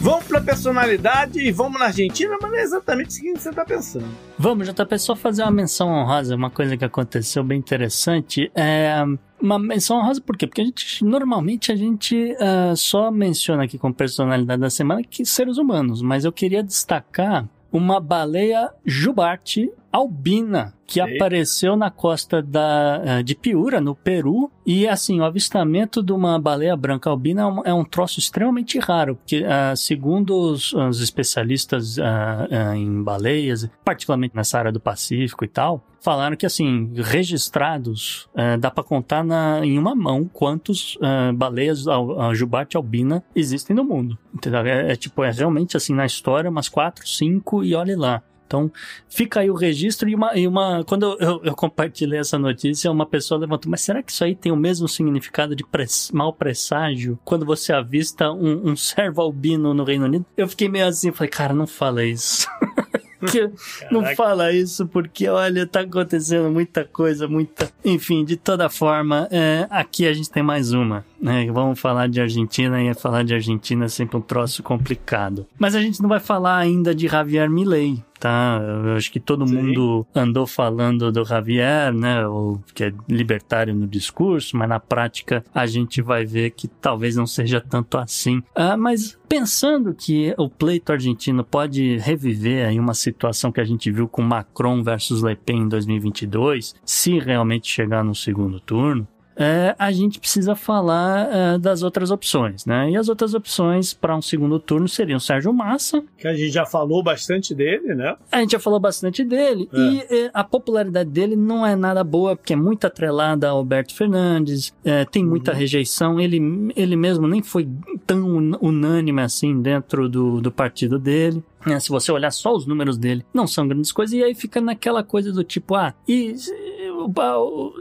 Vamos 0.00 0.24
pra 0.26 0.40
personalidade 0.40 1.40
e 1.40 1.50
vamos 1.50 1.80
na 1.80 1.86
Argentina, 1.86 2.36
mas 2.40 2.50
não 2.50 2.58
é 2.58 2.62
exatamente 2.62 3.08
isso 3.10 3.22
que 3.22 3.38
você 3.38 3.52
tá 3.52 3.64
pensando. 3.64 4.06
Vamos, 4.38 4.68
JP, 4.68 4.98
só 4.98 5.16
fazer 5.16 5.42
uma 5.42 5.50
menção 5.50 5.88
honrosa, 5.88 6.36
uma 6.36 6.50
coisa 6.50 6.76
que 6.76 6.84
aconteceu 6.84 7.42
bem 7.42 7.58
interessante. 7.58 8.50
É 8.54 9.02
uma 9.40 9.58
menção 9.58 9.98
honrosa 9.98 10.20
por 10.20 10.36
quê? 10.36 10.46
Porque 10.46 10.60
a 10.60 10.64
gente, 10.64 11.04
normalmente 11.04 11.70
a 11.72 11.76
gente 11.76 12.34
ah, 12.40 12.74
só 12.76 13.10
menciona 13.10 13.64
aqui 13.64 13.78
com 13.78 13.92
personalidade 13.92 14.60
da 14.60 14.70
semana 14.70 15.02
que 15.02 15.24
seres 15.24 15.58
humanos, 15.58 16.02
mas 16.02 16.24
eu 16.24 16.32
queria 16.32 16.62
destacar 16.62 17.48
uma 17.72 18.00
baleia 18.00 18.70
jubarte 18.84 19.70
albina 19.96 20.74
que 20.86 21.00
apareceu 21.00 21.76
na 21.76 21.90
costa 21.90 22.40
da, 22.40 23.18
ah, 23.18 23.22
de 23.22 23.34
Piura, 23.34 23.80
no 23.80 23.94
Peru. 23.94 24.50
E 24.64 24.86
assim, 24.86 25.20
o 25.20 25.24
avistamento 25.24 26.02
de 26.02 26.12
uma 26.12 26.38
baleia 26.38 26.76
branca 26.76 27.10
albina 27.10 27.42
é 27.42 27.46
um, 27.46 27.62
é 27.66 27.74
um 27.74 27.84
troço 27.84 28.18
extremamente 28.18 28.78
raro, 28.78 29.16
porque 29.16 29.44
ah, 29.44 29.74
segundo 29.74 30.34
os, 30.34 30.72
os 30.72 31.00
especialistas 31.00 31.98
ah, 31.98 32.48
ah, 32.50 32.76
em 32.76 33.02
baleias, 33.02 33.68
particularmente 33.84 34.36
nessa 34.36 34.58
área 34.58 34.72
do 34.72 34.80
Pacífico 34.80 35.44
e 35.44 35.48
tal, 35.48 35.84
falaram 36.00 36.36
que 36.36 36.46
assim, 36.46 36.92
registrados, 36.94 38.28
ah, 38.34 38.56
dá 38.56 38.70
pra 38.70 38.84
contar 38.84 39.24
na, 39.24 39.64
em 39.64 39.78
uma 39.78 39.94
mão 39.94 40.30
quantos 40.32 40.96
baleias 41.34 41.88
al, 41.88 42.20
a 42.20 42.34
jubarte 42.34 42.76
albina 42.76 43.24
existem 43.34 43.74
no 43.74 43.84
mundo. 43.84 44.16
Entendeu? 44.32 44.60
É, 44.60 44.92
é 44.92 44.96
tipo, 44.96 45.24
é 45.24 45.30
realmente 45.30 45.76
assim, 45.76 45.94
na 45.94 46.06
história, 46.06 46.50
umas 46.50 46.68
quatro, 46.68 47.06
cinco 47.08 47.64
e 47.64 47.74
olhe 47.74 47.96
lá. 47.96 48.22
Então, 48.46 48.70
fica 49.08 49.40
aí 49.40 49.50
o 49.50 49.54
registro 49.54 50.08
e 50.08 50.14
uma. 50.14 50.36
E 50.36 50.46
uma 50.46 50.84
quando 50.84 51.16
eu, 51.20 51.40
eu, 51.42 51.54
compartilhei 51.54 52.20
essa 52.20 52.38
notícia, 52.38 52.90
uma 52.90 53.04
pessoa 53.06 53.40
levantou, 53.40 53.70
mas 53.70 53.80
será 53.80 54.02
que 54.02 54.12
isso 54.12 54.22
aí 54.22 54.34
tem 54.34 54.52
o 54.52 54.56
mesmo 54.56 54.88
significado 54.88 55.56
de 55.56 55.64
pres, 55.64 56.10
mau 56.12 56.32
presságio 56.32 57.18
quando 57.24 57.44
você 57.44 57.72
avista 57.72 58.30
um, 58.30 58.70
um 58.70 58.76
servo 58.76 59.20
albino 59.20 59.74
no 59.74 59.84
Reino 59.84 60.04
Unido? 60.04 60.24
Eu 60.36 60.48
fiquei 60.48 60.68
meio 60.68 60.86
assim, 60.86 61.10
falei, 61.12 61.30
cara, 61.30 61.52
não 61.52 61.66
fala 61.66 62.04
isso. 62.04 62.46
Que- 63.30 63.50
não 63.90 64.04
fala 64.14 64.52
isso 64.52 64.86
porque, 64.86 65.28
olha, 65.28 65.66
tá 65.66 65.80
acontecendo 65.80 66.50
muita 66.50 66.84
coisa, 66.84 67.26
muita. 67.26 67.70
Enfim, 67.84 68.24
de 68.24 68.36
toda 68.36 68.68
forma, 68.68 69.26
é, 69.30 69.66
aqui 69.70 70.06
a 70.06 70.12
gente 70.12 70.30
tem 70.30 70.42
mais 70.42 70.72
uma. 70.72 71.04
Né? 71.20 71.50
Vamos 71.50 71.80
falar 71.80 72.08
de 72.08 72.20
Argentina 72.20 72.82
e 72.82 72.94
falar 72.94 73.24
de 73.24 73.34
Argentina 73.34 73.86
é 73.86 73.88
sempre 73.88 74.16
um 74.16 74.20
troço 74.20 74.62
complicado. 74.62 75.46
Mas 75.58 75.74
a 75.74 75.80
gente 75.80 76.00
não 76.02 76.08
vai 76.08 76.20
falar 76.20 76.58
ainda 76.58 76.94
de 76.94 77.08
Javier 77.08 77.48
Milei. 77.48 78.02
Tá, 78.18 78.60
eu 78.62 78.96
acho 78.96 79.10
que 79.12 79.20
todo 79.20 79.46
Sim. 79.46 79.54
mundo 79.54 80.06
andou 80.14 80.46
falando 80.46 81.12
do 81.12 81.24
Javier, 81.24 81.92
né? 81.92 82.26
O 82.26 82.58
que 82.74 82.84
é 82.84 82.92
libertário 83.08 83.74
no 83.74 83.86
discurso, 83.86 84.56
mas 84.56 84.68
na 84.68 84.80
prática 84.80 85.44
a 85.54 85.66
gente 85.66 86.00
vai 86.00 86.24
ver 86.24 86.50
que 86.50 86.66
talvez 86.66 87.16
não 87.16 87.26
seja 87.26 87.60
tanto 87.60 87.98
assim. 87.98 88.42
Ah, 88.54 88.76
mas 88.76 89.18
pensando 89.28 89.94
que 89.94 90.34
o 90.38 90.48
pleito 90.48 90.92
argentino 90.92 91.44
pode 91.44 91.98
reviver 91.98 92.66
aí 92.66 92.78
uma 92.80 92.94
situação 92.94 93.52
que 93.52 93.60
a 93.60 93.64
gente 93.64 93.90
viu 93.90 94.08
com 94.08 94.22
Macron 94.22 94.82
versus 94.82 95.22
Le 95.22 95.36
Pen 95.36 95.62
em 95.62 95.68
2022, 95.68 96.74
se 96.84 97.18
realmente 97.18 97.68
chegar 97.68 98.02
no 98.02 98.14
segundo 98.14 98.60
turno, 98.60 99.06
é, 99.36 99.74
a 99.78 99.92
gente 99.92 100.18
precisa 100.18 100.54
falar 100.54 101.28
é, 101.32 101.58
das 101.58 101.82
outras 101.82 102.10
opções, 102.10 102.64
né? 102.66 102.90
E 102.90 102.96
as 102.96 103.08
outras 103.08 103.34
opções 103.34 103.92
para 103.92 104.16
um 104.16 104.22
segundo 104.22 104.58
turno 104.58 104.88
seriam 104.88 105.18
Sérgio 105.18 105.52
Massa, 105.52 106.02
Que 106.18 106.26
a 106.26 106.34
gente 106.34 106.50
já 106.50 106.64
falou 106.64 107.02
bastante 107.02 107.54
dele, 107.54 107.94
né? 107.94 108.16
a 108.32 108.40
gente 108.40 108.52
já 108.52 108.58
falou 108.58 108.80
bastante 108.80 109.24
dele 109.24 109.68
É. 109.72 109.78
e 109.78 109.98
eh, 110.10 110.30
a 110.32 110.42
popularidade 110.44 111.10
dele 111.10 111.36
não 111.36 111.66
é 111.66 111.76
nada 111.76 112.02
boa, 112.02 112.34
porque 112.36 112.52
é 112.52 112.56
muito 112.56 112.86
atrelada 112.86 113.46
a 113.46 113.50
Alberto 113.50 113.94
Fernandes, 113.94 114.72
eh, 114.84 115.04
tem 115.04 115.24
muita 115.24 115.52
rejeição. 115.52 116.18
Ele, 116.20 116.40
ele 116.74 116.96
mesmo 116.96 117.26
nem 117.28 117.42
foi 117.42 117.68
tão 118.06 118.20
un- 118.26 118.56
unânime 118.60 119.20
assim 119.22 119.60
dentro 119.60 120.08
do, 120.08 120.40
do 120.40 120.50
partido 120.50 120.98
dele. 120.98 121.42
né? 121.66 121.78
se 121.80 121.88
você 121.90 122.10
olhar 122.12 122.30
só 122.30 122.54
os 122.54 122.64
números 122.66 122.96
dele, 122.96 123.24
não 123.34 123.46
são 123.46 123.66
grandes 123.66 123.90
coisas, 123.92 124.14
e 124.14 124.22
aí 124.22 124.34
fica 124.34 124.60
naquela 124.60 125.02
coisa 125.02 125.32
do 125.32 125.42
tipo, 125.44 125.74
ah, 125.74 125.92
e, 126.08 126.34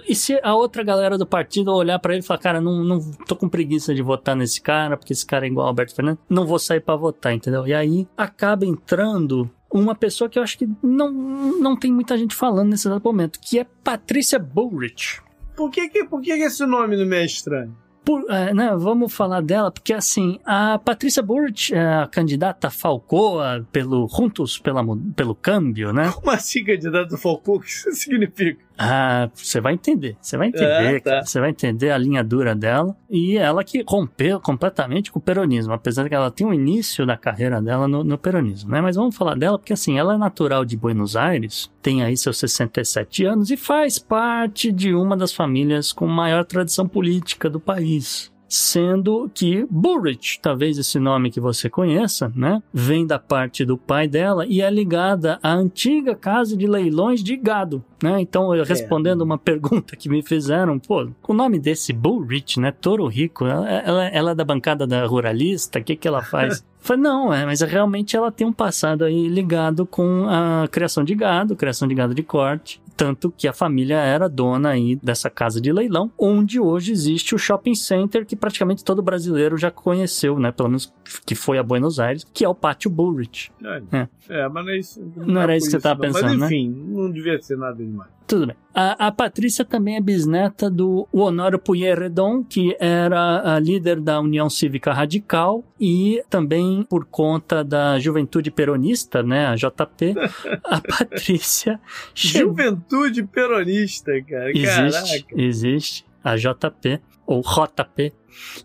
e 0.07 0.15
se 0.15 0.39
a 0.43 0.55
outra 0.55 0.83
galera 0.83 1.17
do 1.17 1.25
partido 1.25 1.73
olhar 1.73 1.99
pra 1.99 2.13
ele 2.13 2.21
e 2.21 2.25
falar, 2.25 2.39
cara, 2.39 2.61
não, 2.61 2.83
não 2.83 2.99
tô 3.27 3.35
com 3.35 3.49
preguiça 3.49 3.93
de 3.93 4.01
votar 4.01 4.35
nesse 4.35 4.61
cara, 4.61 4.97
porque 4.97 5.13
esse 5.13 5.25
cara 5.25 5.45
é 5.45 5.49
igual 5.49 5.65
ao 5.65 5.69
Alberto 5.69 5.95
Fernandes, 5.95 6.23
não 6.29 6.45
vou 6.45 6.59
sair 6.59 6.79
pra 6.79 6.95
votar, 6.95 7.33
entendeu? 7.33 7.67
E 7.67 7.73
aí 7.73 8.07
acaba 8.17 8.65
entrando 8.65 9.49
uma 9.71 9.95
pessoa 9.95 10.29
que 10.29 10.39
eu 10.39 10.43
acho 10.43 10.57
que 10.57 10.69
não, 10.81 11.11
não 11.11 11.75
tem 11.75 11.91
muita 11.91 12.17
gente 12.17 12.35
falando 12.35 12.69
nesse 12.69 12.87
exato 12.87 13.05
momento, 13.05 13.39
que 13.39 13.59
é 13.59 13.65
Patrícia 13.83 14.39
Bullrich. 14.39 15.21
Por 15.55 15.71
que, 15.71 15.87
que, 15.89 16.03
por 16.05 16.21
que, 16.21 16.35
que 16.35 16.43
esse 16.43 16.65
nome 16.65 16.97
não 16.97 17.05
me 17.05 17.17
é 17.17 17.25
estranho? 17.25 17.75
por, 18.05 18.23
é, 18.29 18.53
né, 18.53 18.73
vamos 18.77 19.11
falar 19.11 19.41
dela, 19.41 19.71
porque 19.71 19.91
assim, 19.91 20.39
a 20.45 20.77
Patrícia 20.77 21.23
Burch, 21.23 21.73
é 21.73 22.03
a 22.03 22.07
candidata 22.07 22.69
Falcoa 22.69 23.67
pelo 23.71 24.07
Juntos 24.07 24.59
pela, 24.59 24.83
pelo 25.15 25.33
Câmbio, 25.33 25.91
né? 25.91 26.11
Como 26.13 26.29
assim, 26.29 26.63
candidata 26.63 27.17
Falcoa? 27.17 27.57
O 27.57 27.59
que 27.59 27.67
isso 27.67 27.91
significa? 27.93 28.63
Ah, 28.77 29.29
você 29.33 29.61
vai 29.61 29.73
entender, 29.73 30.17
você 30.21 30.37
vai 30.37 30.49
entender, 30.49 30.97
Ah, 30.97 31.01
tá. 31.01 31.25
você 31.25 31.39
vai 31.39 31.49
entender 31.49 31.91
a 31.91 31.97
linha 31.97 32.23
dura 32.23 32.53
dela 32.53 32.95
e 33.09 33.37
ela 33.37 33.63
que 33.63 33.83
rompeu 33.87 34.39
completamente 34.39 35.11
com 35.11 35.19
o 35.19 35.21
peronismo, 35.21 35.71
apesar 35.73 36.03
de 36.03 36.09
que 36.09 36.15
ela 36.15 36.29
tem 36.29 36.45
o 36.45 36.53
início 36.53 37.05
da 37.05 37.15
carreira 37.15 37.61
dela 37.61 37.87
no, 37.87 38.03
no 38.03 38.17
peronismo, 38.17 38.71
né? 38.71 38.81
Mas 38.81 38.95
vamos 38.95 39.15
falar 39.15 39.35
dela 39.37 39.57
porque 39.57 39.73
assim, 39.73 39.97
ela 39.97 40.15
é 40.15 40.17
natural 40.17 40.65
de 40.65 40.75
Buenos 40.75 41.15
Aires, 41.15 41.71
tem 41.81 42.03
aí 42.03 42.17
seus 42.17 42.37
67 42.37 43.23
anos 43.25 43.49
e 43.49 43.55
faz 43.57 43.97
parte 43.97 44.71
de 44.71 44.93
uma 44.93 45.15
das 45.15 45.31
famílias 45.33 45.93
com 45.93 46.05
maior 46.07 46.43
tradição 46.43 46.87
política 46.87 47.49
do 47.49 47.59
país. 47.59 48.33
Sendo 48.57 49.29
que 49.33 49.67
Burrich, 49.69 50.39
talvez 50.41 50.77
esse 50.77 50.97
nome 50.97 51.29
que 51.29 51.41
você 51.41 51.69
conheça, 51.69 52.31
né, 52.33 52.63
vem 52.73 53.05
da 53.05 53.19
parte 53.19 53.65
do 53.65 53.77
pai 53.77 54.07
dela 54.07 54.45
e 54.47 54.61
é 54.61 54.71
ligada 54.71 55.37
à 55.43 55.53
antiga 55.53 56.15
casa 56.15 56.55
de 56.55 56.65
leilões 56.65 57.21
de 57.21 57.35
gado, 57.35 57.83
né? 58.01 58.21
Então, 58.21 58.55
eu 58.55 58.63
respondendo 58.63 59.23
uma 59.23 59.37
pergunta 59.37 59.97
que 59.97 60.07
me 60.07 60.23
fizeram, 60.23 60.79
pô, 60.79 61.09
o 61.27 61.33
nome 61.33 61.59
desse 61.59 61.91
Bullrich, 61.91 62.57
né, 62.57 62.71
Toro 62.71 63.05
Rico, 63.07 63.45
ela, 63.45 63.69
ela, 63.69 64.05
ela 64.05 64.31
é 64.31 64.35
da 64.35 64.45
bancada 64.45 64.87
da 64.87 65.05
ruralista, 65.05 65.79
o 65.79 65.83
que 65.83 65.97
que 65.97 66.07
ela 66.07 66.23
faz? 66.23 66.63
Falei, 66.79 67.03
não, 67.03 67.33
é, 67.33 67.45
mas 67.45 67.59
realmente 67.59 68.15
ela 68.15 68.31
tem 68.31 68.47
um 68.47 68.53
passado 68.53 69.03
aí 69.03 69.27
ligado 69.27 69.85
com 69.85 70.27
a 70.29 70.65
criação 70.69 71.03
de 71.03 71.13
gado, 71.13 71.57
criação 71.57 71.89
de 71.89 71.95
gado 71.95 72.15
de 72.15 72.23
corte, 72.23 72.79
tanto 72.95 73.31
que 73.31 73.47
a 73.47 73.53
família 73.53 73.97
era 73.97 74.29
dona 74.29 74.69
aí 74.69 74.95
dessa 74.95 75.29
casa 75.29 75.59
de 75.59 75.71
leilão, 75.71 76.11
onde 76.17 76.59
hoje 76.59 76.91
existe 76.91 77.35
o 77.35 77.37
shopping 77.37 77.75
center 77.75 78.25
que 78.25 78.35
praticamente 78.35 78.83
todo 78.83 79.01
brasileiro 79.01 79.57
já 79.57 79.69
conheceu, 79.69 80.39
né? 80.39 80.51
Pelo 80.51 80.69
menos 80.69 80.93
que 81.25 81.35
foi 81.35 81.57
a 81.57 81.63
Buenos 81.63 81.99
Aires, 81.99 82.25
que 82.33 82.43
é 82.45 82.49
o 82.49 82.55
Pátio 82.55 82.89
Bullrich. 82.89 83.51
É, 83.91 84.07
é, 84.29 84.49
mas 84.49 84.65
não 84.65 84.71
é 84.71 84.77
isso. 84.77 85.11
Não 85.15 85.41
era 85.41 85.53
é 85.53 85.57
isso 85.57 85.67
por 85.67 85.77
que 85.77 85.81
você 85.81 85.83
tava 85.83 85.95
não. 85.95 86.13
pensando, 86.13 86.31
né? 86.31 86.37
Mas 86.37 86.51
enfim, 86.51 86.69
não 86.69 87.11
devia 87.11 87.41
ser 87.41 87.57
nada 87.57 87.75
demais. 87.75 88.09
Tudo 88.27 88.47
bem. 88.47 88.55
A, 88.73 89.07
a 89.07 89.11
Patrícia 89.11 89.63
também 89.63 89.95
é 89.95 90.01
bisneta 90.01 90.69
do 90.69 91.07
Honório 91.13 91.59
Pueyrredon, 91.59 92.43
que 92.43 92.75
era 92.79 93.55
a 93.55 93.59
líder 93.59 94.01
da 94.01 94.19
União 94.19 94.49
Cívica 94.49 94.91
Radical 94.91 95.63
e 95.79 96.21
também 96.29 96.83
por 96.89 97.05
conta 97.05 97.63
da 97.63 97.97
Juventude 97.99 98.51
Peronista, 98.51 99.23
né, 99.23 99.47
a 99.47 99.55
JP, 99.55 100.15
a 100.65 100.81
Patrícia 100.81 101.79
Juventude 102.13 103.23
peronista, 103.23 104.11
cara. 104.23 104.49
existe, 104.49 105.25
Caraca. 105.25 105.41
existe 105.41 106.05
a 106.23 106.35
JP 106.35 106.99
ou 107.25 107.41
JP. 107.41 108.13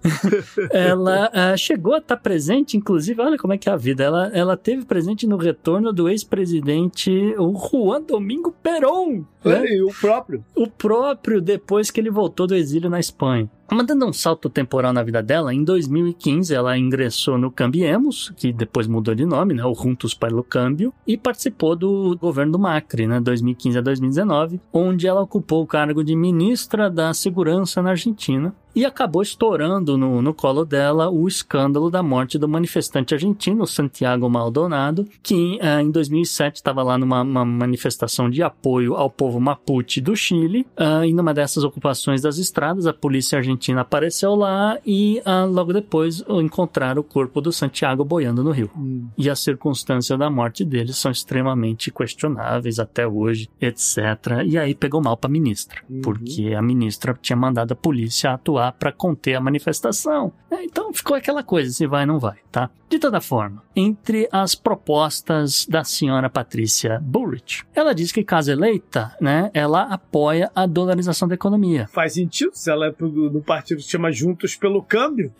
ela 0.71 1.31
ah, 1.33 1.57
chegou 1.57 1.95
a 1.95 1.99
estar 1.99 2.16
presente, 2.16 2.77
inclusive, 2.77 3.21
olha 3.21 3.39
como 3.39 3.53
é 3.53 3.59
que 3.59 3.68
é 3.68 3.73
a 3.73 3.77
vida. 3.77 4.05
Ela, 4.05 4.31
ela 4.33 4.57
teve 4.57 4.85
presente 4.85 5.27
no 5.27 5.37
retorno 5.37 5.93
do 5.93 6.09
ex-presidente 6.09 7.11
o 7.39 7.55
Juan 7.55 8.03
Domingo 8.03 8.55
Perón. 8.62 9.25
né? 9.45 9.66
E 9.66 9.83
o 9.83 9.89
próprio. 9.89 10.45
o 10.55 10.66
próprio 10.66 11.41
depois 11.41 11.91
que 11.91 12.01
ele 12.01 12.11
voltou 12.11 12.47
do 12.47 12.55
exílio 12.55 12.91
na 12.91 13.01
Espanha. 13.01 13.49
Mandando 13.73 14.05
um 14.05 14.12
salto 14.12 14.51
temporal 14.51 14.93
na 14.93 15.01
vida 15.01 15.23
dela, 15.23 15.55
em 15.55 15.62
2015 15.62 16.53
ela 16.53 16.77
ingressou 16.77 17.39
no 17.39 17.53
Cambiemos, 17.53 18.33
que 18.37 18.53
depois 18.53 18.89
mudou 18.89 19.14
de 19.14 19.25
nome, 19.25 19.55
né, 19.55 19.64
o 19.64 19.75
Juntos 19.75 20.12
para 20.12 20.37
o 20.37 20.43
Câmbio, 20.43 20.93
e 21.07 21.16
participou 21.16 21.77
do 21.77 22.18
governo 22.21 22.53
do 22.53 22.59
Macri, 22.59 23.07
né, 23.07 23.21
2015 23.21 23.79
a 23.79 23.81
2019, 23.81 24.61
onde 24.73 25.07
ela 25.07 25.23
ocupou 25.23 25.62
o 25.62 25.66
cargo 25.68 26.03
de 26.03 26.16
ministra 26.16 26.91
da 26.91 27.14
Segurança 27.14 27.81
na 27.81 27.91
Argentina. 27.91 28.53
E 28.75 28.85
acabou 28.85 29.23
estourando 29.23 29.97
no, 29.97 30.23
no 30.23 30.33
colo 30.33 30.64
dela 30.64 31.11
o 31.11 31.27
escândalo 31.27 31.91
da 31.91 32.03
morte 32.03 32.39
do 32.39 32.49
manifestante 32.49 33.14
argentino, 33.14 33.66
Santiago 33.66 34.29
Maldonado, 34.31 35.07
que 35.23 35.59
eh, 35.61 35.83
em 35.83 35.91
2007 35.91 36.57
estava 36.57 36.83
lá 36.83 36.97
numa 36.97 37.23
uma 37.23 37.45
manifestação 37.45 38.31
de 38.31 38.43
apoio 38.43 38.95
ao 38.95 39.11
povo 39.11 39.41
Mapuche 39.41 40.01
do 40.01 40.14
Chile. 40.14 40.66
ah, 40.77 41.07
e 41.07 41.12
numa 41.12 41.35
dessas 41.35 41.64
ocupações 41.64 42.23
das 42.23 42.39
estradas, 42.39 42.87
a 42.87 42.93
polícia 42.93 43.39
argentina 43.39 43.81
apareceu 43.81 44.35
lá 44.35 44.79
e 44.87 45.21
ah, 45.25 45.45
logo 45.45 45.73
depois 45.73 46.25
encontraram 46.29 47.01
o 47.01 47.05
corpo 47.05 47.41
do 47.41 47.53
Santiago 47.53 48.05
boiando 48.05 48.45
no 48.45 48.53
rio. 48.53 48.71
E 49.18 49.29
as 49.29 49.41
circunstâncias 49.41 50.18
da 50.18 50.31
morte 50.31 50.64
dele 50.64 50.93
são 50.93 51.11
extremamente 51.11 51.91
questionáveis 51.91 52.79
até 52.79 53.07
hoje, 53.07 53.49
etc. 53.61 53.99
E 54.47 54.57
aí 54.57 54.75
pegou 54.75 55.03
mal 55.03 55.16
para 55.16 55.29
a 55.29 55.33
ministra, 55.33 55.83
porque 56.03 56.55
a 56.57 56.62
ministra 56.62 57.16
tinha 57.21 57.37
mandado 57.37 57.73
a 57.73 57.77
polícia 57.77 58.33
atuar 58.33 58.70
para 58.73 58.93
conter 58.93 59.35
a 59.35 59.41
manifestação. 59.41 60.33
É, 60.51 60.64
Então 60.64 60.93
ficou 60.93 61.16
aquela 61.16 61.43
coisa, 61.43 61.71
se 61.71 61.87
vai 61.87 62.03
ou 62.03 62.07
não 62.07 62.18
vai, 62.18 62.39
tá? 62.51 62.71
De 62.89 62.99
toda 62.99 63.21
forma, 63.21 63.62
entre 63.75 64.29
as 64.33 64.55
propostas 64.55 65.66
da 65.66 65.85
senhora 65.85 66.29
Patrícia 66.29 66.99
Bullrich, 67.01 67.64
ela 67.75 67.95
diz 67.95 68.11
que 68.12 68.25
caso 68.25 68.51
eleita, 68.51 69.14
né, 69.21 69.51
ela 69.55 69.83
apoia 69.83 70.51
a 70.55 70.66
dolarização 70.66 71.29
da 71.29 71.35
economia. 71.35 71.89
Faz 71.93 72.14
sentido 72.14 72.51
se 72.55 72.71
ela 72.71 72.87
é 72.87 72.91
do 72.91 73.43
partido 73.47 73.79
que 73.79 73.85
se 73.85 73.91
chama 73.91 74.11
Juntos 74.11 74.57
pelo 74.57 74.83
Câmbio. 74.83 75.33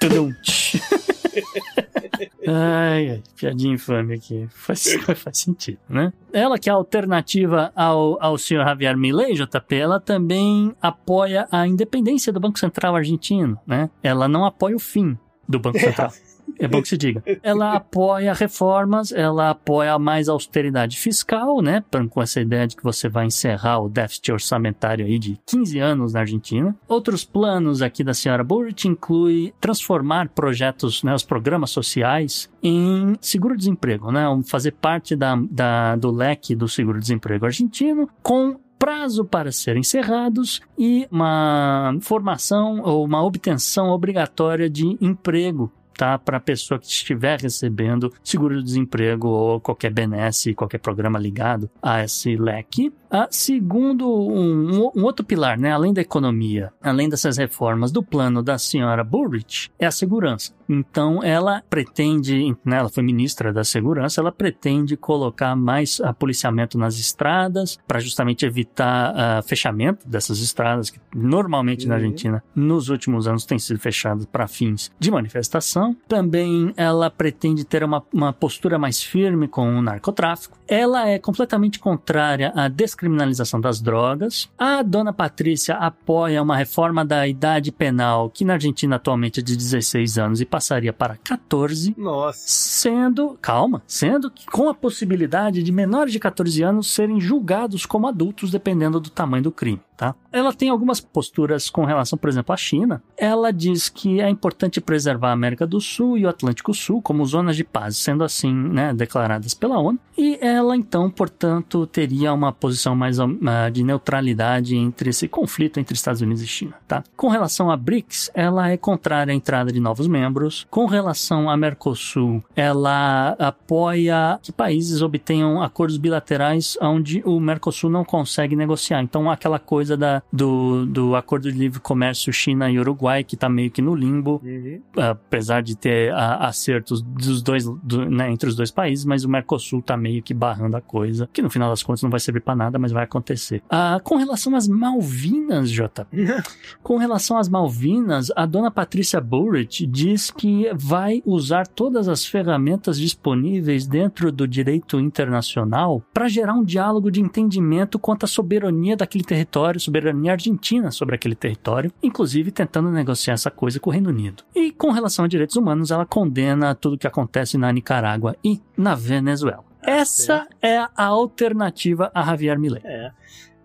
Tudum. 0.00 0.32
ai, 2.46 3.10
ai, 3.10 3.22
piadinha 3.36 3.74
infame 3.74 4.14
aqui. 4.14 4.46
Faz, 4.50 4.84
faz 5.16 5.38
sentido, 5.38 5.78
né? 5.88 6.12
Ela 6.32 6.58
que 6.58 6.68
é 6.68 6.72
alternativa 6.72 7.72
ao, 7.74 8.22
ao 8.22 8.38
senhor 8.38 8.64
Javier 8.64 8.96
Milei, 8.96 9.34
JP, 9.34 9.74
ela 9.74 10.00
também 10.00 10.74
apoia 10.80 11.46
a 11.50 11.66
independência 11.66 12.32
do 12.32 12.40
Banco 12.40 12.58
Central 12.58 12.96
argentino, 12.96 13.58
né? 13.66 13.90
Ela 14.02 14.28
não 14.28 14.44
apoia 14.44 14.76
o 14.76 14.80
fim 14.80 15.18
do 15.48 15.58
Banco 15.58 15.78
Central. 15.80 16.12
É 16.58 16.68
bom 16.68 16.80
que 16.80 16.88
se 16.88 16.96
diga. 16.96 17.22
Ela 17.42 17.74
apoia 17.74 18.32
reformas, 18.32 19.12
ela 19.12 19.50
apoia 19.50 19.98
mais 19.98 20.28
austeridade 20.28 20.96
fiscal, 20.96 21.60
né? 21.60 21.82
Com 22.10 22.22
essa 22.22 22.40
ideia 22.40 22.66
de 22.66 22.76
que 22.76 22.82
você 22.84 23.08
vai 23.08 23.26
encerrar 23.26 23.80
o 23.80 23.88
déficit 23.88 24.32
orçamentário 24.32 25.04
aí 25.04 25.18
de 25.18 25.38
15 25.46 25.78
anos 25.78 26.12
na 26.12 26.20
Argentina. 26.20 26.74
Outros 26.88 27.24
planos 27.24 27.82
aqui 27.82 28.04
da 28.04 28.14
senhora 28.14 28.44
Burrit 28.44 28.86
inclui 28.88 29.52
transformar 29.60 30.28
projetos, 30.28 31.02
né, 31.02 31.14
os 31.14 31.24
programas 31.24 31.70
sociais 31.70 32.48
em 32.62 33.14
seguro-desemprego, 33.20 34.10
né? 34.12 34.24
Fazer 34.46 34.72
parte 34.72 35.16
da, 35.16 35.36
da- 35.50 35.96
do 35.96 36.10
leque 36.10 36.54
do 36.54 36.68
seguro-desemprego 36.68 37.44
argentino 37.46 38.08
com 38.22 38.56
prazo 38.78 39.24
para 39.24 39.50
serem 39.50 39.80
encerrados 39.80 40.60
e 40.78 41.06
uma 41.10 41.96
formação 42.00 42.80
ou 42.82 43.04
uma 43.04 43.22
obtenção 43.22 43.88
obrigatória 43.88 44.68
de 44.68 44.96
emprego 45.00 45.72
tá? 45.96 46.18
Para 46.18 46.36
a 46.38 46.40
pessoa 46.40 46.78
que 46.78 46.86
estiver 46.86 47.40
recebendo 47.40 48.12
seguro-desemprego 48.22 49.28
ou 49.28 49.60
qualquer 49.60 49.92
benesse, 49.92 50.54
qualquer 50.54 50.78
programa 50.78 51.18
ligado 51.18 51.70
a 51.82 52.02
esse 52.04 52.36
leque. 52.36 52.92
Ah, 53.16 53.28
segundo 53.30 54.08
um, 54.08 54.90
um 54.92 55.04
outro 55.04 55.24
pilar, 55.24 55.56
né? 55.56 55.70
Além 55.70 55.92
da 55.92 56.00
economia, 56.00 56.72
além 56.82 57.08
dessas 57.08 57.36
reformas 57.36 57.92
do 57.92 58.02
plano 58.02 58.42
da 58.42 58.58
senhora 58.58 59.04
Burrich, 59.04 59.70
é 59.78 59.86
a 59.86 59.90
segurança. 59.92 60.52
Então, 60.68 61.22
ela 61.22 61.62
pretende, 61.70 62.56
né, 62.64 62.78
ela 62.78 62.88
foi 62.88 63.04
ministra 63.04 63.52
da 63.52 63.62
segurança, 63.62 64.20
ela 64.20 64.32
pretende 64.32 64.96
colocar 64.96 65.54
mais 65.54 66.00
ah, 66.00 66.12
policiamento 66.12 66.76
nas 66.76 66.98
estradas 66.98 67.78
para 67.86 68.00
justamente 68.00 68.44
evitar 68.44 69.12
ah, 69.14 69.42
fechamento 69.42 70.08
dessas 70.08 70.40
estradas 70.40 70.90
que 70.90 70.98
normalmente 71.14 71.86
na 71.86 71.94
Uhum. 71.94 72.00
Argentina 72.00 72.42
nos 72.54 72.88
últimos 72.88 73.28
anos 73.28 73.44
têm 73.44 73.58
sido 73.58 73.78
fechadas 73.78 74.26
para 74.26 74.48
fins 74.48 74.90
de 74.98 75.10
manifestação. 75.10 75.96
Também 76.08 76.72
ela 76.76 77.08
pretende 77.08 77.64
ter 77.64 77.84
uma, 77.84 78.02
uma 78.12 78.32
postura 78.32 78.76
mais 78.76 79.00
firme 79.00 79.46
com 79.46 79.78
o 79.78 79.82
narcotráfico. 79.82 80.58
Ela 80.66 81.08
é 81.08 81.18
completamente 81.18 81.78
contrária 81.78 82.52
à 82.56 82.68
descriminalização 83.04 83.60
das 83.60 83.80
drogas. 83.80 84.48
A 84.58 84.82
dona 84.82 85.12
Patrícia 85.12 85.74
apoia 85.76 86.42
uma 86.42 86.56
reforma 86.56 87.04
da 87.04 87.26
idade 87.28 87.70
penal 87.70 88.30
que 88.30 88.44
na 88.44 88.54
Argentina 88.54 88.96
atualmente 88.96 89.40
é 89.40 89.42
de 89.42 89.56
16 89.56 90.18
anos 90.18 90.40
e 90.40 90.44
passaria 90.44 90.92
para 90.92 91.16
14 91.16 91.94
Nossa. 91.96 92.40
sendo, 92.46 93.38
calma, 93.40 93.82
sendo 93.86 94.30
que 94.30 94.46
com 94.46 94.68
a 94.68 94.74
possibilidade 94.74 95.62
de 95.62 95.72
menores 95.72 96.12
de 96.12 96.18
14 96.18 96.62
anos 96.62 96.92
serem 96.92 97.20
julgados 97.20 97.86
como 97.86 98.08
adultos 98.08 98.50
dependendo 98.50 98.98
do 98.98 99.10
tamanho 99.10 99.44
do 99.44 99.52
crime, 99.52 99.80
tá? 99.96 100.14
Ela 100.32 100.52
tem 100.52 100.68
algumas 100.68 101.00
posturas 101.00 101.70
com 101.70 101.84
relação, 101.84 102.18
por 102.18 102.28
exemplo, 102.28 102.52
à 102.52 102.56
China. 102.56 103.02
Ela 103.16 103.52
diz 103.52 103.88
que 103.88 104.20
é 104.20 104.28
importante 104.28 104.80
preservar 104.80 105.30
a 105.30 105.32
América 105.32 105.66
do 105.66 105.80
Sul 105.80 106.18
e 106.18 106.26
o 106.26 106.28
Atlântico 106.28 106.74
Sul 106.74 107.00
como 107.00 107.24
zonas 107.24 107.56
de 107.56 107.64
paz, 107.64 107.96
sendo 107.96 108.24
assim, 108.24 108.52
né, 108.52 108.92
declaradas 108.92 109.54
pela 109.54 109.78
ONU. 109.78 109.98
E 110.16 110.38
ela 110.40 110.76
então, 110.76 111.10
portanto, 111.10 111.86
teria 111.86 112.32
uma 112.32 112.52
posição 112.52 112.94
mais 112.94 113.18
ah, 113.20 113.28
de 113.72 113.82
neutralidade 113.82 114.76
entre 114.76 115.10
esse 115.10 115.26
conflito 115.26 115.78
entre 115.80 115.94
Estados 115.94 116.20
Unidos 116.20 116.42
e 116.42 116.46
China, 116.46 116.74
tá? 116.86 117.02
Com 117.16 117.28
relação 117.28 117.70
a 117.70 117.76
BRICS, 117.76 118.30
ela 118.34 118.70
é 118.70 118.76
contrária 118.76 119.32
à 119.32 119.34
entrada 119.34 119.72
de 119.72 119.80
novos 119.80 120.06
membros. 120.06 120.66
Com 120.70 120.86
relação 120.86 121.50
a 121.50 121.56
Mercosul, 121.56 122.42
ela 122.54 123.36
apoia 123.38 124.38
que 124.40 124.52
países 124.52 125.02
obtenham 125.02 125.62
acordos 125.62 125.96
bilaterais 125.96 126.78
onde 126.80 127.22
o 127.24 127.40
Mercosul 127.40 127.90
não 127.90 128.04
consegue 128.04 128.54
negociar. 128.54 129.02
Então, 129.02 129.30
aquela 129.30 129.58
coisa 129.58 129.83
coisa 129.84 129.96
da, 129.98 130.22
do, 130.32 130.86
do 130.86 131.14
acordo 131.14 131.52
de 131.52 131.58
livre 131.58 131.78
comércio 131.78 132.32
China 132.32 132.70
e 132.70 132.78
Uruguai, 132.78 133.22
que 133.22 133.36
tá 133.36 133.48
meio 133.50 133.70
que 133.70 133.82
no 133.82 133.94
limbo, 133.94 134.40
Uhum. 134.42 134.80
apesar 134.96 135.62
de 135.62 135.76
ter 135.76 136.10
a- 136.12 136.46
acertos 136.48 137.02
dos 137.02 137.42
dois, 137.42 137.64
do- 137.82 138.08
né, 138.08 138.30
entre 138.30 138.48
os 138.48 138.56
dois 138.56 138.70
países, 138.70 139.04
mas 139.04 139.24
o 139.24 139.28
Mercosul 139.28 139.82
tá 139.82 139.94
meio 139.96 140.22
que 140.22 140.32
barrando 140.32 140.76
a 140.76 140.80
coisa, 140.80 141.28
que 141.32 141.42
no 141.42 141.50
final 141.50 141.68
das 141.68 141.82
contas 141.82 142.02
não 142.02 142.08
vai 142.10 142.18
servir 142.20 142.40
pra 142.40 142.56
nada, 142.56 142.78
mas 142.78 142.92
vai 142.92 143.04
acontecer. 143.04 143.62
Ah, 143.68 144.00
com 144.02 144.16
relação 144.16 144.54
às 144.56 144.66
Malvinas, 144.66 145.70
JP, 145.70 146.06
com 146.82 146.96
relação 146.96 147.36
às 147.36 147.48
Malvinas, 147.48 148.30
a 148.34 148.46
dona 148.46 148.70
Patrícia 148.70 149.20
Burrich 149.20 149.86
diz 149.86 150.30
que 150.30 150.70
vai 150.74 151.22
usar 151.26 151.66
todas 151.66 152.08
as 152.08 152.24
ferramentas 152.24 152.98
disponíveis 152.98 153.86
dentro 153.86 154.32
do 154.32 154.48
direito 154.48 154.98
internacional 154.98 156.02
para 156.14 156.26
gerar 156.28 156.54
um 156.54 156.64
diálogo 156.64 157.10
de 157.10 157.20
entendimento 157.20 157.98
quanto 157.98 158.24
à 158.24 158.26
soberania 158.26 158.96
daquele 158.96 159.24
território, 159.24 159.73
soberania 159.80 160.32
argentina 160.32 160.90
sobre 160.90 161.14
aquele 161.14 161.34
território, 161.34 161.92
inclusive 162.02 162.50
tentando 162.50 162.90
negociar 162.90 163.34
essa 163.34 163.50
coisa 163.50 163.78
com 163.80 163.90
o 163.90 163.92
Reino 163.92 164.10
Unido. 164.10 164.42
E 164.54 164.70
com 164.72 164.90
relação 164.90 165.24
a 165.24 165.28
direitos 165.28 165.56
humanos, 165.56 165.90
ela 165.90 166.06
condena 166.06 166.74
tudo 166.74 166.94
o 166.94 166.98
que 166.98 167.06
acontece 167.06 167.56
na 167.58 167.72
Nicarágua 167.72 168.36
e 168.44 168.60
na 168.76 168.94
Venezuela. 168.94 169.64
Essa 169.82 170.46
é 170.62 170.78
a 170.78 171.04
alternativa 171.04 172.10
a 172.14 172.22
Javier 172.24 172.58
Milei. 172.58 172.82
É. 172.84 173.10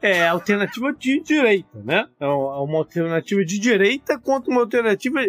É 0.01 0.25
alternativa 0.29 0.93
de 0.93 1.21
direita, 1.21 1.77
né? 1.83 2.05
É 2.21 2.25
uma 2.25 2.77
alternativa 2.77 3.43
de 3.43 3.59
direita 3.59 4.17
contra 4.17 4.49
uma 4.49 4.61
alternativa. 4.61 5.19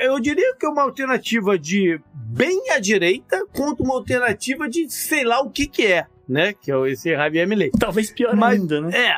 Eu 0.00 0.20
diria 0.20 0.54
que 0.54 0.64
é 0.64 0.68
uma 0.68 0.82
alternativa 0.82 1.58
de 1.58 2.00
bem 2.14 2.70
à 2.70 2.78
direita 2.78 3.44
contra 3.52 3.82
uma 3.82 3.94
alternativa 3.94 4.68
de 4.68 4.88
sei 4.88 5.24
lá 5.24 5.40
o 5.40 5.50
que 5.50 5.66
que 5.66 5.84
é, 5.84 6.06
né? 6.28 6.52
Que 6.52 6.70
é 6.70 6.90
esse 6.90 7.10
Javier 7.10 7.48
Milei. 7.48 7.72
Talvez 7.76 8.12
pior 8.12 8.36
Mas- 8.36 8.60
ainda, 8.60 8.80
né? 8.80 8.96
É, 8.96 9.16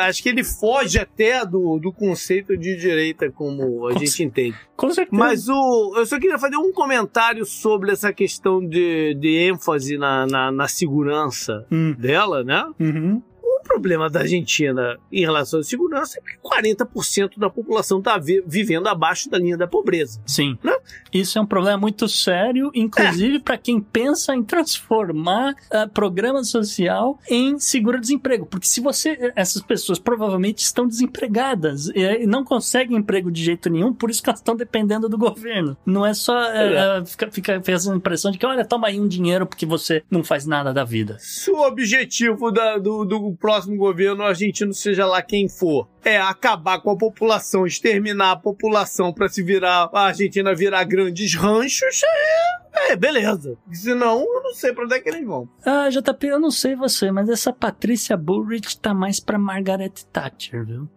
acho 0.00 0.22
que 0.22 0.28
ele 0.28 0.44
foge 0.44 0.98
até 0.98 1.44
do, 1.44 1.78
do 1.78 1.92
conceito 1.92 2.56
de 2.56 2.76
direita 2.76 3.30
como 3.30 3.86
a 3.88 3.92
Com 3.92 3.98
gente 3.98 4.22
entende. 4.22 4.56
Com 4.76 4.90
certeza. 4.90 5.16
Mas 5.16 5.48
o, 5.48 5.94
eu 5.96 6.06
só 6.06 6.18
queria 6.18 6.38
fazer 6.38 6.56
um 6.56 6.72
comentário 6.72 7.44
sobre 7.44 7.92
essa 7.92 8.12
questão 8.12 8.60
de, 8.66 9.14
de 9.14 9.36
ênfase 9.36 9.96
na, 9.96 10.26
na, 10.26 10.50
na 10.52 10.68
segurança 10.68 11.66
Hum, 11.70 11.94
dela, 11.98 12.42
né? 12.44 12.64
uhum. 12.80 13.22
O 13.64 13.66
problema 13.74 14.10
da 14.10 14.20
Argentina 14.20 14.98
em 15.10 15.20
relação 15.22 15.60
à 15.60 15.62
segurança 15.62 16.18
é 16.18 16.22
que 16.22 16.38
40% 16.76 17.38
da 17.38 17.48
população 17.48 17.98
está 17.98 18.18
vivendo 18.18 18.86
abaixo 18.88 19.30
da 19.30 19.38
linha 19.38 19.56
da 19.56 19.66
pobreza. 19.66 20.20
Sim. 20.26 20.58
Né? 20.62 20.76
Isso 21.12 21.38
é 21.38 21.40
um 21.40 21.46
problema 21.46 21.78
muito 21.78 22.06
sério, 22.08 22.70
inclusive 22.74 23.38
para 23.40 23.56
quem 23.56 23.80
pensa 23.80 24.34
em 24.34 24.42
transformar 24.42 25.54
ah, 25.72 25.88
programa 25.88 26.44
social 26.44 27.18
em 27.28 27.58
seguro-desemprego. 27.58 28.44
Porque 28.46 28.66
se 28.66 28.80
você. 28.80 29.32
Essas 29.34 29.62
pessoas 29.62 29.98
provavelmente 29.98 30.58
estão 30.58 30.86
desempregadas 30.86 31.88
e, 31.88 32.00
e 32.00 32.26
não 32.26 32.44
conseguem 32.44 32.98
emprego 32.98 33.30
de 33.30 33.42
jeito 33.42 33.70
nenhum, 33.70 33.92
por 33.94 34.10
isso 34.10 34.22
que 34.22 34.28
elas 34.28 34.40
estão 34.40 34.54
dependendo 34.54 35.08
do 35.08 35.16
governo. 35.16 35.76
Não 35.86 36.04
é 36.04 36.12
só. 36.12 36.38
eh, 36.52 36.98
eh, 37.00 37.04
fica, 37.06 37.30
fica 37.30 37.62
fazendo 37.64 37.94
a 37.94 37.96
impressão 37.96 38.30
de 38.30 38.36
que, 38.38 38.44
olha, 38.46 38.64
toma 38.64 38.88
aí 38.88 39.00
um 39.00 39.08
dinheiro 39.08 39.46
porque 39.46 39.64
você 39.64 40.02
não 40.10 40.22
faz 40.22 40.44
nada 40.46 40.72
da 40.72 40.84
vida. 40.84 41.16
Se 41.18 41.50
o 41.50 41.58
objetivo 41.66 42.50
da- 42.50 42.76
do, 42.78 43.04
do 43.04 43.32
próximo 43.36 43.53
governo 43.76 44.22
argentino, 44.22 44.72
seja 44.72 45.06
lá 45.06 45.22
quem 45.22 45.48
for, 45.48 45.88
é 46.04 46.18
acabar 46.18 46.80
com 46.80 46.90
a 46.90 46.96
população, 46.96 47.66
exterminar 47.66 48.32
a 48.32 48.36
população 48.36 49.12
para 49.12 49.28
se 49.28 49.42
virar 49.42 49.88
a 49.92 50.06
Argentina 50.06 50.54
virar 50.54 50.84
grandes 50.84 51.34
ranchos, 51.34 52.02
é, 52.02 52.63
é 52.76 52.96
beleza. 52.96 53.56
Senão, 53.72 54.20
eu 54.20 54.42
não 54.42 54.54
sei 54.54 54.72
para 54.72 54.84
onde 54.84 54.94
é 54.94 55.00
que 55.00 55.08
eles 55.08 55.24
vão. 55.26 55.48
Ah, 55.64 55.88
JP, 55.88 56.26
eu 56.26 56.38
não 56.40 56.50
sei 56.50 56.74
você, 56.74 57.10
mas 57.10 57.28
essa 57.28 57.52
Patrícia 57.52 58.16
Bullrich 58.16 58.78
tá 58.78 58.92
mais 58.92 59.20
pra 59.20 59.38
Margaret 59.38 59.92
Thatcher, 60.12 60.64
viu? 60.66 60.88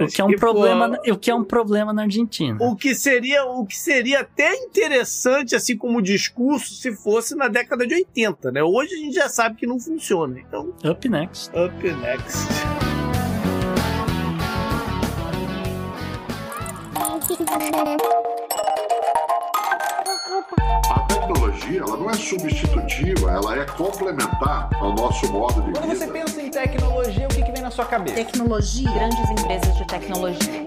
o 0.00 0.04
acho 0.04 0.14
que 0.14 0.20
é 0.20 0.24
um 0.24 0.28
que, 0.28 0.36
problema, 0.36 0.86
pô, 0.88 0.92
na- 1.08 1.14
o 1.14 1.18
que 1.18 1.30
é 1.30 1.34
um 1.34 1.44
problema 1.44 1.92
na 1.92 2.02
Argentina. 2.02 2.56
O 2.60 2.76
que 2.76 2.94
seria, 2.94 3.44
o 3.44 3.66
que 3.66 3.76
seria 3.76 4.20
até 4.20 4.54
interessante, 4.54 5.54
assim 5.56 5.76
como 5.76 6.00
discurso, 6.02 6.74
se 6.74 6.92
fosse 6.94 7.34
na 7.34 7.48
década 7.48 7.86
de 7.86 7.94
80, 7.94 8.50
né? 8.52 8.62
Hoje 8.62 8.94
a 8.94 8.98
gente 8.98 9.14
já 9.14 9.28
sabe 9.28 9.56
que 9.56 9.66
não 9.66 9.78
funciona. 9.78 10.38
Então, 10.40 10.72
Up 10.84 11.08
next. 11.08 11.50
up 11.56 11.92
next. 12.00 12.48
A 20.90 21.00
tecnologia 21.00 21.80
ela 21.80 21.96
não 21.96 22.10
é 22.10 22.14
substitutiva, 22.14 23.30
ela 23.30 23.56
é 23.56 23.64
complementar 23.64 24.68
ao 24.74 24.94
nosso 24.94 25.30
modo 25.32 25.62
de 25.62 25.72
Quando 25.72 25.86
você 25.86 26.06
vida. 26.06 26.12
pensa 26.12 26.42
em 26.42 26.50
tecnologia, 26.50 27.26
o 27.26 27.28
que, 27.28 27.42
que 27.42 27.52
vem 27.52 27.62
na 27.62 27.70
sua 27.70 27.84
cabeça? 27.84 28.16
Tecnologia, 28.16 28.90
grandes 28.92 29.30
empresas 29.30 29.76
de 29.76 29.86
tecnologia. 29.86 30.62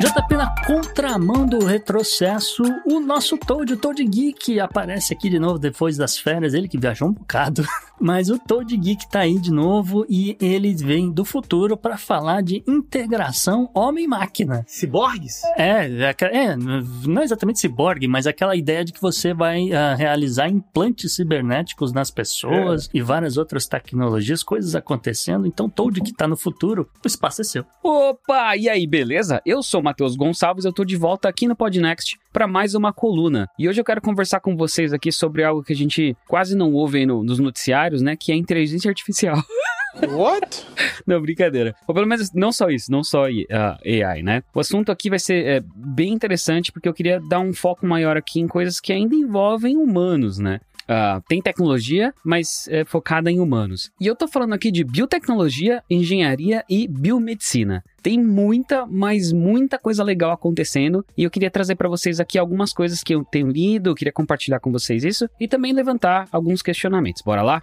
JP 0.00 0.34
na 0.34 0.54
contramão 0.66 1.44
do 1.46 1.62
retrocesso, 1.64 2.62
o 2.86 3.00
nosso 3.00 3.36
Toad, 3.36 3.74
o 3.74 3.76
Toad 3.76 4.02
Geek, 4.02 4.58
aparece 4.58 5.12
aqui 5.12 5.28
de 5.28 5.38
novo 5.38 5.58
depois 5.58 5.98
das 5.98 6.16
férias, 6.18 6.54
ele 6.54 6.68
que 6.68 6.78
viajou 6.78 7.08
um 7.08 7.12
bocado. 7.12 7.62
Mas 8.00 8.30
o 8.30 8.38
Toad 8.38 8.74
Geek 8.76 9.08
tá 9.08 9.20
aí 9.20 9.38
de 9.38 9.52
novo 9.52 10.06
e 10.08 10.36
ele 10.40 10.74
vem 10.74 11.10
do 11.10 11.24
futuro 11.24 11.76
para 11.76 11.98
falar 11.98 12.42
de 12.42 12.62
integração 12.66 13.70
homem-máquina. 13.74 14.64
Ciborgues? 14.66 15.42
É, 15.56 15.86
é, 15.86 16.14
é, 16.20 16.56
não 16.56 17.22
exatamente 17.22 17.58
ciborgue, 17.58 18.08
mas 18.08 18.26
aquela 18.26 18.56
ideia 18.56 18.84
de 18.84 18.92
que 18.92 19.02
você 19.02 19.34
vai 19.34 19.72
ah, 19.72 19.94
realizar 19.94 20.48
implantes 20.48 21.14
cibernéticos 21.14 21.92
nas 21.92 22.10
pessoas 22.10 22.88
e 22.94 23.02
várias 23.02 23.36
outras 23.36 23.66
tecnologias, 23.66 24.42
coisas 24.42 24.74
acontecendo. 24.74 25.46
Então, 25.46 25.68
Toad 25.68 26.00
que 26.00 26.12
tá 26.12 26.26
no 26.26 26.36
futuro, 26.36 26.88
o 27.04 27.06
espaço 27.06 27.42
é 27.42 27.44
seu. 27.44 27.64
Opa, 27.82 28.56
e 28.56 28.68
aí, 28.68 28.86
beleza? 28.86 29.42
Eu 29.44 29.62
sou 29.62 29.80
o 29.80 29.84
Matheus 29.84 30.16
Gonçalves, 30.16 30.64
eu 30.64 30.72
tô 30.72 30.84
de 30.84 30.96
volta 30.96 31.28
aqui 31.28 31.46
no 31.46 31.56
Podnext 31.56 32.19
para 32.32 32.46
mais 32.46 32.74
uma 32.74 32.92
coluna. 32.92 33.48
E 33.58 33.68
hoje 33.68 33.80
eu 33.80 33.84
quero 33.84 34.00
conversar 34.00 34.40
com 34.40 34.56
vocês 34.56 34.92
aqui 34.92 35.10
sobre 35.12 35.42
algo 35.44 35.62
que 35.62 35.72
a 35.72 35.76
gente 35.76 36.16
quase 36.28 36.56
não 36.56 36.72
ouve 36.72 36.98
aí 36.98 37.06
no- 37.06 37.22
nos 37.22 37.38
noticiários, 37.38 38.02
né? 38.02 38.16
Que 38.16 38.32
é 38.32 38.34
a 38.34 38.38
inteligência 38.38 38.88
artificial. 38.88 39.36
What? 40.08 40.64
Não, 41.06 41.20
brincadeira. 41.20 41.74
Ou 41.86 41.94
pelo 41.94 42.06
menos 42.06 42.32
não 42.32 42.52
só 42.52 42.68
isso, 42.70 42.92
não 42.92 43.02
só 43.02 43.24
ah, 43.50 43.78
AI, 43.84 44.22
né? 44.22 44.42
O 44.54 44.60
assunto 44.60 44.92
aqui 44.92 45.10
vai 45.10 45.18
ser 45.18 45.44
é, 45.44 45.62
bem 45.74 46.12
interessante 46.12 46.70
porque 46.70 46.88
eu 46.88 46.94
queria 46.94 47.20
dar 47.20 47.40
um 47.40 47.52
foco 47.52 47.84
maior 47.86 48.16
aqui 48.16 48.40
em 48.40 48.46
coisas 48.46 48.78
que 48.80 48.92
ainda 48.92 49.14
envolvem 49.16 49.76
humanos, 49.76 50.38
né? 50.38 50.60
Ah, 50.88 51.20
tem 51.28 51.40
tecnologia, 51.40 52.12
mas 52.24 52.66
é 52.68 52.84
focada 52.84 53.30
em 53.30 53.40
humanos. 53.40 53.90
E 54.00 54.06
eu 54.06 54.16
tô 54.16 54.26
falando 54.26 54.54
aqui 54.54 54.70
de 54.70 54.84
biotecnologia, 54.84 55.82
engenharia 55.88 56.64
e 56.68 56.88
biomedicina. 56.88 57.84
Tem 58.02 58.18
muita, 58.18 58.86
mas 58.86 59.32
muita 59.32 59.78
coisa 59.78 60.02
legal 60.02 60.30
acontecendo 60.30 61.04
e 61.16 61.22
eu 61.22 61.30
queria 61.30 61.50
trazer 61.50 61.76
para 61.76 61.88
vocês 61.88 62.18
aqui 62.18 62.38
algumas 62.38 62.72
coisas 62.72 63.02
que 63.02 63.14
eu 63.14 63.24
tenho 63.24 63.48
lido, 63.48 63.90
eu 63.90 63.94
queria 63.94 64.12
compartilhar 64.12 64.58
com 64.58 64.72
vocês 64.72 65.04
isso 65.04 65.28
e 65.38 65.46
também 65.46 65.72
levantar 65.72 66.26
alguns 66.32 66.62
questionamentos. 66.62 67.22
Bora 67.22 67.42
lá? 67.42 67.62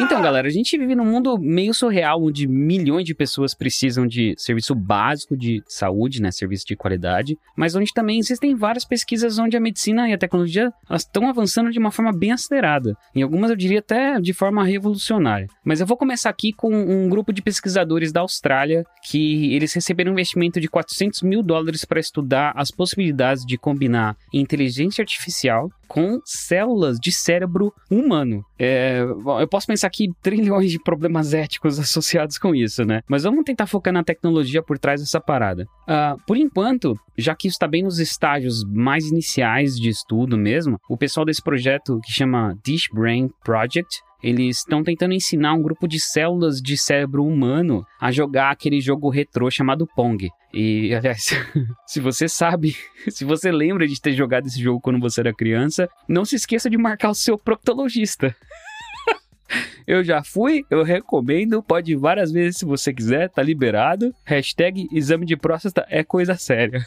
Então, 0.00 0.20
galera, 0.20 0.48
a 0.48 0.50
gente 0.50 0.76
vive 0.76 0.96
num 0.96 1.04
mundo 1.04 1.38
meio 1.38 1.72
surreal 1.72 2.20
onde 2.20 2.48
milhões 2.48 3.04
de 3.04 3.14
pessoas 3.14 3.54
precisam 3.54 4.06
de 4.06 4.34
serviço 4.36 4.74
básico 4.74 5.36
de 5.36 5.62
saúde, 5.68 6.20
né, 6.20 6.32
serviço 6.32 6.66
de 6.66 6.74
qualidade, 6.74 7.38
mas 7.56 7.76
onde 7.76 7.92
também 7.94 8.18
existem 8.18 8.56
várias 8.56 8.84
pesquisas 8.84 9.38
onde 9.38 9.56
a 9.56 9.60
medicina 9.60 10.08
e 10.08 10.12
a 10.12 10.18
tecnologia 10.18 10.72
estão 10.90 11.28
avançando 11.28 11.70
de 11.70 11.78
uma 11.78 11.92
forma 11.92 12.12
bem 12.12 12.32
acelerada. 12.32 12.96
Em 13.14 13.22
algumas 13.22 13.50
eu 13.50 13.56
diria 13.56 13.78
até 13.78 14.20
de 14.20 14.32
forma 14.32 14.64
revolucionária. 14.64 15.46
Mas 15.64 15.80
eu 15.80 15.86
vou 15.86 15.96
começar 15.96 16.28
aqui 16.28 16.52
com 16.52 16.74
um 16.74 17.08
grupo 17.08 17.32
de 17.32 17.40
pesquisadores 17.40 18.10
da 18.10 18.20
Austrália 18.20 18.84
que 19.08 19.54
eles 19.54 19.72
receberam 19.72 20.10
um 20.10 20.14
investimento 20.14 20.60
de 20.60 20.68
400 20.68 21.22
mil 21.22 21.40
dólares 21.40 21.84
para 21.84 22.00
estudar 22.00 22.52
as 22.56 22.72
possibilidades 22.72 23.46
de 23.46 23.56
combinar 23.56 24.16
inteligência 24.32 25.02
artificial 25.02 25.70
com 25.88 26.20
células 26.24 26.98
de 26.98 27.12
cérebro 27.12 27.72
humano. 27.90 28.44
É, 28.58 29.04
bom, 29.04 29.40
eu 29.40 29.48
posso 29.48 29.66
pensar 29.66 29.86
aqui 29.86 30.08
trilhões 30.22 30.70
de 30.70 30.78
problemas 30.82 31.34
éticos 31.34 31.78
associados 31.80 32.38
com 32.38 32.54
isso, 32.54 32.84
né? 32.84 33.02
Mas 33.08 33.24
vamos 33.24 33.44
tentar 33.44 33.66
focar 33.66 33.92
na 33.92 34.04
tecnologia 34.04 34.62
por 34.62 34.78
trás 34.78 35.00
dessa 35.00 35.20
parada. 35.20 35.66
Ah, 35.86 36.16
por 36.26 36.36
enquanto, 36.36 36.94
já 37.16 37.34
que 37.34 37.48
isso 37.48 37.56
está 37.56 37.68
bem 37.68 37.82
nos 37.82 37.98
estágios 37.98 38.64
mais 38.64 39.06
iniciais 39.06 39.76
de 39.76 39.88
estudo 39.88 40.36
mesmo, 40.36 40.78
o 40.88 40.96
pessoal 40.96 41.26
desse 41.26 41.42
projeto 41.42 42.00
que 42.04 42.12
chama 42.12 42.56
Dish 42.64 42.88
Brain 42.92 43.30
Project 43.44 44.02
eles 44.24 44.56
estão 44.56 44.82
tentando 44.82 45.12
ensinar 45.12 45.52
um 45.52 45.60
grupo 45.60 45.86
de 45.86 46.00
células 46.00 46.58
de 46.58 46.78
cérebro 46.78 47.26
humano 47.26 47.86
a 48.00 48.10
jogar 48.10 48.50
aquele 48.50 48.80
jogo 48.80 49.10
retrô 49.10 49.50
chamado 49.50 49.86
Pong. 49.94 50.30
E, 50.50 50.94
aliás, 50.94 51.26
se 51.86 52.00
você 52.00 52.26
sabe, 52.26 52.74
se 53.10 53.22
você 53.22 53.52
lembra 53.52 53.86
de 53.86 54.00
ter 54.00 54.14
jogado 54.14 54.46
esse 54.46 54.58
jogo 54.58 54.80
quando 54.80 54.98
você 54.98 55.20
era 55.20 55.34
criança, 55.34 55.90
não 56.08 56.24
se 56.24 56.36
esqueça 56.36 56.70
de 56.70 56.78
marcar 56.78 57.10
o 57.10 57.14
seu 57.14 57.36
proctologista. 57.36 58.34
Eu 59.86 60.02
já 60.02 60.24
fui, 60.24 60.64
eu 60.70 60.82
recomendo, 60.82 61.62
pode 61.62 61.92
ir 61.92 61.96
várias 61.96 62.32
vezes 62.32 62.56
se 62.56 62.64
você 62.64 62.92
quiser, 62.92 63.28
tá 63.28 63.42
liberado. 63.42 64.14
Hashtag 64.24 64.88
exame 64.90 65.26
de 65.26 65.36
próstata 65.36 65.86
é 65.90 66.02
coisa 66.02 66.34
séria. 66.36 66.84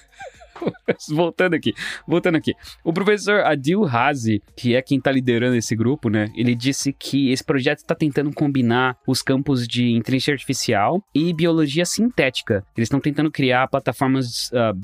voltando 1.09 1.53
aqui, 1.53 1.73
voltando 2.07 2.35
aqui. 2.35 2.53
O 2.83 2.93
professor 2.93 3.41
Adil 3.41 3.83
Razi, 3.83 4.41
que 4.55 4.75
é 4.75 4.81
quem 4.81 4.97
está 4.97 5.11
liderando 5.11 5.55
esse 5.55 5.75
grupo, 5.75 6.09
né? 6.09 6.27
Ele 6.35 6.55
disse 6.55 6.93
que 6.93 7.31
esse 7.31 7.43
projeto 7.43 7.79
está 7.79 7.95
tentando 7.95 8.31
combinar 8.33 8.97
os 9.05 9.21
campos 9.21 9.67
de 9.67 9.91
inteligência 9.91 10.33
artificial 10.33 11.01
e 11.13 11.33
biologia 11.33 11.85
sintética. 11.85 12.63
Eles 12.75 12.87
estão 12.87 12.99
tentando 12.99 13.31
criar 13.31 13.67
plataformas 13.67 14.49
uh, 14.51 14.77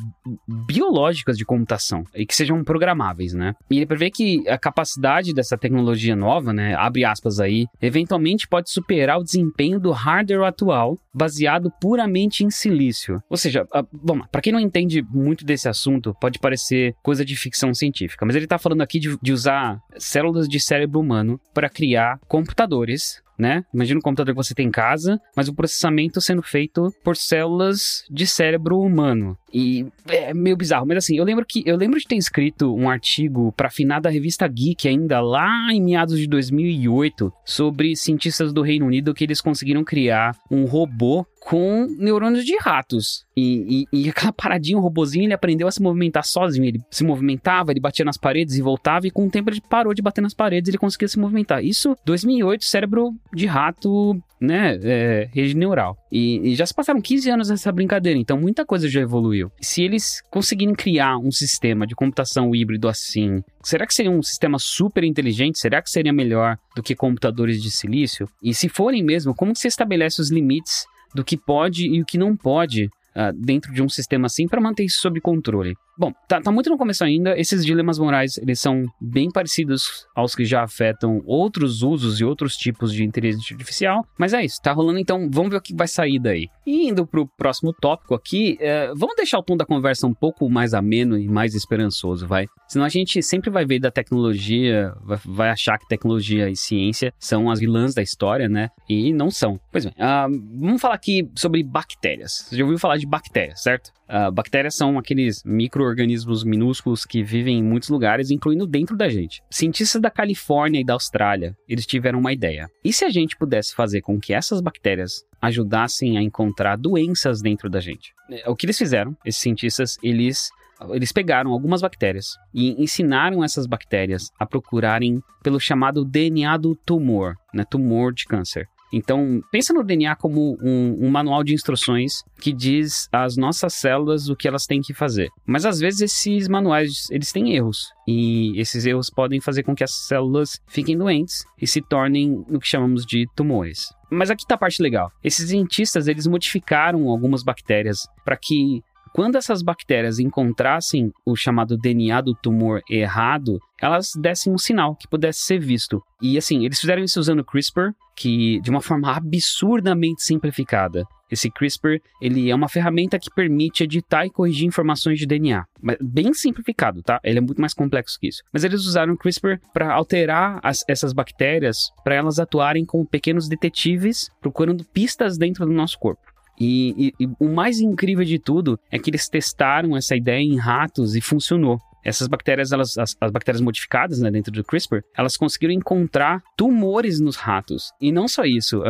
biológicas 0.68 1.38
de 1.38 1.46
computação 1.46 2.04
e 2.16 2.26
que 2.26 2.36
sejam 2.36 2.64
programáveis, 2.64 3.34
né? 3.34 3.54
E 3.70 3.78
ele 3.78 3.86
prevê 3.86 4.10
que 4.10 4.48
a 4.48 4.58
capacidade 4.58 5.34
dessa 5.34 5.58
tecnologia 5.58 6.16
nova, 6.16 6.54
né? 6.54 6.76
Abre 6.76 7.06
aspas 7.06 7.40
aí, 7.40 7.66
eventualmente 7.82 8.48
pode 8.48 8.70
superar 8.70 9.20
o 9.20 9.24
desempenho 9.24 9.80
do 9.80 9.92
hardware 9.92 10.48
atual, 10.48 10.98
baseado 11.14 11.72
puramente 11.80 12.44
em 12.44 12.50
silício. 12.50 13.22
Ou 13.30 13.38
seja, 13.38 13.64
uh, 13.64 14.14
lá, 14.14 14.28
para 14.32 14.42
quem 14.42 14.54
não 14.54 14.60
entende 14.60 15.02
muito 15.02 15.46
desse 15.46 15.63
assunto, 15.68 16.16
pode 16.20 16.40
parecer 16.40 16.96
coisa 17.02 17.24
de 17.24 17.36
ficção 17.36 17.74
científica, 17.74 18.26
mas 18.26 18.36
ele 18.36 18.46
está 18.46 18.58
falando 18.58 18.82
aqui 18.82 19.00
de, 19.00 19.18
de 19.22 19.34
usar 19.34 19.80
células 19.98 20.48
de 20.48 20.60
cérebro 20.60 21.00
humano 21.00 21.40
para 21.54 21.70
criar 21.70 22.20
computadores 22.28 23.22
né? 23.38 23.64
Imagina 23.74 24.00
um 24.00 24.02
computador 24.02 24.34
que 24.34 24.44
você 24.44 24.54
tem 24.54 24.68
em 24.68 24.72
casa, 24.72 25.20
mas 25.36 25.48
o 25.48 25.54
processamento 25.54 26.22
sendo 26.22 26.42
feito 26.42 26.94
por 27.04 27.16
células 27.16 28.04
de 28.10 28.26
cérebro 28.28 28.80
humano. 28.80 29.38
E 29.54 29.86
é 30.08 30.34
meio 30.34 30.58
bizarro, 30.58 30.86
mas 30.88 30.98
assim, 30.98 31.18
eu 31.18 31.24
lembro 31.24 31.46
que 31.46 31.62
eu 31.66 31.78
lembro 31.78 32.00
de 32.00 32.08
ter 32.08 32.16
escrito 32.16 32.74
um 32.74 32.90
artigo 32.90 33.52
para 33.52 33.68
afinar 33.68 34.02
da 34.02 34.10
revista 34.10 34.48
Geek 34.48 34.88
ainda 34.88 35.22
lá 35.22 35.72
em 35.72 35.82
meados 35.82 36.18
de 36.18 36.28
2008 36.28 37.32
sobre 37.46 37.96
cientistas 37.96 38.52
do 38.52 38.64
Reino 38.64 38.88
Unido 38.88 39.14
que 39.14 39.24
eles 39.24 39.42
conseguiram 39.42 39.84
criar 39.84 40.36
um 40.50 40.66
robô 40.66 41.26
com 41.46 41.88
neurônios 42.00 42.46
de 42.46 42.58
ratos. 42.58 43.26
E, 43.36 43.86
e, 43.92 44.06
e, 44.06 44.10
aquela 44.10 44.32
paradinha, 44.32 44.78
o 44.78 44.82
robozinho, 44.82 45.26
ele 45.26 45.34
aprendeu 45.34 45.68
a 45.68 45.72
se 45.72 45.82
movimentar 45.82 46.24
sozinho. 46.24 46.66
Ele 46.66 46.82
se 46.90 47.04
movimentava, 47.04 47.72
ele 47.72 47.80
batia 47.80 48.06
nas 48.06 48.18
paredes 48.18 48.56
e 48.56 48.62
voltava, 48.62 49.08
e 49.08 49.12
com 49.12 49.28
o 49.28 49.30
tempo 49.30 49.50
ele 49.50 49.62
parou 49.62 49.94
de 49.94 50.02
bater 50.02 50.22
nas 50.22 50.34
paredes, 50.34 50.70
ele 50.70 50.78
conseguia 50.78 51.08
se 51.08 51.20
movimentar. 51.20 51.64
Isso, 51.64 51.96
2008, 52.06 52.64
cérebro 52.64 53.14
de 53.34 53.46
rato, 53.46 54.16
né, 54.40 54.80
é, 54.84 55.30
rede 55.34 55.56
neural. 55.56 55.98
E, 56.12 56.52
e, 56.52 56.56
já 56.56 56.66
se 56.66 56.74
passaram 56.74 57.02
15 57.02 57.30
anos 57.30 57.50
nessa 57.50 57.72
brincadeira, 57.72 58.20
então 58.20 58.40
muita 58.40 58.66
coisa 58.66 58.88
já 58.88 59.02
evoluiu. 59.02 59.52
Se 59.62 59.82
eles 59.82 60.22
conseguirem 60.30 60.76
criar 60.76 61.18
um 61.18 61.32
sistema 61.32 61.88
de 61.88 61.96
computação 61.96 62.56
híbrido 62.56 62.88
assim, 62.88 63.42
será 63.64 63.88
que 63.88 63.94
seria 63.94 64.12
um 64.12 64.22
sistema 64.22 64.60
super 64.60 65.04
inteligente? 65.04 65.60
Será 65.60 65.82
que 65.82 65.90
seria 65.90 66.14
melhor 66.14 66.58
do 66.76 66.84
que 66.84 66.96
computadores 66.96 67.62
de 67.62 67.72
silício? 67.72 68.28
E 68.42 68.54
se 68.54 68.70
forem 68.70 69.04
mesmo, 69.04 69.34
como 69.34 69.56
se 69.56 69.68
estabelece 69.68 70.22
os 70.22 70.32
limites 70.32 70.86
do 71.16 71.24
que 71.24 71.38
pode 71.38 71.88
e 71.88 72.02
o 72.02 72.06
que 72.06 72.18
não 72.18 72.36
pode 72.36 72.90
uh, 73.16 73.34
dentro 73.34 73.74
de 73.74 73.82
um 73.82 73.90
sistema 73.90 74.28
assim 74.28 74.48
para 74.48 74.62
manter 74.62 74.84
isso 74.84 75.00
sob 75.00 75.20
controle. 75.22 75.76
Bom, 75.96 76.12
tá, 76.28 76.42
tá, 76.42 76.52
muito 76.52 76.72
no 76.72 76.78
começo 76.78 77.04
ainda. 77.04 77.38
Esses 77.38 77.64
dilemas 77.64 78.00
morais, 78.00 78.38
eles 78.40 78.60
são 78.60 78.84
bem 79.00 79.30
parecidos 79.30 80.08
aos 80.16 80.34
que 80.34 80.44
já 80.44 80.64
afetam 80.64 81.22
outros 81.24 81.84
usos 81.84 82.20
e 82.20 82.26
outros 82.26 82.56
tipos 82.58 82.92
de 82.92 83.04
inteligência 83.04 83.54
artificial. 83.54 84.04
Mas 84.18 84.34
é 84.34 84.44
isso, 84.44 84.60
tá 84.62 84.72
rolando 84.72 84.98
então. 84.98 85.30
Vamos 85.32 85.52
ver 85.52 85.58
o 85.58 85.62
que 85.62 85.76
vai 85.76 85.88
sair 85.88 86.20
daí. 86.20 86.48
E 86.66 86.88
indo 86.88 87.06
pro 87.06 87.28
próximo 87.38 87.72
tópico 87.74 88.16
aqui, 88.16 88.58
é, 88.60 88.88
vamos 88.96 89.16
deixar 89.16 89.38
o 89.38 89.44
tom 89.44 89.56
da 89.56 89.66
conversa 89.66 90.08
um 90.08 90.14
pouco 90.14 90.50
mais 90.50 90.74
ameno 90.74 91.18
e 91.18 91.28
mais 91.28 91.54
esperançoso, 91.54 92.28
vai? 92.28 92.48
Senão 92.68 92.86
a 92.86 92.90
gente 92.90 93.22
sempre 93.22 93.52
vai 93.52 93.64
ver 93.64 93.80
da 93.80 93.92
tecnologia, 93.92 94.92
vai, 95.04 95.20
vai 95.24 95.50
achar 95.50 95.78
que 95.78 95.88
tecnologia 95.88 96.50
e 96.50 96.56
ciência 96.56 97.14
são 97.20 97.52
as 97.52 97.60
vilãs 97.60 97.94
da 97.94 98.02
história, 98.02 98.50
né? 98.50 98.70
E 98.90 99.14
não 99.14 99.30
são. 99.30 99.60
Pois 99.72 99.86
bem, 99.86 99.94
uh, 99.94 100.60
vamos 100.60 100.82
falar 100.82 100.96
aqui 100.96 101.30
sobre 101.36 101.62
bactérias. 101.62 102.48
Você 102.48 102.58
já 102.58 102.64
ouviu 102.64 102.80
falar 102.80 102.98
de 102.98 103.03
bactérias, 103.06 103.62
certo? 103.62 103.92
Uh, 104.10 104.32
bactérias 104.32 104.76
são 104.76 104.98
aqueles 104.98 105.42
micro-organismos 105.44 106.44
minúsculos 106.44 107.06
que 107.06 107.24
vivem 107.24 107.60
em 107.60 107.64
muitos 107.64 107.90
lugares, 107.90 108.30
incluindo 108.30 108.68
dentro 108.68 108.96
da 108.96 109.10
gente. 109.10 109.42
Cientistas 109.50 110.02
da 110.02 110.12
Califórnia 110.12 110.82
e 110.82 110.86
da 110.86 110.94
Austrália, 110.94 111.56
eles 111.68 111.86
tiveram 111.86 112.20
uma 112.20 112.34
ideia. 112.34 112.68
E 112.84 112.94
se 112.94 113.06
a 113.06 113.10
gente 113.10 113.38
pudesse 113.38 113.74
fazer 113.74 114.02
com 114.02 114.20
que 114.20 114.34
essas 114.34 114.62
bactérias 114.62 115.24
ajudassem 115.42 116.18
a 116.18 116.22
encontrar 116.22 116.78
doenças 116.78 117.42
dentro 117.42 117.70
da 117.70 117.80
gente? 117.80 118.14
É, 118.30 118.50
o 118.50 118.56
que 118.56 118.66
eles 118.66 118.78
fizeram, 118.78 119.16
esses 119.26 119.42
cientistas, 119.42 119.98
eles 120.02 120.50
eles 120.90 121.12
pegaram 121.12 121.52
algumas 121.52 121.82
bactérias 121.82 122.36
e 122.54 122.82
ensinaram 122.82 123.44
essas 123.44 123.66
bactérias 123.66 124.30
a 124.38 124.46
procurarem 124.46 125.22
pelo 125.42 125.60
chamado 125.60 126.04
DNA 126.04 126.58
do 126.58 126.76
tumor, 126.76 127.36
né, 127.54 127.64
tumor 127.70 128.14
de 128.14 128.26
câncer. 128.26 128.68
Então, 128.94 129.42
pensa 129.52 129.74
no 129.74 129.84
DNA 129.84 130.16
como 130.16 130.56
um, 130.62 131.08
um, 131.08 131.10
manual 131.10 131.44
de 131.44 131.52
instruções 131.52 132.24
que 132.40 132.54
diz 132.54 133.10
às 133.12 133.36
nossas 133.36 133.74
células 133.74 134.30
o 134.30 134.36
que 134.36 134.48
elas 134.48 134.68
têm 134.68 134.82
que 134.82 134.94
fazer. 134.94 135.30
Mas 135.48 135.66
às 135.66 135.80
vezes 135.80 136.02
esses 136.02 136.48
manuais, 136.48 137.08
eles 137.10 137.32
têm 137.32 137.56
erros. 137.56 137.92
E 138.08 138.60
esses 138.60 138.86
erros 138.86 139.10
podem 139.10 139.42
fazer 139.42 139.64
com 139.64 139.74
que 139.74 139.84
as 139.84 139.96
células 140.08 140.62
fiquem 140.68 140.96
doentes 140.96 141.44
e 141.60 141.66
se 141.66 141.82
tornem 141.82 142.46
o 142.48 142.60
que 142.60 142.68
chamamos 142.68 143.04
de 143.04 143.26
tumores. 143.36 143.88
Mas 144.12 144.30
aqui 144.30 144.44
está 144.44 144.54
a 144.54 144.60
parte 144.60 144.80
legal. 144.80 145.12
Esses 145.24 145.50
cientistas, 145.50 146.08
eles 146.08 146.28
modificaram 146.28 147.10
algumas 147.10 147.42
bactérias 147.42 148.08
para 148.24 148.38
que 148.38 148.84
quando 149.14 149.36
essas 149.36 149.62
bactérias 149.62 150.18
encontrassem 150.18 151.12
o 151.26 151.36
chamado 151.36 151.78
DNA 151.78 152.20
do 152.22 152.34
tumor 152.34 152.82
errado, 152.90 153.60
elas 153.80 154.12
dessem 154.20 154.52
um 154.52 154.58
sinal 154.58 154.96
que 154.96 155.08
pudesse 155.08 155.42
ser 155.42 155.60
visto. 155.60 156.02
E 156.22 156.38
assim, 156.38 156.66
eles 156.66 156.80
fizeram 156.80 157.04
isso 157.04 157.20
usando 157.20 157.46
CRISPR, 157.46 157.92
que 158.16 158.60
de 158.62 158.70
uma 158.70 158.82
forma 158.82 159.16
absurdamente 159.16 160.24
simplificada. 160.24 161.04
Esse 161.30 161.50
CRISPR, 161.50 162.00
ele 162.22 162.50
é 162.50 162.56
uma 162.56 162.70
ferramenta 162.70 163.20
que 163.20 163.34
permite 163.34 163.84
editar 163.84 164.26
e 164.26 164.30
corrigir 164.30 164.68
informações 164.68 165.18
de 165.18 165.26
DNA. 165.26 165.66
Mas 165.82 165.98
bem 166.00 166.34
simplificado, 166.34 167.02
tá? 167.02 167.20
Ele 167.24 167.40
é 167.40 167.42
muito 167.42 167.60
mais 167.60 167.74
complexo 167.74 168.20
que 168.20 168.28
isso. 168.28 168.44
Mas 168.52 168.64
eles 168.64 168.82
usaram 168.86 169.14
o 169.14 169.18
CRISPR 169.18 169.60
para 169.74 169.94
alterar 169.94 170.60
as, 170.64 170.84
essas 170.88 171.12
bactérias 171.12 171.92
para 172.04 172.16
elas 172.16 172.40
atuarem 172.40 172.86
como 172.86 173.06
pequenos 173.06 173.48
detetives 173.48 174.30
procurando 174.42 174.86
pistas 174.86 175.38
dentro 175.38 175.66
do 175.66 175.72
nosso 175.72 175.98
corpo. 176.00 176.33
E, 176.64 177.14
e, 177.20 177.26
e, 177.26 177.30
o 177.40 177.50
mais 177.50 177.82
incrível 177.82 178.24
de 178.24 178.40
tudo 178.40 178.80
é 178.90 178.98
que 178.98 179.10
eles 179.10 179.28
testaram 179.28 179.98
essa 179.98 180.16
ideia 180.16 180.42
em 180.42 180.58
ratos 180.58 181.14
e 181.14 181.20
funcionou. 181.20 181.78
Essas 182.06 182.28
bactérias, 182.28 182.72
elas, 182.72 182.98
as, 182.98 183.16
as 183.20 183.32
bactérias 183.32 183.62
modificadas 183.62 184.20
né, 184.20 184.30
dentro 184.30 184.52
do 184.52 184.64
CRISPR, 184.64 185.02
elas 185.18 185.38
conseguiram 185.38 185.74
encontrar 185.74 186.42
tumores 186.58 187.20
nos 187.20 187.36
ratos. 187.36 187.92
E 188.00 188.12
não 188.12 188.28
só 188.28 188.44
isso, 188.44 188.82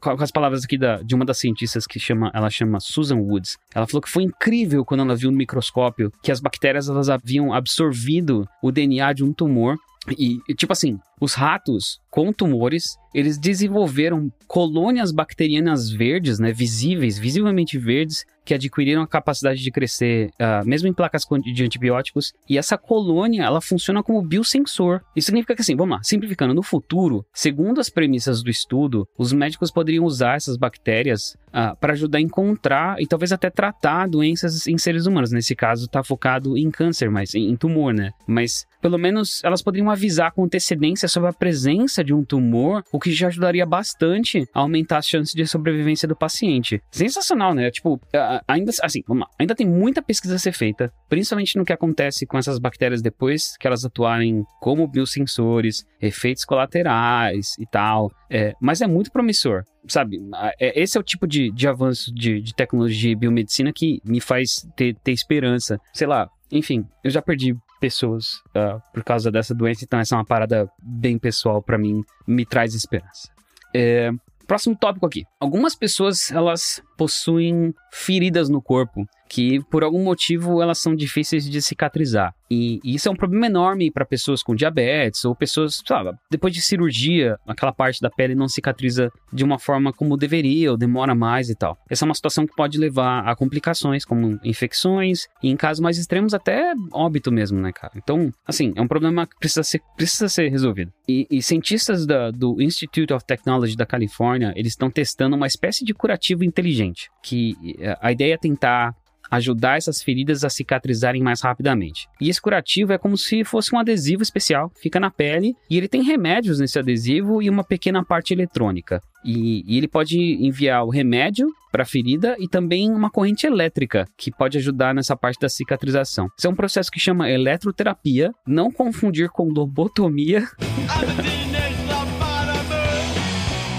com 0.00 0.10
as 0.22 0.30
palavras 0.30 0.64
aqui 0.64 0.76
da, 0.76 0.96
de 1.02 1.14
uma 1.14 1.24
das 1.24 1.38
cientistas 1.38 1.86
que 1.86 1.98
chama, 1.98 2.30
ela 2.34 2.50
chama 2.50 2.80
Susan 2.80 3.18
Woods, 3.18 3.56
ela 3.74 3.86
falou 3.86 4.02
que 4.02 4.10
foi 4.10 4.24
incrível 4.24 4.84
quando 4.84 5.02
ela 5.02 5.14
viu 5.14 5.30
no 5.30 5.36
microscópio 5.36 6.12
que 6.22 6.32
as 6.32 6.40
bactérias 6.40 6.88
elas 6.88 7.08
haviam 7.08 7.52
absorvido 7.52 8.48
o 8.62 8.72
DNA 8.72 9.12
de 9.12 9.24
um 9.24 9.32
tumor 9.32 9.76
e, 10.18 10.38
tipo 10.54 10.72
assim, 10.72 10.98
os 11.20 11.34
ratos 11.34 12.00
com 12.10 12.32
tumores, 12.32 12.96
eles 13.14 13.38
desenvolveram 13.38 14.30
colônias 14.46 15.12
bacterianas 15.12 15.90
verdes, 15.90 16.38
né, 16.38 16.52
visíveis, 16.52 17.18
visivelmente 17.18 17.78
verdes, 17.78 18.24
que 18.44 18.54
adquiriram 18.54 19.02
a 19.02 19.08
capacidade 19.08 19.60
de 19.60 19.70
crescer, 19.70 20.30
uh, 20.40 20.66
mesmo 20.66 20.88
em 20.88 20.94
placas 20.94 21.24
de 21.52 21.64
antibióticos. 21.64 22.32
E 22.48 22.56
essa 22.56 22.78
colônia, 22.78 23.42
ela 23.42 23.60
funciona 23.60 24.02
como 24.02 24.22
biosensor. 24.22 25.00
Isso 25.16 25.26
significa 25.26 25.54
que, 25.54 25.62
assim, 25.62 25.74
vamos 25.74 25.96
lá, 25.96 26.02
simplificando, 26.02 26.54
no 26.54 26.62
futuro, 26.62 27.26
segundo 27.34 27.80
as 27.80 27.90
premissas 27.90 28.42
do 28.42 28.48
estudo, 28.48 29.06
os 29.18 29.32
médicos 29.32 29.72
poderiam 29.72 30.04
usar 30.04 30.36
essas 30.36 30.56
bactérias 30.56 31.36
uh, 31.48 31.76
para 31.80 31.94
ajudar 31.94 32.18
a 32.18 32.22
encontrar 32.22 33.00
e 33.00 33.06
talvez 33.06 33.32
até 33.32 33.50
tratar 33.50 34.08
doenças 34.08 34.66
em 34.68 34.78
seres 34.78 35.06
humanos. 35.06 35.32
Nesse 35.32 35.56
caso, 35.56 35.86
está 35.86 36.04
focado 36.04 36.56
em 36.56 36.70
câncer, 36.70 37.10
mas 37.10 37.34
em 37.34 37.56
tumor, 37.56 37.92
né? 37.92 38.12
Mas 38.28 38.64
pelo 38.80 38.96
menos 38.96 39.42
elas 39.42 39.62
poderiam 39.62 39.90
avisar 39.90 40.30
com 40.30 40.44
antecedência 40.44 41.05
sobre 41.08 41.28
a 41.28 41.32
presença 41.32 42.02
de 42.02 42.12
um 42.12 42.24
tumor, 42.24 42.82
o 42.92 42.98
que 42.98 43.12
já 43.12 43.28
ajudaria 43.28 43.66
bastante 43.66 44.44
a 44.54 44.60
aumentar 44.60 44.98
as 44.98 45.08
chances 45.08 45.34
de 45.34 45.46
sobrevivência 45.46 46.08
do 46.08 46.16
paciente. 46.16 46.80
Sensacional, 46.90 47.54
né? 47.54 47.70
Tipo, 47.70 48.00
ainda 48.46 48.72
assim, 48.82 49.02
ainda 49.38 49.54
tem 49.54 49.66
muita 49.66 50.02
pesquisa 50.02 50.36
a 50.36 50.38
ser 50.38 50.52
feita, 50.52 50.92
principalmente 51.08 51.56
no 51.56 51.64
que 51.64 51.72
acontece 51.72 52.26
com 52.26 52.38
essas 52.38 52.58
bactérias 52.58 53.02
depois 53.02 53.56
que 53.58 53.66
elas 53.66 53.84
atuarem 53.84 54.44
como 54.60 54.86
biosensores, 54.88 55.84
efeitos 56.00 56.44
colaterais 56.44 57.54
e 57.58 57.66
tal. 57.66 58.10
É, 58.30 58.52
mas 58.60 58.80
é 58.80 58.86
muito 58.86 59.10
promissor 59.12 59.62
sabe, 59.88 60.18
é, 60.58 60.80
esse 60.80 60.96
é 60.96 61.00
o 61.00 61.04
tipo 61.04 61.26
de, 61.26 61.50
de 61.52 61.68
avanço 61.68 62.12
de, 62.12 62.40
de 62.40 62.54
tecnologia 62.54 63.12
e 63.12 63.16
biomedicina 63.16 63.72
que 63.72 64.00
me 64.04 64.20
faz 64.20 64.66
ter, 64.76 64.96
ter 64.96 65.12
esperança. 65.12 65.78
Sei 65.92 66.06
lá, 66.06 66.28
enfim, 66.50 66.84
eu 67.04 67.10
já 67.10 67.22
perdi 67.22 67.54
pessoas 67.80 68.42
uh, 68.48 68.80
por 68.92 69.04
causa 69.04 69.30
dessa 69.30 69.54
doença, 69.54 69.84
então 69.84 69.98
essa 69.98 70.14
é 70.14 70.18
uma 70.18 70.24
parada 70.24 70.68
bem 70.82 71.18
pessoal 71.18 71.62
para 71.62 71.78
mim, 71.78 72.02
me 72.26 72.44
traz 72.44 72.74
esperança. 72.74 73.30
É, 73.74 74.10
próximo 74.46 74.76
tópico 74.76 75.06
aqui. 75.06 75.24
Algumas 75.40 75.74
pessoas, 75.74 76.30
elas 76.30 76.82
possuem 76.96 77.74
feridas 77.92 78.48
no 78.48 78.60
corpo 78.62 79.06
que 79.28 79.60
por 79.70 79.82
algum 79.82 80.02
motivo 80.02 80.62
elas 80.62 80.78
são 80.78 80.94
difíceis 80.94 81.48
de 81.48 81.60
cicatrizar. 81.60 82.34
E, 82.48 82.78
e 82.84 82.94
isso 82.94 83.08
é 83.08 83.10
um 83.10 83.16
problema 83.16 83.46
enorme 83.46 83.90
para 83.90 84.04
pessoas 84.04 84.42
com 84.42 84.54
diabetes 84.54 85.24
ou 85.24 85.34
pessoas, 85.34 85.82
sabe, 85.84 86.16
depois 86.30 86.54
de 86.54 86.60
cirurgia, 86.60 87.36
aquela 87.46 87.72
parte 87.72 88.00
da 88.00 88.08
pele 88.08 88.36
não 88.36 88.48
cicatriza 88.48 89.10
de 89.32 89.42
uma 89.42 89.58
forma 89.58 89.92
como 89.92 90.16
deveria 90.16 90.70
ou 90.70 90.76
demora 90.76 91.14
mais 91.14 91.50
e 91.50 91.56
tal. 91.56 91.76
Essa 91.90 92.04
é 92.04 92.06
uma 92.06 92.14
situação 92.14 92.46
que 92.46 92.54
pode 92.54 92.78
levar 92.78 93.26
a 93.26 93.34
complicações 93.34 94.04
como 94.04 94.38
infecções 94.44 95.26
e 95.42 95.50
em 95.50 95.56
casos 95.56 95.80
mais 95.80 95.98
extremos 95.98 96.34
até 96.34 96.72
óbito 96.92 97.32
mesmo, 97.32 97.60
né, 97.60 97.72
cara? 97.72 97.94
Então, 97.96 98.32
assim, 98.46 98.72
é 98.76 98.80
um 98.80 98.88
problema 98.88 99.26
que 99.26 99.36
precisa 99.38 99.64
ser, 99.64 99.80
precisa 99.96 100.28
ser 100.28 100.48
resolvido. 100.48 100.92
E, 101.08 101.26
e 101.30 101.42
cientistas 101.42 102.06
da, 102.06 102.30
do 102.30 102.62
Institute 102.62 103.12
of 103.12 103.24
Technology 103.24 103.76
da 103.76 103.86
Califórnia, 103.86 104.52
eles 104.54 104.72
estão 104.72 104.88
testando 104.88 105.34
uma 105.34 105.46
espécie 105.48 105.84
de 105.84 105.92
curativo 105.92 106.44
inteligente, 106.44 106.85
que 107.22 107.54
eh, 107.78 107.96
a 108.00 108.12
ideia 108.12 108.34
é 108.34 108.38
tentar 108.38 108.94
ajudar 109.30 109.76
essas 109.76 110.02
feridas 110.02 110.44
a 110.44 110.50
cicatrizarem 110.50 111.22
mais 111.22 111.40
rapidamente. 111.40 112.08
E 112.20 112.28
esse 112.28 112.40
curativo 112.40 112.92
é 112.92 112.98
como 112.98 113.16
se 113.16 113.44
fosse 113.44 113.74
um 113.74 113.78
adesivo 113.78 114.22
especial, 114.22 114.70
fica 114.80 115.00
na 115.00 115.10
pele 115.10 115.54
e 115.70 115.76
ele 115.76 115.88
tem 115.88 116.02
remédios 116.02 116.60
nesse 116.60 116.78
adesivo 116.78 117.42
e 117.42 117.50
uma 117.50 117.64
pequena 117.64 118.04
parte 118.04 118.32
eletrônica. 118.32 119.00
E, 119.24 119.64
e 119.66 119.76
ele 119.76 119.88
pode 119.88 120.18
enviar 120.18 120.84
o 120.84 120.90
remédio 120.90 121.48
para 121.72 121.82
a 121.82 121.86
ferida 121.86 122.36
e 122.38 122.48
também 122.48 122.90
uma 122.90 123.10
corrente 123.10 123.46
elétrica 123.46 124.06
que 124.16 124.30
pode 124.30 124.56
ajudar 124.56 124.94
nessa 124.94 125.16
parte 125.16 125.40
da 125.40 125.48
cicatrização. 125.48 126.28
Isso 126.38 126.46
é 126.46 126.50
um 126.50 126.54
processo 126.54 126.90
que 126.90 127.00
chama 127.00 127.30
eletroterapia, 127.30 128.30
não 128.46 128.70
confundir 128.70 129.28
com 129.28 129.48
lobotomia. 129.48 130.46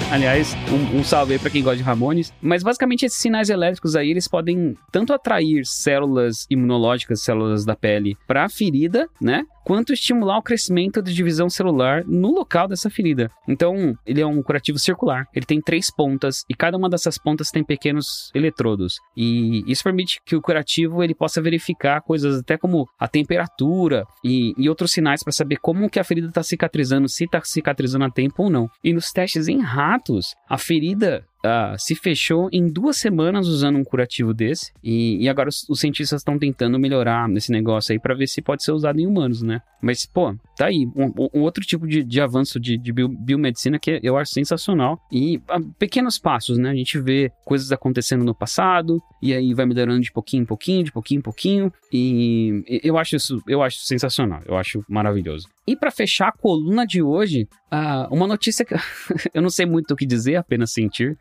Aliás, 0.10 0.56
um, 0.72 1.00
um 1.00 1.04
salve 1.04 1.34
aí 1.34 1.40
pra 1.40 1.50
quem 1.50 1.62
gosta 1.62 1.78
de 1.78 1.84
Ramones. 1.84 2.34
Mas 2.42 2.64
basicamente 2.64 3.06
esses 3.06 3.20
sinais 3.20 3.50
elétricos 3.50 3.94
aí, 3.94 4.10
eles 4.10 4.26
podem 4.26 4.78
tanto 4.90 5.12
atrair 5.12 5.66
células 5.66 6.48
imunológicas, 6.50 7.22
células 7.22 7.66
da 7.66 7.76
pele, 7.76 8.18
pra 8.26 8.48
ferida, 8.48 9.10
né? 9.20 9.44
Quanto 9.68 9.92
estimular 9.92 10.38
o 10.38 10.42
crescimento 10.42 11.02
da 11.02 11.12
divisão 11.12 11.50
celular 11.50 12.06
no 12.06 12.32
local 12.32 12.70
dessa 12.70 12.90
ferida. 12.90 13.30
Então, 13.46 13.98
ele 14.06 14.22
é 14.22 14.26
um 14.26 14.42
curativo 14.42 14.80
circular. 14.80 15.28
Ele 15.36 15.46
tem 15.46 15.60
três 15.60 15.92
pontas 15.92 16.46
e 16.50 16.56
cada 16.56 16.78
uma 16.78 16.90
dessas 16.90 17.18
pontas 17.18 17.52
tem 17.52 17.66
pequenos 17.66 18.32
eletrodos. 18.34 18.96
E 19.16 19.70
isso 19.70 19.84
permite 19.84 20.22
que 20.26 20.38
o 20.38 20.42
curativo 20.42 21.04
ele 21.04 21.14
possa 21.14 21.42
verificar 21.42 22.00
coisas 22.00 22.40
até 22.40 22.58
como 22.58 22.88
a 22.98 23.10
temperatura 23.10 24.06
e, 24.24 24.54
e 24.58 24.70
outros 24.70 24.92
sinais 24.92 25.22
para 25.22 25.34
saber 25.34 25.58
como 25.58 25.90
que 25.90 26.00
a 26.00 26.04
ferida 26.06 26.30
está 26.30 26.42
cicatrizando, 26.42 27.10
se 27.10 27.26
está 27.26 27.42
cicatrizando 27.44 28.06
a 28.06 28.10
tempo 28.10 28.44
ou 28.44 28.50
não. 28.50 28.70
E 28.82 28.94
nos 28.94 29.12
testes 29.12 29.50
em 29.50 29.60
ratos, 29.60 30.34
a 30.50 30.58
ferida 30.58 31.26
Uh, 31.46 31.78
se 31.78 31.96
fechou 31.96 32.50
em 32.52 32.68
duas 32.68 32.98
semanas 32.98 33.48
usando 33.48 33.78
um 33.78 33.84
curativo 33.84 34.34
desse. 34.34 34.72
E, 34.84 35.24
e 35.24 35.30
agora 35.30 35.50
os, 35.50 35.68
os 35.70 35.80
cientistas 35.80 36.22
estão 36.22 36.38
tentando 36.38 36.80
melhorar 36.80 37.28
nesse 37.30 37.52
negócio 37.52 37.94
aí 37.94 38.00
para 38.00 38.16
ver 38.16 38.28
se 38.28 38.42
pode 38.42 38.64
ser 38.64 38.72
usado 38.72 39.00
em 39.00 39.06
humanos, 39.06 39.42
né? 39.42 39.62
Mas, 39.82 40.06
pô, 40.06 40.36
tá 40.58 40.66
aí. 40.66 40.88
Um, 40.96 41.30
um 41.34 41.42
outro 41.42 41.64
tipo 41.64 41.88
de, 41.88 42.04
de 42.04 42.20
avanço 42.20 42.60
de, 42.60 42.78
de 42.78 42.92
bio, 42.92 43.08
biomedicina 43.08 43.78
que 43.80 44.00
eu 44.02 44.18
acho 44.18 44.32
sensacional. 44.32 45.00
E 45.12 45.38
uh, 45.38 45.64
pequenos 45.78 46.18
passos, 46.18 46.58
né? 46.58 46.72
A 46.72 46.76
gente 46.76 47.00
vê 47.00 47.32
coisas 47.46 47.72
acontecendo 47.72 48.26
no 48.26 48.36
passado, 48.36 49.02
e 49.22 49.34
aí 49.34 49.54
vai 49.54 49.66
melhorando 49.66 50.02
de 50.02 50.12
pouquinho 50.12 50.44
em 50.44 50.46
pouquinho, 50.46 50.84
de 50.84 50.92
pouquinho 50.92 51.20
em 51.20 51.22
pouquinho. 51.22 51.74
E 51.94 52.82
eu 52.84 52.98
acho 52.98 53.16
isso, 53.16 53.42
eu 53.48 53.62
acho 53.62 53.80
sensacional, 53.80 54.42
eu 54.46 54.58
acho 54.58 54.84
maravilhoso. 54.90 55.48
E 55.68 55.76
para 55.76 55.92
fechar 55.92 56.30
a 56.30 56.32
coluna 56.32 56.86
de 56.86 57.02
hoje, 57.02 57.48
uh, 57.72 58.14
uma 58.14 58.26
notícia 58.26 58.64
que 58.64 58.74
eu 59.34 59.42
não 59.42 59.50
sei 59.50 59.66
muito 59.66 59.92
o 59.92 59.98
que 59.98 60.06
dizer, 60.06 60.38
apenas 60.38 60.72
sentir. 60.72 61.18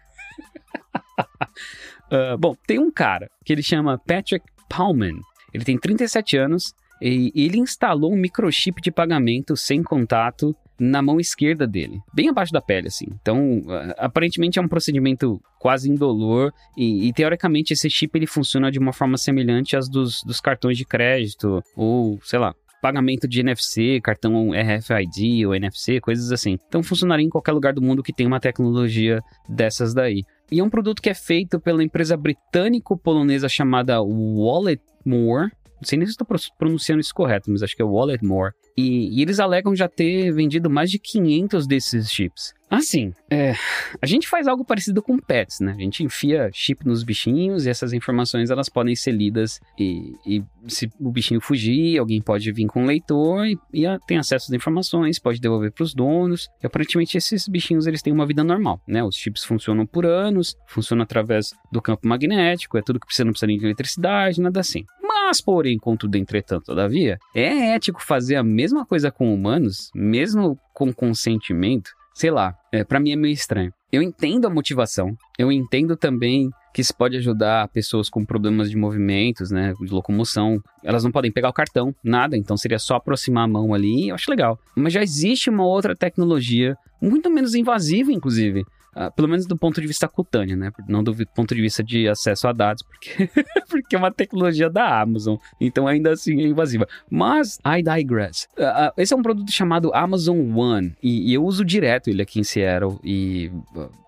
uh, 2.12 2.38
bom, 2.38 2.54
tem 2.66 2.78
um 2.78 2.90
cara 2.90 3.28
que 3.44 3.52
ele 3.52 3.62
chama 3.62 3.98
Patrick 3.98 4.46
Palman. 4.68 5.18
Ele 5.52 5.64
tem 5.64 5.76
37 5.76 6.36
anos 6.36 6.74
e 7.02 7.32
ele 7.34 7.58
instalou 7.58 8.12
um 8.12 8.16
microchip 8.16 8.80
de 8.80 8.90
pagamento 8.90 9.56
sem 9.56 9.82
contato 9.82 10.54
na 10.78 11.00
mão 11.00 11.18
esquerda 11.18 11.66
dele, 11.66 12.00
bem 12.12 12.28
abaixo 12.28 12.52
da 12.52 12.60
pele, 12.60 12.88
assim. 12.88 13.06
Então, 13.20 13.60
uh, 13.60 13.94
aparentemente 13.96 14.58
é 14.58 14.62
um 14.62 14.68
procedimento 14.68 15.40
quase 15.58 15.90
indolor 15.90 16.52
e, 16.76 17.08
e, 17.08 17.12
teoricamente 17.12 17.72
esse 17.72 17.88
chip 17.88 18.16
ele 18.16 18.26
funciona 18.26 18.70
de 18.70 18.78
uma 18.78 18.92
forma 18.92 19.16
semelhante 19.16 19.76
às 19.76 19.88
dos, 19.88 20.22
dos 20.22 20.40
cartões 20.40 20.76
de 20.76 20.84
crédito 20.84 21.62
ou, 21.74 22.20
sei 22.22 22.38
lá, 22.38 22.54
pagamento 22.80 23.26
de 23.28 23.40
NFC, 23.40 24.00
cartão 24.02 24.50
RFID 24.50 25.46
ou 25.46 25.54
NFC, 25.54 26.00
coisas 26.00 26.30
assim. 26.32 26.58
Então 26.68 26.82
funcionaria 26.82 27.26
em 27.26 27.30
qualquer 27.30 27.52
lugar 27.52 27.72
do 27.72 27.82
mundo 27.82 28.02
que 28.02 28.12
tenha 28.12 28.28
uma 28.28 28.40
tecnologia 28.40 29.20
dessas 29.48 29.94
daí. 29.94 30.22
E 30.50 30.60
é 30.60 30.64
um 30.64 30.70
produto 30.70 31.02
que 31.02 31.10
é 31.10 31.14
feito 31.14 31.60
pela 31.60 31.82
empresa 31.82 32.16
britânico-polonesa 32.16 33.48
chamada 33.48 34.00
Walletmore. 34.00 35.50
Não 35.76 35.82
sei 35.84 35.98
nem 35.98 36.06
se 36.06 36.12
estou 36.12 36.26
pronunciando 36.58 37.00
isso 37.00 37.14
correto, 37.14 37.50
mas 37.50 37.62
acho 37.62 37.74
que 37.74 37.82
é 37.82 37.84
Walletmore. 37.84 38.52
E, 38.76 39.18
e 39.18 39.22
eles 39.22 39.40
alegam 39.40 39.74
já 39.74 39.88
ter 39.88 40.30
vendido 40.32 40.68
mais 40.68 40.90
de 40.90 40.98
500 40.98 41.66
desses 41.66 42.10
chips. 42.10 42.54
Assim, 42.68 43.14
é, 43.30 43.54
a 44.02 44.06
gente 44.06 44.28
faz 44.28 44.48
algo 44.48 44.64
parecido 44.64 45.00
com 45.00 45.16
pets, 45.18 45.60
né? 45.60 45.72
A 45.72 45.80
gente 45.80 46.02
enfia 46.02 46.50
chip 46.52 46.84
nos 46.84 47.04
bichinhos 47.04 47.64
e 47.64 47.70
essas 47.70 47.92
informações 47.92 48.50
elas 48.50 48.68
podem 48.68 48.96
ser 48.96 49.12
lidas 49.12 49.60
e, 49.78 50.16
e 50.26 50.42
se 50.66 50.90
o 50.98 51.12
bichinho 51.12 51.40
fugir, 51.40 51.96
alguém 51.96 52.20
pode 52.20 52.50
vir 52.50 52.66
com 52.66 52.82
o 52.82 52.86
leitor 52.86 53.46
e, 53.46 53.56
e 53.72 53.84
tem 54.08 54.18
acesso 54.18 54.46
às 54.46 54.52
informações, 54.52 55.20
pode 55.20 55.40
devolver 55.40 55.70
para 55.70 55.84
os 55.84 55.94
donos. 55.94 56.48
E 56.60 56.66
aparentemente 56.66 57.16
esses 57.16 57.46
bichinhos 57.46 57.86
eles 57.86 58.02
têm 58.02 58.12
uma 58.12 58.26
vida 58.26 58.42
normal, 58.42 58.80
né? 58.86 59.02
Os 59.04 59.14
chips 59.14 59.44
funcionam 59.44 59.86
por 59.86 60.04
anos, 60.04 60.56
funcionam 60.66 61.04
através 61.04 61.54
do 61.70 61.80
campo 61.80 62.06
magnético, 62.08 62.76
é 62.76 62.82
tudo 62.82 62.98
que 62.98 63.06
precisa, 63.06 63.24
não 63.24 63.32
precisa 63.32 63.46
nem 63.46 63.58
de 63.58 63.64
eletricidade, 63.64 64.40
nada 64.40 64.58
assim. 64.58 64.84
Mas, 65.00 65.40
porém, 65.40 65.78
contudo, 65.78 66.16
entretanto, 66.16 66.66
todavia, 66.66 67.18
é 67.34 67.74
ético 67.74 68.02
fazer 68.02 68.36
a 68.36 68.42
mesma 68.42 68.65
coisa 68.86 69.10
com 69.10 69.32
humanos, 69.32 69.90
mesmo 69.94 70.58
com 70.72 70.92
consentimento? 70.92 71.90
sei 72.16 72.30
lá, 72.30 72.56
é, 72.72 72.82
para 72.82 72.98
mim 72.98 73.12
é 73.12 73.16
meio 73.16 73.34
estranho. 73.34 73.70
Eu 73.92 74.00
entendo 74.00 74.46
a 74.46 74.50
motivação, 74.50 75.14
eu 75.38 75.52
entendo 75.52 75.94
também 75.98 76.48
que 76.72 76.80
isso 76.80 76.96
pode 76.96 77.14
ajudar 77.18 77.68
pessoas 77.68 78.08
com 78.08 78.24
problemas 78.24 78.70
de 78.70 78.76
movimentos, 78.76 79.50
né, 79.50 79.74
de 79.78 79.92
locomoção. 79.92 80.58
Elas 80.82 81.04
não 81.04 81.12
podem 81.12 81.30
pegar 81.30 81.50
o 81.50 81.52
cartão, 81.52 81.94
nada, 82.02 82.34
então 82.34 82.56
seria 82.56 82.78
só 82.78 82.94
aproximar 82.96 83.44
a 83.44 83.48
mão 83.48 83.74
ali, 83.74 84.08
eu 84.08 84.14
acho 84.14 84.30
legal. 84.30 84.58
Mas 84.74 84.94
já 84.94 85.02
existe 85.02 85.50
uma 85.50 85.66
outra 85.66 85.94
tecnologia, 85.94 86.74
muito 87.02 87.30
menos 87.30 87.54
invasiva, 87.54 88.10
inclusive, 88.10 88.64
Uh, 88.96 89.12
pelo 89.14 89.28
menos 89.28 89.46
do 89.46 89.58
ponto 89.58 89.78
de 89.78 89.86
vista 89.86 90.08
cutâneo, 90.08 90.56
né? 90.56 90.72
Não 90.88 91.04
do 91.04 91.14
ponto 91.34 91.54
de 91.54 91.60
vista 91.60 91.84
de 91.84 92.08
acesso 92.08 92.48
a 92.48 92.52
dados, 92.52 92.82
porque, 92.82 93.28
porque 93.68 93.94
é 93.94 93.98
uma 93.98 94.10
tecnologia 94.10 94.70
da 94.70 95.00
Amazon, 95.00 95.36
então 95.60 95.86
ainda 95.86 96.12
assim 96.12 96.40
é 96.40 96.46
invasiva. 96.46 96.88
Mas, 97.10 97.58
I 97.66 97.82
digress. 97.82 98.48
Uh, 98.56 98.62
uh, 98.62 98.92
esse 98.96 99.12
é 99.12 99.16
um 99.16 99.22
produto 99.22 99.52
chamado 99.52 99.94
Amazon 99.94 100.38
One, 100.56 100.96
e, 101.02 101.30
e, 101.30 101.34
eu 101.34 101.44
uso 101.44 101.62
direto 101.62 102.08
ele 102.08 102.22
aqui 102.22 102.40
em 102.40 102.44
Seattle, 102.44 102.98
e 103.04 103.52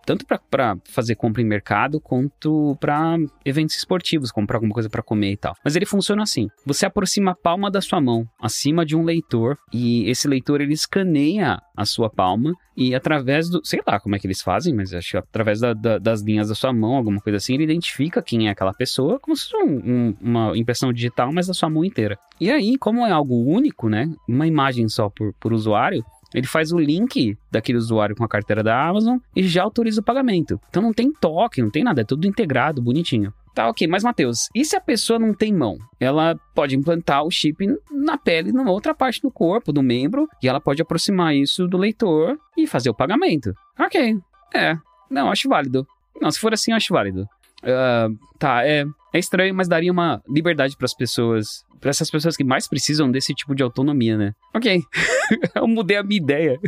tanto 0.08 0.24
para 0.24 0.78
fazer 0.84 1.16
compra 1.16 1.42
em 1.42 1.44
mercado 1.44 2.00
quanto 2.00 2.74
para 2.80 3.18
eventos 3.44 3.76
esportivos, 3.76 4.32
comprar 4.32 4.56
alguma 4.56 4.72
coisa 4.72 4.88
para 4.88 5.02
comer 5.02 5.32
e 5.32 5.36
tal. 5.36 5.54
Mas 5.62 5.76
ele 5.76 5.84
funciona 5.84 6.22
assim: 6.22 6.48
você 6.64 6.86
aproxima 6.86 7.32
a 7.32 7.34
palma 7.34 7.70
da 7.70 7.82
sua 7.82 8.00
mão 8.00 8.26
acima 8.40 8.86
de 8.86 8.96
um 8.96 9.04
leitor 9.04 9.58
e 9.70 10.08
esse 10.08 10.26
leitor 10.26 10.62
ele 10.62 10.72
escaneia 10.72 11.60
a 11.76 11.84
sua 11.84 12.08
palma 12.08 12.54
e 12.74 12.94
através 12.94 13.50
do, 13.50 13.60
sei 13.64 13.80
lá 13.86 14.00
como 14.00 14.14
é 14.14 14.18
que 14.18 14.26
eles 14.26 14.40
fazem, 14.40 14.72
mas 14.72 14.94
acho 14.94 15.10
que 15.10 15.16
através 15.16 15.60
da, 15.60 15.74
da, 15.74 15.98
das 15.98 16.22
linhas 16.22 16.48
da 16.48 16.54
sua 16.54 16.72
mão, 16.72 16.94
alguma 16.94 17.20
coisa 17.20 17.36
assim, 17.36 17.54
ele 17.54 17.64
identifica 17.64 18.22
quem 18.22 18.46
é 18.46 18.50
aquela 18.50 18.72
pessoa, 18.72 19.18
como 19.18 19.36
se 19.36 19.50
fosse 19.50 19.64
um, 19.64 19.78
um, 19.84 20.14
uma 20.20 20.56
impressão 20.56 20.92
digital, 20.92 21.32
mas 21.32 21.48
da 21.48 21.54
sua 21.54 21.68
mão 21.68 21.84
inteira. 21.84 22.16
E 22.40 22.50
aí, 22.50 22.78
como 22.78 23.04
é 23.04 23.10
algo 23.10 23.44
único, 23.44 23.88
né, 23.88 24.08
uma 24.28 24.46
imagem 24.46 24.88
só 24.88 25.10
por, 25.10 25.34
por 25.40 25.52
usuário, 25.52 26.04
ele 26.34 26.46
faz 26.46 26.72
o 26.72 26.78
link 26.78 27.36
daquele 27.50 27.78
usuário 27.78 28.16
com 28.16 28.24
a 28.24 28.28
carteira 28.28 28.62
da 28.62 28.88
Amazon 28.88 29.18
e 29.34 29.42
já 29.42 29.62
autoriza 29.62 30.00
o 30.00 30.04
pagamento. 30.04 30.60
Então 30.68 30.82
não 30.82 30.92
tem 30.92 31.12
toque, 31.12 31.62
não 31.62 31.70
tem 31.70 31.82
nada, 31.84 32.00
é 32.00 32.04
tudo 32.04 32.26
integrado, 32.26 32.82
bonitinho. 32.82 33.32
Tá, 33.54 33.68
ok, 33.68 33.88
mas 33.88 34.04
Matheus, 34.04 34.48
e 34.54 34.64
se 34.64 34.76
a 34.76 34.80
pessoa 34.80 35.18
não 35.18 35.34
tem 35.34 35.52
mão? 35.52 35.78
Ela 35.98 36.36
pode 36.54 36.76
implantar 36.76 37.24
o 37.24 37.30
chip 37.30 37.66
na 37.90 38.16
pele, 38.16 38.52
numa 38.52 38.70
outra 38.70 38.94
parte 38.94 39.20
do 39.20 39.32
corpo, 39.32 39.72
do 39.72 39.82
membro, 39.82 40.28
e 40.40 40.48
ela 40.48 40.60
pode 40.60 40.80
aproximar 40.80 41.34
isso 41.34 41.66
do 41.66 41.76
leitor 41.76 42.38
e 42.56 42.68
fazer 42.68 42.88
o 42.88 42.94
pagamento. 42.94 43.52
Ok, 43.76 44.16
é, 44.54 44.76
não, 45.10 45.28
acho 45.28 45.48
válido. 45.48 45.84
Não, 46.20 46.30
se 46.30 46.38
for 46.38 46.52
assim, 46.52 46.72
acho 46.72 46.94
válido. 46.94 47.22
Uh, 47.64 48.16
tá, 48.38 48.64
é, 48.64 48.84
é 49.12 49.18
estranho, 49.18 49.54
mas 49.54 49.68
daria 49.68 49.92
uma 49.92 50.20
liberdade 50.28 50.76
para 50.76 50.84
as 50.84 50.94
pessoas, 50.94 51.46
para 51.80 51.90
essas 51.90 52.10
pessoas 52.10 52.36
que 52.36 52.44
mais 52.44 52.68
precisam 52.68 53.10
desse 53.10 53.34
tipo 53.34 53.54
de 53.54 53.62
autonomia, 53.62 54.16
né? 54.16 54.32
Ok, 54.54 54.82
eu 55.54 55.66
mudei 55.66 55.96
a 55.96 56.02
minha 56.02 56.20
ideia. 56.20 56.58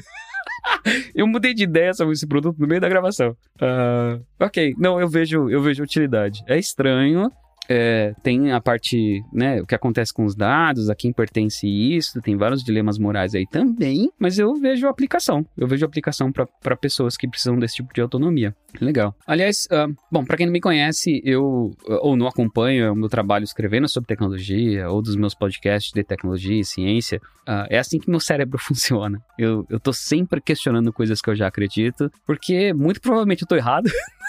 eu 1.14 1.26
mudei 1.26 1.54
de 1.54 1.64
ideia 1.64 1.92
sobre 1.94 2.14
esse 2.14 2.26
produto 2.26 2.58
no 2.58 2.66
meio 2.66 2.80
da 2.80 2.88
gravação. 2.88 3.30
Uh, 3.60 4.24
ok, 4.38 4.74
não, 4.78 5.00
eu 5.00 5.08
vejo, 5.08 5.48
eu 5.48 5.62
vejo 5.62 5.82
utilidade. 5.82 6.42
É 6.46 6.58
estranho, 6.58 7.30
É, 7.72 8.12
tem 8.20 8.50
a 8.50 8.60
parte, 8.60 9.22
né, 9.32 9.62
o 9.62 9.66
que 9.66 9.76
acontece 9.76 10.12
com 10.12 10.24
os 10.24 10.34
dados, 10.34 10.90
a 10.90 10.94
quem 10.96 11.12
pertence 11.12 11.68
isso, 11.68 12.20
tem 12.20 12.36
vários 12.36 12.64
dilemas 12.64 12.98
morais 12.98 13.32
aí 13.32 13.46
também, 13.46 14.10
mas 14.18 14.40
eu 14.40 14.52
vejo 14.56 14.88
aplicação. 14.88 15.46
Eu 15.56 15.68
vejo 15.68 15.86
aplicação 15.86 16.32
para 16.32 16.76
pessoas 16.76 17.16
que 17.16 17.28
precisam 17.28 17.56
desse 17.60 17.76
tipo 17.76 17.94
de 17.94 18.00
autonomia. 18.00 18.56
Legal. 18.80 19.14
Aliás, 19.24 19.68
uh, 19.70 19.94
bom, 20.10 20.24
para 20.24 20.36
quem 20.36 20.46
não 20.46 20.52
me 20.52 20.60
conhece, 20.60 21.22
eu 21.24 21.70
ou 21.86 22.16
não 22.16 22.26
acompanho 22.26 22.92
o 22.92 22.96
meu 22.96 23.08
trabalho 23.08 23.44
escrevendo 23.44 23.88
sobre 23.88 24.08
tecnologia 24.08 24.88
ou 24.90 25.00
dos 25.00 25.14
meus 25.14 25.34
podcasts 25.34 25.92
de 25.92 26.02
tecnologia 26.02 26.58
e 26.58 26.64
ciência, 26.64 27.20
uh, 27.48 27.66
é 27.70 27.78
assim 27.78 28.00
que 28.00 28.10
meu 28.10 28.18
cérebro 28.18 28.58
funciona. 28.60 29.22
Eu, 29.38 29.64
eu 29.70 29.78
tô 29.78 29.92
sempre 29.92 30.40
questionando 30.40 30.92
coisas 30.92 31.20
que 31.20 31.30
eu 31.30 31.36
já 31.36 31.46
acredito, 31.46 32.10
porque 32.26 32.72
muito 32.72 33.00
provavelmente 33.00 33.42
eu 33.42 33.48
tô 33.48 33.54
errado. 33.54 33.88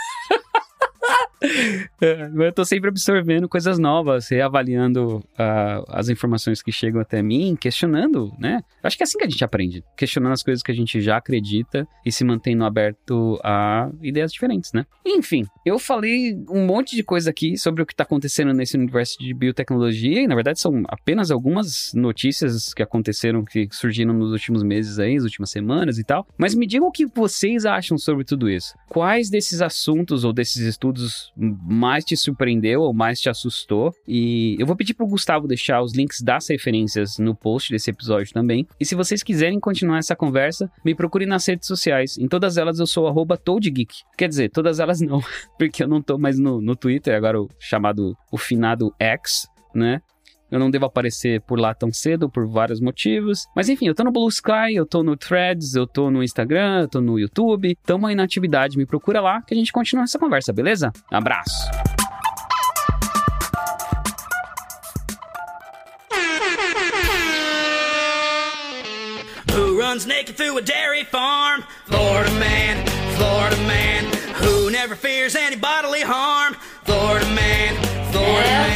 É, 2.01 2.29
eu 2.33 2.51
tô 2.51 2.63
sempre 2.65 2.89
absorvendo 2.89 3.47
coisas 3.47 3.79
novas, 3.79 4.27
reavaliando 4.29 5.17
uh, 5.17 5.83
as 5.89 6.09
informações 6.09 6.61
que 6.61 6.71
chegam 6.71 7.01
até 7.01 7.21
mim, 7.21 7.55
questionando, 7.55 8.33
né? 8.39 8.61
Acho 8.83 8.97
que 8.97 9.03
é 9.03 9.05
assim 9.05 9.17
que 9.17 9.25
a 9.25 9.29
gente 9.29 9.43
aprende, 9.43 9.83
questionando 9.95 10.33
as 10.33 10.43
coisas 10.43 10.63
que 10.63 10.71
a 10.71 10.75
gente 10.75 10.99
já 11.01 11.17
acredita 11.17 11.87
e 12.05 12.11
se 12.11 12.23
mantendo 12.23 12.63
aberto 12.63 13.39
a 13.43 13.89
ideias 14.01 14.31
diferentes, 14.31 14.71
né? 14.73 14.85
Enfim, 15.05 15.45
eu 15.65 15.77
falei 15.77 16.35
um 16.49 16.65
monte 16.65 16.95
de 16.95 17.03
coisa 17.03 17.29
aqui 17.29 17.57
sobre 17.57 17.81
o 17.81 17.85
que 17.85 17.95
tá 17.95 18.03
acontecendo 18.03 18.53
nesse 18.53 18.75
universo 18.75 19.17
de 19.19 19.33
biotecnologia 19.33 20.21
e 20.21 20.27
na 20.27 20.35
verdade 20.35 20.59
são 20.59 20.83
apenas 20.87 21.31
algumas 21.31 21.91
notícias 21.93 22.73
que 22.73 22.83
aconteceram, 22.83 23.43
que 23.43 23.67
surgiram 23.71 24.13
nos 24.13 24.31
últimos 24.31 24.63
meses 24.63 24.99
aí, 24.99 25.15
nas 25.15 25.23
últimas 25.23 25.49
semanas 25.49 25.97
e 25.97 26.03
tal. 26.03 26.27
Mas 26.37 26.55
me 26.55 26.67
digam 26.67 26.87
o 26.87 26.91
que 26.91 27.05
vocês 27.05 27.65
acham 27.65 27.97
sobre 27.97 28.23
tudo 28.23 28.49
isso. 28.49 28.75
Quais 28.89 29.29
desses 29.29 29.61
assuntos 29.61 30.23
ou 30.23 30.33
desses 30.33 30.61
estudos 30.65 31.30
mais 31.35 32.03
te 32.03 32.15
surpreendeu 32.15 32.81
ou 32.81 32.93
mais 32.93 33.19
te 33.19 33.29
assustou. 33.29 33.93
E 34.07 34.55
eu 34.59 34.65
vou 34.65 34.75
pedir 34.75 34.93
pro 34.93 35.07
Gustavo 35.07 35.47
deixar 35.47 35.81
os 35.81 35.93
links 35.93 36.21
das 36.21 36.47
referências 36.49 37.17
no 37.17 37.35
post 37.35 37.71
desse 37.71 37.89
episódio 37.89 38.33
também. 38.33 38.67
E 38.79 38.85
se 38.85 38.95
vocês 38.95 39.23
quiserem 39.23 39.59
continuar 39.59 39.99
essa 39.99 40.15
conversa, 40.15 40.69
me 40.83 40.95
procure 40.95 41.25
nas 41.25 41.45
redes 41.45 41.67
sociais. 41.67 42.17
Em 42.17 42.27
todas 42.27 42.57
elas 42.57 42.79
eu 42.79 42.87
sou 42.87 43.07
ToadGeek. 43.37 43.93
Quer 44.17 44.27
dizer, 44.27 44.49
todas 44.49 44.79
elas 44.79 45.01
não, 45.01 45.21
porque 45.57 45.83
eu 45.83 45.87
não 45.87 46.01
tô 46.01 46.17
mais 46.17 46.37
no, 46.37 46.61
no 46.61 46.75
Twitter, 46.75 47.15
agora 47.15 47.41
o 47.41 47.49
chamado 47.59 48.15
o 48.31 48.37
finado 48.37 48.93
X, 48.99 49.47
né? 49.73 50.01
Eu 50.51 50.59
não 50.59 50.69
devo 50.69 50.85
aparecer 50.85 51.39
por 51.41 51.57
lá 51.57 51.73
tão 51.73 51.93
cedo 51.93 52.29
por 52.29 52.45
vários 52.45 52.81
motivos. 52.81 53.47
Mas 53.55 53.69
enfim, 53.69 53.87
eu 53.87 53.95
tô 53.95 54.03
no 54.03 54.11
Blue 54.11 54.27
Sky, 54.27 54.75
eu 54.75 54.85
tô 54.85 55.01
no 55.01 55.15
Threads, 55.15 55.75
eu 55.75 55.87
tô 55.87 56.11
no 56.11 56.21
Instagram, 56.21 56.81
eu 56.81 56.87
tô 56.89 56.99
no 56.99 57.17
YouTube. 57.17 57.77
Tamo 57.85 58.05
aí 58.05 58.15
na 58.15 58.23
atividade, 58.23 58.77
me 58.77 58.85
procura 58.85 59.21
lá 59.21 59.41
que 59.41 59.53
a 59.53 59.57
gente 59.57 59.71
continua 59.71 60.03
essa 60.03 60.19
conversa, 60.19 60.51
beleza? 60.51 60.91
Abraço! 61.09 61.51
Who 69.53 69.79
runs 69.79 70.05
naked 70.05 70.35
through 70.35 70.57
a 70.57 70.61
dairy 70.61 71.03
farm? 71.05 71.63
Florida 71.85 72.31
man, 72.31 72.85
Florida 73.15 73.57
man. 73.67 74.05
Who 74.43 74.69
never 74.69 74.95
fears 74.95 75.35
any 75.35 75.55
bodily 75.55 76.01
harm? 76.01 76.55
Florida 76.83 77.25
man, 77.35 77.75
Florida 78.11 78.49
man. 78.49 78.71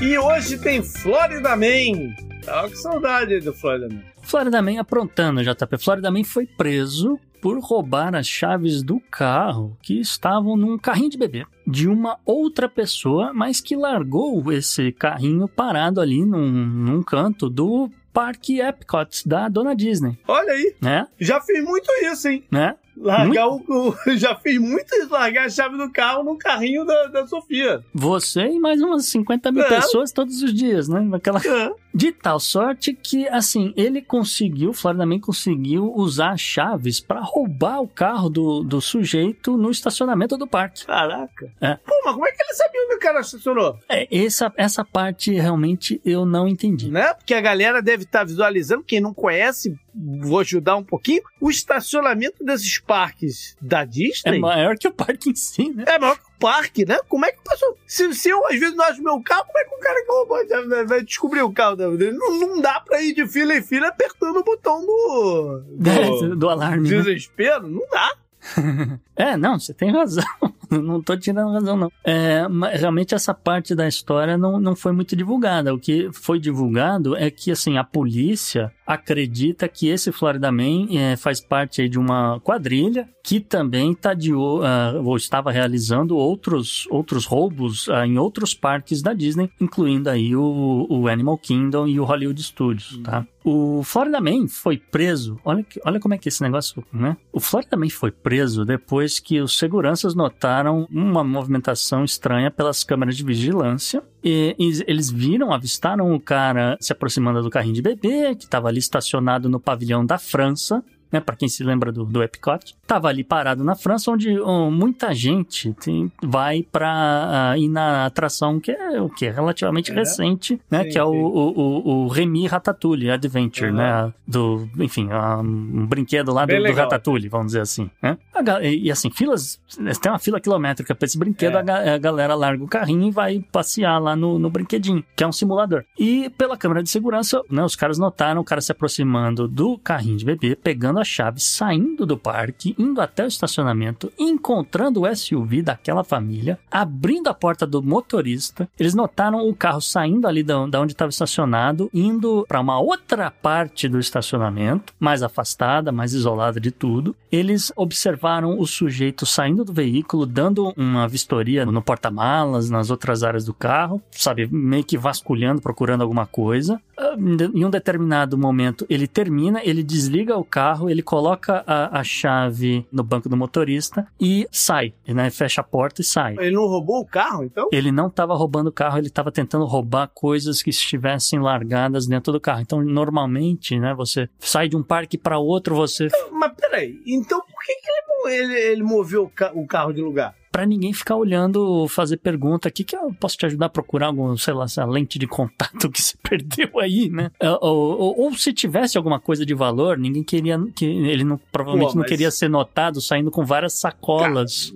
E 0.00 0.16
hoje 0.16 0.56
tem 0.58 0.80
Florida 0.80 1.56
Man. 1.56 2.14
Tava 2.44 2.68
com 2.68 2.76
saudade 2.76 3.40
do 3.40 3.52
Florida 3.52 3.88
Man. 3.92 4.00
Florida 4.22 4.62
Man 4.62 4.80
aprontando, 4.80 5.42
JP. 5.42 5.76
Florida 5.78 6.10
Man 6.10 6.22
foi 6.22 6.46
preso 6.46 7.18
por 7.40 7.58
roubar 7.58 8.14
as 8.14 8.26
chaves 8.26 8.82
do 8.82 9.00
carro 9.10 9.76
que 9.82 10.00
estavam 10.00 10.56
num 10.56 10.78
carrinho 10.78 11.10
de 11.10 11.18
bebê 11.18 11.44
de 11.66 11.88
uma 11.88 12.18
outra 12.24 12.68
pessoa, 12.68 13.32
mas 13.32 13.60
que 13.60 13.74
largou 13.74 14.52
esse 14.52 14.92
carrinho 14.92 15.48
parado 15.48 16.00
ali 16.00 16.24
num, 16.24 16.48
num 16.48 17.02
canto 17.02 17.50
do 17.50 17.90
Parque 18.12 18.60
Epcot 18.60 19.28
da 19.28 19.48
Dona 19.48 19.74
Disney. 19.74 20.18
Olha 20.26 20.52
aí. 20.52 20.74
Né? 20.80 21.06
Já 21.20 21.40
fiz 21.40 21.62
muito 21.62 21.88
isso, 22.04 22.28
hein? 22.28 22.44
Né? 22.50 22.74
Largar 23.00 23.48
o, 23.48 23.62
o, 23.68 23.94
Já 24.16 24.34
fiz 24.36 24.58
muito 24.58 24.94
isso, 24.96 25.10
largar 25.10 25.46
a 25.46 25.50
chave 25.50 25.76
do 25.76 25.90
carro 25.90 26.22
no 26.24 26.36
carrinho 26.36 26.84
da, 26.84 27.06
da 27.06 27.26
Sofia. 27.26 27.82
Você 27.94 28.42
e 28.46 28.58
mais 28.58 28.80
umas 28.80 29.06
50 29.06 29.52
mil 29.52 29.62
É. 29.64 29.68
pessoas 29.68 30.12
todos 30.12 30.42
os 30.42 30.52
dias, 30.52 30.88
né? 30.88 31.08
Aquela... 31.12 31.40
É. 31.44 31.70
De 31.94 32.12
tal 32.12 32.38
sorte 32.38 32.92
que, 32.94 33.26
assim, 33.28 33.72
ele 33.76 34.00
conseguiu, 34.00 34.72
Florida 34.72 35.04
Man 35.04 35.18
conseguiu 35.18 35.92
usar 35.96 36.36
chaves 36.36 37.00
para 37.00 37.20
roubar 37.20 37.80
o 37.80 37.88
carro 37.88 38.28
do, 38.28 38.62
do 38.62 38.80
sujeito 38.80 39.56
no 39.56 39.68
estacionamento 39.70 40.36
do 40.36 40.46
parque. 40.46 40.86
Caraca. 40.86 41.50
É. 41.60 41.74
Pô, 41.76 41.94
mas 42.04 42.14
como 42.14 42.26
é 42.26 42.30
que 42.30 42.40
ele 42.42 42.54
sabia 42.54 42.84
onde 42.84 42.94
o 42.94 42.98
cara 43.00 43.20
estacionou? 43.20 43.78
É, 43.88 44.06
essa, 44.16 44.52
essa 44.56 44.84
parte 44.84 45.32
realmente 45.32 46.00
eu 46.04 46.24
não 46.24 46.46
entendi. 46.46 46.88
Né? 46.90 47.12
Porque 47.14 47.34
a 47.34 47.40
galera 47.40 47.82
deve 47.82 48.04
estar 48.04 48.22
visualizando, 48.22 48.84
quem 48.84 49.00
não 49.00 49.12
conhece, 49.14 49.74
vou 50.20 50.40
ajudar 50.40 50.76
um 50.76 50.84
pouquinho, 50.84 51.22
o 51.40 51.50
estacionamento 51.50 52.44
desses 52.44 52.78
parques 52.78 53.56
da 53.60 53.80
É 53.82 53.86
Disney. 53.86 54.38
maior 54.38 54.76
que 54.76 54.86
o 54.88 54.92
parque 54.92 55.30
em 55.30 55.34
si, 55.34 55.70
né? 55.70 55.84
É 55.86 55.98
maior 55.98 56.16
que 56.16 56.22
o 56.24 56.38
parque, 56.38 56.84
né? 56.86 56.98
Como 57.08 57.24
é 57.24 57.32
que 57.32 57.38
passou? 57.44 57.76
Se, 57.86 58.12
se 58.14 58.28
eu, 58.28 58.46
às 58.46 58.58
vezes, 58.58 58.76
não 58.76 58.84
acho 58.84 59.02
meu 59.02 59.20
carro, 59.22 59.44
como 59.46 59.58
é 59.58 59.64
que 59.64 59.74
o 59.74 59.78
cara 59.80 60.00
que 60.04 60.10
roubou 60.12 60.38
vai, 60.68 60.84
vai 60.84 61.02
descobrir 61.02 61.42
o 61.42 61.52
carro 61.52 61.76
dele? 61.76 62.12
Não, 62.12 62.38
não 62.38 62.60
dá 62.60 62.80
pra 62.80 63.02
ir 63.02 63.14
de 63.14 63.26
fila 63.26 63.54
em 63.56 63.62
fila 63.62 63.88
apertando 63.88 64.36
o 64.38 64.44
botão 64.44 64.80
do. 64.84 65.62
É, 65.84 66.28
do 66.28 66.36
do 66.36 66.48
alarme. 66.48 66.88
né? 66.88 66.96
desespero. 66.98 67.66
Não 67.68 67.82
dá. 67.90 68.10
É, 69.18 69.36
não, 69.36 69.58
você 69.58 69.74
tem 69.74 69.90
razão. 69.90 70.24
não 70.70 71.02
tô 71.02 71.16
tirando 71.16 71.50
razão, 71.52 71.76
não. 71.76 71.90
É, 72.04 72.42
realmente 72.74 73.14
essa 73.14 73.34
parte 73.34 73.74
da 73.74 73.88
história 73.88 74.38
não, 74.38 74.60
não 74.60 74.76
foi 74.76 74.92
muito 74.92 75.16
divulgada. 75.16 75.74
O 75.74 75.78
que 75.78 76.08
foi 76.12 76.38
divulgado 76.38 77.16
é 77.16 77.30
que, 77.30 77.50
assim, 77.50 77.76
a 77.78 77.82
polícia 77.84 78.72
acredita 78.86 79.68
que 79.68 79.88
esse 79.88 80.12
Florida 80.12 80.50
Man 80.52 80.86
é, 80.92 81.16
faz 81.16 81.40
parte 81.40 81.82
aí 81.82 81.88
de 81.88 81.98
uma 81.98 82.40
quadrilha 82.40 83.08
que 83.22 83.38
também 83.40 83.92
tá 83.94 84.14
de, 84.14 84.32
o- 84.32 84.62
ah, 84.62 84.94
ou 85.04 85.16
estava 85.16 85.50
realizando 85.50 86.16
outros, 86.16 86.86
outros 86.90 87.26
roubos 87.26 87.88
ah, 87.90 88.06
em 88.06 88.16
outros 88.16 88.54
parques 88.54 89.02
da 89.02 89.12
Disney, 89.12 89.50
incluindo 89.60 90.08
aí 90.08 90.34
o, 90.34 90.86
o 90.88 91.08
Animal 91.08 91.36
Kingdom 91.36 91.86
e 91.86 92.00
o 92.00 92.04
Hollywood 92.04 92.42
Studios, 92.42 92.98
tá? 93.04 93.26
O 93.44 93.82
Florida 93.82 94.20
Man 94.20 94.46
foi 94.48 94.76
preso. 94.78 95.38
Olha, 95.44 95.64
olha 95.84 96.00
como 96.00 96.14
é 96.14 96.18
que 96.18 96.28
esse 96.28 96.42
negócio, 96.42 96.84
né? 96.92 97.16
O 97.32 97.40
Florida 97.40 97.76
Man 97.76 97.88
foi 97.90 98.10
preso 98.10 98.64
depois 98.64 99.07
que 99.20 99.40
os 99.40 99.56
seguranças 99.56 100.12
notaram 100.12 100.88
uma 100.90 101.22
movimentação 101.22 102.04
estranha 102.04 102.50
pelas 102.50 102.82
câmeras 102.82 103.16
de 103.16 103.22
vigilância. 103.22 104.02
E, 104.24 104.56
e 104.58 104.82
eles 104.88 105.08
viram, 105.08 105.52
avistaram 105.52 106.12
o 106.12 106.18
cara 106.18 106.76
se 106.80 106.92
aproximando 106.92 107.40
do 107.40 107.50
carrinho 107.50 107.74
de 107.74 107.82
bebê, 107.82 108.34
que 108.34 108.44
estava 108.44 108.66
ali 108.66 108.80
estacionado 108.80 109.48
no 109.48 109.60
pavilhão 109.60 110.04
da 110.04 110.18
França. 110.18 110.82
Né, 111.10 111.20
para 111.20 111.34
quem 111.36 111.48
se 111.48 111.64
lembra 111.64 111.90
do, 111.90 112.04
do 112.04 112.22
Epcot, 112.22 112.76
tava 112.86 113.08
ali 113.08 113.24
parado 113.24 113.64
na 113.64 113.74
França, 113.74 114.10
onde 114.10 114.38
oh, 114.40 114.70
muita 114.70 115.14
gente 115.14 115.72
tem- 115.74 116.12
vai 116.22 116.62
para 116.62 117.54
ir 117.56 117.68
na 117.68 118.06
atração 118.06 118.60
que 118.60 118.70
é 118.70 119.00
o 119.00 119.08
que 119.08 119.26
é 119.26 119.30
relativamente 119.30 119.90
É. 119.90 119.94
recente, 119.94 120.60
né, 120.70 120.84
Sim, 120.84 120.90
que 120.90 120.98
é 120.98 121.04
o, 121.04 121.08
o, 121.10 121.58
o, 121.58 121.88
o 122.04 122.08
Remy 122.08 122.46
Ratatouille 122.46 123.10
Adventure, 123.10 123.70
Aham. 123.70 124.06
né, 124.06 124.12
do, 124.26 124.68
enfim, 124.78 125.08
ah, 125.10 125.38
um 125.38 125.86
brinquedo 125.86 126.32
lá 126.32 126.44
do, 126.44 126.54
do. 126.62 126.72
Ratatouille, 126.72 127.28
vamos 127.28 127.46
dizer 127.48 127.60
assim, 127.62 127.90
né? 128.02 128.18
E, 128.62 128.86
e, 128.86 128.90
assim, 128.90 129.10
filas, 129.10 129.60
tem 130.00 130.12
uma 130.12 130.18
fila 130.18 130.38
quilométrica 130.40 130.94
para 130.94 131.06
esse 131.06 131.18
brinquedo, 131.18 131.56
É. 131.56 131.58
a, 131.58 131.62
ga- 131.62 131.94
a 131.94 131.98
galera 131.98 132.34
larga 132.34 132.62
o 132.62 132.68
carrinho 132.68 133.08
e 133.08 133.10
vai 133.10 133.44
passear 133.50 133.98
lá 133.98 134.14
no, 134.14 134.38
no 134.38 134.48
brinquedinho, 134.50 135.02
que 135.16 135.24
é 135.24 135.26
um 135.26 135.32
simulador. 135.32 135.84
E 135.98 136.30
pela 136.30 136.56
câmera 136.56 136.82
de 136.82 136.90
segurança, 136.90 137.42
né, 137.50 137.64
os 137.64 137.74
caras 137.74 137.98
notaram 137.98 138.40
o 138.40 138.44
cara 138.44 138.60
se 138.60 138.70
aproximando 138.70 139.48
do 139.48 139.78
carrinho 139.78 140.16
de 140.16 140.24
bebê, 140.24 140.54
pegando 140.54 140.97
a 140.98 141.04
chave, 141.04 141.40
saindo 141.40 142.06
do 142.06 142.16
parque, 142.16 142.74
indo 142.78 143.00
até 143.00 143.24
o 143.24 143.28
estacionamento, 143.28 144.12
encontrando 144.18 145.02
o 145.02 145.16
SUV 145.16 145.62
daquela 145.62 146.04
família, 146.04 146.58
abrindo 146.70 147.28
a 147.28 147.34
porta 147.34 147.66
do 147.66 147.82
motorista. 147.82 148.68
Eles 148.78 148.94
notaram 148.94 149.48
o 149.48 149.54
carro 149.54 149.80
saindo 149.80 150.26
ali 150.26 150.42
da, 150.42 150.58
onde 150.58 150.92
estava 150.92 151.10
estacionado, 151.10 151.90
indo 151.92 152.44
para 152.48 152.60
uma 152.60 152.80
outra 152.80 153.30
parte 153.30 153.88
do 153.88 153.98
estacionamento, 153.98 154.92
mais 154.98 155.22
afastada, 155.22 155.92
mais 155.92 156.12
isolada 156.12 156.60
de 156.60 156.70
tudo. 156.70 157.14
Eles 157.30 157.72
observaram 157.76 158.58
o 158.58 158.66
sujeito 158.66 159.26
saindo 159.26 159.64
do 159.64 159.72
veículo, 159.72 160.26
dando 160.26 160.72
uma 160.76 161.06
vistoria 161.08 161.64
no 161.64 161.82
porta-malas, 161.82 162.70
nas 162.70 162.90
outras 162.90 163.22
áreas 163.22 163.44
do 163.44 163.54
carro, 163.54 164.02
sabe, 164.10 164.46
meio 164.50 164.84
que 164.84 164.98
vasculhando, 164.98 165.60
procurando 165.60 166.02
alguma 166.02 166.26
coisa. 166.26 166.80
Ah, 166.96 167.14
Em 167.16 167.64
um 167.64 167.70
determinado 167.70 168.36
momento, 168.36 168.86
ele 168.88 169.06
termina, 169.06 169.60
ele 169.64 169.82
desliga 169.82 170.36
o 170.36 170.44
carro, 170.44 170.87
ele 170.90 171.02
coloca 171.02 171.62
a, 171.66 172.00
a 172.00 172.04
chave 172.04 172.86
no 172.92 173.02
banco 173.02 173.28
do 173.28 173.36
motorista 173.36 174.06
e 174.20 174.46
sai, 174.50 174.94
né? 175.06 175.30
Fecha 175.30 175.60
a 175.60 175.64
porta 175.64 176.00
e 176.00 176.04
sai. 176.04 176.36
Ele 176.38 176.54
não 176.54 176.66
roubou 176.66 177.00
o 177.00 177.06
carro, 177.06 177.44
então? 177.44 177.68
Ele 177.72 177.92
não 177.92 178.08
estava 178.08 178.34
roubando 178.34 178.68
o 178.68 178.72
carro, 178.72 178.98
ele 178.98 179.08
estava 179.08 179.30
tentando 179.30 179.64
roubar 179.64 180.08
coisas 180.08 180.62
que 180.62 180.70
estivessem 180.70 181.38
largadas 181.38 182.06
dentro 182.06 182.32
do 182.32 182.40
carro. 182.40 182.60
Então, 182.60 182.82
normalmente, 182.82 183.78
né, 183.78 183.94
você 183.94 184.28
sai 184.38 184.68
de 184.68 184.76
um 184.76 184.82
parque 184.82 185.18
para 185.18 185.38
outro, 185.38 185.74
você 185.74 186.08
Mas 186.32 186.52
peraí, 186.54 187.02
então 187.06 187.40
por 187.40 187.64
que, 187.64 187.74
que 187.74 187.90
ele, 187.90 188.02
ele, 188.28 188.54
ele 188.54 188.82
moveu 188.82 189.24
o, 189.24 189.30
ca- 189.30 189.52
o 189.54 189.66
carro 189.66 189.92
de 189.92 190.00
lugar? 190.02 190.34
pra 190.50 190.66
ninguém 190.66 190.92
ficar 190.92 191.14
olhando, 191.14 191.86
fazer 191.86 192.16
pergunta 192.16 192.66
aqui 192.66 192.82
que 192.82 192.96
eu 192.96 193.14
posso 193.14 193.36
te 193.36 193.46
ajudar 193.46 193.66
a 193.66 193.68
procurar 193.68 194.06
algum, 194.08 194.36
sei 194.36 194.52
lá, 194.54 194.64
essa 194.64 194.84
lente 194.84 195.16
de 195.16 195.24
contato 195.26 195.88
que 195.88 196.02
se 196.02 196.16
perdeu 196.28 196.80
aí, 196.80 197.08
né? 197.08 197.30
Ou, 197.60 197.96
ou, 198.00 198.20
ou 198.22 198.34
se 198.34 198.52
tivesse 198.52 198.98
alguma 198.98 199.20
coisa 199.20 199.46
de 199.46 199.54
valor, 199.54 199.96
ninguém 199.96 200.24
queria 200.24 200.58
que 200.74 200.84
ele 200.84 201.22
não, 201.22 201.38
provavelmente 201.52 201.90
Pô, 201.90 201.94
não 201.94 202.00
mas- 202.00 202.08
queria 202.10 202.30
ser 202.32 202.48
notado 202.48 203.00
saindo 203.00 203.30
com 203.30 203.44
várias 203.44 203.74
sacolas. 203.78 204.72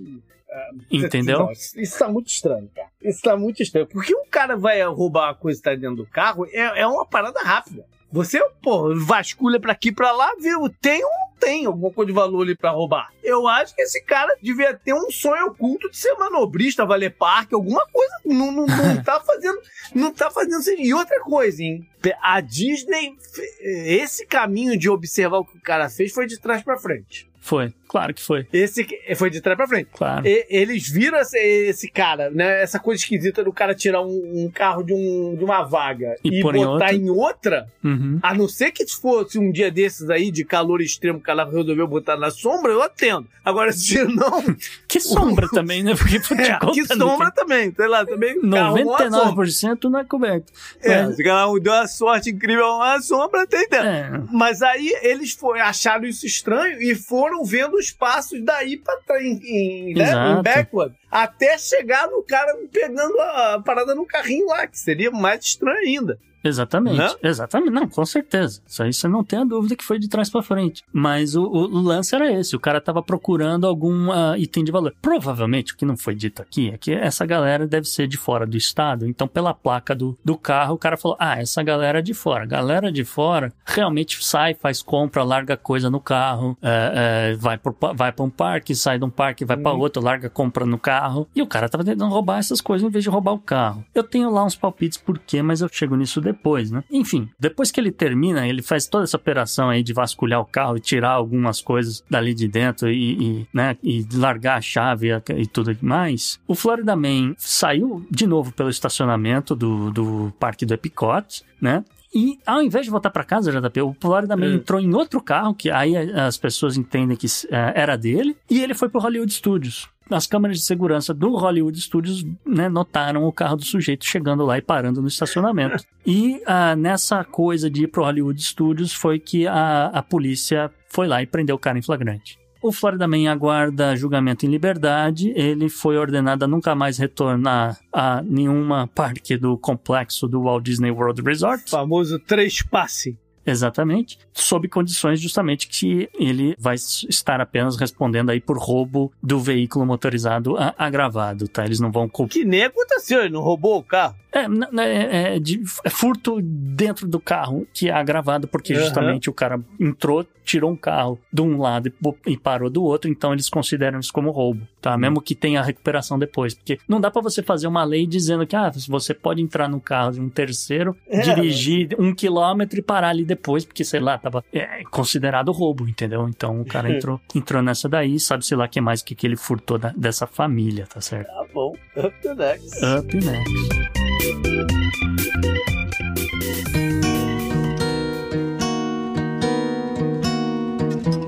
Entendeu? 0.91 1.39
Não, 1.45 1.51
isso 1.51 1.79
isso 1.79 1.97
tá 1.99 2.07
muito 2.07 2.27
estranho, 2.27 2.69
cara. 2.75 2.87
Isso 3.01 3.21
tá 3.21 3.35
muito 3.35 3.61
estranho. 3.63 3.87
Porque 3.87 4.15
um 4.15 4.25
cara 4.29 4.55
vai 4.55 4.81
roubar 4.83 5.29
uma 5.29 5.35
coisa 5.35 5.57
que 5.59 5.63
tá 5.63 5.75
dentro 5.75 5.95
do 5.97 6.05
carro 6.05 6.45
é, 6.51 6.81
é 6.81 6.87
uma 6.87 7.05
parada 7.05 7.39
rápida. 7.41 7.83
Você, 8.13 8.39
pô, 8.61 8.93
vasculha 8.95 9.59
pra 9.59 9.71
aqui 9.71 9.89
e 9.89 9.91
pra 9.91 10.11
lá, 10.11 10.31
vê, 10.39 10.51
tem 10.79 11.03
ou 11.03 11.09
não 11.09 11.33
tem 11.39 11.65
alguma 11.65 11.91
coisa 11.91 12.07
de 12.07 12.13
valor 12.13 12.43
ali 12.43 12.55
pra 12.55 12.69
roubar. 12.69 13.09
Eu 13.23 13.47
acho 13.47 13.75
que 13.75 13.81
esse 13.81 14.01
cara 14.03 14.37
devia 14.39 14.73
ter 14.75 14.93
um 14.93 15.09
sonho 15.09 15.47
oculto 15.47 15.89
de 15.89 15.97
ser 15.97 16.13
manobrista, 16.13 16.85
valer 16.85 17.09
parque, 17.17 17.55
alguma 17.55 17.85
coisa. 17.87 18.13
Não, 18.23 18.51
não, 18.51 18.67
não 18.67 19.01
tá 19.03 19.19
fazendo. 19.19 19.59
Não 19.95 20.13
tá 20.13 20.29
fazendo 20.29 20.61
sentido. 20.61 20.85
E 20.85 20.93
outra 20.93 21.19
coisa, 21.21 21.63
hein? 21.63 21.85
A 22.21 22.39
Disney, 22.39 23.15
esse 23.59 24.27
caminho 24.27 24.77
de 24.77 24.89
observar 24.89 25.39
o 25.39 25.45
que 25.45 25.57
o 25.57 25.61
cara 25.61 25.89
fez 25.89 26.13
foi 26.13 26.27
de 26.27 26.39
trás 26.39 26.61
pra 26.61 26.77
frente. 26.77 27.27
Foi, 27.41 27.73
claro 27.93 28.13
que 28.13 28.21
foi. 28.21 28.45
Esse 28.51 28.83
que- 28.83 29.15
foi 29.15 29.29
de 29.29 29.39
trás 29.39 29.55
pra 29.55 29.67
frente. 29.67 29.87
Claro. 29.93 30.27
E- 30.27 30.45
eles 30.49 30.89
viram 30.89 31.17
esse, 31.19 31.37
esse 31.37 31.89
cara, 31.89 32.29
né? 32.29 32.61
Essa 32.61 32.79
coisa 32.79 32.99
esquisita 33.01 33.43
do 33.43 33.53
cara 33.53 33.73
tirar 33.75 34.01
um, 34.01 34.07
um 34.45 34.51
carro 34.53 34.83
de, 34.83 34.93
um, 34.93 35.35
de 35.37 35.43
uma 35.45 35.63
vaga 35.63 36.15
E 36.23 36.39
e, 36.39 36.41
botar 36.41 36.93
em 36.93 37.09
outra. 37.09 37.67
Uhum. 37.83 38.19
A 38.21 38.33
não 38.33 38.47
ser 38.49 38.71
que 38.71 38.85
fosse 38.87 39.37
um 39.39 39.51
dia 39.51 39.69
desses 39.71 40.09
aí 40.09 40.31
de 40.31 40.43
calor 40.43 40.81
extremo 40.81 41.21
que 41.21 41.29
ela 41.29 41.45
resolveu 41.45 41.87
botar 41.87 42.17
na 42.17 42.31
sombra, 42.31 42.71
eu 42.71 42.81
atendo. 42.81 43.27
Agora, 43.45 43.71
se 43.71 44.03
não. 44.03 44.43
Que 44.87 44.99
sombra 44.99 45.47
também, 45.49 45.83
né? 45.83 45.93
Porque 45.95 46.17
É, 46.41 46.59
que 46.71 46.85
sombra 46.85 47.31
também, 47.31 47.73
sei 47.75 47.87
lá, 47.87 48.05
também. 48.05 48.39
carro, 48.49 48.75
uma 48.81 48.97
sombra. 49.11 49.45
99% 49.45 49.83
não 49.89 49.99
é 49.99 50.03
coberto. 50.03 50.51
É, 50.81 51.03
Mas- 51.03 51.15
se 51.15 51.23
cada 51.23 51.49
um 51.49 51.59
deu 51.59 51.73
uma 51.73 51.87
sorte 51.87 52.29
incrível 52.29 52.65
uma 52.65 53.01
sombra, 53.01 53.45
tem 53.47 53.63
ideia. 53.63 53.81
É. 53.83 54.21
Mas 54.31 54.61
aí 54.61 54.93
eles 55.01 55.31
foi, 55.33 55.59
acharam 55.59 56.05
isso 56.05 56.25
estranho 56.25 56.81
e 56.81 56.95
foram 56.95 57.43
vendo 57.43 57.79
os 57.83 57.91
passos 57.91 58.41
daí 58.43 58.77
pra 58.77 58.97
trás, 58.97 59.23
em, 59.23 59.93
né, 59.93 60.11
em 60.31 60.41
backward, 60.41 60.95
até 61.11 61.57
chegar 61.57 62.07
no 62.07 62.23
cara 62.23 62.55
pegando 62.71 63.19
a 63.19 63.61
parada 63.63 63.93
no 63.93 64.05
carrinho 64.05 64.47
lá, 64.47 64.65
que 64.65 64.79
seria 64.79 65.11
mais 65.11 65.43
estranho 65.45 65.77
ainda. 65.79 66.19
Exatamente, 66.43 66.97
Né? 66.97 67.09
exatamente, 67.23 67.71
não, 67.71 67.87
com 67.87 68.05
certeza. 68.05 68.61
Isso 68.67 68.83
aí 68.83 68.91
você 68.93 69.07
não 69.07 69.23
tem 69.23 69.39
a 69.39 69.45
dúvida 69.45 69.75
que 69.75 69.83
foi 69.83 69.97
de 69.97 70.09
trás 70.09 70.29
pra 70.29 70.41
frente. 70.41 70.83
Mas 70.91 71.35
o, 71.35 71.43
o 71.43 71.81
lance 71.81 72.13
era 72.13 72.31
esse: 72.31 72.55
o 72.55 72.59
cara 72.59 72.81
tava 72.81 73.01
procurando 73.01 73.65
algum 73.65 74.11
ah, 74.11 74.37
item 74.37 74.63
de 74.63 74.71
valor. 74.71 74.93
Provavelmente, 75.01 75.73
o 75.73 75.77
que 75.77 75.85
não 75.85 75.95
foi 75.95 76.15
dito 76.15 76.41
aqui 76.41 76.69
é 76.69 76.77
que 76.77 76.91
essa 76.91 77.25
galera 77.25 77.65
deve 77.67 77.87
ser 77.87 78.07
de 78.07 78.17
fora 78.17 78.45
do 78.45 78.57
estado. 78.57 79.07
Então, 79.07 79.27
pela 79.27 79.53
placa 79.53 79.95
do, 79.95 80.17
do 80.23 80.37
carro, 80.37 80.75
o 80.75 80.77
cara 80.77 80.97
falou: 80.97 81.17
ah, 81.19 81.39
essa 81.39 81.63
galera 81.63 81.99
é 81.99 82.01
de 82.01 82.13
fora. 82.13 82.45
Galera 82.45 82.91
de 82.91 83.03
fora 83.03 83.53
realmente 83.65 84.23
sai, 84.23 84.53
faz 84.53 84.81
compra, 84.81 85.23
larga 85.23 85.55
coisa 85.55 85.89
no 85.89 85.99
carro, 85.99 86.57
é, 86.61 87.31
é, 87.31 87.35
vai, 87.35 87.57
por, 87.57 87.75
vai 87.95 88.11
pra 88.11 88.25
um 88.25 88.29
parque, 88.29 88.75
sai 88.75 88.99
de 88.99 89.05
um 89.05 89.09
parque, 89.09 89.45
vai 89.45 89.55
pra 89.57 89.71
outro, 89.71 90.01
larga 90.01 90.29
compra 90.29 90.65
no 90.65 90.77
carro. 90.77 91.27
E 91.35 91.41
o 91.41 91.47
cara 91.47 91.69
tava 91.69 91.83
tentando 91.83 92.09
roubar 92.11 92.39
essas 92.39 92.59
coisas 92.59 92.87
em 92.87 92.91
vez 92.91 93.03
de 93.03 93.09
roubar 93.09 93.33
o 93.33 93.39
carro. 93.39 93.85
Eu 93.93 94.03
tenho 94.03 94.29
lá 94.29 94.43
uns 94.43 94.55
palpites 94.55 94.97
por 94.97 95.17
quê, 95.19 95.41
mas 95.41 95.61
eu 95.61 95.69
chego 95.71 95.95
nisso 95.95 96.19
depois, 96.21 96.32
né? 96.71 96.83
Enfim, 96.91 97.29
depois 97.39 97.71
que 97.71 97.79
ele 97.79 97.91
termina, 97.91 98.47
ele 98.47 98.61
faz 98.61 98.87
toda 98.87 99.03
essa 99.03 99.17
operação 99.17 99.69
aí 99.69 99.83
de 99.83 99.93
vasculhar 99.93 100.39
o 100.41 100.45
carro 100.45 100.77
e 100.77 100.79
tirar 100.79 101.11
algumas 101.11 101.61
coisas 101.61 102.03
dali 102.09 102.33
de 102.33 102.47
dentro 102.47 102.89
e, 102.89 103.13
e, 103.41 103.47
né, 103.53 103.77
e 103.83 104.05
largar 104.13 104.57
a 104.57 104.61
chave 104.61 105.09
e, 105.35 105.47
tudo 105.47 105.75
mais. 105.81 106.39
O 106.47 106.55
Florida 106.55 106.95
Man 106.95 107.33
saiu 107.37 108.05
de 108.09 108.25
novo 108.27 108.51
pelo 108.51 108.69
estacionamento 108.69 109.55
do, 109.55 109.91
do 109.91 110.33
parque 110.39 110.65
do 110.65 110.73
Epcot, 110.73 111.43
né? 111.61 111.83
E 112.15 112.37
ao 112.45 112.61
invés 112.61 112.85
de 112.85 112.91
voltar 112.91 113.09
para 113.09 113.23
casa, 113.23 113.51
JP, 113.51 113.81
o 113.81 113.95
Florida 113.99 114.37
Man 114.37 114.45
É. 114.45 114.53
entrou 114.53 114.79
em 114.79 114.93
outro 114.93 115.19
carro, 115.19 115.55
que 115.55 115.71
aí 115.71 115.95
as 115.97 116.37
pessoas 116.37 116.77
entendem 116.77 117.17
que 117.17 117.25
eh, 117.49 117.73
era 117.75 117.95
dele, 117.97 118.37
e 118.47 118.61
ele 118.61 118.75
foi 118.75 118.87
pro 118.87 119.01
Hollywood 119.01 119.33
Studios. 119.33 119.89
As 120.09 120.27
câmeras 120.27 120.57
de 120.57 120.65
segurança 120.65 121.13
do 121.13 121.35
Hollywood 121.35 121.79
Studios 121.79 122.25
né, 122.45 122.69
notaram 122.69 123.25
o 123.25 123.31
carro 123.31 123.55
do 123.55 123.65
sujeito 123.65 124.05
chegando 124.05 124.45
lá 124.45 124.57
e 124.57 124.61
parando 124.61 125.01
no 125.01 125.07
estacionamento. 125.07 125.83
e 126.05 126.41
ah, 126.45 126.75
nessa 126.75 127.23
coisa 127.23 127.69
de 127.69 127.83
ir 127.83 127.87
pro 127.87 128.03
Hollywood 128.03 128.41
Studios 128.41 128.93
foi 128.93 129.19
que 129.19 129.47
a, 129.47 129.85
a 129.87 130.03
polícia 130.03 130.71
foi 130.89 131.07
lá 131.07 131.21
e 131.21 131.25
prendeu 131.25 131.55
o 131.55 131.59
cara 131.59 131.77
em 131.77 131.81
flagrante. 131.81 132.37
O 132.63 132.71
Florida 132.71 133.05
Man 133.05 133.29
aguarda 133.29 133.93
julgamento 133.93 134.45
em 134.45 134.49
liberdade. 134.49 135.33
Ele 135.35 135.67
foi 135.67 135.97
ordenado 135.97 136.45
a 136.45 136.47
nunca 136.47 136.73
mais 136.73 136.97
retornar 136.97 137.77
a 137.91 138.21
nenhuma 138.21 138.87
parque 138.87 139.35
do 139.35 139.57
complexo 139.57 140.29
do 140.29 140.43
Walt 140.43 140.63
Disney 140.63 140.89
World 140.89 141.21
Resort. 141.21 141.69
famoso 141.69 142.17
três 142.19 142.61
passe. 142.61 143.17
Exatamente. 143.45 144.17
Sob 144.33 144.67
condições 144.67 145.19
justamente 145.19 145.67
que 145.67 146.09
ele 146.17 146.55
vai 146.57 146.75
estar 146.75 147.39
apenas 147.41 147.75
respondendo 147.77 148.29
aí 148.29 148.39
por 148.39 148.57
roubo 148.57 149.11
do 149.21 149.39
veículo 149.39 149.85
motorizado 149.85 150.55
agravado, 150.77 151.47
tá? 151.47 151.65
Eles 151.65 151.79
não 151.79 151.91
vão 151.91 152.07
culpar. 152.07 152.33
Que 152.33 152.45
nem 152.45 152.63
aconteceu, 152.63 153.21
ele 153.21 153.33
não 153.33 153.41
roubou 153.41 153.77
o 153.77 153.83
carro. 153.83 154.15
É, 154.35 154.45
é, 154.81 155.35
é 155.35 155.39
de- 155.39 155.61
é 155.83 155.89
furto 155.91 156.41
dentro 156.41 157.07
do 157.07 157.19
carro 157.19 157.67
que 157.71 157.89
é 157.89 157.93
agravado 157.93 158.47
porque 158.47 158.73
justamente 158.73 159.29
o 159.29 159.33
cara 159.33 159.59
entrou, 159.79 160.25
tirou 160.43 160.71
um 160.71 160.75
carro 160.75 161.19
de 161.31 161.39
um 161.43 161.59
lado 161.61 161.87
e, 162.25 162.31
e 162.31 162.35
parou 162.37 162.67
do 162.67 162.81
outro, 162.83 163.11
então 163.11 163.31
eles 163.31 163.47
consideram 163.47 163.99
isso 163.99 164.11
como 164.11 164.31
roubo, 164.31 164.67
tá? 164.81 164.97
Mesmo 164.97 165.21
que 165.21 165.35
tenha 165.35 165.59
a 165.59 165.63
recuperação 165.63 166.17
depois, 166.17 166.55
porque 166.55 166.79
não 166.87 166.99
dá 166.99 167.11
pra 167.11 167.21
você 167.21 167.43
fazer 167.43 167.67
uma 167.67 167.83
lei 167.83 168.07
dizendo 168.07 168.47
que 168.47 168.55
ah, 168.55 168.71
você 168.87 169.13
pode 169.13 169.39
entrar 169.39 169.69
no 169.69 169.79
carro 169.79 170.13
de 170.13 170.21
um 170.21 170.29
terceiro, 170.29 170.97
É. 171.07 171.21
dirigir 171.21 171.95
um 171.99 172.11
quilômetro 172.13 172.79
e 172.79 172.81
parar 172.81 173.09
ali 173.09 173.23
depois, 173.23 173.32
porque 173.35 173.83
sei 173.83 173.99
lá, 173.99 174.17
tava 174.17 174.43
é, 174.53 174.83
considerado 174.91 175.51
roubo, 175.51 175.87
entendeu? 175.87 176.27
Então 176.27 176.61
o 176.61 176.65
cara 176.65 176.89
entrou, 176.93 177.19
entrou 177.35 177.61
nessa 177.61 177.87
daí, 177.89 178.19
sabe-se 178.19 178.55
lá 178.55 178.67
que 178.67 178.79
mais 178.81 179.01
que, 179.01 179.15
que 179.15 179.25
ele 179.27 179.35
furtou 179.35 179.77
da- 179.77 179.93
dessa 179.95 180.25
família, 180.27 180.85
tá 180.87 181.01
certo? 181.01 181.27
Tá 181.27 181.45
bom, 181.53 181.75
up 181.97 182.13
to 182.21 182.33
next. 182.35 182.85
Up 182.85 183.15
next. 183.15 184.63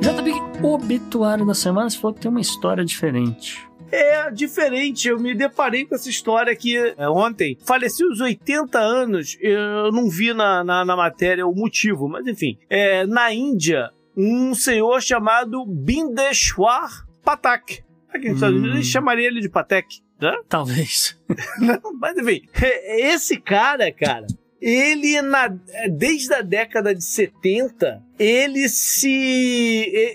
JB, 0.01 0.32
o 0.64 0.74
obituário 0.74 1.45
da 1.45 1.53
semana, 1.53 1.89
você 1.89 1.97
falou 1.97 2.14
que 2.14 2.22
tem 2.22 2.32
uma 2.32 2.41
história 2.41 2.84
diferente. 2.86 3.68
É 3.92 4.30
diferente, 4.32 5.08
eu 5.08 5.20
me 5.20 5.34
deparei 5.36 5.86
com 5.86 5.96
essa 5.96 6.10
história 6.10 6.52
aqui 6.52 6.76
é, 6.78 7.08
ontem. 7.10 7.58
Faleceu 7.66 8.10
aos 8.10 8.20
80 8.20 8.78
anos, 8.80 9.38
eu 9.40 9.92
não 9.92 10.10
vi 10.10 10.34
na, 10.34 10.64
na, 10.64 10.84
na 10.84 10.96
matéria 10.96 11.46
o 11.48 11.54
motivo, 11.56 12.08
mas 12.10 12.26
enfim. 12.28 12.58
É, 12.70 13.06
na 13.06 13.32
Índia, 13.34 13.90
um 14.18 14.54
senhor 14.56 15.02
chamado 15.02 15.66
Bindeshwar 15.66 17.06
Patak. 17.24 17.84
Aqui 18.10 18.28
nos 18.28 18.36
Estados 18.36 18.56
Unidos, 18.58 18.74
Hum. 18.76 18.78
eles 18.80 18.88
chamariam 18.88 19.28
ele 19.28 19.42
de 19.42 19.50
Patek, 19.50 19.88
né? 20.22 20.34
Talvez. 20.50 21.18
Não, 21.60 21.94
mas 22.00 22.18
enfim, 22.18 22.42
é- 22.62 23.14
esse 23.14 23.38
cara, 23.40 23.92
cara, 23.92 24.26
ele 24.62 25.22
na, 25.22 25.48
desde 25.92 26.34
a 26.34 26.42
década 26.42 26.96
de 26.96 27.04
70, 27.04 28.02
ele 28.18 28.68
se 28.70 29.12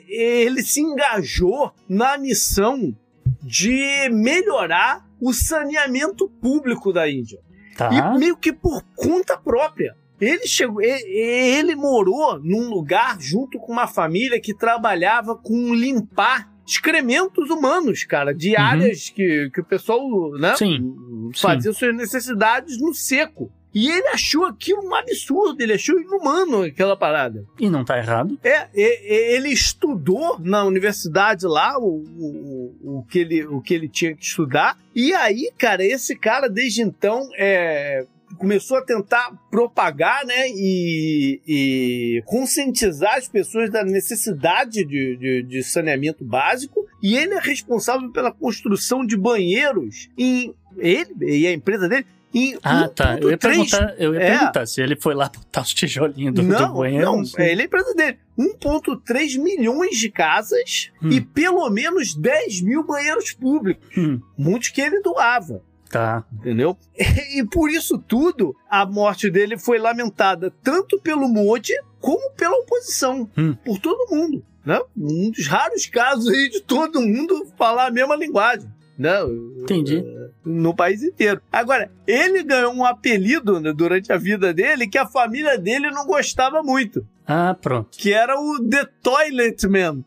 ele 0.09 0.63
se 0.63 0.81
engajou 0.81 1.73
na 1.89 2.17
missão 2.19 2.97
de 3.43 4.09
melhorar 4.11 5.05
o 5.21 5.33
saneamento 5.33 6.29
público 6.41 6.93
da 6.93 7.09
Índia. 7.11 7.39
Tá. 7.77 7.91
E 8.15 8.19
meio 8.19 8.37
que 8.37 8.53
por 8.53 8.83
conta 8.95 9.37
própria. 9.37 9.95
Ele 10.21 10.47
chegou, 10.47 10.83
e- 10.83 10.87
e- 10.87 11.57
ele 11.59 11.75
morou 11.75 12.39
num 12.41 12.69
lugar 12.69 13.19
junto 13.19 13.59
com 13.59 13.73
uma 13.73 13.87
família 13.87 14.39
que 14.41 14.53
trabalhava 14.55 15.35
com 15.35 15.75
limpar 15.75 16.51
excrementos 16.67 17.49
humanos, 17.51 18.05
cara, 18.05 18.35
de 18.35 18.51
Uhum. 18.51 18.61
áreas 18.63 19.09
que, 19.09 19.51
que 19.53 19.61
o 19.61 19.65
pessoal, 19.65 20.31
né, 20.39 20.55
Sim, 20.57 21.31
fazia 21.35 21.73
suas 21.73 21.97
necessidades 21.97 22.79
no 22.81 22.93
seco. 22.95 23.51
E 23.75 23.89
ele 23.89 24.09
achou 24.09 24.45
aquilo 24.45 24.83
um 24.85 24.95
absurdo, 24.95 25.61
ele 25.61 25.75
achou 25.75 26.01
inumano 26.01 26.63
aquela 26.63 26.97
parada. 26.97 27.45
E 27.59 27.71
não 27.71 27.85
tá 27.85 27.99
errado. 27.99 28.39
É, 28.43 28.69
ele 28.75 29.49
estudou 29.49 30.39
na 30.41 30.65
universidade 30.65 31.47
lá 31.47 31.79
o, 31.79 32.05
o, 32.19 32.99
o, 32.99 33.07
que 33.09 33.19
ele, 33.21 33.47
o 33.47 33.61
que 33.61 33.75
ele 33.75 33.89
tinha 33.89 34.15
que 34.15 34.25
estudar. 34.25 34.77
E 34.95 35.15
aí, 35.15 35.51
cara, 35.57 35.85
esse 35.85 36.17
cara, 36.17 36.49
desde 36.49 36.83
então, 36.83 37.29
é, 37.37 38.05
começou 38.39 38.79
a 38.79 38.83
tentar 38.83 39.31
propagar, 39.51 40.25
né, 40.25 40.49
e, 40.49 41.41
e 41.47 42.23
conscientizar 42.27 43.17
as 43.17 43.29
pessoas 43.29 43.71
da 43.71 43.85
necessidade 43.85 44.85
de, 44.85 45.17
de, 45.17 45.43
de 45.43 45.63
saneamento 45.63 46.25
básico. 46.25 46.87
E 47.03 47.17
ele 47.17 47.35
é 47.35 47.41
responsável 47.41 48.11
pela 48.11 48.33
construção 48.33 49.05
de 49.07 49.17
banheiros 49.17 50.09
em 50.19 50.55
ele 50.77 51.15
e 51.21 51.47
a 51.47 51.53
empresa 51.53 51.89
dele 51.89 52.07
em 52.33 52.57
Ah, 52.63 52.89
tá. 52.89 53.19
Eu 53.21 53.31
ia 53.31 53.37
1.3 53.37 53.41
perguntar, 53.41 53.95
eu 53.99 54.15
ia 54.15 54.21
É. 54.23 54.39
perguntar 54.39 54.67
se 54.67 54.81
ele 54.81 54.97
foi 54.97 55.15
lá 55.15 55.29
botar 55.35 55.63
os 55.63 55.75
tijolinhos 55.75 56.35
do, 56.35 56.43
do 56.43 56.49
Não, 56.49 56.75
banheiro. 56.75 57.05
não, 57.05 57.25
sei. 57.25 57.47
é, 57.47 57.53
ele 57.53 57.63
é 57.63 57.65
empresa 57.67 57.95
dele. 57.95 58.19
1,3 58.39 59.37
milhões 59.39 59.97
de 59.99 60.11
casas 60.11 60.91
Hum. 61.03 61.11
e 61.11 61.21
pelo 61.21 61.69
menos 61.71 62.15
10 62.15 62.61
mil 62.63 62.85
banheiros 62.85 63.33
públicos. 63.33 63.87
Hum. 63.97 64.21
Muitos 64.37 64.69
que 64.71 64.81
ele 64.81 65.01
doava. 65.01 65.63
Tá. 65.91 66.25
Entendeu? 66.33 66.77
E 67.37 67.45
por 67.45 67.71
isso 67.71 67.99
tudo, 67.99 68.55
a 68.69 68.85
morte 68.87 69.29
dele 69.31 69.59
foi 69.59 69.79
lamentada 69.79 70.53
tanto 70.63 71.01
pelo 71.01 71.29
Modi 71.29 71.73
como 72.01 72.31
pela 72.33 72.57
oposição. 72.59 73.29
Hum. 73.37 73.55
Por 73.65 73.79
todo 73.79 74.09
mundo. 74.15 74.45
Né? 74.65 74.79
Um 74.97 75.31
dos 75.31 75.47
raros 75.47 75.87
casos 75.87 76.29
aí 76.29 76.49
de 76.51 76.61
todo 76.61 77.01
mundo 77.01 77.47
falar 77.57 77.87
a 77.87 77.91
mesma 77.91 78.15
linguagem. 78.15 78.69
Né? 79.01 79.15
Entendi. 79.63 80.05
no 80.45 80.77
país 80.77 81.03
inteiro. 81.03 81.41
Agora, 81.51 81.91
ele 82.07 82.43
ganhou 82.43 82.71
um 82.75 82.85
apelido 82.85 83.59
né, 83.59 83.73
durante 83.73 84.13
a 84.13 84.19
vida 84.19 84.53
dele 84.53 84.87
que 84.87 84.99
a 84.99 85.07
família 85.07 85.57
dele 85.57 85.91
não 85.91 86.07
gostava 86.07 86.63
muito, 86.63 87.07
Ah, 87.31 87.55
pronto. 87.55 87.97
que 87.97 88.13
era 88.13 88.35
o 88.41 88.59
The 88.69 88.87
Toilet 89.03 89.67
Man. 89.69 90.05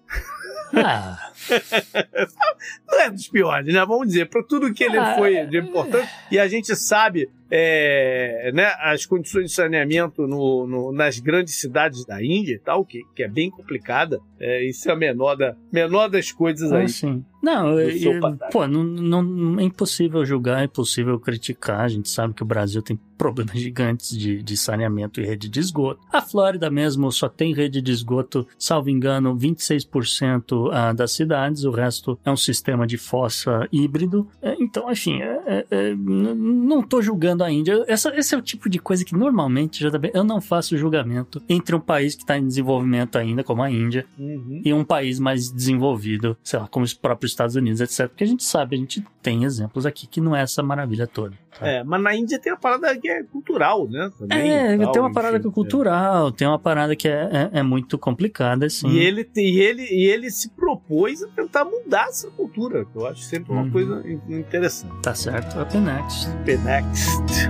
Ah, 0.75 1.29
Não 2.89 2.99
é 3.01 3.09
dos 3.09 3.27
piores, 3.27 3.73
né? 3.73 3.85
Vamos 3.85 4.07
dizer, 4.07 4.29
para 4.29 4.43
tudo 4.43 4.73
que 4.73 4.83
ele 4.83 4.97
Ah, 4.97 5.15
foi 5.15 5.45
de 5.45 5.57
importante. 5.59 6.09
E 6.31 6.39
a 6.39 6.47
gente 6.47 6.75
sabe 6.75 7.29
é, 7.55 8.51
né, 8.53 8.73
as 8.79 9.05
condições 9.05 9.45
de 9.45 9.51
saneamento 9.53 10.25
no- 10.25 10.65
no- 10.65 10.91
nas 10.91 11.19
grandes 11.19 11.59
cidades 11.59 12.03
da 12.05 12.23
Índia 12.23 12.53
e 12.55 12.59
tal, 12.59 12.83
que, 12.83 13.03
que 13.15 13.21
é 13.21 13.27
bem 13.27 13.51
complicada. 13.51 14.19
É, 14.39 14.63
isso 14.67 14.89
é 14.89 14.93
a 14.93 14.95
menor, 14.95 15.35
da, 15.35 15.55
menor 15.71 16.07
das 16.09 16.31
coisas 16.31 16.71
aí. 16.71 16.85
ah, 16.85 16.87
sim. 16.87 17.23
Não, 17.43 17.79
eu- 17.79 18.19
pô, 18.51 18.65
não, 18.67 18.83
não- 18.83 19.59
é 19.59 19.63
impossível 19.63 20.25
julgar, 20.25 20.61
é 20.61 20.65
impossível 20.65 21.19
criticar. 21.19 21.81
A 21.81 21.87
gente 21.87 22.09
sabe 22.09 22.33
que 22.33 22.41
o 22.41 22.45
Brasil 22.45 22.81
tem 22.81 22.99
problemas 23.31 23.57
gigantes 23.59 24.17
de, 24.17 24.43
de 24.43 24.57
saneamento 24.57 25.21
e 25.21 25.25
rede 25.25 25.47
de 25.47 25.59
esgoto. 25.59 26.01
A 26.11 26.21
Flórida 26.21 26.69
mesmo 26.69 27.11
só 27.11 27.29
tem 27.29 27.53
rede 27.53 27.81
de 27.81 27.91
esgoto, 27.91 28.45
salvo 28.57 28.89
engano, 28.89 29.35
26% 29.37 30.69
ah, 30.71 30.93
das 30.93 31.11
cidades, 31.13 31.63
o 31.63 31.71
resto 31.71 32.19
é 32.25 32.31
um 32.31 32.35
sistema 32.37 32.85
de 32.85 32.97
fossa 32.97 33.67
híbrido. 33.71 34.27
É, 34.41 34.55
então, 34.59 34.91
enfim, 34.91 35.21
é- 35.21 35.41
é- 35.45 35.65
é, 35.71 35.89
n- 35.91 36.33
não 36.33 36.81
tô 36.81 37.01
julgando 37.01 37.43
a 37.43 37.51
Índia. 37.51 37.83
Essa, 37.87 38.13
esse 38.15 38.35
é 38.35 38.37
o 38.37 38.41
tipo 38.41 38.69
de 38.69 38.79
coisa 38.79 39.05
que 39.05 39.15
normalmente, 39.15 39.81
já 39.81 39.89
eu 40.13 40.23
não 40.23 40.41
faço 40.41 40.77
julgamento 40.77 41.41
entre 41.47 41.75
um 41.75 41.79
país 41.79 42.15
que 42.15 42.23
está 42.23 42.37
em 42.37 42.45
desenvolvimento 42.47 43.17
ainda, 43.17 43.43
como 43.43 43.61
a 43.61 43.69
Índia, 43.71 44.05
Uhum. 44.17 44.61
e 44.65 44.73
um 44.73 44.83
país 44.83 45.19
mais 45.19 45.49
desenvolvido, 45.51 46.35
sei 46.43 46.59
lá, 46.59 46.67
como 46.67 46.83
os 46.85 46.93
próprios 46.93 47.31
Estados 47.31 47.55
Unidos, 47.55 47.79
etc. 47.81 48.07
Porque 48.09 48.23
a 48.23 48.27
gente 48.27 48.43
sabe, 48.43 48.75
a 48.75 48.79
gente 48.79 49.03
tem 49.21 49.43
exemplos 49.43 49.85
aqui 49.85 50.07
que 50.07 50.19
não 50.21 50.35
é 50.35 50.41
essa 50.41 50.61
maravilha 50.63 51.07
toda. 51.07 51.37
Tá? 51.59 51.67
É, 51.67 51.83
mas 51.83 52.01
na 52.01 52.15
Índia 52.15 52.39
tem 52.39 52.51
a 52.51 52.57
parada 52.57 52.95
que 52.97 53.09
é 53.09 53.23
cultural, 53.23 53.87
né? 53.87 54.09
Também, 54.17 54.51
É, 54.51 54.77
tal, 54.77 54.91
tem 54.91 55.01
uma 55.01 55.11
parada 55.13 55.31
que 55.39 55.45
é 55.45 55.47
enfim, 55.47 55.53
cultural, 55.53 56.31
tem 56.31 56.47
uma 56.47 56.59
parada 56.59 56.95
que 56.95 57.07
é, 57.07 57.49
é, 57.53 57.59
é 57.59 57.63
muito 57.63 57.97
complicada, 57.97 58.65
assim. 58.65 58.87
E 58.89 58.99
ele, 58.99 59.29
e, 59.35 59.59
ele, 59.59 59.83
e 59.83 60.05
ele 60.05 60.29
se 60.31 60.49
propôs 60.49 61.21
a 61.23 61.27
tentar 61.27 61.65
mudar 61.65 62.07
essa 62.09 62.29
cultura, 62.31 62.85
que 62.85 62.95
eu 62.95 63.05
acho 63.07 63.21
sempre 63.23 63.51
uma 63.51 63.63
Uhum. 63.63 63.71
coisa 63.71 64.03
in- 64.07 64.39
interessante. 64.39 64.93
Tá 65.01 65.13
certo, 65.15 65.59
up 65.59 65.77
next. 65.77 66.29
Next. 66.63 67.49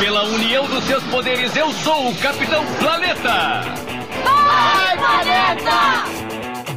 Pela 0.00 0.24
união 0.24 0.66
dos 0.66 0.84
seus 0.84 1.02
poderes, 1.04 1.54
eu 1.56 1.70
sou 1.72 2.10
o 2.10 2.16
Capitão 2.16 2.64
Planeta! 2.78 3.62
Vai, 4.24 4.96
planeta! 4.98 6.31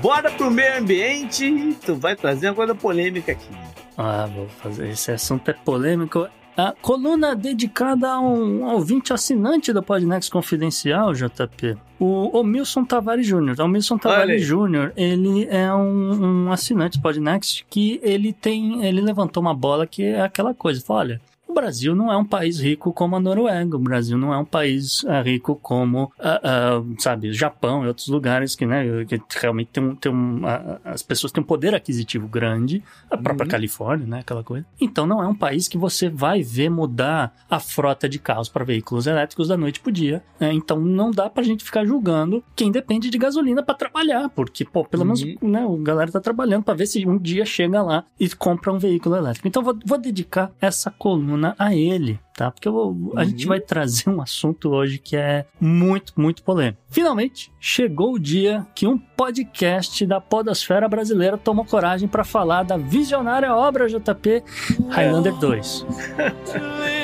Bora 0.06 0.30
pro 0.30 0.52
meio 0.52 0.78
ambiente. 0.78 1.76
Tu 1.84 1.96
vai 1.96 2.16
trazer 2.16 2.50
uma 2.50 2.54
coisa 2.54 2.76
polêmica 2.76 3.32
aqui. 3.32 3.50
Ah, 3.98 4.28
vou 4.28 4.48
fazer. 4.48 4.90
Esse 4.90 5.12
assunto 5.12 5.50
é 5.50 5.54
polêmico. 5.54 6.28
A 6.56 6.76
coluna 6.80 7.36
dedicada 7.36 8.12
a 8.12 8.20
um 8.20 8.64
ouvinte 8.66 9.12
assinante 9.12 9.74
do 9.74 9.82
Podnext 9.82 10.32
Confidencial, 10.32 11.12
JP. 11.12 11.76
O 12.00 12.38
Omilson 12.38 12.86
Tavares 12.86 13.26
Júnior. 13.26 13.60
O 13.60 13.64
Omilson. 13.64 13.98
Tavares 13.98 14.44
Júnior, 14.44 14.94
ele 14.96 15.48
é 15.50 15.74
um, 15.74 16.46
um 16.46 16.52
assinante 16.52 17.00
do 17.00 17.02
Podnext 17.02 17.66
que 17.68 18.00
ele 18.04 18.32
tem, 18.32 18.86
ele 18.86 19.02
levantou 19.02 19.42
uma 19.42 19.56
bola 19.56 19.88
que 19.88 20.04
é 20.04 20.22
aquela 20.22 20.54
coisa. 20.54 20.82
Fala, 20.86 21.00
olha, 21.00 21.22
Brasil 21.56 21.96
não 21.96 22.12
é 22.12 22.18
um 22.18 22.26
país 22.26 22.60
rico 22.60 22.92
como 22.94 23.16
a 23.16 23.20
Noruega. 23.20 23.76
O 23.76 23.80
Brasil 23.80 24.18
não 24.18 24.34
é 24.34 24.38
um 24.38 24.46
país 24.46 25.04
ah, 25.08 25.22
rico 25.22 25.56
como, 25.56 26.12
ah, 26.20 26.40
ah, 26.44 26.84
sabe, 27.00 27.30
o 27.30 27.34
Japão 27.34 27.84
e 27.84 27.88
outros 27.88 28.08
lugares 28.08 28.56
que, 28.56 28.66
né, 28.66 29.06
que 29.06 29.20
realmente 29.40 29.70
tem 29.72 29.84
um, 29.84 29.96
tem 29.96 30.12
um, 30.12 30.42
ah, 30.46 30.80
as 30.86 31.02
pessoas 31.02 31.32
têm 31.32 31.42
um 31.42 31.46
poder 31.46 31.74
aquisitivo 31.74 32.28
grande. 32.28 32.84
A 33.10 33.18
própria 33.18 33.46
Uhum. 33.46 33.52
Califórnia, 33.52 34.06
né, 34.08 34.20
aquela 34.20 34.44
coisa. 34.44 34.66
Então 34.80 35.08
não 35.08 35.24
é 35.24 35.28
um 35.28 35.34
país 35.36 35.68
que 35.68 35.78
você 35.78 36.10
vai 36.10 36.42
ver 36.44 36.70
mudar 36.70 37.34
a 37.50 37.60
frota 37.60 38.08
de 38.10 38.20
carros 38.20 38.50
para 38.50 38.64
veículos 38.66 39.08
elétricos 39.08 39.48
da 39.48 39.58
noite 39.58 39.80
pro 39.80 39.92
dia. 39.92 40.22
né? 40.40 40.52
Então 40.54 40.80
não 40.80 41.12
dá 41.12 41.30
pra 41.30 41.44
gente 41.44 41.64
ficar 41.64 41.86
julgando 41.86 42.44
quem 42.56 42.72
depende 42.72 43.10
de 43.10 43.18
gasolina 43.18 43.64
para 43.64 43.76
trabalhar, 43.76 44.30
porque, 44.30 44.66
pô, 44.66 44.84
pelo 44.84 45.06
menos, 45.06 45.22
Uhum. 45.24 45.36
né, 45.50 45.66
o 45.66 45.78
galera 45.78 46.12
tá 46.12 46.20
trabalhando 46.20 46.64
para 46.64 46.74
ver 46.74 46.86
se 46.88 47.06
um 47.08 47.18
dia 47.18 47.46
chega 47.46 47.82
lá 47.82 48.04
e 48.20 48.28
compra 48.30 48.74
um 48.74 48.78
veículo 48.80 49.16
elétrico. 49.16 49.48
Então 49.48 49.64
vou, 49.64 49.78
vou 49.86 49.98
dedicar 49.98 50.52
essa 50.60 50.90
coluna 50.92 51.45
a 51.60 51.76
ele, 51.76 52.18
tá? 52.36 52.50
Porque 52.50 52.70
vou- 52.70 53.12
a 53.16 53.20
Uhum. 53.20 53.26
gente 53.26 53.46
vai 53.46 53.60
trazer 53.60 54.10
um 54.10 54.22
assunto 54.22 54.70
hoje 54.70 54.98
que 54.98 55.16
é 55.18 55.46
muito, 55.60 56.14
muito 56.16 56.42
polêmico. 56.44 56.82
Finalmente, 56.90 57.52
chegou 57.60 58.14
o 58.14 58.20
dia 58.20 58.66
que 58.74 58.88
um 58.88 58.98
podcast 58.98 60.06
da 60.06 60.22
podosfera 60.22 60.88
brasileira 60.88 61.38
tomou 61.38 61.66
coragem 61.66 62.08
para 62.08 62.24
falar 62.24 62.64
da 62.64 62.78
visionária 62.78 63.54
obra 63.56 63.88
JP 63.90 64.44
Highlander 64.90 65.36
2. 65.36 65.86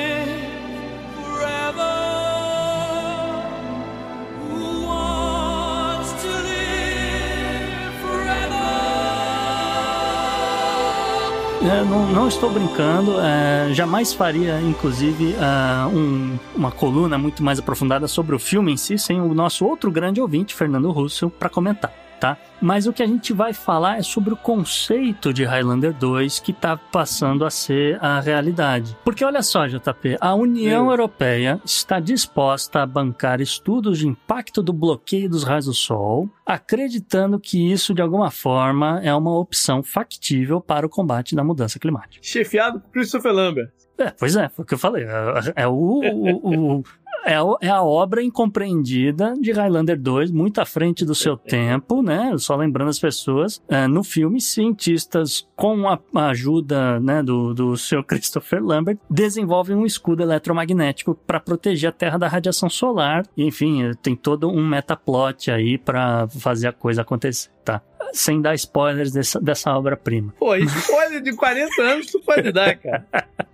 não, 11.88 12.08
não 12.12 12.28
estou 12.28 12.50
brincando, 12.50 13.20
é, 13.22 13.72
jamais 13.74 14.14
faria, 14.14 14.60
inclusive, 14.62 15.36
ah, 15.40 15.88
um- 15.94 16.38
uma 16.56 16.72
coluna 16.72 17.18
muito 17.18 17.44
mais 17.44 17.60
aprofundada 17.60 18.08
sobre 18.08 18.36
o 18.36 18.40
filme 18.40 18.72
em 18.72 18.78
si, 18.78 18.98
sem 18.98 19.22
o 19.22 19.34
nosso 19.34 19.66
outro 19.66 19.92
grande 19.92 20.20
ouvinte, 20.20 20.56
Fernando 20.56 20.90
Russo, 20.92 21.30
para 21.30 21.50
comentar. 21.50 21.94
Tá? 22.22 22.38
Mas 22.62 22.86
o 22.86 22.94
que 22.94 23.02
a 23.02 23.08
gente 23.08 23.34
vai 23.34 23.52
falar 23.52 23.98
é 23.98 24.04
sobre 24.04 24.32
o 24.32 24.38
conceito 24.38 25.34
de 25.34 25.44
Highlander 25.44 25.92
2 25.92 26.40
que 26.40 26.52
está 26.52 26.78
passando 26.78 27.44
a 27.44 27.50
ser 27.50 27.98
a 28.00 28.20
realidade. 28.20 28.96
Porque 29.04 29.26
olha 29.26 29.42
só, 29.42 29.66
JP, 29.66 30.18
a 30.22 30.36
União. 30.36 30.92
Europeia 30.92 31.60
está 31.66 32.00
disposta 32.00 32.84
a 32.84 32.86
bancar 32.86 33.42
estudos 33.42 33.98
de 33.98 34.08
impacto 34.08 34.62
do 34.62 34.72
bloqueio 34.72 35.28
dos 35.28 35.44
raios 35.44 35.66
do 35.66 35.74
Sol, 35.74 36.30
acreditando 36.46 37.40
que 37.40 37.72
isso 37.72 37.92
de 37.94 38.04
alguma 38.04 38.30
forma 38.30 39.00
é 39.04 39.12
uma 39.16 39.36
opção 39.40 39.82
factível 39.82 40.62
para 40.62 40.86
o 40.86 40.90
combate 40.90 41.36
da 41.36 41.44
mudança 41.44 41.80
climática. 41.80 42.24
Chefiado 42.24 42.80
por 42.80 42.92
Christopher 42.92 43.34
Lambert. 43.34 43.72
É, 43.98 44.10
pois 44.12 44.36
é, 44.36 44.48
foi 44.50 44.64
o 44.64 44.66
que 44.68 44.74
eu 44.74 44.80
falei. 44.80 45.04
É, 45.04 45.64
é 45.64 45.68
o, 45.68 45.74
o- 45.74 46.78
o- 46.80 46.84
é, 47.26 47.36
é 47.62 47.70
a 47.70 47.82
obra 47.82 48.24
incompreendida 48.24 49.34
de 49.40 49.52
Highlander 49.52 50.00
2, 50.00 50.32
muito 50.32 50.60
à 50.60 50.66
frente 50.66 51.06
do 51.06 51.16
seu 51.16 51.38
tempo, 51.38 52.02
né? 52.02 52.34
Só 52.38 52.56
lembrando 52.56 52.90
as 52.90 53.00
pessoas. 53.00 53.62
é, 53.70 53.88
no 53.88 54.04
filme, 54.04 54.40
cientistas, 54.40 55.48
com 55.56 55.88
a 55.88 56.00
a 56.14 56.30
ajuda 56.30 57.00
né, 57.00 57.24
do, 57.24 57.54
do 57.54 57.78
Sr. 57.78 58.04
Christopher 58.08 58.64
Lambert, 58.64 58.98
desenvolvem 59.10 59.76
um 59.76 59.86
escudo 59.86 60.24
eletromagnético 60.24 61.16
para 61.16 61.40
proteger 61.40 61.90
a 61.90 61.94
Terra 61.94 62.18
da 62.18 62.28
radiação 62.28 62.70
solar. 62.70 63.26
E, 63.36 63.46
enfim, 63.46 63.92
tem 64.02 64.16
todo 64.16 64.50
um 64.50 64.66
metaplot 64.66 65.52
aí 65.52 65.78
para 65.78 66.28
fazer 66.28 66.68
a 66.68 66.74
coisa 66.74 67.02
acontecer, 67.02 67.50
tá? 67.64 67.82
Sem 68.14 68.42
dar 68.42 68.56
spoilers 68.56 69.12
dessa, 69.12 69.40
dessa 69.40 69.72
obra-prima. 69.76 70.34
Pô, 70.38 70.56
spoiler 70.56 71.22
de 71.22 71.34
40 71.36 71.82
anos 71.82 72.08
tu 72.08 72.20
pode 72.20 72.52
dar, 72.52 72.76
cara. 72.76 73.06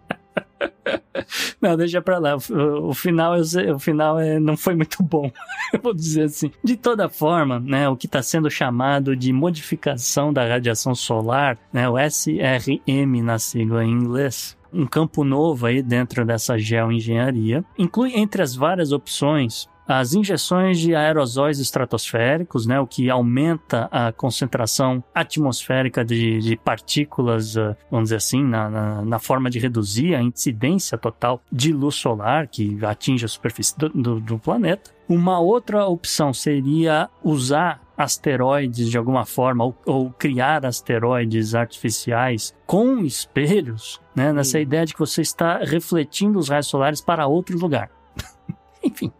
Não, 1.62 1.76
deixa 1.76 2.02
pra 2.02 2.20
lá. 2.20 2.36
O, 2.36 2.90
o 2.90 2.94
final, 2.94 3.34
o 3.40 3.80
final 3.80 4.20
é, 4.20 4.40
não 4.40 4.56
foi 4.56 4.76
muito 4.76 5.02
bom, 5.04 5.32
eu 5.74 5.80
vou 5.82 5.94
dizer 5.94 6.24
assim. 6.24 6.52
De 6.64 6.76
toda 6.76 7.10
forma, 7.10 7.60
né, 7.60 7.90
o 7.90 7.96
que 7.96 8.06
está 8.06 8.22
sendo 8.22 8.50
chamado 8.50 9.16
de 9.16 9.34
modificação 9.34 10.32
da 10.32 10.48
radiação 10.48 10.94
solar, 10.96 11.58
né, 11.72 11.90
o 11.90 11.98
SRM 11.98 13.22
na 13.24 13.40
sigla 13.40 13.84
em 13.84 13.92
inglês, 13.92 14.58
um 14.72 14.86
campo 14.86 15.24
novo 15.24 15.66
aí 15.66 15.82
dentro 15.82 16.26
dessa 16.26 16.58
geoengenharia, 16.58 17.64
inclui 17.78 18.14
entre 18.16 18.42
as 18.42 18.56
várias 18.56 18.92
opções 18.92 19.68
as 19.88 20.14
injeções 20.14 20.80
de 20.80 20.93
aerosóis 20.93 21.59
estratosféricos, 21.59 22.65
né, 22.65 22.80
o 22.80 22.88
que 22.88 23.09
aumenta 23.09 23.88
a 23.91 24.11
concentração 24.11 25.03
atmosférica 25.14 26.03
de, 26.03 26.39
de 26.39 26.57
partículas, 26.57 27.57
ah, 27.57 27.76
vamos 27.89 28.05
dizer 28.05 28.18
assim, 28.18 28.43
na, 28.43 28.69
na, 28.69 29.01
na 29.05 29.19
forma 29.19 29.49
de 29.49 29.59
reduzir 29.59 30.15
a 30.15 30.22
incidência 30.22 30.97
total 30.97 31.41
de 31.51 31.72
luz 31.72 31.95
solar 31.95 32.47
que 32.47 32.77
atinge 32.85 33.26
a 33.26 33.27
superfície 33.27 33.77
do, 33.77 33.89
do, 33.89 34.19
do 34.19 34.39
planeta. 34.39 34.91
Uma 35.07 35.39
outra 35.39 35.85
opção 35.85 36.34
seria 36.34 37.09
usar 37.23 37.81
asteroides 37.97 38.89
de 38.89 38.97
alguma 38.97 39.26
forma, 39.26 39.64
ou, 39.64 39.76
ou 39.85 40.11
criar 40.11 40.65
asteroides 40.65 41.55
artificiais 41.55 42.53
com 42.65 42.99
espelhos, 42.99 43.99
né? 44.15 44.31
Nessa 44.31 44.59
ideia 44.59 44.85
de 44.85 44.93
que 44.93 44.99
você 44.99 45.22
está 45.22 45.57
refletindo 45.57 46.38
os 46.38 46.49
raios 46.49 46.68
solares 46.68 47.01
para 47.01 47.26
outro 47.26 47.57
lugar. 47.57 47.89
Enfim, 48.84 49.11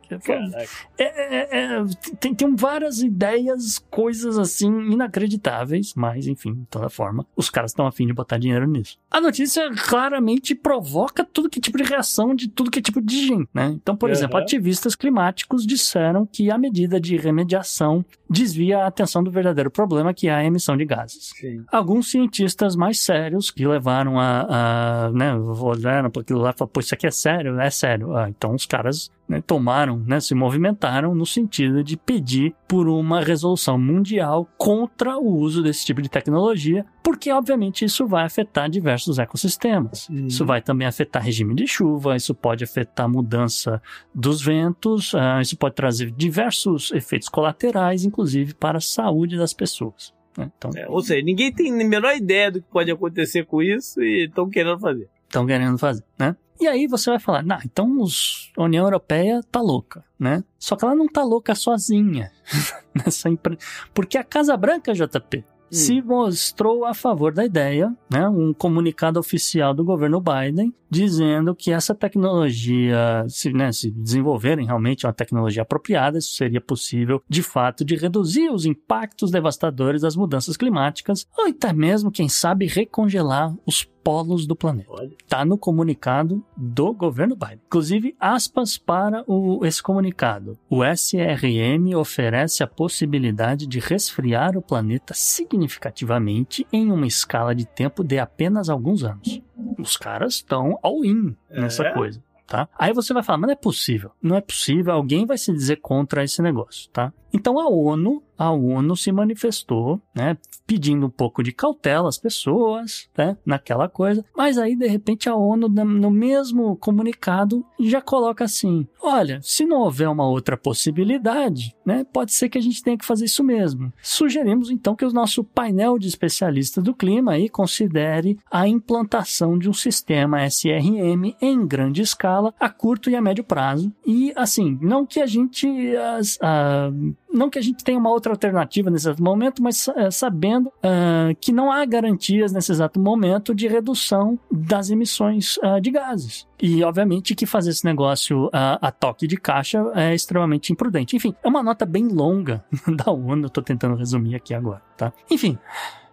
é, 0.98 1.04
é, 1.04 1.58
é, 1.60 1.86
tem, 2.20 2.34
tem 2.34 2.56
várias 2.56 3.02
ideias, 3.02 3.80
coisas 3.90 4.38
assim 4.38 4.68
inacreditáveis, 4.92 5.94
mas 5.96 6.28
enfim, 6.28 6.54
de 6.54 6.66
toda 6.66 6.90
forma, 6.90 7.26
os 7.36 7.50
caras 7.50 7.72
estão 7.72 7.88
afim 7.88 8.06
de 8.06 8.14
botar 8.14 8.38
dinheiro 8.38 8.68
nisso. 8.68 8.98
A 9.10 9.20
notícia 9.20 9.70
claramente 9.88 10.56
provoca 10.56 11.24
tudo 11.24 11.50
que 11.50 11.60
tipo 11.60 11.78
de 11.78 11.84
reação 11.84 12.36
de 12.36 12.48
tudo 12.48 12.72
que 12.72 12.82
tipo 12.82 13.02
de 13.02 13.28
gente, 13.28 13.50
né? 13.54 13.68
Então, 13.82 13.96
por 13.96 14.10
uhum. 14.10 14.16
exemplo, 14.16 14.38
ativistas 14.38 14.96
climáticos 14.96 15.66
disseram 15.66 16.26
que 16.26 16.50
a 16.52 16.58
medida 16.58 17.00
de 17.00 17.18
remediação 17.18 18.06
desvia 18.30 18.80
a 18.80 18.88
atenção 18.88 19.24
do 19.24 19.32
verdadeiro 19.32 19.72
problema 19.72 20.14
que 20.14 20.28
é 20.28 20.34
a 20.34 20.44
emissão 20.44 20.76
de 20.76 20.86
gases. 20.86 21.34
Sim. 21.36 21.64
Alguns 21.72 22.12
cientistas 22.12 22.76
mais 22.76 23.00
sérios 23.00 23.52
que 23.52 23.66
levaram 23.66 24.20
a, 24.20 25.06
a 25.08 25.12
né, 25.12 25.34
olharam 25.36 26.10
para 26.10 26.22
aquilo 26.22 26.40
lá 26.40 26.52
e 26.52 26.54
falaram, 26.54 26.72
pô, 26.72 26.80
isso 26.80 26.94
aqui 26.94 27.08
é 27.08 27.12
sério? 27.12 27.60
É 27.60 27.70
sério. 27.70 28.16
Ah, 28.16 28.30
então 28.30 28.54
os 28.54 28.66
caras 28.66 29.12
né, 29.28 29.42
tomaram, 29.46 29.97
né, 30.06 30.20
se 30.20 30.36
movimentaram 30.36 31.16
no 31.16 31.26
sentido 31.26 31.84
de 31.84 31.98
pedir 31.98 32.54
por 32.68 32.88
uma 32.88 33.22
resolução 33.22 33.78
mundial 33.78 34.48
contra 34.58 35.18
o 35.18 35.28
uso 35.28 35.64
desse 35.64 35.86
tipo 35.86 36.02
de 36.02 36.10
tecnologia, 36.10 36.86
porque 37.04 37.32
obviamente 37.32 37.86
isso 37.86 38.06
vai 38.06 38.26
afetar 38.26 38.70
diversos 38.70 39.20
ecossistemas. 39.20 40.10
Uhum. 40.10 40.28
Isso 40.28 40.46
vai 40.46 40.62
também 40.62 40.88
afetar 40.88 41.24
regime 41.24 41.56
de 41.56 41.68
chuva, 41.68 42.16
isso 42.16 42.36
pode 42.36 42.64
afetar 42.64 43.10
mudança 43.10 43.82
dos 44.14 44.42
ventos, 44.42 45.14
uh, 45.14 45.42
isso 45.42 45.58
pode 45.58 45.76
trazer 45.76 46.12
diversos 46.12 46.92
efeitos 46.92 47.30
colaterais, 47.30 48.04
inclusive 48.04 48.54
para 48.54 48.78
a 48.78 48.82
saúde 48.82 49.38
das 49.38 49.54
pessoas. 49.54 50.14
Né? 50.38 50.52
Então, 50.58 50.72
é, 50.76 50.88
ou 50.88 51.02
seja, 51.02 51.24
ninguém 51.24 51.52
tem 51.52 51.72
a 51.72 51.88
menor 51.88 52.16
ideia 52.16 52.52
do 52.52 52.62
que 52.62 52.68
pode 52.70 52.92
acontecer 52.92 53.46
com 53.46 53.62
isso 53.62 54.02
e 54.02 54.26
estão 54.26 54.50
querendo 54.50 54.80
fazer. 54.80 55.10
Estão 55.28 55.46
querendo 55.46 55.78
fazer, 55.78 56.04
né? 56.18 56.36
E 56.60 56.68
aí 56.68 56.88
você 56.88 57.10
vai 57.10 57.20
falar, 57.20 57.44
nah, 57.44 57.60
então 57.66 58.02
os, 58.02 58.52
a 58.58 58.64
União 58.64 58.86
Europeia 58.86 59.42
tá 59.52 59.62
louca, 59.62 60.04
né? 60.20 60.44
Só 60.58 60.76
que 60.76 60.84
ela 60.84 60.96
não 60.96 61.08
tá 61.08 61.24
louca 61.24 61.54
sozinha 61.56 62.32
nessa 62.94 63.30
empresa. 63.30 63.60
Porque 63.94 64.18
a 64.18 64.24
Casa 64.24 64.56
Branca, 64.58 64.94
JP, 64.94 65.44
Hum. 65.70 65.76
se 65.76 66.02
mostrou 66.02 66.86
a 66.86 66.94
favor 66.94 67.34
da 67.34 67.46
ideia, 67.46 67.94
né? 68.10 68.28
Um 68.30 68.54
comunicado 68.54 69.20
oficial 69.20 69.74
do 69.74 69.84
governo 69.84 70.22
Biden 70.22 70.74
dizendo 70.90 71.54
que 71.54 71.72
essa 71.72 71.94
tecnologia, 71.94 73.26
se, 73.28 73.52
né, 73.52 73.74
se 73.74 73.92
desenvolverem 73.92 74.66
realmente 74.66 75.06
uma 75.06 75.12
tecnologia 75.12 75.64
apropriada, 75.64 76.18
isso 76.18 76.36
seria 76.36 76.62
possível, 76.62 77.22
de 77.28 77.44
fato, 77.44 77.84
de 77.84 77.96
reduzir 77.96 78.50
os 78.50 78.66
impactos 78.66 79.30
devastadores 79.30 80.02
das 80.02 80.16
mudanças 80.16 80.56
climáticas, 80.56 81.28
ou 81.38 81.48
até 81.48 81.74
mesmo, 81.74 82.10
quem 82.10 82.30
sabe, 82.30 82.68
recongelar 82.68 83.54
os 83.66 83.84
polos 84.08 84.48
do 84.48 84.56
planeta. 84.56 84.90
Está 85.22 85.44
no 85.44 85.58
comunicado 85.58 86.42
do 86.56 86.94
governo 86.94 87.36
Biden. 87.36 87.60
Inclusive, 87.66 88.16
aspas 88.18 88.78
para 88.78 89.22
o, 89.28 89.66
esse 89.66 89.84
comunicado. 89.84 90.58
O 90.70 90.82
SRM 90.82 91.94
oferece 91.94 92.64
a 92.64 92.68
possibilidade 92.68 93.68
de 93.68 93.80
resfriar 93.80 94.56
o 94.56 94.62
planeta 94.62 95.14
significativamente 95.14 96.66
em 96.72 96.90
uma 96.90 97.06
escala 97.06 97.54
de 97.54 97.66
tempo 97.66 98.02
de 98.02 98.18
apenas 98.18 98.70
alguns 98.70 99.04
anos. 99.04 99.42
Os 99.78 99.98
caras 99.98 100.36
estão 100.36 100.80
all-in 100.82 101.36
nessa 101.50 101.84
é? 101.84 101.94
coisa. 101.94 102.24
Tá? 102.48 102.70
Aí 102.80 102.94
você 102.94 103.14
vai 103.14 103.24
falar, 103.24 103.40
mas 103.40 103.48
não 103.48 103.54
é 103.54 103.58
possível. 103.58 104.12
Não 104.22 104.38
é 104.38 104.42
possível, 104.42 104.94
alguém 104.94 105.26
vai 105.26 105.38
se 105.38 105.52
dizer 105.52 105.82
contra 105.82 106.24
esse 106.24 106.42
negócio, 106.42 106.90
tá? 106.92 107.12
Então 107.38 107.60
a 107.60 107.70
ONU 107.70 108.24
a 108.38 108.52
ONU 108.52 108.96
se 108.96 109.12
manifestou, 109.12 110.00
né, 110.14 110.38
pedindo 110.66 111.08
um 111.08 111.10
pouco 111.10 111.42
de 111.42 111.52
cautela 111.52 112.08
às 112.08 112.18
pessoas, 112.18 113.10
né, 113.18 113.36
naquela 113.46 113.90
coisa. 113.90 114.24
Mas 114.36 114.58
aí, 114.58 114.76
de 114.76 114.88
repente, 114.88 115.28
a 115.28 115.36
ONU, 115.36 115.68
no 115.68 116.12
mesmo 116.12 116.76
comunicado, 116.76 117.66
já 117.80 118.00
coloca 118.00 118.44
assim: 118.44 118.88
olha, 119.02 119.40
se 119.42 119.66
não 119.66 119.80
houver 119.80 120.08
uma 120.08 120.28
outra 120.28 120.56
possibilidade, 120.56 121.76
né, 121.86 122.06
pode 122.14 122.34
ser 122.34 122.50
que 122.50 122.58
a 122.58 122.62
gente 122.62 122.84
tenha 122.84 122.98
que 122.98 123.06
fazer 123.06 123.26
isso 123.26 123.44
mesmo. 123.44 123.92
Sugerimos, 124.02 124.70
então, 124.70 124.96
que 124.96 125.06
o 125.06 125.12
nosso 125.12 125.44
painel 125.44 125.98
de 125.98 126.08
especialistas 126.08 126.84
do 126.84 126.94
clima 126.94 127.32
aí 127.34 127.50
considere 127.50 128.38
a 128.52 128.68
implantação 128.68 129.58
de 129.58 129.70
um 129.70 129.74
sistema 129.74 130.46
SRM 130.46 131.36
em 131.42 131.66
grande 131.66 132.02
escala, 132.02 132.54
a 132.60 132.70
curto 132.70 133.10
e 133.10 133.16
a 133.16 133.22
médio 133.22 133.44
prazo. 133.44 133.92
E, 134.06 134.32
assim, 134.36 134.78
não 134.82 135.06
que 135.06 135.20
a 135.20 135.26
gente. 135.26 135.68
As, 135.96 136.38
a, 136.42 136.92
não 137.32 137.50
que 137.50 137.60
a 137.60 137.62
gente 137.62 137.84
tenha 137.84 137.98
uma 137.98 138.10
outra 138.10 138.32
alternativa 138.32 138.90
nesse 138.90 139.08
exato 139.08 139.24
momento, 139.24 139.62
mas 139.62 139.88
é, 139.90 140.10
sabendo 140.10 140.68
uh, 140.68 141.36
que 141.40 141.52
não 141.52 141.72
há 141.72 141.86
garantias 141.86 142.52
nesse 142.52 142.72
exato 142.72 143.00
momento 143.00 143.54
de 143.54 143.68
redução 143.68 144.40
das 144.52 144.90
emissões 144.90 145.58
uh, 145.58 145.80
de 145.82 145.92
gases. 145.92 146.48
E, 146.62 146.84
obviamente, 146.84 147.36
que 147.36 147.46
fazer 147.46 147.72
esse 147.72 147.86
negócio 147.86 148.48
uh, 148.48 148.80
a 148.82 148.92
toque 148.92 149.28
de 149.28 149.38
caixa 149.38 149.80
é 149.94 150.16
extremamente 150.16 150.72
imprudente. 150.72 151.16
Enfim, 151.16 151.36
é 151.44 151.48
uma 151.48 151.62
nota 151.62 151.86
bem 151.86 152.08
longa 152.08 152.64
da 152.88 153.12
ONU, 153.12 153.46
eu 153.46 153.50
tô 153.50 153.62
tentando 153.62 153.96
resumir 153.96 154.36
aqui 154.36 154.54
agora, 154.54 154.82
tá? 154.96 155.14
Enfim, 155.30 155.58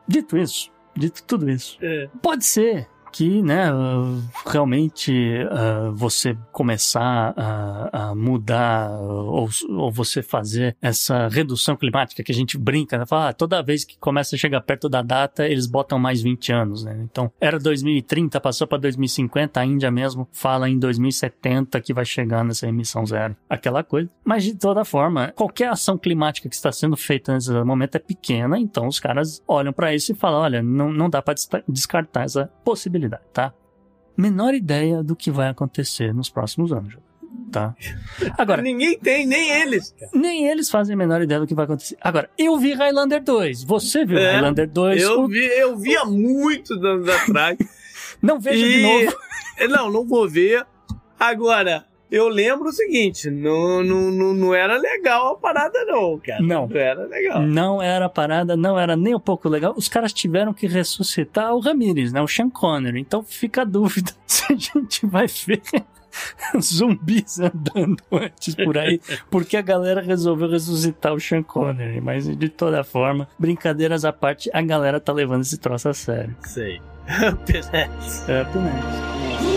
dito 0.06 0.36
isso, 0.36 0.70
dito 0.96 1.22
tudo 1.24 1.48
isso, 1.48 1.78
é. 1.80 2.08
pode 2.20 2.44
ser 2.44 2.88
que, 3.14 3.40
né, 3.42 3.66
realmente 4.44 5.12
uh, 5.44 5.94
você 5.94 6.36
começar 6.50 7.32
a, 7.36 8.08
a 8.10 8.14
mudar 8.14 8.90
ou, 8.90 9.48
ou, 9.68 9.92
você 9.92 10.20
fazer 10.20 10.76
essa 10.82 11.28
redução 11.28 11.76
climática 11.76 12.24
que 12.24 12.32
a 12.32 12.34
gente 12.34 12.58
brinca, 12.58 12.98
né? 12.98 13.06
Fala, 13.06 13.28
ah, 13.28 13.32
toda 13.32 13.62
vez 13.62 13.84
que 13.84 13.96
começa 13.98 14.34
a 14.34 14.38
chegar 14.38 14.60
perto 14.62 14.88
da 14.88 15.00
data, 15.00 15.46
eles 15.46 15.68
botam 15.68 15.96
mais 15.96 16.22
20 16.22 16.52
anos, 16.52 16.82
né? 16.82 17.06
Então, 17.08 17.30
era 17.40 17.56
2030, 17.56 18.40
passou 18.40 18.66
para 18.66 18.78
2050, 18.78 19.60
a 19.60 19.64
Índia 19.64 19.92
mesmo 19.92 20.28
fala 20.32 20.68
em 20.68 20.76
2070 20.76 21.80
que 21.82 21.94
vai 21.94 22.04
chegar 22.04 22.44
nessa 22.44 22.66
emissão 22.66 23.06
zero. 23.06 23.36
Aquela 23.48 23.84
coisa. 23.84 24.10
Mas, 24.24 24.42
de 24.42 24.56
toda 24.56 24.84
forma, 24.84 25.32
qualquer 25.36 25.68
ação 25.68 25.96
climática 25.96 26.48
que 26.48 26.54
está 26.56 26.72
sendo 26.72 26.96
feita 26.96 27.32
nesse 27.32 27.52
momento 27.62 27.94
é 27.94 28.00
pequena, 28.00 28.58
então 28.58 28.88
os 28.88 28.98
caras 28.98 29.40
olham 29.46 29.72
para 29.72 29.94
isso 29.94 30.10
e 30.10 30.16
falam, 30.16 30.40
olha, 30.40 30.60
não, 30.60 30.92
não 30.92 31.08
dá 31.08 31.22
para 31.22 31.34
descartar 31.68 32.24
essa 32.24 32.50
possibilidade 32.64 33.03
possibilidade, 33.04 33.22
tá? 33.32 33.52
Menor 34.16 34.54
ideia 34.54 35.02
do 35.02 35.16
que 35.16 35.30
vai 35.30 35.48
acontecer 35.48 36.14
nos 36.14 36.30
próximos 36.30 36.72
anos, 36.72 36.96
tá? 37.50 37.74
Agora, 38.38 38.62
ninguém 38.62 38.98
tem, 38.98 39.26
nem 39.26 39.50
eles. 39.50 39.94
Nem 40.12 40.46
eles 40.46 40.70
fazem 40.70 40.94
a 40.94 40.96
menor 40.96 41.20
ideia 41.20 41.40
do 41.40 41.46
que 41.46 41.54
vai 41.54 41.64
acontecer. 41.64 41.96
Agora, 42.00 42.30
eu 42.38 42.56
vi 42.58 42.72
Highlander 42.72 43.22
2. 43.22 43.64
Você 43.64 44.04
viu 44.04 44.18
é, 44.18 44.32
Highlander 44.34 44.70
2? 44.70 45.02
Eu 45.02 45.22
o... 45.22 45.28
vi, 45.28 45.44
eu 45.44 45.76
vi 45.76 45.96
há 45.96 46.04
muitos 46.04 46.82
anos 46.84 47.08
atrás. 47.10 47.58
não 48.22 48.38
veja 48.38 48.64
e... 48.64 48.76
de 48.76 48.82
novo. 48.82 49.16
Não, 49.70 49.88
não 49.88 50.04
vou 50.04 50.28
ver. 50.28 50.66
Agora, 51.18 51.86
eu 52.14 52.28
lembro 52.28 52.68
o 52.68 52.72
seguinte, 52.72 53.28
não, 53.28 53.82
não, 53.82 54.08
não, 54.08 54.32
não 54.32 54.54
era 54.54 54.78
legal 54.78 55.32
a 55.32 55.36
parada 55.36 55.84
não, 55.84 56.16
cara. 56.18 56.40
Não. 56.40 56.68
Não 56.68 56.76
era 56.76 57.06
legal. 57.06 57.42
Não 57.42 57.82
era 57.82 58.06
a 58.06 58.08
parada, 58.08 58.56
não 58.56 58.78
era 58.78 58.96
nem 58.96 59.16
um 59.16 59.20
pouco 59.20 59.48
legal. 59.48 59.74
Os 59.76 59.88
caras 59.88 60.12
tiveram 60.12 60.54
que 60.54 60.68
ressuscitar 60.68 61.52
o 61.52 61.58
Ramirez, 61.58 62.12
né? 62.12 62.22
O 62.22 62.28
Sean 62.28 62.48
Connery. 62.48 63.00
Então 63.00 63.24
fica 63.24 63.62
a 63.62 63.64
dúvida 63.64 64.12
se 64.28 64.52
a 64.52 64.56
gente 64.56 65.04
vai 65.06 65.26
ver 65.26 65.60
zumbis 66.62 67.40
andando 67.40 68.00
antes 68.12 68.54
por 68.54 68.78
aí, 68.78 69.00
porque 69.28 69.56
a 69.56 69.62
galera 69.62 70.00
resolveu 70.00 70.48
ressuscitar 70.48 71.12
o 71.12 71.20
Sean 71.20 71.42
Connery. 71.42 72.00
Mas 72.00 72.28
de 72.28 72.48
toda 72.48 72.84
forma, 72.84 73.28
brincadeiras 73.36 74.04
à 74.04 74.12
parte, 74.12 74.48
a 74.52 74.62
galera 74.62 75.00
tá 75.00 75.12
levando 75.12 75.42
esse 75.42 75.58
troço 75.58 75.88
a 75.88 75.94
sério. 75.94 76.36
Sei. 76.42 76.80
Happiness. 77.08 78.24
Happiness. 78.28 79.53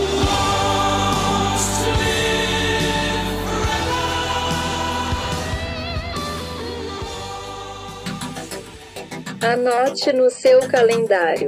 Anote 9.48 10.12
no 10.12 10.30
seu 10.30 10.60
calendário. 10.68 11.48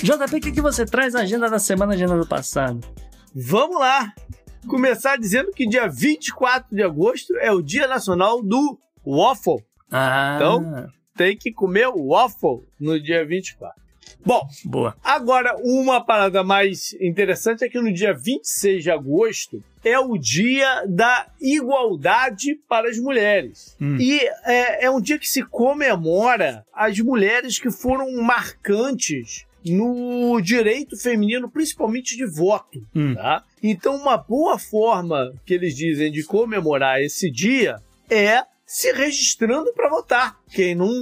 JP, 0.00 0.36
o 0.36 0.40
que, 0.40 0.52
que 0.52 0.60
você 0.60 0.86
traz 0.86 1.14
na 1.14 1.22
agenda 1.22 1.50
da 1.50 1.58
semana, 1.58 1.94
agenda 1.94 2.16
do 2.16 2.24
passado? 2.24 2.86
Vamos 3.34 3.80
lá! 3.80 4.12
Começar 4.68 5.16
dizendo 5.18 5.50
que 5.50 5.66
dia 5.66 5.88
24 5.88 6.72
de 6.72 6.84
agosto 6.84 7.36
é 7.38 7.50
o 7.50 7.60
Dia 7.60 7.88
Nacional 7.88 8.40
do 8.40 8.78
Waffle. 9.04 9.64
Ah. 9.90 10.36
Então, 10.36 10.88
tem 11.16 11.36
que 11.36 11.50
comer 11.50 11.88
waffle 11.88 12.64
no 12.78 13.02
dia 13.02 13.26
24. 13.26 13.74
Bom, 14.24 14.46
boa. 14.64 14.96
Agora, 15.02 15.56
uma 15.64 16.00
parada 16.00 16.44
mais 16.44 16.92
interessante 17.00 17.64
é 17.64 17.68
que 17.68 17.80
no 17.80 17.92
dia 17.92 18.14
26 18.14 18.84
de 18.84 18.90
agosto 18.92 19.64
é 19.88 19.98
o 19.98 20.18
dia 20.18 20.84
da 20.86 21.26
igualdade 21.40 22.56
para 22.68 22.88
as 22.88 22.98
mulheres. 22.98 23.76
Hum. 23.80 23.96
E 23.98 24.20
é, 24.44 24.84
é 24.86 24.90
um 24.90 25.00
dia 25.00 25.18
que 25.18 25.28
se 25.28 25.42
comemora 25.42 26.64
as 26.72 26.98
mulheres 27.00 27.58
que 27.58 27.70
foram 27.70 28.12
marcantes 28.22 29.46
no 29.64 30.40
direito 30.40 30.96
feminino, 30.96 31.50
principalmente 31.50 32.16
de 32.16 32.26
voto. 32.26 32.80
Hum. 32.94 33.14
Tá? 33.14 33.44
Então, 33.62 33.96
uma 33.96 34.16
boa 34.16 34.58
forma 34.58 35.32
que 35.44 35.54
eles 35.54 35.74
dizem 35.74 36.10
de 36.10 36.24
comemorar 36.24 37.00
esse 37.00 37.30
dia 37.30 37.76
é 38.10 38.42
se 38.68 38.92
registrando 38.92 39.72
para 39.72 39.88
votar. 39.88 40.36
Quem 40.50 40.74
não, 40.74 40.92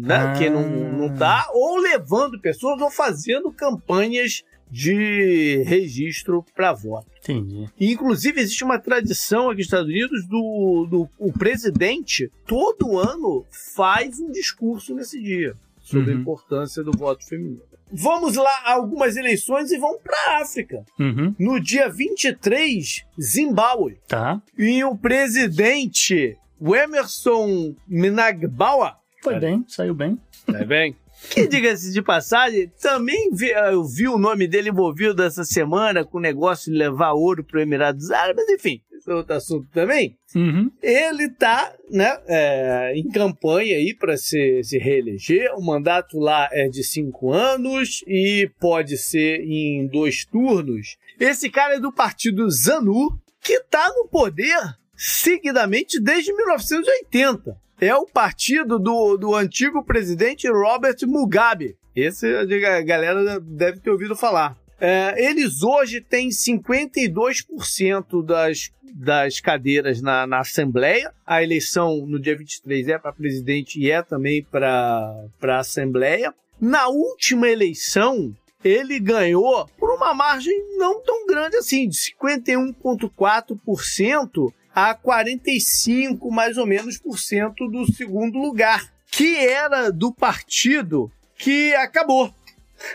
né? 0.00 0.16
Ah. 0.16 0.34
Quem 0.38 0.50
não, 0.50 0.68
não 0.68 1.14
tá, 1.16 1.48
ou 1.52 1.76
levando 1.76 2.40
pessoas 2.40 2.80
ou 2.80 2.90
fazendo 2.90 3.52
campanhas 3.52 4.44
de 4.70 5.62
registro 5.66 6.44
para 6.54 6.72
voto. 6.72 7.06
Entendi. 7.22 7.68
E, 7.78 7.92
inclusive, 7.92 8.40
existe 8.40 8.64
uma 8.64 8.78
tradição 8.78 9.48
aqui 9.50 9.58
nos 9.58 9.66
Estados 9.66 9.88
Unidos 9.88 10.26
do, 10.26 10.86
do 10.90 11.08
o 11.18 11.32
presidente, 11.32 12.30
todo 12.46 12.98
ano, 12.98 13.44
faz 13.74 14.18
um 14.20 14.30
discurso 14.30 14.94
nesse 14.94 15.20
dia 15.22 15.54
sobre 15.80 16.10
a 16.12 16.14
Uhum. 16.14 16.20
importância 16.20 16.82
do 16.82 16.92
voto 16.92 17.26
feminino. 17.26 17.62
Vamos 17.90 18.36
lá 18.36 18.62
a 18.66 18.74
algumas 18.74 19.16
eleições 19.16 19.72
e 19.72 19.78
vamos 19.78 20.02
para 20.02 20.14
a 20.36 20.42
África. 20.42 20.84
Uhum. 21.00 21.34
No 21.38 21.58
dia 21.58 21.88
23, 21.88 23.02
Zimbábue. 23.18 23.98
Tá. 24.06 24.42
E 24.58 24.84
o 24.84 24.94
presidente, 24.94 26.36
o 26.60 26.76
Emerson 26.76 27.74
Mnangagwa, 27.88 28.98
Foi 29.22 29.38
bem, 29.40 29.64
saiu 29.66 29.94
bem. 29.94 30.18
Tá 30.46 30.64
bem? 30.64 30.94
Que, 31.30 31.46
diga-se 31.46 31.92
de 31.92 32.02
passagem, 32.02 32.70
também 32.80 33.30
vi, 33.32 33.50
eu 33.50 33.84
vi 33.84 34.08
o 34.08 34.18
nome 34.18 34.46
dele 34.46 34.70
envolvido 34.70 35.22
essa 35.22 35.44
semana 35.44 36.04
com 36.04 36.18
o 36.18 36.20
negócio 36.20 36.72
de 36.72 36.78
levar 36.78 37.12
ouro 37.12 37.44
para 37.44 37.58
o 37.58 37.60
Emirados 37.60 38.10
Árabes, 38.10 38.48
enfim, 38.48 38.80
esse 38.98 39.10
é 39.10 39.14
outro 39.14 39.34
assunto 39.34 39.68
também. 39.72 40.18
Uhum. 40.34 40.70
Ele 40.82 41.30
tá, 41.30 41.72
né, 41.90 42.18
é, 42.26 42.92
em 42.94 43.08
campanha 43.08 43.76
aí 43.76 43.94
para 43.94 44.16
se, 44.16 44.62
se 44.62 44.76
reeleger. 44.76 45.54
O 45.54 45.64
mandato 45.64 46.18
lá 46.18 46.48
é 46.52 46.68
de 46.68 46.82
cinco 46.84 47.32
anos 47.32 48.02
e 48.06 48.50
pode 48.60 48.98
ser 48.98 49.40
em 49.40 49.86
dois 49.86 50.24
turnos. 50.24 50.96
Esse 51.18 51.48
cara 51.48 51.76
é 51.76 51.80
do 51.80 51.92
partido 51.92 52.50
ZANU, 52.50 53.18
que 53.40 53.60
tá 53.70 53.88
no 53.88 54.08
poder 54.08 54.58
seguidamente 54.94 56.00
desde 56.00 56.32
1980. 56.34 57.56
É 57.80 57.94
o 57.94 58.06
partido 58.06 58.76
do, 58.78 59.16
do 59.16 59.34
antigo 59.34 59.84
presidente 59.84 60.48
Robert 60.48 60.96
Mugabe. 61.04 61.76
Esse 61.94 62.26
a 62.34 62.82
galera 62.82 63.38
deve 63.40 63.80
ter 63.80 63.90
ouvido 63.90 64.16
falar. 64.16 64.56
É, 64.80 65.14
eles 65.24 65.62
hoje 65.62 66.00
têm 66.00 66.28
52% 66.28 68.24
das, 68.24 68.70
das 68.94 69.40
cadeiras 69.40 70.02
na, 70.02 70.26
na 70.26 70.40
Assembleia. 70.40 71.14
A 71.26 71.42
eleição 71.42 72.04
no 72.06 72.20
dia 72.20 72.36
23 72.36 72.88
é 72.88 72.98
para 72.98 73.12
presidente 73.12 73.80
e 73.80 73.90
é 73.90 74.02
também 74.02 74.42
para 74.42 75.24
a 75.42 75.58
Assembleia. 75.58 76.34
Na 76.60 76.88
última 76.88 77.48
eleição, 77.48 78.34
ele 78.64 78.98
ganhou 78.98 79.68
por 79.78 79.94
uma 79.94 80.12
margem 80.12 80.76
não 80.76 81.00
tão 81.02 81.24
grande 81.26 81.56
assim, 81.56 81.88
de 81.88 81.96
51,4% 81.96 84.52
a 84.78 84.94
45 84.94 86.30
mais 86.30 86.56
ou 86.56 86.66
menos 86.66 86.98
por 86.98 87.18
cento 87.18 87.68
do 87.68 87.90
segundo 87.92 88.38
lugar, 88.38 88.92
que 89.10 89.36
era 89.36 89.90
do 89.90 90.12
partido 90.12 91.10
que 91.36 91.74
acabou. 91.74 92.32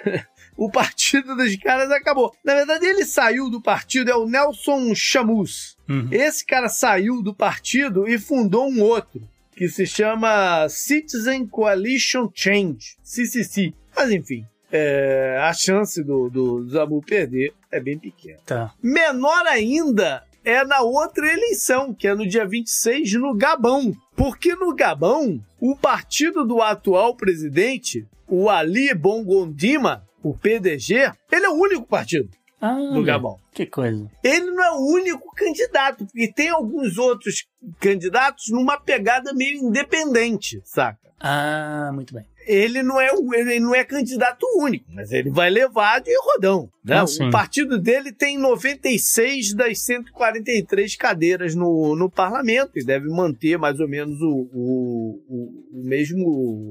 o 0.55 0.71
partido 0.71 1.35
dos 1.35 1.55
caras 1.57 1.91
acabou. 1.91 2.33
Na 2.43 2.55
verdade, 2.55 2.85
ele 2.85 3.05
saiu 3.05 3.49
do 3.49 3.61
partido, 3.61 4.09
é 4.09 4.15
o 4.15 4.25
Nelson 4.25 4.95
Chamus. 4.95 5.75
Uhum. 5.89 6.07
Esse 6.11 6.45
cara 6.45 6.69
saiu 6.69 7.21
do 7.21 7.33
partido 7.33 8.07
e 8.07 8.17
fundou 8.17 8.69
um 8.69 8.81
outro, 8.81 9.21
que 9.55 9.67
se 9.67 9.85
chama 9.85 10.67
Citizen 10.69 11.45
Coalition 11.45 12.29
Change, 12.33 12.95
CCC. 13.03 13.73
Mas 13.95 14.09
enfim, 14.11 14.45
é, 14.71 15.37
a 15.41 15.53
chance 15.53 16.01
do, 16.03 16.29
do 16.29 16.69
Zabu 16.69 17.01
perder 17.01 17.53
é 17.69 17.79
bem 17.79 17.99
pequena. 17.99 18.39
Tá. 18.45 18.73
Menor 18.81 19.45
ainda 19.47 20.23
é 20.43 20.63
na 20.65 20.81
outra 20.81 21.31
eleição, 21.31 21.93
que 21.93 22.07
é 22.07 22.13
no 22.15 22.27
dia 22.27 22.45
26, 22.45 23.13
no 23.13 23.33
Gabão. 23.35 23.93
Porque 24.15 24.55
no 24.55 24.73
Gabão, 24.75 25.39
o 25.59 25.75
partido 25.75 26.45
do 26.45 26.61
atual 26.61 27.15
presidente, 27.15 28.05
o 28.27 28.49
Ali 28.49 28.93
Bongo-Ondimba, 28.93 30.03
o 30.21 30.33
PDG, 30.37 31.11
ele 31.31 31.45
é 31.45 31.49
o 31.49 31.55
único 31.59 31.85
partido 31.87 32.29
Ah, 32.61 32.75
do 32.93 33.03
Gabão. 33.03 33.37
Que 33.53 33.65
coisa. 33.65 34.09
Ele 34.23 34.51
não 34.51 34.63
é 34.63 34.71
o 34.71 34.85
único 34.93 35.33
candidato, 35.35 36.05
porque 36.05 36.31
tem 36.31 36.49
alguns 36.49 36.97
outros 36.97 37.45
candidatos 37.79 38.45
numa 38.49 38.79
pegada 38.79 39.33
meio 39.33 39.57
independente, 39.67 40.61
saca? 40.63 40.99
Ah, 41.19 41.91
muito 41.93 42.13
bem. 42.13 42.25
Ele 42.45 42.83
não 42.83 42.99
é, 42.99 43.09
ele 43.33 43.59
não 43.59 43.73
é 43.73 43.83
candidato 43.83 44.45
único, 44.57 44.85
mas 44.93 45.11
ele 45.11 45.29
vai 45.29 45.49
levar 45.49 45.99
de 45.99 46.11
rodão. 46.19 46.69
Né? 46.83 46.97
Ah, 46.97 47.03
o 47.03 47.31
partido 47.31 47.77
dele 47.77 48.11
tem 48.11 48.37
96 48.37 49.53
das 49.53 49.79
143 49.79 50.95
cadeiras 50.95 51.55
no, 51.55 51.95
no 51.95 52.09
parlamento 52.09 52.71
e 52.75 52.83
deve 52.83 53.07
manter 53.09 53.57
mais 53.57 53.79
ou 53.79 53.87
menos 53.87 54.21
o, 54.21 54.49
o, 54.53 55.23
o, 55.29 55.79
o 55.79 55.83
mesmo, 55.83 56.25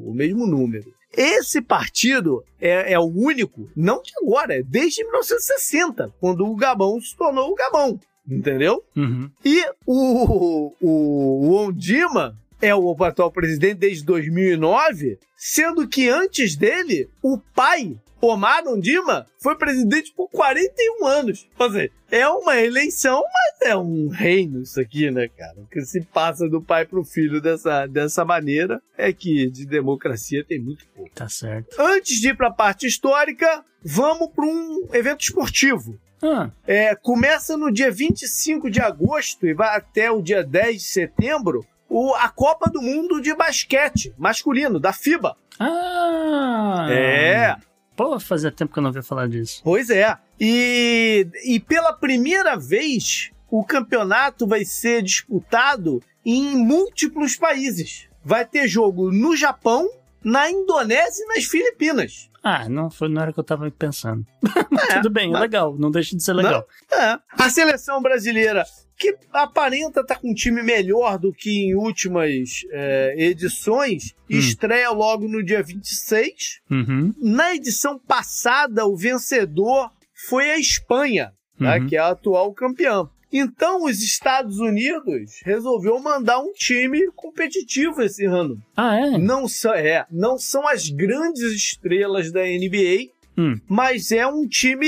o 0.08 0.14
mesmo 0.14 0.46
número. 0.46 0.92
Esse 1.14 1.60
partido 1.60 2.42
é, 2.60 2.94
é 2.94 2.98
o 2.98 3.04
único, 3.04 3.68
não 3.76 4.00
de 4.02 4.12
agora, 4.22 4.58
é 4.58 4.62
desde 4.62 5.04
1960, 5.04 6.10
quando 6.18 6.46
o 6.46 6.56
Gabão 6.56 6.98
se 7.00 7.14
tornou 7.16 7.50
o 7.50 7.54
Gabão. 7.54 8.00
Entendeu? 8.28 8.82
Uhum. 8.96 9.28
E 9.44 9.64
o, 9.84 10.72
o, 10.80 11.48
o 11.48 11.54
Ondima 11.56 12.36
é 12.62 12.72
o 12.72 12.96
atual 13.04 13.30
presidente 13.32 13.74
desde 13.74 14.04
2009, 14.04 15.18
sendo 15.36 15.88
que 15.88 16.08
antes 16.08 16.54
dele, 16.54 17.10
o 17.20 17.36
pai, 17.36 18.00
Omar 18.20 18.62
Ondima, 18.68 19.26
foi 19.42 19.56
presidente 19.56 20.12
por 20.16 20.30
41 20.30 21.06
anos. 21.06 21.48
Ou 21.58 21.72
seja, 21.72 21.90
é 22.08 22.28
uma 22.28 22.56
eleição, 22.56 23.20
mas 23.20 23.68
é 23.68 23.76
um 23.76 24.06
reino 24.08 24.62
isso 24.62 24.80
aqui, 24.80 25.10
né, 25.10 25.26
cara? 25.36 25.58
O 25.58 25.66
que 25.66 25.80
se 25.80 26.00
passa 26.02 26.48
do 26.48 26.62
pai 26.62 26.86
pro 26.86 27.02
filho 27.02 27.42
dessa, 27.42 27.86
dessa 27.88 28.24
maneira 28.24 28.80
é 28.96 29.12
que 29.12 29.50
de 29.50 29.66
democracia 29.66 30.44
tem 30.44 30.60
muito 30.60 30.86
pouco. 30.94 31.10
Tá 31.12 31.28
certo. 31.28 31.74
Antes 31.80 32.20
de 32.20 32.28
ir 32.28 32.36
para 32.36 32.46
a 32.46 32.54
parte 32.54 32.86
histórica, 32.86 33.64
vamos 33.84 34.28
para 34.30 34.44
um 34.44 34.88
evento 34.92 35.22
esportivo. 35.22 35.98
Ah, 36.22 36.52
É, 36.64 36.94
começa 36.94 37.56
no 37.56 37.72
dia 37.72 37.90
25 37.90 38.70
de 38.70 38.80
agosto 38.80 39.44
e 39.44 39.52
vai 39.52 39.76
até 39.76 40.08
o 40.08 40.22
dia 40.22 40.44
10 40.44 40.76
de 40.76 40.88
setembro 40.88 41.66
o, 41.92 42.14
a 42.14 42.28
Copa 42.30 42.70
do 42.70 42.80
Mundo 42.80 43.20
de 43.20 43.34
Basquete 43.34 44.14
masculino, 44.16 44.80
da 44.80 44.94
FIBA. 44.94 45.36
ah! 45.60 46.88
É. 46.90 47.56
Pô, 47.94 48.18
fazia 48.18 48.50
tempo 48.50 48.72
que 48.72 48.78
eu 48.78 48.82
não 48.82 48.88
ouvia 48.88 49.02
falar 49.02 49.28
disso. 49.28 49.60
Pois 49.62 49.90
é. 49.90 50.16
E, 50.40 51.26
e 51.44 51.60
pela 51.60 51.92
primeira 51.92 52.56
vez, 52.56 53.30
o 53.50 53.62
campeonato 53.62 54.46
vai 54.46 54.64
ser 54.64 55.02
disputado 55.02 56.02
em 56.24 56.56
múltiplos 56.56 57.36
países. 57.36 58.08
Vai 58.24 58.46
ter 58.46 58.66
jogo 58.66 59.12
no 59.12 59.36
Japão, 59.36 59.86
na 60.24 60.50
Indonésia 60.50 61.22
e 61.24 61.34
nas 61.34 61.44
Filipinas. 61.44 62.30
Ah, 62.42 62.68
não, 62.68 62.90
foi 62.90 63.08
na 63.08 63.22
hora 63.22 63.32
que 63.32 63.38
eu 63.38 63.44
tava 63.44 63.70
pensando. 63.70 64.26
É, 64.90 64.96
Tudo 64.96 65.10
bem, 65.10 65.28
é 65.28 65.32
mas- 65.32 65.40
legal. 65.42 65.76
Não 65.78 65.90
deixa 65.90 66.16
de 66.16 66.22
ser 66.22 66.32
legal. 66.32 66.66
É. 66.90 67.18
A 67.38 67.48
seleção 67.48 68.02
brasileira, 68.02 68.64
que 68.98 69.16
aparenta 69.32 70.00
estar 70.00 70.16
com 70.18 70.30
um 70.30 70.34
time 70.34 70.62
melhor 70.62 71.18
do 71.18 71.32
que 71.32 71.50
em 71.66 71.74
últimas 71.74 72.62
é, 72.70 73.14
edições, 73.16 74.14
estreia 74.28 74.90
logo 74.90 75.28
no 75.28 75.42
dia 75.42 75.62
26. 75.62 76.60
Uhum. 76.70 77.14
Na 77.22 77.54
edição 77.54 77.98
passada, 77.98 78.84
o 78.86 78.96
vencedor 78.96 79.90
foi 80.28 80.50
a 80.50 80.58
Espanha, 80.58 81.32
né, 81.58 81.78
Uhum. 81.78 81.86
que 81.86 81.96
é 81.96 82.00
a 82.00 82.08
atual 82.08 82.52
campeã. 82.52 83.08
Então, 83.32 83.84
os 83.84 84.02
Estados 84.02 84.58
Unidos 84.58 85.40
resolveu 85.44 85.98
mandar 86.00 86.38
um 86.40 86.52
time 86.52 87.10
competitivo 87.16 88.02
esse 88.02 88.24
ano. 88.26 88.60
Ah, 88.76 88.96
é? 88.96 89.16
Não, 89.18 89.48
são, 89.48 89.72
é, 89.74 90.04
não 90.10 90.38
são 90.38 90.66
as 90.68 90.88
grandes 90.88 91.42
estrelas 91.52 92.30
da 92.30 92.42
NBA, 92.42 93.10
Hum, 93.38 93.58
mas 93.66 94.12
é 94.12 94.26
um 94.26 94.46
time 94.46 94.86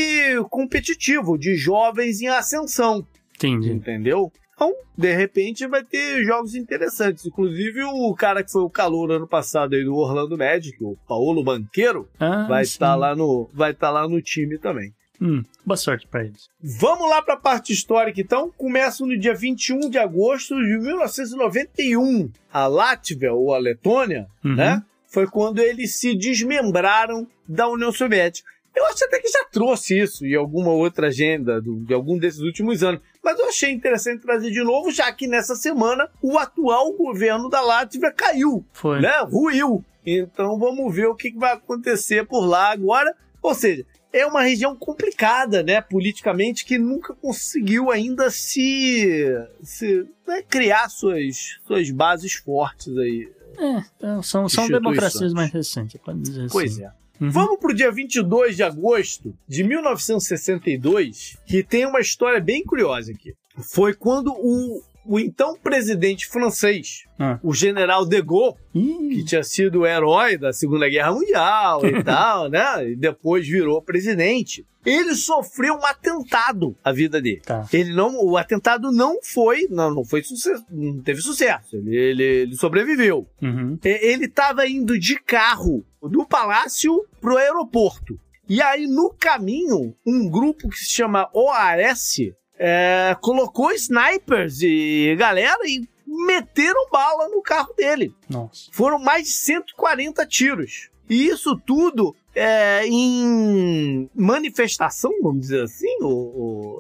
competitivo, 0.50 1.38
de 1.38 1.56
jovens 1.56 2.20
em 2.20 2.28
ascensão, 2.28 3.06
entendi. 3.34 3.72
entendeu? 3.72 4.30
Então, 4.54 4.72
de 4.96 5.12
repente, 5.14 5.66
vai 5.66 5.82
ter 5.82 6.22
jogos 6.24 6.54
interessantes. 6.54 7.24
Inclusive, 7.26 7.82
o 7.84 8.14
cara 8.14 8.44
que 8.44 8.52
foi 8.52 8.60
o 8.62 8.68
calor 8.70 9.10
ano 9.10 9.26
passado 9.26 9.74
aí 9.74 9.82
do 9.82 9.96
Orlando 9.96 10.36
Magic, 10.38 10.76
o 10.84 10.96
Paulo 11.08 11.42
Banqueiro, 11.42 12.06
Ah, 12.20 12.46
vai 12.46 12.62
estar 12.62 12.94
lá 12.94 13.16
no 13.16 13.48
vai 13.52 13.72
estar 13.72 13.90
lá 13.90 14.06
no 14.06 14.20
time 14.22 14.58
também. 14.58 14.92
Hum, 15.20 15.43
boa 15.65 15.77
sorte 15.77 16.07
pra 16.07 16.24
eles. 16.24 16.49
Vamos 16.61 17.09
lá 17.09 17.23
para 17.23 17.35
a 17.35 17.39
parte 17.41 17.73
histórica 17.73 18.20
então. 18.20 18.53
Começa 18.57 19.07
no 19.07 19.16
dia 19.19 19.35
21 19.35 19.89
de 19.89 19.99
agosto 19.99 20.55
de 20.57 20.78
1991. 20.78 22.31
A 22.53 22.66
Látvia 22.66 23.32
ou 23.32 23.55
a 23.55 23.59
Letônia, 23.59 24.27
Uhum. 24.45 24.55
né? 24.57 24.82
Foi 25.09 25.27
quando 25.27 25.61
eles 25.61 25.99
se 25.99 26.15
desmembraram 26.16 27.27
da 27.49 27.69
União 27.69 27.93
Soviética. 27.93 28.49
Eu 28.74 28.85
acho 28.86 29.05
até 29.05 29.20
que 29.20 29.28
já 29.28 29.45
trouxe 29.53 29.97
isso 30.01 30.27
em 30.27 30.35
alguma 30.35 30.73
outra 30.73 31.07
agenda 31.07 31.61
do- 31.61 31.85
de 31.85 31.95
algum 31.95 32.19
desses 32.19 32.41
últimos 32.41 32.82
anos. 32.82 33.01
Mas 33.23 33.39
eu 33.39 33.49
achei 33.49 33.70
interessante 33.70 34.23
trazer 34.23 34.51
de 34.51 34.65
novo, 34.65 34.91
já 34.91 35.12
que 35.12 35.28
nessa 35.28 35.55
semana 35.55 36.11
o 36.20 36.36
atual 36.36 36.93
governo 36.93 37.49
da 37.49 37.61
Látvia 37.61 38.11
caiu 38.11 38.65
Foi. 38.73 39.01
né? 39.01 39.12
Ruiu. 39.20 39.85
Então 40.05 40.59
vamos 40.59 40.93
ver 40.93 41.07
o 41.07 41.15
que 41.15 41.32
vai 41.39 41.53
acontecer 41.53 42.27
por 42.27 42.45
lá 42.45 42.73
agora. 42.73 43.15
Ou 43.41 43.55
seja, 43.55 43.86
é 44.15 44.24
uma 44.24 44.43
região 44.43 44.77
complicada, 44.77 45.61
né, 45.62 45.81
politicamente, 45.81 46.65
que 46.65 46.78
nunca 46.78 47.12
conseguiu 47.15 47.91
ainda 47.91 48.31
se, 48.31 49.27
se 49.61 50.07
né, 50.27 50.41
criar 50.49 50.89
suas, 50.89 51.59
suas 51.66 51.91
bases 51.91 52.35
fortes 52.35 52.97
aí. 52.97 53.28
É, 53.59 54.23
são, 54.23 54.49
são 54.49 54.69
democracias 54.69 55.32
mais 55.32 55.51
recentes, 55.53 56.01
pode 56.01 56.20
dizer 56.20 56.49
Pois 56.51 56.74
assim. 56.74 56.85
é. 56.85 56.93
Vamos 57.20 57.59
pro 57.59 57.74
dia 57.74 57.91
22 57.91 58.57
de 58.57 58.62
agosto 58.62 59.35
de 59.49 59.65
1962, 59.65 61.36
que 61.47 61.62
tem 61.62 61.86
uma 61.86 62.01
história 62.01 62.41
bem 62.41 62.65
curiosa 62.65 63.12
aqui. 63.12 63.35
Foi 63.73 63.95
quando 63.95 64.32
o, 64.32 64.82
o 65.06 65.18
então 65.18 65.56
presidente 65.62 66.26
francês, 66.26 67.05
Ah. 67.18 67.39
o 67.43 67.52
general 67.55 68.05
de 68.06 68.20
Gaulle, 68.22 68.56
que 68.72 69.24
tinha 69.24 69.43
sido 69.44 69.81
o 69.81 69.86
herói 69.86 70.36
da 70.36 70.52
Segunda 70.52 70.89
Guerra 70.89 71.12
Mundial 71.12 71.85
e 71.86 72.02
tal, 72.02 72.48
né? 72.48 72.90
E 72.90 72.97
depois 72.97 73.47
virou 73.47 73.81
presidente. 73.82 74.66
Ele 74.85 75.14
sofreu 75.14 75.74
um 75.74 75.86
atentado 75.86 76.76
à 76.85 76.93
vida 76.93 77.20
dele. 77.20 77.40
Tá. 77.40 77.66
Ele 77.72 77.94
não, 77.94 78.22
o 78.22 78.36
atentado 78.36 78.93
não 78.93 79.18
foi, 79.22 79.66
não, 79.70 79.94
não 79.94 80.05
foi 80.05 80.22
sucesso, 80.22 80.64
não 80.70 81.01
teve 81.02 81.22
sucesso. 81.22 81.76
Ele, 81.76 81.97
ele, 81.97 82.22
ele 82.22 82.56
sobreviveu. 82.56 83.26
Uhum. 83.40 83.78
Ele 83.82 84.26
estava 84.26 84.66
indo 84.68 84.98
de 84.98 85.18
carro 85.20 85.85
do 86.02 86.26
palácio 86.26 87.02
pro 87.20 87.39
aeroporto. 87.39 88.18
E 88.47 88.60
aí, 88.60 88.86
no 88.86 89.09
caminho, 89.18 89.97
um 90.06 90.28
grupo 90.28 90.68
que 90.68 90.76
se 90.76 90.93
chama 90.93 91.31
OAS 91.32 92.16
é, 92.59 93.16
colocou 93.20 93.72
snipers 93.72 94.60
e 94.62 95.14
galera 95.18 95.60
e 95.64 95.89
meteram 96.06 96.89
bala 96.90 97.28
no 97.28 97.43
carro 97.43 97.72
dele. 97.74 98.14
Nossa. 98.28 98.70
Foram 98.72 98.98
mais 98.98 99.24
de 99.24 99.32
140 99.32 100.26
tiros. 100.26 100.90
E 101.09 101.26
isso 101.26 101.56
tudo 101.66 102.14
é, 102.35 102.86
em 102.86 104.09
manifestação, 104.15 105.11
vamos 105.23 105.40
dizer 105.43 105.62
assim. 105.62 105.86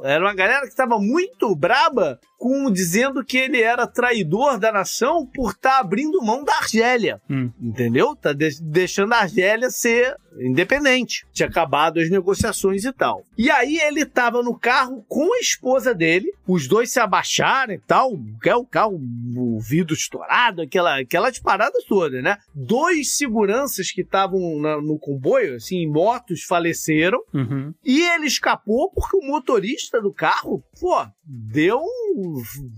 era 0.04 0.24
uma 0.24 0.34
galera 0.34 0.62
que 0.62 0.68
estava 0.68 0.98
muito 0.98 1.54
braba 1.54 2.18
com 2.38 2.70
dizendo 2.70 3.24
que 3.24 3.38
ele 3.38 3.62
era 3.62 3.86
traidor 3.86 4.58
da 4.58 4.70
nação 4.70 5.26
por 5.26 5.52
estar 5.52 5.78
abrindo 5.78 6.20
mão 6.22 6.44
da 6.44 6.52
Argélia. 6.56 7.20
Hum. 7.30 7.50
Entendeu? 7.60 8.14
Tá 8.14 8.32
de- 8.34 8.60
deixando 8.62 9.14
a 9.14 9.20
Argélia 9.20 9.70
ser 9.70 10.14
independente. 10.38 11.24
Tinha 11.32 11.48
acabado 11.48 11.98
as 12.00 12.10
negociações 12.10 12.84
e 12.84 12.92
tal. 12.92 13.22
E 13.38 13.50
aí 13.50 13.78
ele 13.78 14.04
tava 14.04 14.42
no 14.42 14.58
carro 14.58 15.04
com 15.08 15.32
a 15.34 15.38
esposa 15.38 15.94
dele, 15.94 16.32
os 16.46 16.66
dois 16.68 16.90
se 16.92 17.00
abaixaram 17.00 17.72
e 17.74 17.78
tal, 17.78 18.12
que 18.42 18.50
é 18.50 18.56
o 18.56 18.64
carro, 18.66 19.00
o 19.36 19.58
vidro 19.60 19.94
estourado, 19.94 20.62
aquela, 20.62 21.00
aquelas 21.00 21.38
paradas 21.38 21.84
todas, 21.84 22.22
né? 22.22 22.36
Dois 22.54 23.16
seguranças 23.16 23.90
que 23.90 24.02
estavam 24.02 24.38
no 24.82 24.98
comboio, 24.98 25.43
assim, 25.56 25.76
em 25.78 25.90
motos, 25.90 26.42
faleceram. 26.42 27.18
Uhum. 27.32 27.74
E 27.84 28.00
ele 28.00 28.26
escapou 28.26 28.90
porque 28.92 29.16
o 29.16 29.26
motorista 29.26 30.00
do 30.00 30.12
carro, 30.12 30.62
pô, 30.80 31.06
deu, 31.24 31.80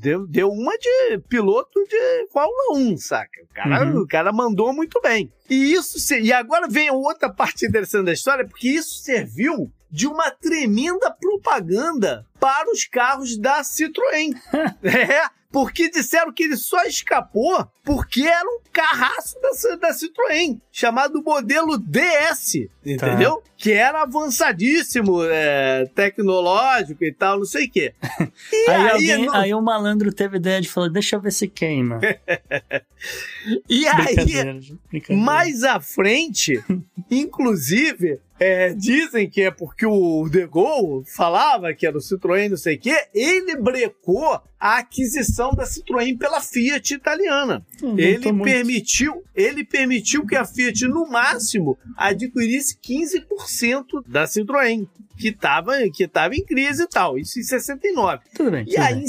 deu, 0.01 0.27
deu 0.27 0.49
uma 0.51 0.77
de 0.79 1.19
piloto 1.29 1.81
de 1.89 2.29
Fórmula 2.33 2.79
1, 2.93 2.97
saca? 2.97 3.43
O 3.51 3.55
cara, 3.55 3.87
Uhum. 3.87 4.01
o 4.01 4.07
cara 4.07 4.33
mandou 4.33 4.73
muito 4.73 5.01
bem. 5.01 5.31
E 5.49 5.73
isso, 5.73 6.15
e 6.15 6.33
agora 6.33 6.69
vem 6.69 6.91
outra 6.91 7.33
parte 7.33 7.67
interessante 7.67 8.07
da 8.07 8.13
história, 8.13 8.47
porque 8.47 8.69
isso 8.69 9.03
serviu 9.03 9.71
de 9.91 10.07
uma 10.07 10.31
tremenda 10.31 11.11
propaganda 11.11 12.27
para 12.41 12.71
os 12.71 12.85
carros 12.85 13.39
da 13.39 13.63
Citroën. 13.63 14.33
é, 14.83 15.29
porque 15.57 15.89
disseram 15.89 16.31
que 16.35 16.43
ele 16.43 16.57
só 16.59 16.83
escapou 16.83 17.67
porque 17.83 18.27
era 18.27 18.47
um 18.47 18.61
carraço 18.71 19.37
da, 19.41 19.77
da 19.77 19.95
Citroën, 19.95 20.61
chamado 20.71 21.23
modelo 21.23 21.79
DS, 21.79 22.69
entendeu? 22.85 23.43
Que 23.57 23.73
era 23.73 24.03
avançadíssimo, 24.03 25.23
é, 25.25 25.87
tecnológico 25.95 27.03
e 27.05 27.11
tal, 27.13 27.39
não 27.39 27.47
sei 27.47 27.65
o 27.69 27.71
quê. 27.71 27.95
E 28.53 28.71
Aí, 28.71 28.77
aí, 28.77 28.89
alguém, 28.91 29.27
no- 29.27 29.35
aí 29.35 29.55
o 29.55 29.63
malandro 29.63 30.13
teve 30.13 30.37
ideia 30.37 30.61
de 30.61 30.69
falar, 30.69 30.89
deixa 30.89 31.17
eu 31.17 31.21
ver 31.21 31.33
se 31.33 31.49
queima. 31.49 32.01
e 33.69 33.87
aí 33.87 34.05
Brincadeira, 34.15 34.59
brincadeira. 34.91 35.23
mais 35.23 35.63
à 35.63 35.81
frente, 35.81 36.63
inclusive, 37.11 38.19
é, 38.39 38.75
dizem 38.75 39.29
que 39.31 39.43
é 39.43 39.51
porque 39.51 39.87
o 39.87 40.29
De 40.29 40.47
Gaulle 40.47 41.05
falava 41.07 41.73
que 41.73 41.87
era 41.87 41.97
o 41.97 42.01
Citroën, 42.01 42.51
não 42.51 42.57
sei 42.57 42.77
o 42.77 42.81
quê, 42.81 42.97
ele 43.15 43.57
brecou 43.57 44.41
a 44.67 44.79
aquisição 44.79 45.53
da 45.53 45.63
Citroën 45.65 46.19
pela 46.19 46.41
Fiat 46.41 46.93
italiana. 46.93 47.65
Hum, 47.81 47.97
ele 47.97 48.33
muito. 48.33 48.51
permitiu, 48.51 49.23
ele 49.33 49.63
permitiu 49.63 50.27
que 50.27 50.35
a 50.35 50.45
Fiat, 50.45 50.89
no 50.89 51.07
máximo, 51.07 51.79
adquirisse 51.97 52.77
15% 52.77 54.03
da 54.09 54.25
Citroën, 54.25 54.89
que 55.17 55.29
estava 55.29 55.77
que 55.89 56.09
tava 56.09 56.35
em 56.35 56.45
crise 56.45 56.83
e 56.83 56.89
tal. 56.89 57.17
Isso 57.17 57.39
em 57.39 57.45
69. 57.45 58.25
Tudo 58.35 58.51
bem. 58.51 58.63
E 58.63 58.71
tudo 58.71 58.81
aí, 58.81 58.95
bem. 58.95 59.05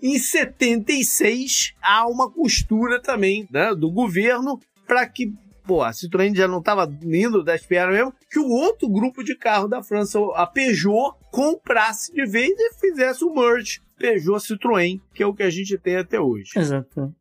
em, 0.00 0.14
em 0.14 0.18
76, 0.20 1.74
há 1.82 2.06
uma 2.06 2.30
costura 2.30 3.02
também 3.02 3.48
né, 3.50 3.74
do 3.74 3.90
governo 3.90 4.60
para 4.86 5.04
que 5.08 5.32
pô, 5.66 5.82
a 5.82 5.90
Citroën 5.90 6.34
já 6.34 6.48
não 6.48 6.58
estava 6.58 6.90
indo 7.02 7.42
das 7.42 7.64
pernas 7.64 7.94
mesmo, 7.94 8.14
que 8.30 8.38
o 8.38 8.48
outro 8.48 8.88
grupo 8.88 9.22
de 9.22 9.36
carro 9.36 9.68
da 9.68 9.82
França, 9.82 10.18
a 10.34 10.46
Peugeot, 10.46 11.14
comprasse 11.30 12.12
de 12.12 12.26
vez 12.26 12.50
e 12.50 12.74
fizesse 12.74 13.24
o 13.24 13.34
merge 13.34 13.80
Peugeot-Citroën, 13.98 15.00
que 15.14 15.22
é 15.22 15.26
o 15.26 15.34
que 15.34 15.42
a 15.42 15.50
gente 15.50 15.78
tem 15.78 15.96
até 15.96 16.20
hoje. 16.20 16.52
Exato. 16.56 17.14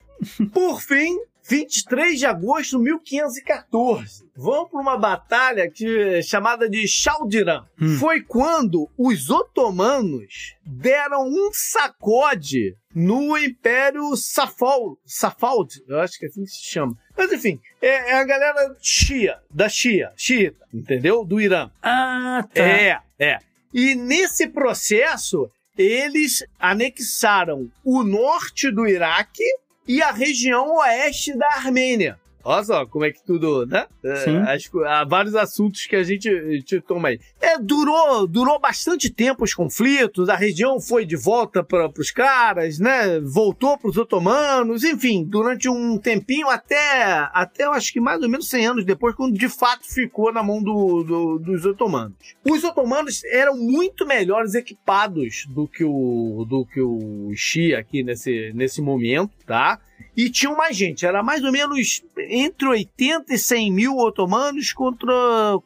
Por 0.53 0.81
fim, 0.81 1.18
23 1.51 2.17
de 2.17 2.25
agosto 2.25 2.77
de 2.77 2.83
1514. 2.85 4.23
Vamos 4.37 4.71
para 4.71 4.79
uma 4.79 4.97
batalha 4.97 5.69
que, 5.69 6.23
chamada 6.23 6.69
de 6.69 6.87
Chaldiran. 6.87 7.65
Foi 7.99 8.21
quando 8.21 8.89
os 8.97 9.29
otomanos 9.29 10.55
deram 10.65 11.27
um 11.27 11.49
sacode 11.51 12.77
no 12.95 13.37
Império 13.37 14.15
Safal, 14.15 14.97
Safald, 15.05 15.83
eu 15.89 15.99
acho 15.99 16.17
que 16.17 16.25
é 16.25 16.29
assim 16.29 16.43
que 16.45 16.51
se 16.51 16.63
chama. 16.63 16.97
Mas 17.17 17.33
enfim, 17.33 17.59
é, 17.81 18.11
é 18.11 18.13
a 18.13 18.23
galera 18.23 18.73
Shia, 18.81 19.37
da 19.53 19.67
Shia, 19.67 20.13
Xiita, 20.15 20.65
entendeu? 20.73 21.25
Do 21.25 21.41
Irã. 21.41 21.69
Ah, 21.83 22.47
tá. 22.53 22.61
É, 22.61 22.97
é. 23.19 23.39
E 23.73 23.93
nesse 23.93 24.47
processo, 24.47 25.49
eles 25.77 26.45
anexaram 26.57 27.69
o 27.83 28.03
norte 28.03 28.71
do 28.71 28.87
Iraque 28.87 29.43
e 29.87 30.01
a 30.01 30.11
região 30.11 30.75
oeste 30.77 31.37
da 31.37 31.47
Armênia. 31.55 32.19
Olha 32.43 32.63
só 32.63 32.85
como 32.87 33.05
é 33.05 33.11
que 33.11 33.23
tudo, 33.23 33.67
né? 33.67 33.85
É, 34.03 34.15
Sim. 34.15 34.37
as 34.37 34.65
co- 34.67 34.83
há 34.83 35.05
vários 35.05 35.35
assuntos 35.35 35.85
que 35.85 35.95
a 35.95 36.01
gente, 36.01 36.27
a 36.27 36.51
gente 36.53 36.81
toma 36.81 37.09
aí. 37.09 37.19
É, 37.39 37.59
durou, 37.59 38.25
durou 38.25 38.59
bastante 38.59 39.11
tempo 39.11 39.43
os 39.43 39.53
conflitos, 39.53 40.27
a 40.27 40.35
região 40.35 40.81
foi 40.81 41.05
de 41.05 41.15
volta 41.15 41.63
para 41.63 41.87
os 41.99 42.09
caras, 42.09 42.79
né? 42.79 43.19
Voltou 43.19 43.77
para 43.77 43.91
os 43.91 43.95
otomanos, 43.95 44.83
enfim, 44.83 45.23
durante 45.23 45.69
um 45.69 45.99
tempinho, 45.99 46.49
até, 46.49 47.29
até 47.31 47.65
eu 47.65 47.73
acho 47.73 47.93
que 47.93 47.99
mais 47.99 48.19
ou 48.23 48.27
menos 48.27 48.49
100 48.49 48.65
anos 48.65 48.85
depois, 48.85 49.13
quando 49.13 49.37
de 49.37 49.47
fato 49.47 49.83
ficou 49.85 50.33
na 50.33 50.41
mão 50.41 50.63
do- 50.63 51.03
do- 51.03 51.37
dos 51.37 51.63
otomanos. 51.63 52.15
Os 52.43 52.63
otomanos 52.63 53.23
eram 53.25 53.55
muito 53.55 54.03
melhores 54.03 54.55
equipados 54.55 55.45
do 55.47 55.67
que 55.67 55.83
o, 55.83 56.43
do 56.49 56.65
que 56.65 56.81
o 56.81 57.31
Xi 57.35 57.75
aqui 57.75 58.01
nesse, 58.01 58.51
nesse 58.55 58.81
momento, 58.81 59.29
tá? 59.51 59.79
E 60.15 60.29
tinham 60.29 60.55
mais 60.55 60.77
gente, 60.77 61.05
era 61.05 61.21
mais 61.21 61.43
ou 61.43 61.51
menos 61.51 62.01
entre 62.29 62.67
80 62.67 63.33
e 63.33 63.37
100 63.37 63.71
mil 63.71 63.97
otomanos 63.97 64.71
contra 64.71 65.11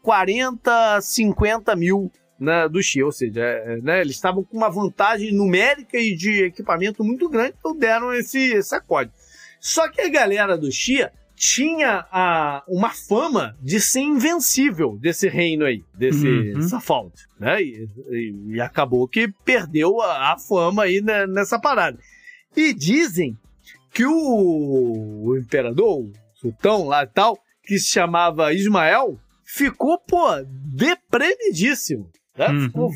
40, 0.01 1.01
50 1.01 1.75
mil 1.75 2.11
né, 2.39 2.67
do 2.67 2.81
Xi, 2.81 3.01
ou 3.03 3.11
seja, 3.11 3.41
é, 3.41 3.77
né, 3.81 4.01
eles 4.01 4.15
estavam 4.15 4.43
com 4.43 4.57
uma 4.57 4.69
vantagem 4.69 5.31
numérica 5.31 5.97
e 5.99 6.15
de 6.15 6.43
equipamento 6.45 7.03
muito 7.03 7.29
grande, 7.29 7.53
então 7.59 7.75
deram 7.77 8.11
esse 8.13 8.61
sacode. 8.63 9.11
Só 9.59 9.87
que 9.87 10.01
a 10.01 10.09
galera 10.09 10.57
do 10.57 10.71
Xi 10.71 11.07
tinha 11.35 12.05
a, 12.11 12.63
uma 12.67 12.89
fama 12.89 13.55
de 13.61 13.79
ser 13.79 14.01
invencível 14.01 14.97
desse 14.99 15.27
reino 15.27 15.63
aí, 15.65 15.83
desse 15.93 16.53
Uhum. 16.55 16.61
Safald, 16.61 17.13
né? 17.39 17.61
E, 17.61 17.87
e- 18.09 18.35
e 18.55 18.61
acabou 18.61 19.07
que 19.07 19.27
perdeu 19.43 20.01
a, 20.01 20.33
a 20.33 20.37
fama 20.39 20.83
aí 20.83 21.01
né, 21.01 21.25
nessa 21.27 21.59
parada. 21.59 21.97
E 22.55 22.73
dizem 22.73 23.37
que 23.95 24.05
o, 24.05 25.23
o 25.23 25.38
imperador, 25.38 26.01
o 26.01 26.11
sultão 26.34 26.85
lá 26.85 27.03
e 27.03 27.07
tal, 27.07 27.39
que 27.63 27.80
se 27.80 27.88
chamava 27.88 28.53
Ismael, 28.53 29.17
ficou, 29.45 29.97
pô, 29.97 30.27
deprimidíssimo. 30.45 32.11
Né? 32.38 32.49
Uhum. 32.49 32.61
Ficou 32.61 32.91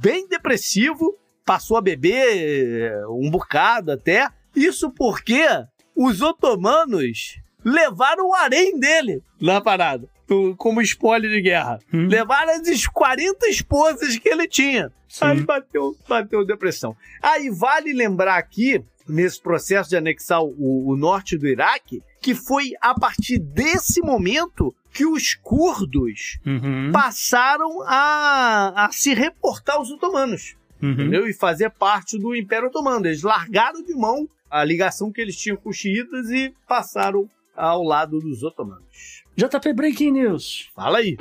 bem 0.00 0.26
depressivo, 0.26 1.14
passou 1.44 1.76
a 1.76 1.82
beber 1.82 2.26
eh, 2.26 3.06
um 3.08 3.30
bocado 3.30 3.92
até. 3.92 4.28
Isso 4.56 4.90
porque 4.90 5.46
os 5.94 6.22
otomanos 6.22 7.38
levaram 7.62 8.30
o 8.30 8.34
harém 8.34 8.80
dele 8.80 9.22
na 9.38 9.60
parada, 9.60 10.08
como 10.56 10.80
spoiler 10.80 11.30
de 11.30 11.42
guerra. 11.42 11.78
Hum. 11.92 12.06
Levaram 12.08 12.52
as 12.54 12.86
40 12.86 13.46
esposas 13.46 14.16
que 14.16 14.28
ele 14.30 14.48
tinha. 14.48 14.90
Sim. 15.06 15.24
Aí 15.26 15.40
bateu, 15.42 15.94
bateu 16.08 16.46
depressão. 16.46 16.96
Aí 17.20 17.50
vale 17.50 17.92
lembrar 17.92 18.38
aqui, 18.38 18.82
nesse 19.08 19.40
processo 19.40 19.90
de 19.90 19.96
anexar 19.96 20.42
o, 20.42 20.88
o 20.88 20.96
norte 20.96 21.36
do 21.36 21.46
Iraque, 21.48 22.02
que 22.20 22.34
foi 22.34 22.72
a 22.80 22.94
partir 22.98 23.38
desse 23.38 24.00
momento 24.00 24.74
que 24.92 25.06
os 25.06 25.34
curdos 25.34 26.38
Uhum. 26.44 26.90
passaram 26.92 27.82
a, 27.82 28.86
a 28.86 28.92
se 28.92 29.14
reportar 29.14 29.76
aos 29.76 29.90
otomanos. 29.90 30.56
Uhum. 30.82 30.92
Entendeu? 30.92 31.28
E 31.28 31.32
fazer 31.34 31.70
parte 31.70 32.18
do 32.18 32.34
Império 32.34 32.68
Otomano. 32.68 33.06
Eles 33.06 33.22
largaram 33.22 33.82
de 33.82 33.94
mão 33.94 34.28
a 34.50 34.64
ligação 34.64 35.12
que 35.12 35.20
eles 35.20 35.36
tinham 35.36 35.56
com 35.56 35.68
os 35.70 35.76
xiitas 35.76 36.30
e 36.30 36.52
passaram 36.66 37.28
ao 37.54 37.82
lado 37.84 38.18
dos 38.18 38.42
otomanos. 38.42 39.22
JP 39.36 39.72
Breaking 39.74 40.12
News. 40.12 40.68
Fala 40.74 40.98
aí. 40.98 41.16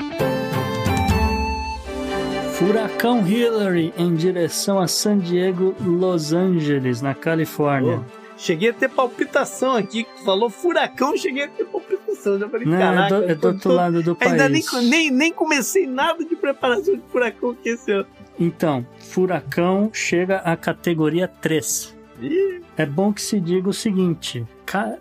Furacão 2.60 3.26
Hillary 3.26 3.94
em 3.98 4.14
direção 4.16 4.80
a 4.80 4.88
San 4.88 5.18
Diego, 5.18 5.74
Los 5.80 6.34
Angeles, 6.34 7.02
na 7.02 7.16
Califórnia. 7.16 8.02
Cheguei 8.38 8.70
a 8.72 8.74
ter 8.74 8.90
palpitação 8.90 9.76
aqui. 9.78 10.06
Falou 10.26 10.50
furacão, 10.50 11.16
cheguei 11.16 11.46
a 11.46 11.48
ter 11.48 11.64
palpitação. 11.64 12.38
Já 12.38 12.50
falei, 12.50 12.68
Não, 12.68 12.76
é 12.76 12.80
caraca. 12.80 13.08
do- 13.16 13.24
é 13.24 13.28
do 13.28 13.32
eu 13.32 13.40
tô- 13.40 13.48
outro 13.48 13.72
lado 13.72 14.04
do 14.04 14.18
Ainda 14.20 14.50
nem, 14.50 14.62
país. 14.62 14.90
nem, 14.90 15.10
nem 15.10 15.32
comecei 15.32 15.88
nada 15.88 16.24
de 16.26 16.36
preparação 16.36 16.96
de 16.98 17.02
furacão 17.10 17.52
aqui 17.52 17.70
esse 17.70 17.92
ano. 17.94 18.06
Então, 18.38 18.86
furacão 19.00 19.90
chega 19.94 20.38
à 20.40 20.58
categoria 20.58 21.30
3. 21.30 21.98
É 22.78 22.86
bom 22.86 23.12
que 23.14 23.22
se 23.22 23.40
diga 23.40 23.70
o 23.70 23.74
seguinte: 23.74 24.46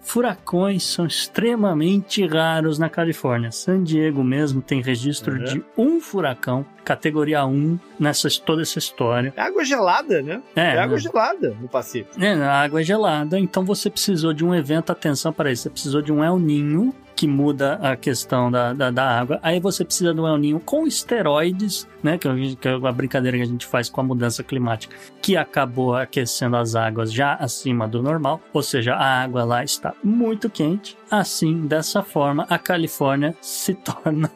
furacões 0.02 0.82
são 0.84 1.06
extremamente 1.06 2.24
raros 2.26 2.78
na 2.78 2.88
Califórnia. 2.88 3.50
San 3.52 3.82
Diego 3.82 4.22
mesmo 4.24 4.60
tem 4.62 4.80
registro 4.80 5.36
Uhum. 5.36 5.44
de 5.44 5.64
um 5.76 6.00
furacão, 6.00 6.64
categoria 6.84 7.44
1, 7.44 7.78
nessa 7.98 8.28
toda 8.44 8.62
essa 8.62 8.78
história. 8.78 9.32
é 9.36 9.40
água 9.40 9.64
gelada, 9.64 10.22
né? 10.22 10.42
É, 10.56 10.60
É, 10.74 10.78
água 10.78 10.96
né? 10.96 11.02
gelada 11.02 11.56
no 11.60 11.68
Pacífico. 11.68 12.22
É, 12.22 12.32
a 12.34 12.62
água 12.62 12.80
é 12.80 12.84
gelada, 12.84 13.38
então 13.38 13.64
você 13.64 13.88
precisou 13.90 14.32
de 14.32 14.44
um 14.44 14.54
evento, 14.54 14.90
atenção 14.90 15.32
para 15.32 15.50
isso, 15.52 15.62
você 15.64 15.70
precisou 15.70 16.02
de 16.02 16.12
um 16.12 16.22
El 16.24 16.38
Ninho, 16.38 16.94
que 17.18 17.26
muda 17.26 17.80
a 17.82 17.96
questão 17.96 18.48
da, 18.48 18.72
da, 18.72 18.92
da 18.92 19.18
água. 19.18 19.40
Aí 19.42 19.58
você 19.58 19.84
precisa 19.84 20.14
do 20.14 20.24
El 20.24 20.36
Ninho 20.36 20.60
com 20.60 20.86
esteroides, 20.86 21.84
né? 22.00 22.16
Que, 22.16 22.28
é- 22.28 22.54
que 22.54 22.68
é 22.68 22.74
a 22.74 22.92
brincadeira 22.92 23.36
que 23.36 23.42
a 23.42 23.46
gente 23.46 23.66
faz 23.66 23.90
com 23.90 24.00
a 24.00 24.04
mudança 24.04 24.44
climática, 24.44 24.94
que 25.20 25.36
acabou 25.36 25.96
aquecendo 25.96 26.56
as 26.56 26.76
águas 26.76 27.12
já 27.12 27.34
acima 27.34 27.88
do 27.88 28.00
normal, 28.00 28.40
ou 28.52 28.62
seja, 28.62 28.94
a 28.94 29.24
água 29.24 29.42
lá 29.42 29.64
está 29.64 29.94
muito 30.04 30.48
quente. 30.48 30.96
Assim, 31.10 31.66
dessa 31.66 32.04
forma, 32.04 32.46
a 32.48 32.56
Califórnia 32.56 33.34
se 33.42 33.74
torna 33.74 34.30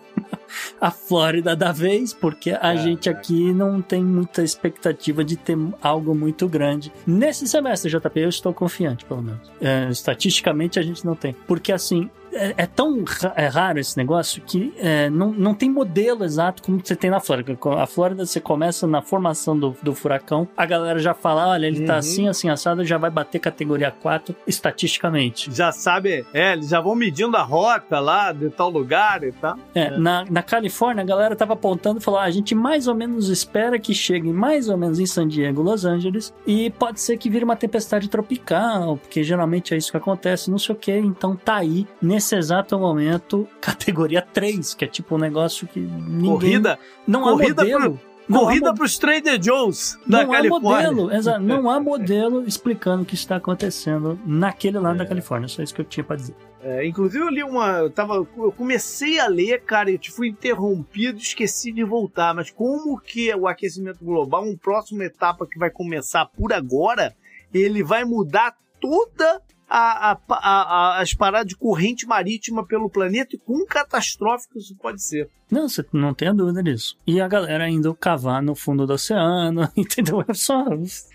a 0.80 0.90
Flórida 0.90 1.54
da 1.54 1.70
vez, 1.70 2.12
porque 2.12 2.50
a 2.50 2.74
gente 2.74 3.08
aqui 3.08 3.52
não 3.52 3.80
tem 3.80 4.02
muita 4.02 4.42
expectativa 4.42 5.22
de 5.24 5.36
ter 5.36 5.56
algo 5.80 6.16
muito 6.16 6.48
grande. 6.48 6.92
Nesse 7.06 7.46
semestre, 7.46 7.88
JP, 7.92 8.18
eu 8.20 8.28
estou 8.28 8.52
confiante, 8.52 9.04
pelo 9.04 9.22
menos. 9.22 9.52
É, 9.60 9.88
estatisticamente, 9.88 10.80
a 10.80 10.82
gente 10.82 11.06
não 11.06 11.14
tem. 11.14 11.32
Porque, 11.46 11.70
assim, 11.70 12.10
é, 12.32 12.54
é 12.58 12.66
tão 12.66 13.04
é 13.36 13.46
raro 13.46 13.78
esse 13.78 13.96
negócio 13.96 14.42
que 14.42 14.72
é, 14.78 15.08
não, 15.10 15.32
não 15.32 15.54
tem 15.54 15.70
modelo 15.70 16.24
exato 16.24 16.62
como 16.62 16.80
você 16.82 16.94
tem 16.96 17.10
na 17.10 17.20
Flórida. 17.20 17.56
A 17.78 17.86
Flórida, 17.86 18.24
você 18.26 18.40
começa 18.40 18.86
na 18.86 19.02
formação 19.02 19.58
do, 19.58 19.76
do 19.82 19.94
furacão, 19.94 20.48
a 20.56 20.64
galera 20.66 20.98
já 20.98 21.14
fala, 21.14 21.48
olha, 21.48 21.66
ele 21.66 21.84
tá 21.86 21.92
Uhum. 21.94 21.98
assim, 21.98 22.28
assim, 22.28 22.48
assado, 22.48 22.84
já 22.84 22.96
vai 22.98 23.10
bater 23.10 23.38
categoria 23.38 23.90
4 23.90 24.34
estatisticamente. 24.46 25.50
Já 25.54 25.70
sabe, 25.72 26.24
é, 26.32 26.52
eles 26.54 26.68
já 26.68 26.80
vão 26.80 26.94
medindo 26.94 27.36
a 27.36 27.42
rota 27.42 28.00
lá 28.00 28.32
de 28.32 28.48
tal 28.50 28.70
lugar 28.70 29.22
e 29.22 29.32
tal. 29.32 29.56
É, 29.74 29.90
Na, 29.98 30.24
na 30.30 30.42
Califórnia, 30.42 31.02
a 31.02 31.06
galera 31.06 31.36
tava 31.36 31.52
apontando 31.52 31.98
e 31.98 32.02
falou: 32.02 32.20
ah, 32.20 32.24
a 32.24 32.30
gente 32.30 32.54
mais 32.54 32.88
ou 32.88 32.94
menos 32.94 33.28
espera 33.28 33.78
que 33.78 33.92
chegue 33.94 34.32
mais 34.32 34.68
ou 34.68 34.76
menos 34.76 34.98
em 34.98 35.06
San 35.06 35.28
Diego, 35.28 35.62
Los 35.62 35.84
Angeles, 35.84 36.32
e 36.46 36.70
pode 36.70 37.00
ser 37.00 37.16
que 37.18 37.28
vire 37.28 37.44
uma 37.44 37.56
tempestade 37.56 38.08
tropical, 38.08 38.96
porque 38.96 39.22
geralmente 39.22 39.74
é 39.74 39.76
isso 39.76 39.90
que 39.90 39.96
acontece, 39.96 40.50
não 40.50 40.58
sei 40.58 40.74
o 40.74 40.78
que. 40.78 40.92
Então 40.96 41.36
tá 41.36 41.56
aí, 41.56 41.86
nesse 42.00 42.21
exato 42.36 42.78
momento, 42.78 43.48
categoria 43.60 44.22
3, 44.22 44.74
que 44.74 44.84
é 44.84 44.88
tipo 44.88 45.14
um 45.14 45.18
negócio 45.18 45.66
que 45.66 45.80
ninguém. 45.80 46.30
Corrida, 46.30 46.78
não 47.06 47.22
corrida 47.22 47.62
há 47.62 47.64
modelo. 47.64 47.98
pro- 47.98 48.12
Não 48.28 48.38
há 48.40 48.42
corrida 48.44 48.68
mo- 48.70 48.74
pros 48.76 48.98
Trader 48.98 49.42
Joe's 49.42 49.98
da 50.06 50.22
não 50.24 50.32
há 50.32 50.36
Califórnia. 50.36 50.90
modelo, 50.92 51.12
exa- 51.12 51.38
não 51.40 51.68
há 51.70 51.80
modelo 51.80 52.44
explicando 52.46 53.02
o 53.02 53.06
que 53.06 53.14
está 53.14 53.36
acontecendo 53.36 54.18
naquele 54.24 54.78
lado 54.78 54.98
da 54.98 55.06
Califórnia. 55.06 55.48
Só 55.48 55.62
isso 55.62 55.74
que 55.74 55.80
eu 55.80 55.84
tinha 55.84 56.04
pra 56.04 56.16
dizer. 56.16 56.34
É, 56.62 56.86
inclusive 56.86 57.24
eu 57.24 57.28
li 57.28 57.42
uma. 57.42 57.78
Eu, 57.78 57.90
tava, 57.90 58.14
eu 58.14 58.52
comecei 58.56 59.18
a 59.18 59.26
ler, 59.26 59.62
cara, 59.62 59.90
e 59.90 59.98
fui 60.10 60.28
interrompido, 60.28 61.18
esqueci 61.18 61.72
de 61.72 61.82
voltar. 61.82 62.32
Mas 62.32 62.50
como 62.52 62.96
que 63.00 63.34
o 63.34 63.48
aquecimento 63.48 64.04
global, 64.04 64.44
uma 64.44 64.56
próxima 64.56 65.04
etapa 65.04 65.44
que 65.44 65.58
vai 65.58 65.70
começar 65.70 66.24
por 66.26 66.52
agora, 66.52 67.14
ele 67.52 67.82
vai 67.82 68.04
mudar 68.04 68.54
toda 68.80 69.40
a, 69.72 70.12
a- 70.12 70.96
a- 70.96 71.00
as 71.00 71.14
paradas 71.14 71.48
de 71.48 71.56
corrente 71.56 72.06
marítima 72.06 72.66
pelo 72.66 72.90
planeta 72.90 73.34
e 73.34 73.38
quão 73.38 73.64
catastrófico 73.66 74.58
isso 74.58 74.76
pode 74.76 75.02
ser. 75.02 75.30
Não, 75.52 75.68
você 75.68 75.84
não 75.92 76.14
tenha 76.14 76.32
dúvida 76.32 76.62
disso. 76.62 76.96
E 77.06 77.20
a 77.20 77.28
galera 77.28 77.68
indo 77.68 77.94
cavar 77.94 78.42
no 78.42 78.54
fundo 78.54 78.86
do 78.86 78.94
oceano, 78.94 79.68
entendeu? 79.76 80.24
É 80.26 80.32
só, 80.32 80.64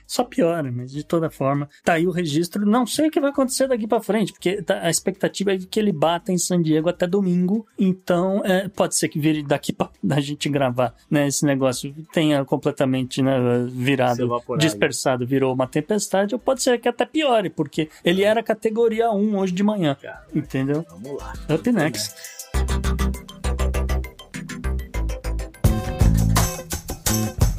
só 0.05 0.23
piora, 0.23 0.71
mas 0.71 0.91
de 0.91 1.03
toda 1.03 1.27
forma, 1.27 1.67
tá 1.83 1.93
aí 1.93 2.05
o 2.05 2.11
registro. 2.11 2.63
Não 2.63 2.85
sei 2.85 3.07
o 3.07 3.11
que 3.11 3.19
vai 3.19 3.31
acontecer 3.31 3.67
daqui 3.67 3.87
pra 3.87 3.99
frente, 3.99 4.31
porque 4.31 4.61
tá- 4.61 4.79
a 4.83 4.91
expectativa 4.91 5.53
é 5.53 5.57
que 5.57 5.79
ele 5.79 5.91
bata 5.91 6.31
em 6.31 6.37
San 6.37 6.61
Diego 6.61 6.87
até 6.87 7.07
domingo. 7.07 7.65
Então, 7.79 8.43
é, 8.45 8.67
pode 8.69 8.95
ser 8.95 9.09
que 9.09 9.17
vire 9.19 9.41
daqui 9.41 9.73
pra 9.73 9.89
da 10.03 10.19
gente 10.19 10.47
gravar, 10.49 10.93
né? 11.09 11.27
Esse 11.27 11.43
negócio 11.43 11.91
tenha 12.13 12.45
completamente 12.45 13.23
né, 13.23 13.39
virado, 13.71 14.29
dispersado, 14.59 15.25
virou 15.25 15.51
uma 15.51 15.65
tempestade, 15.65 16.35
ou 16.35 16.39
pode 16.39 16.61
ser 16.61 16.79
que 16.79 16.87
até 16.87 17.07
piore, 17.07 17.49
porque 17.49 17.89
ele 18.05 18.21
era 18.21 18.43
categoria 18.43 19.09
1 19.09 19.35
hoje 19.35 19.53
de 19.53 19.63
manhã. 19.63 19.97
Entendeu? 20.31 20.85
Vamos 20.91 21.17
lá. 21.19 21.33
Up 21.49 21.71
next. 21.71 22.13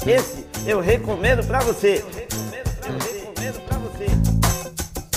Esse 0.09 0.45
eu 0.65 0.79
recomendo 0.79 1.45
pra 1.45 1.59
você. 1.59 2.03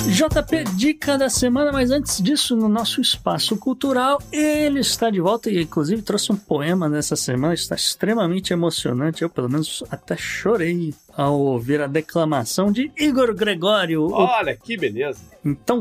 JP 0.05 0.65
Dica 0.77 1.17
da 1.17 1.31
semana, 1.31 1.71
mas 1.73 1.91
antes 1.91 2.21
disso, 2.21 2.57
no 2.57 2.69
nosso 2.69 3.01
espaço 3.01 3.57
cultural, 3.57 4.21
ele 4.33 4.81
está 4.81 5.09
de 5.09 5.21
volta 5.21 5.49
e, 5.49 5.63
inclusive, 5.63 6.03
trouxe 6.03 6.33
um 6.33 6.37
poema 6.37 6.89
nessa 6.89 7.15
semana, 7.17 7.55
está 7.55 7.75
extremamente 7.77 8.53
emocionante. 8.53 9.23
Eu, 9.23 9.31
pelo 9.31 9.49
menos, 9.49 9.83
até 9.91 10.17
chorei 10.17 10.93
ao 11.17 11.39
ouvir 11.41 11.81
a 11.81 11.87
declamação 11.87 12.71
de 12.73 12.91
Igor 12.99 13.33
Gregório. 13.35 14.03
o- 14.03 14.13
Olha 14.13 14.57
que 14.57 14.77
beleza. 14.77 15.21
Então, 15.45 15.81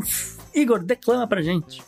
Igor, 0.54 0.80
declama 0.84 1.28
pra 1.28 1.42
gente. 1.42 1.82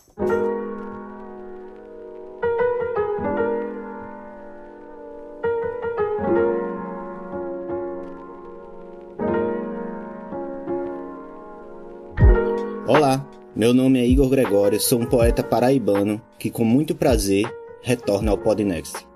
Olá, 12.86 13.26
meu 13.56 13.74
nome 13.74 13.98
é 13.98 14.06
Igor 14.06 14.28
Gregório, 14.28 14.78
sou 14.78 15.00
um 15.00 15.06
poeta 15.06 15.42
paraibano 15.42 16.22
que 16.38 16.50
com 16.50 16.66
muito 16.66 16.94
prazer 16.94 17.50
retorna 17.82 18.30
ao 18.30 18.38
Podnext. 18.38 19.08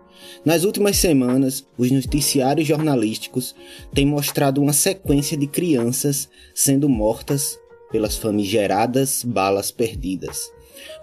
Nas 0.46 0.64
últimas 0.64 0.96
semanas, 0.96 1.68
os 1.78 1.92
noticiários 1.92 2.66
jornalísticos 2.66 3.54
têm 3.94 4.06
mostrado 4.06 4.62
uma 4.62 4.72
sequência 4.72 5.36
de 5.36 5.48
crianças 5.48 6.30
sendo 6.56 6.88
mortas 6.88 7.60
pelas 7.92 8.16
famigeradas 8.16 9.22
balas 9.22 9.70
perdidas. 9.70 10.50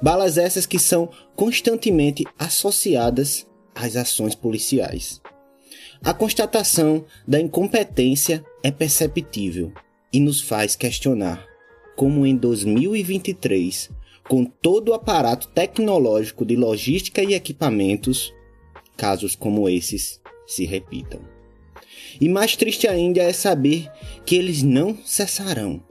Balas 0.01 0.39
essas 0.39 0.65
que 0.65 0.78
são 0.78 1.11
constantemente 1.36 2.24
associadas 2.39 3.47
às 3.74 3.95
ações 3.95 4.35
policiais. 4.35 5.20
A 6.03 6.15
constatação 6.15 7.05
da 7.28 7.39
incompetência 7.39 8.43
é 8.62 8.70
perceptível 8.70 9.70
e 10.11 10.19
nos 10.19 10.41
faz 10.41 10.74
questionar 10.74 11.53
como 11.96 12.26
em 12.26 12.36
2023, 12.36 13.90
com 14.28 14.44
todo 14.44 14.90
o 14.90 14.94
aparato 14.94 15.48
tecnológico 15.48 16.44
de 16.44 16.56
logística 16.56 17.22
e 17.22 17.34
equipamentos, 17.34 18.32
casos 18.96 19.34
como 19.34 19.68
esses 19.68 20.20
se 20.46 20.64
repitam. 20.64 21.20
E 22.20 22.28
mais 22.28 22.56
triste 22.56 22.86
ainda 22.86 23.22
é 23.22 23.32
saber 23.32 23.90
que 24.24 24.36
eles 24.36 24.62
não 24.62 24.96
cessarão, 25.04 25.82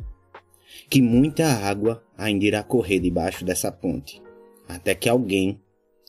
que 0.89 1.01
muita 1.01 1.45
água 1.47 2.03
ainda 2.17 2.45
irá 2.45 2.63
correr 2.63 2.99
debaixo 2.99 3.43
dessa 3.43 3.71
ponte, 3.71 4.21
até 4.67 4.95
que 4.95 5.09
alguém 5.09 5.59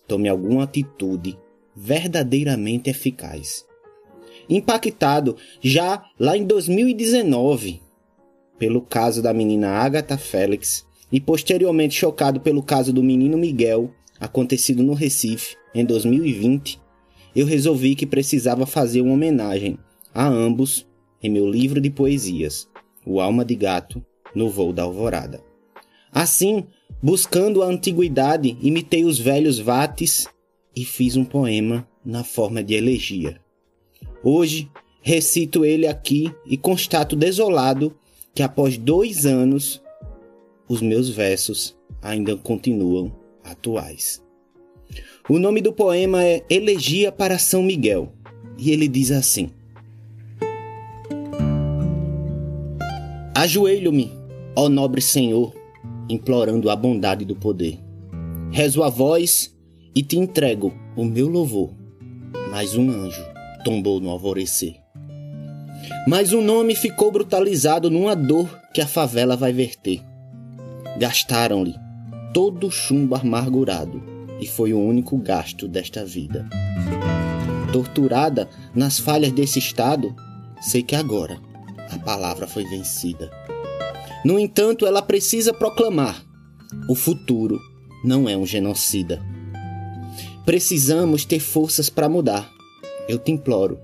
tome 0.06 0.28
alguma 0.28 0.64
atitude 0.64 1.38
verdadeiramente 1.74 2.90
eficaz. 2.90 3.66
Impactado 4.48 5.36
já 5.60 6.04
lá 6.18 6.36
em 6.36 6.44
2019 6.44 7.83
pelo 8.64 8.80
caso 8.80 9.20
da 9.20 9.34
menina 9.34 9.68
Agatha 9.68 10.16
Félix 10.16 10.86
e 11.12 11.20
posteriormente 11.20 11.94
chocado 11.94 12.40
pelo 12.40 12.62
caso 12.62 12.94
do 12.94 13.02
menino 13.02 13.36
Miguel, 13.36 13.90
acontecido 14.18 14.82
no 14.82 14.94
Recife 14.94 15.54
em 15.74 15.84
2020, 15.84 16.80
eu 17.36 17.44
resolvi 17.44 17.94
que 17.94 18.06
precisava 18.06 18.64
fazer 18.64 19.02
uma 19.02 19.12
homenagem 19.12 19.78
a 20.14 20.26
ambos 20.26 20.86
em 21.22 21.28
meu 21.28 21.46
livro 21.46 21.78
de 21.78 21.90
poesias, 21.90 22.66
O 23.04 23.20
Alma 23.20 23.44
de 23.44 23.54
Gato 23.54 24.02
no 24.34 24.48
Voo 24.48 24.72
da 24.72 24.84
Alvorada. 24.84 25.42
Assim, 26.10 26.64
Buscando 27.02 27.62
a 27.62 27.66
antiguidade, 27.66 28.56
imitei 28.62 29.04
os 29.04 29.18
velhos 29.18 29.58
vates 29.58 30.26
e 30.74 30.86
fiz 30.86 31.16
um 31.16 31.24
poema 31.26 31.86
na 32.02 32.24
forma 32.24 32.64
de 32.64 32.72
elegia. 32.72 33.38
Hoje, 34.22 34.70
recito 35.02 35.66
ele 35.66 35.86
aqui 35.86 36.32
e 36.46 36.56
constato 36.56 37.14
desolado 37.14 37.94
que 38.34 38.42
após 38.42 38.76
dois 38.76 39.24
anos, 39.24 39.80
os 40.68 40.82
meus 40.82 41.08
versos 41.08 41.76
ainda 42.02 42.36
continuam 42.36 43.12
atuais. 43.44 44.22
O 45.28 45.38
nome 45.38 45.60
do 45.60 45.72
poema 45.72 46.22
é 46.22 46.44
Elegia 46.50 47.12
para 47.12 47.38
São 47.38 47.62
Miguel 47.62 48.12
e 48.58 48.70
ele 48.70 48.88
diz 48.88 49.10
assim: 49.10 49.50
Ajoelho-me, 53.34 54.12
ó 54.56 54.68
nobre 54.68 55.00
Senhor, 55.00 55.54
implorando 56.08 56.70
a 56.70 56.76
bondade 56.76 57.24
do 57.24 57.36
poder. 57.36 57.78
Rezo 58.50 58.82
a 58.82 58.88
voz 58.88 59.54
e 59.94 60.02
te 60.02 60.18
entrego 60.18 60.72
o 60.96 61.04
meu 61.04 61.28
louvor. 61.28 61.70
Mas 62.50 62.76
um 62.76 62.88
anjo 62.90 63.24
tombou 63.64 64.00
no 64.00 64.10
alvorecer. 64.10 64.83
Mas 66.06 66.32
um 66.32 66.42
nome 66.42 66.74
ficou 66.74 67.10
brutalizado 67.10 67.90
numa 67.90 68.14
dor 68.14 68.48
que 68.72 68.80
a 68.80 68.86
favela 68.86 69.36
vai 69.36 69.52
verter. 69.52 70.02
Gastaram-lhe 70.98 71.74
todo 72.32 72.66
o 72.66 72.70
chumbo 72.70 73.14
amargurado 73.14 74.02
e 74.40 74.46
foi 74.46 74.72
o 74.72 74.80
único 74.80 75.16
gasto 75.16 75.66
desta 75.68 76.04
vida. 76.04 76.48
Torturada 77.72 78.48
nas 78.74 78.98
falhas 78.98 79.32
desse 79.32 79.58
estado, 79.58 80.14
sei 80.60 80.82
que 80.82 80.94
agora 80.94 81.38
a 81.90 81.98
palavra 81.98 82.46
foi 82.46 82.64
vencida. 82.64 83.30
No 84.24 84.38
entanto, 84.38 84.86
ela 84.86 85.02
precisa 85.02 85.52
proclamar: 85.52 86.24
o 86.88 86.94
futuro 86.94 87.60
não 88.04 88.28
é 88.28 88.36
um 88.36 88.46
genocida. 88.46 89.22
Precisamos 90.44 91.24
ter 91.24 91.40
forças 91.40 91.88
para 91.88 92.08
mudar. 92.08 92.50
Eu 93.08 93.18
te 93.18 93.32
imploro, 93.32 93.78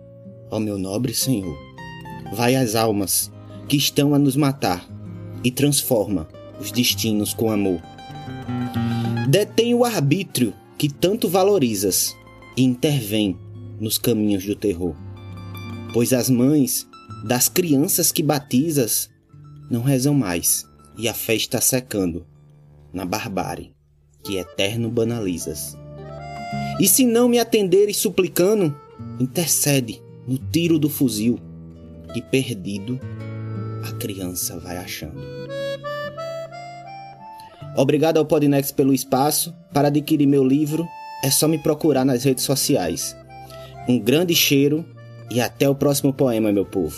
ó 0.51 0.59
meu 0.59 0.79
nobre 0.79 1.15
Senhor, 1.15 1.57
vai 2.33 2.55
às 2.55 2.75
almas 2.75 3.31
que 3.69 3.77
estão 3.77 4.15
a 4.15 4.19
nos 4.19 4.37
matar 4.37 4.87
e 5.43 5.51
transforma 5.51 6.29
os 6.61 6.71
destinos 6.71 7.33
com 7.35 7.51
amor. 7.51 7.81
Detém 9.29 9.75
o 9.75 9.85
arbítrio 9.85 10.55
que 10.77 10.89
tanto 10.89 11.29
valorizas 11.29 12.17
e 12.57 12.63
intervém 12.63 13.37
nos 13.81 13.99
caminhos 13.99 14.45
do 14.45 14.55
terror. 14.55 14.95
Pois 15.93 16.13
as 16.13 16.29
mães 16.29 16.87
das 17.25 17.49
crianças 17.49 18.13
que 18.13 18.23
batizas 18.23 19.11
não 19.71 19.83
rezam 19.83 20.15
mais 20.15 20.65
e 20.97 21.09
a 21.09 21.15
fé 21.15 21.35
está 21.35 21.61
secando 21.61 22.27
na 22.93 23.05
barbárie 23.05 23.73
que 24.23 24.37
eterno 24.37 24.91
banalizas. 24.91 25.77
E 26.79 26.89
se 26.89 27.05
não 27.05 27.29
me 27.29 27.39
atenderes 27.39 27.97
suplicando, 27.97 28.75
intercede 29.19 30.03
no 30.27 30.39
tiro 30.39 30.79
do 30.79 30.89
fuzil 30.89 31.39
e 32.15 32.23
perdido 32.23 33.01
a 33.89 33.93
criança 33.93 34.59
vai 34.59 34.77
achando. 34.77 35.21
Obrigado 37.77 38.19
ao 38.19 38.27
Podnext 38.27 38.75
pelo 38.75 38.93
espaço. 38.93 39.55
Para 39.73 39.89
adquirir 39.89 40.27
meu 40.27 40.45
livro, 40.45 40.87
é 41.23 41.31
só 41.31 41.47
me 41.47 41.59
procurar 41.59 42.05
nas 42.05 42.25
redes 42.25 42.45
sociais. 42.45 43.17
Um 43.89 43.99
grande 43.99 44.35
cheiro 44.35 44.85
e 45.31 45.41
até 45.41 45.69
o 45.69 45.75
próximo 45.75 46.13
poema, 46.13 46.53
meu 46.53 46.67
povo. 46.67 46.97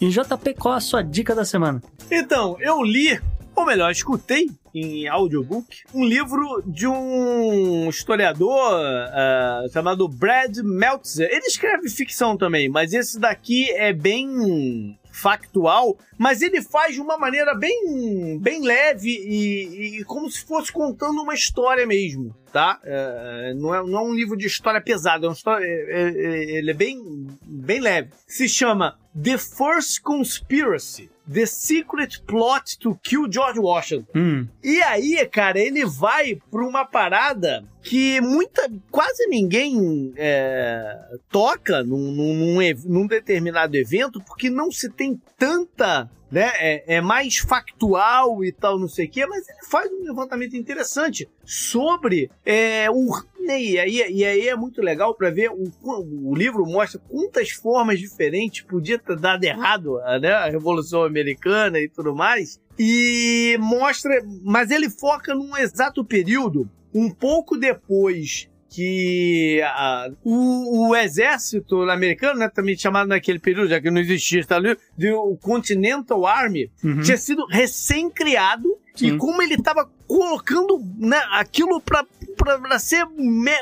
E 0.00 0.08
JP, 0.08 0.54
qual 0.54 0.74
a 0.74 0.80
sua 0.80 1.00
dica 1.00 1.32
da 1.32 1.44
semana? 1.44 1.80
Então, 2.10 2.56
eu 2.60 2.82
li, 2.82 3.20
ou 3.54 3.66
melhor, 3.66 3.90
escutei 3.90 4.50
em 4.74 5.06
audiobook, 5.06 5.82
um 5.94 6.04
livro 6.04 6.62
de 6.66 6.86
um 6.86 7.88
historiador 7.88 8.72
uh, 8.72 9.70
chamado 9.72 10.08
Brad 10.08 10.56
Meltzer. 10.58 11.28
Ele 11.30 11.46
escreve 11.46 11.88
ficção 11.90 12.36
também, 12.36 12.68
mas 12.68 12.92
esse 12.92 13.18
daqui 13.18 13.70
é 13.72 13.92
bem 13.92 14.98
factual, 15.12 15.98
mas 16.16 16.40
ele 16.40 16.62
faz 16.62 16.94
de 16.94 17.00
uma 17.00 17.18
maneira 17.18 17.54
bem, 17.54 18.38
bem 18.40 18.62
leve 18.62 19.10
e, 19.10 19.98
e 20.00 20.04
como 20.04 20.28
se 20.30 20.42
fosse 20.42 20.72
contando 20.72 21.20
uma 21.20 21.34
história 21.34 21.86
mesmo, 21.86 22.34
tá? 22.50 22.80
É, 22.82 23.52
não, 23.54 23.74
é, 23.74 23.82
não 23.82 23.98
é 23.98 24.02
um 24.02 24.14
livro 24.14 24.36
de 24.36 24.46
história 24.46 24.80
pesada, 24.80 25.26
é 25.26 25.28
uma 25.28 25.34
história, 25.34 25.64
é, 25.64 26.08
é, 26.08 26.58
ele 26.58 26.70
é 26.70 26.74
bem, 26.74 27.26
bem 27.44 27.80
leve. 27.80 28.10
Se 28.26 28.48
chama 28.48 28.98
The 29.22 29.36
First 29.36 30.00
Conspiracy. 30.00 31.11
The 31.30 31.46
Secret 31.46 32.22
Plot 32.26 32.78
to 32.78 32.98
Kill 33.02 33.30
George 33.30 33.58
Washington. 33.58 34.06
Hum. 34.14 34.48
E 34.62 34.82
aí, 34.82 35.24
cara, 35.26 35.58
ele 35.58 35.84
vai 35.84 36.38
pra 36.50 36.66
uma 36.66 36.84
parada 36.84 37.64
que 37.82 38.20
muita, 38.20 38.70
quase 38.90 39.26
ninguém 39.26 40.12
é, 40.16 40.96
toca 41.30 41.82
num, 41.82 42.12
num, 42.12 42.60
num, 42.86 43.06
determinado 43.06 43.76
evento, 43.76 44.20
porque 44.20 44.48
não 44.48 44.70
se 44.70 44.88
tem 44.90 45.20
tanta 45.36 46.08
né? 46.32 46.50
É, 46.54 46.96
é, 46.96 47.00
mais 47.02 47.36
factual 47.36 48.42
e 48.42 48.50
tal, 48.50 48.78
não 48.78 48.88
sei 48.88 49.04
o 49.04 49.10
quê, 49.10 49.26
mas 49.26 49.46
ele 49.46 49.66
faz 49.68 49.92
um 49.92 50.02
levantamento 50.02 50.56
interessante 50.56 51.28
sobre 51.44 52.30
é, 52.42 52.90
o 52.90 53.12
e 53.46 53.78
aí, 53.78 54.12
e 54.12 54.24
aí 54.24 54.48
é 54.48 54.56
muito 54.56 54.80
legal 54.80 55.14
para 55.14 55.30
ver 55.30 55.50
o, 55.50 55.70
o 55.82 56.34
livro 56.34 56.64
mostra 56.66 57.00
quantas 57.08 57.50
formas 57.50 57.98
diferentes 57.98 58.62
podia 58.62 58.98
ter 58.98 59.16
dado 59.18 59.44
errado 59.44 59.98
né? 60.20 60.32
a 60.32 60.48
Revolução 60.48 61.04
Americana 61.04 61.78
e 61.78 61.88
tudo 61.88 62.14
mais. 62.14 62.60
E 62.78 63.56
mostra, 63.60 64.22
mas 64.42 64.70
ele 64.70 64.88
foca 64.88 65.34
num 65.34 65.56
exato 65.56 66.04
período, 66.04 66.68
um 66.94 67.10
pouco 67.10 67.56
depois 67.56 68.48
que 68.72 69.60
a, 69.62 70.08
o, 70.24 70.88
o, 70.88 70.96
exército 70.96 71.82
americano, 71.90 72.40
né, 72.40 72.48
também 72.48 72.76
chamado 72.76 73.08
naquele 73.08 73.38
período, 73.38 73.68
já 73.68 73.78
que 73.80 73.90
não 73.90 74.00
existia, 74.00 74.42
tá 74.46 74.56
ali, 74.56 74.76
o 75.14 75.36
Continental 75.36 76.24
Army, 76.26 76.70
uhum. 76.82 77.02
tinha 77.02 77.18
sido 77.18 77.44
recém-criado 77.46 78.68
e 79.00 79.16
como 79.16 79.42
ele 79.42 79.54
estava 79.54 79.88
colocando 80.06 80.82
né, 80.98 81.20
aquilo 81.32 81.80
para 81.80 82.04
para 82.34 82.78
ser 82.78 83.06
me, 83.06 83.52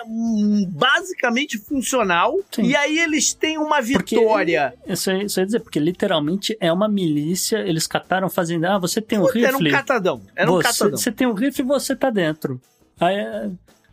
basicamente 0.68 1.58
funcional. 1.58 2.38
Sim. 2.50 2.62
E 2.62 2.76
aí 2.76 2.98
eles 2.98 3.34
têm 3.34 3.58
uma 3.58 3.82
vitória. 3.82 4.72
Porque, 4.78 4.92
isso, 4.92 5.10
aí, 5.10 5.24
isso 5.24 5.40
ia 5.40 5.46
dizer, 5.46 5.60
porque 5.60 5.78
literalmente 5.78 6.56
é 6.58 6.72
uma 6.72 6.88
milícia, 6.88 7.58
eles 7.58 7.86
cataram 7.86 8.30
fazendo. 8.30 8.64
Ah, 8.64 8.78
você 8.78 9.02
tem 9.02 9.18
um 9.18 9.26
rifle. 9.26 9.44
Era 9.44 9.56
um 9.58 9.70
catadão. 9.70 10.22
Era 10.34 10.50
um 10.50 10.54
você, 10.54 10.68
catadão. 10.68 10.96
Você 10.96 11.12
tem 11.12 11.26
um 11.26 11.34
rifle 11.34 11.62
e 11.62 11.66
você 11.66 11.94
tá 11.94 12.08
dentro. 12.08 12.58
Aí, 12.98 13.16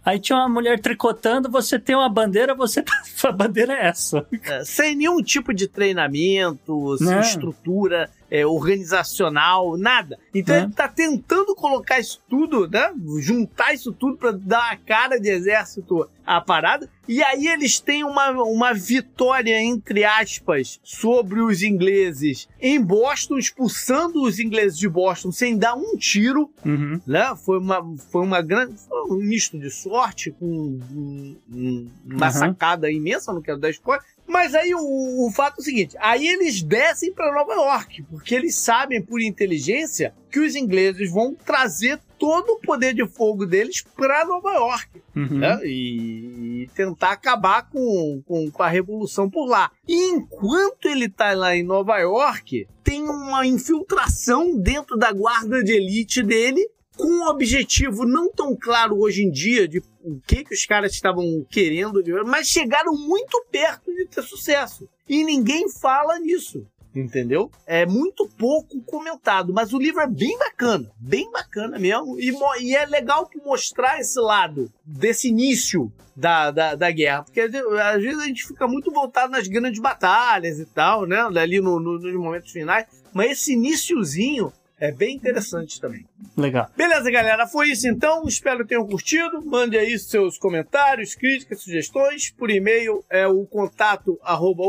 Aí 0.07 0.21
tinha 0.21 0.37
uma 0.39 0.47
mulher 0.47 0.79
tricotando, 0.79 1.51
você 1.51 1.77
tem 1.77 1.93
uma 1.93 2.07
bandeira, 2.07 2.55
você 2.55 2.81
a 3.25 3.31
bandeira 3.33 3.73
é 3.73 3.87
essa. 3.87 4.25
É, 4.45 4.63
sem 4.63 4.95
nenhum 4.95 5.21
tipo 5.21 5.53
de 5.53 5.67
treinamento, 5.67 6.97
sem 6.97 7.19
estrutura 7.19 8.09
é, 8.29 8.45
organizacional, 8.45 9.77
nada. 9.77 10.19
Então 10.33 10.55
é. 10.55 10.63
ele 10.63 10.73
tá 10.73 10.87
tentando 10.87 11.55
colocar 11.55 11.99
isso 11.99 12.21
tudo, 12.29 12.67
né? 12.67 12.91
Juntar 13.19 13.73
isso 13.73 13.91
tudo 13.91 14.17
para 14.17 14.31
dar 14.31 14.71
a 14.71 14.77
cara 14.77 15.19
de 15.19 15.29
exército 15.29 16.09
à 16.25 16.41
parada. 16.41 16.89
E 17.07 17.23
aí 17.23 17.47
eles 17.47 17.79
têm 17.79 18.03
uma, 18.03 18.31
uma 18.43 18.73
vitória, 18.73 19.61
entre 19.61 20.03
aspas, 20.03 20.79
sobre 20.83 21.39
os 21.39 21.63
ingleses 21.63 22.49
em 22.59 22.81
Boston, 22.81 23.37
expulsando 23.37 24.21
os 24.21 24.37
ingleses 24.39 24.77
de 24.77 24.89
Boston 24.89 25.31
sem 25.31 25.57
dar 25.57 25.75
um 25.75 25.95
tiro. 25.97 26.51
Uhum. 26.65 26.99
Né? 27.07 27.33
Foi, 27.45 27.59
uma, 27.59 27.95
foi 28.11 28.23
uma 28.23 28.41
grande. 28.41 28.75
Foi 28.77 29.09
um 29.09 29.23
misto 29.23 29.57
de 29.57 29.71
sorte 29.71 30.31
com 30.31 30.45
um, 30.45 31.37
um, 31.49 31.89
uma 32.05 32.25
uhum. 32.25 32.31
sacada 32.31 32.91
imensa, 32.91 33.31
não 33.31 33.41
quero 33.41 33.57
dar 33.57 33.69
spoiler. 33.69 34.03
Mas 34.27 34.53
aí 34.53 34.75
o, 34.75 35.25
o 35.25 35.31
fato 35.31 35.59
é 35.59 35.61
o 35.61 35.63
seguinte: 35.63 35.95
aí 35.99 36.27
eles 36.27 36.61
descem 36.61 37.13
para 37.13 37.33
Nova 37.33 37.53
York, 37.53 38.03
porque 38.03 38.35
eles 38.35 38.55
sabem 38.55 39.01
por 39.01 39.21
inteligência 39.21 40.13
que 40.29 40.39
os 40.39 40.55
ingleses 40.55 41.09
vão 41.09 41.33
trazer 41.33 41.99
todo 42.19 42.53
o 42.53 42.59
poder 42.59 42.93
de 42.93 43.07
fogo 43.07 43.45
deles 43.45 43.83
para 43.95 44.25
Nova 44.25 44.51
York 44.53 45.01
uhum. 45.15 45.37
né? 45.37 45.59
e, 45.63 46.63
e, 46.63 46.69
tentar 46.75 47.11
acabar 47.11 47.69
com, 47.69 48.21
com, 48.25 48.49
com, 48.51 48.63
a 48.63 48.67
revolução 48.67 49.29
por 49.29 49.45
lá. 49.45 49.71
E 49.87 50.11
enquanto 50.11 50.87
ele 50.87 51.05
está 51.05 51.33
lá 51.33 51.55
em 51.55 51.63
Nova 51.63 51.97
York, 51.99 52.67
tem 52.83 53.03
uma 53.03 53.45
infiltração 53.45 54.57
dentro 54.57 54.97
da 54.97 55.11
guarda 55.11 55.63
de 55.63 55.73
elite 55.73 56.23
dele 56.23 56.67
com 56.97 57.07
um 57.07 57.27
objetivo 57.27 58.05
não 58.05 58.31
tão 58.31 58.55
claro 58.55 58.99
hoje 58.99 59.23
em 59.23 59.31
dia 59.31 59.67
de 59.67 59.81
o 60.03 60.19
que, 60.25 60.43
que 60.43 60.53
os 60.53 60.65
caras 60.65 60.91
estavam 60.91 61.45
querendo, 61.49 62.03
mas 62.25 62.47
chegaram 62.47 62.93
muito 62.93 63.45
perto 63.51 63.93
de 63.93 64.05
ter 64.07 64.23
sucesso. 64.23 64.89
E 65.07 65.23
ninguém 65.23 65.69
fala 65.69 66.19
nisso. 66.19 66.65
entendeu? 66.95 67.51
É 67.65 67.85
muito 67.85 68.27
pouco 68.37 68.81
comentado, 68.81 69.53
mas 69.53 69.71
o 69.71 69.77
livro 69.77 70.01
é 70.01 70.07
bem 70.07 70.37
bacana, 70.39 70.89
bem 70.97 71.31
bacana 71.31 71.77
mesmo, 71.77 72.19
e, 72.19 72.33
e 72.61 72.75
é 72.75 72.85
legal 72.87 73.29
mostrar 73.45 73.99
esse 73.99 74.19
lado 74.19 74.71
desse 74.83 75.27
início 75.27 75.91
da, 76.15 76.49
da, 76.49 76.73
da, 76.73 76.89
guerra, 76.89 77.23
porque 77.23 77.41
às 77.41 78.01
vezes 78.01 78.19
a 78.19 78.25
gente 78.25 78.47
fica 78.47 78.67
muito 78.67 78.91
voltado 78.91 79.31
nas 79.31 79.47
grandes 79.47 79.79
batalhas 79.79 80.59
e 80.59 80.65
tal, 80.65 81.05
né, 81.05 81.19
ali 81.35 81.61
no, 81.61 81.79
no, 81.79 81.99
nos 81.99 82.15
momentos 82.15 82.51
finais, 82.51 82.87
mas 83.13 83.33
esse 83.33 83.53
iníciozinho 83.53 84.51
é 84.79 84.91
bem 84.91 85.15
interessante 85.15 85.81
também. 85.81 86.05
Legal. 86.35 86.69
Beleza, 86.75 87.09
galera. 87.09 87.47
Foi 87.47 87.69
isso 87.69 87.87
então. 87.87 88.27
Espero 88.27 88.59
que 88.59 88.69
tenham 88.69 88.87
curtido. 88.87 89.43
Mande 89.45 89.77
aí 89.77 89.97
seus 89.97 90.37
comentários, 90.37 91.15
críticas, 91.15 91.61
sugestões. 91.61 92.31
Por 92.31 92.49
e-mail 92.49 93.03
é 93.09 93.27
o 93.27 93.45
contato 93.45 94.19
arroba 94.21 94.63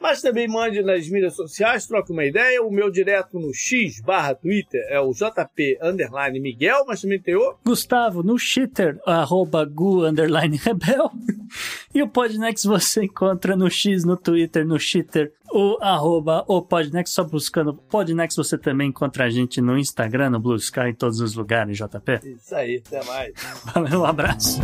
mas 0.00 0.20
também 0.20 0.46
mande 0.46 0.82
nas 0.82 1.08
mídias 1.08 1.34
sociais, 1.34 1.86
troque 1.86 2.12
uma 2.12 2.24
ideia. 2.24 2.62
O 2.62 2.70
meu 2.70 2.90
direto 2.90 3.38
no 3.38 3.52
X 3.52 4.00
barra 4.00 4.34
Twitter 4.34 4.80
é 4.88 5.00
o 5.00 5.12
JP 5.12 5.78
underline 5.82 6.40
Miguel, 6.40 6.84
mas 6.86 7.00
também 7.00 7.20
tem 7.20 7.34
o 7.36 7.56
Gustavo 7.64 8.22
no 8.22 8.38
Shitter, 8.38 8.98
arroba 9.06 9.64
Gu 9.64 10.04
underline 10.04 10.56
Rebel. 10.56 11.10
e 11.94 12.02
o 12.02 12.08
Podnext 12.08 12.66
você 12.66 13.04
encontra 13.04 13.56
no 13.56 13.70
X, 13.70 14.04
no 14.04 14.16
Twitter, 14.16 14.66
no 14.66 14.78
Shitter, 14.78 15.32
o 15.50 15.78
arroba 15.80 16.44
o 16.46 16.60
Podnext, 16.62 17.14
só 17.14 17.24
buscando 17.24 17.74
Podnext 17.74 18.36
você 18.36 18.58
também 18.58 18.88
encontra 18.88 19.24
a 19.24 19.30
gente 19.30 19.60
no 19.60 19.78
Instagram, 19.78 20.30
no 20.30 20.40
Blue 20.40 20.56
Sky, 20.56 20.88
em 20.88 20.94
todos 20.94 21.20
os 21.20 21.34
lugares, 21.34 21.78
JP. 21.78 22.20
Isso 22.24 22.54
aí, 22.54 22.82
até 22.86 23.04
mais. 23.04 23.32
Valeu, 23.72 24.00
um 24.00 24.04
abraço. 24.04 24.60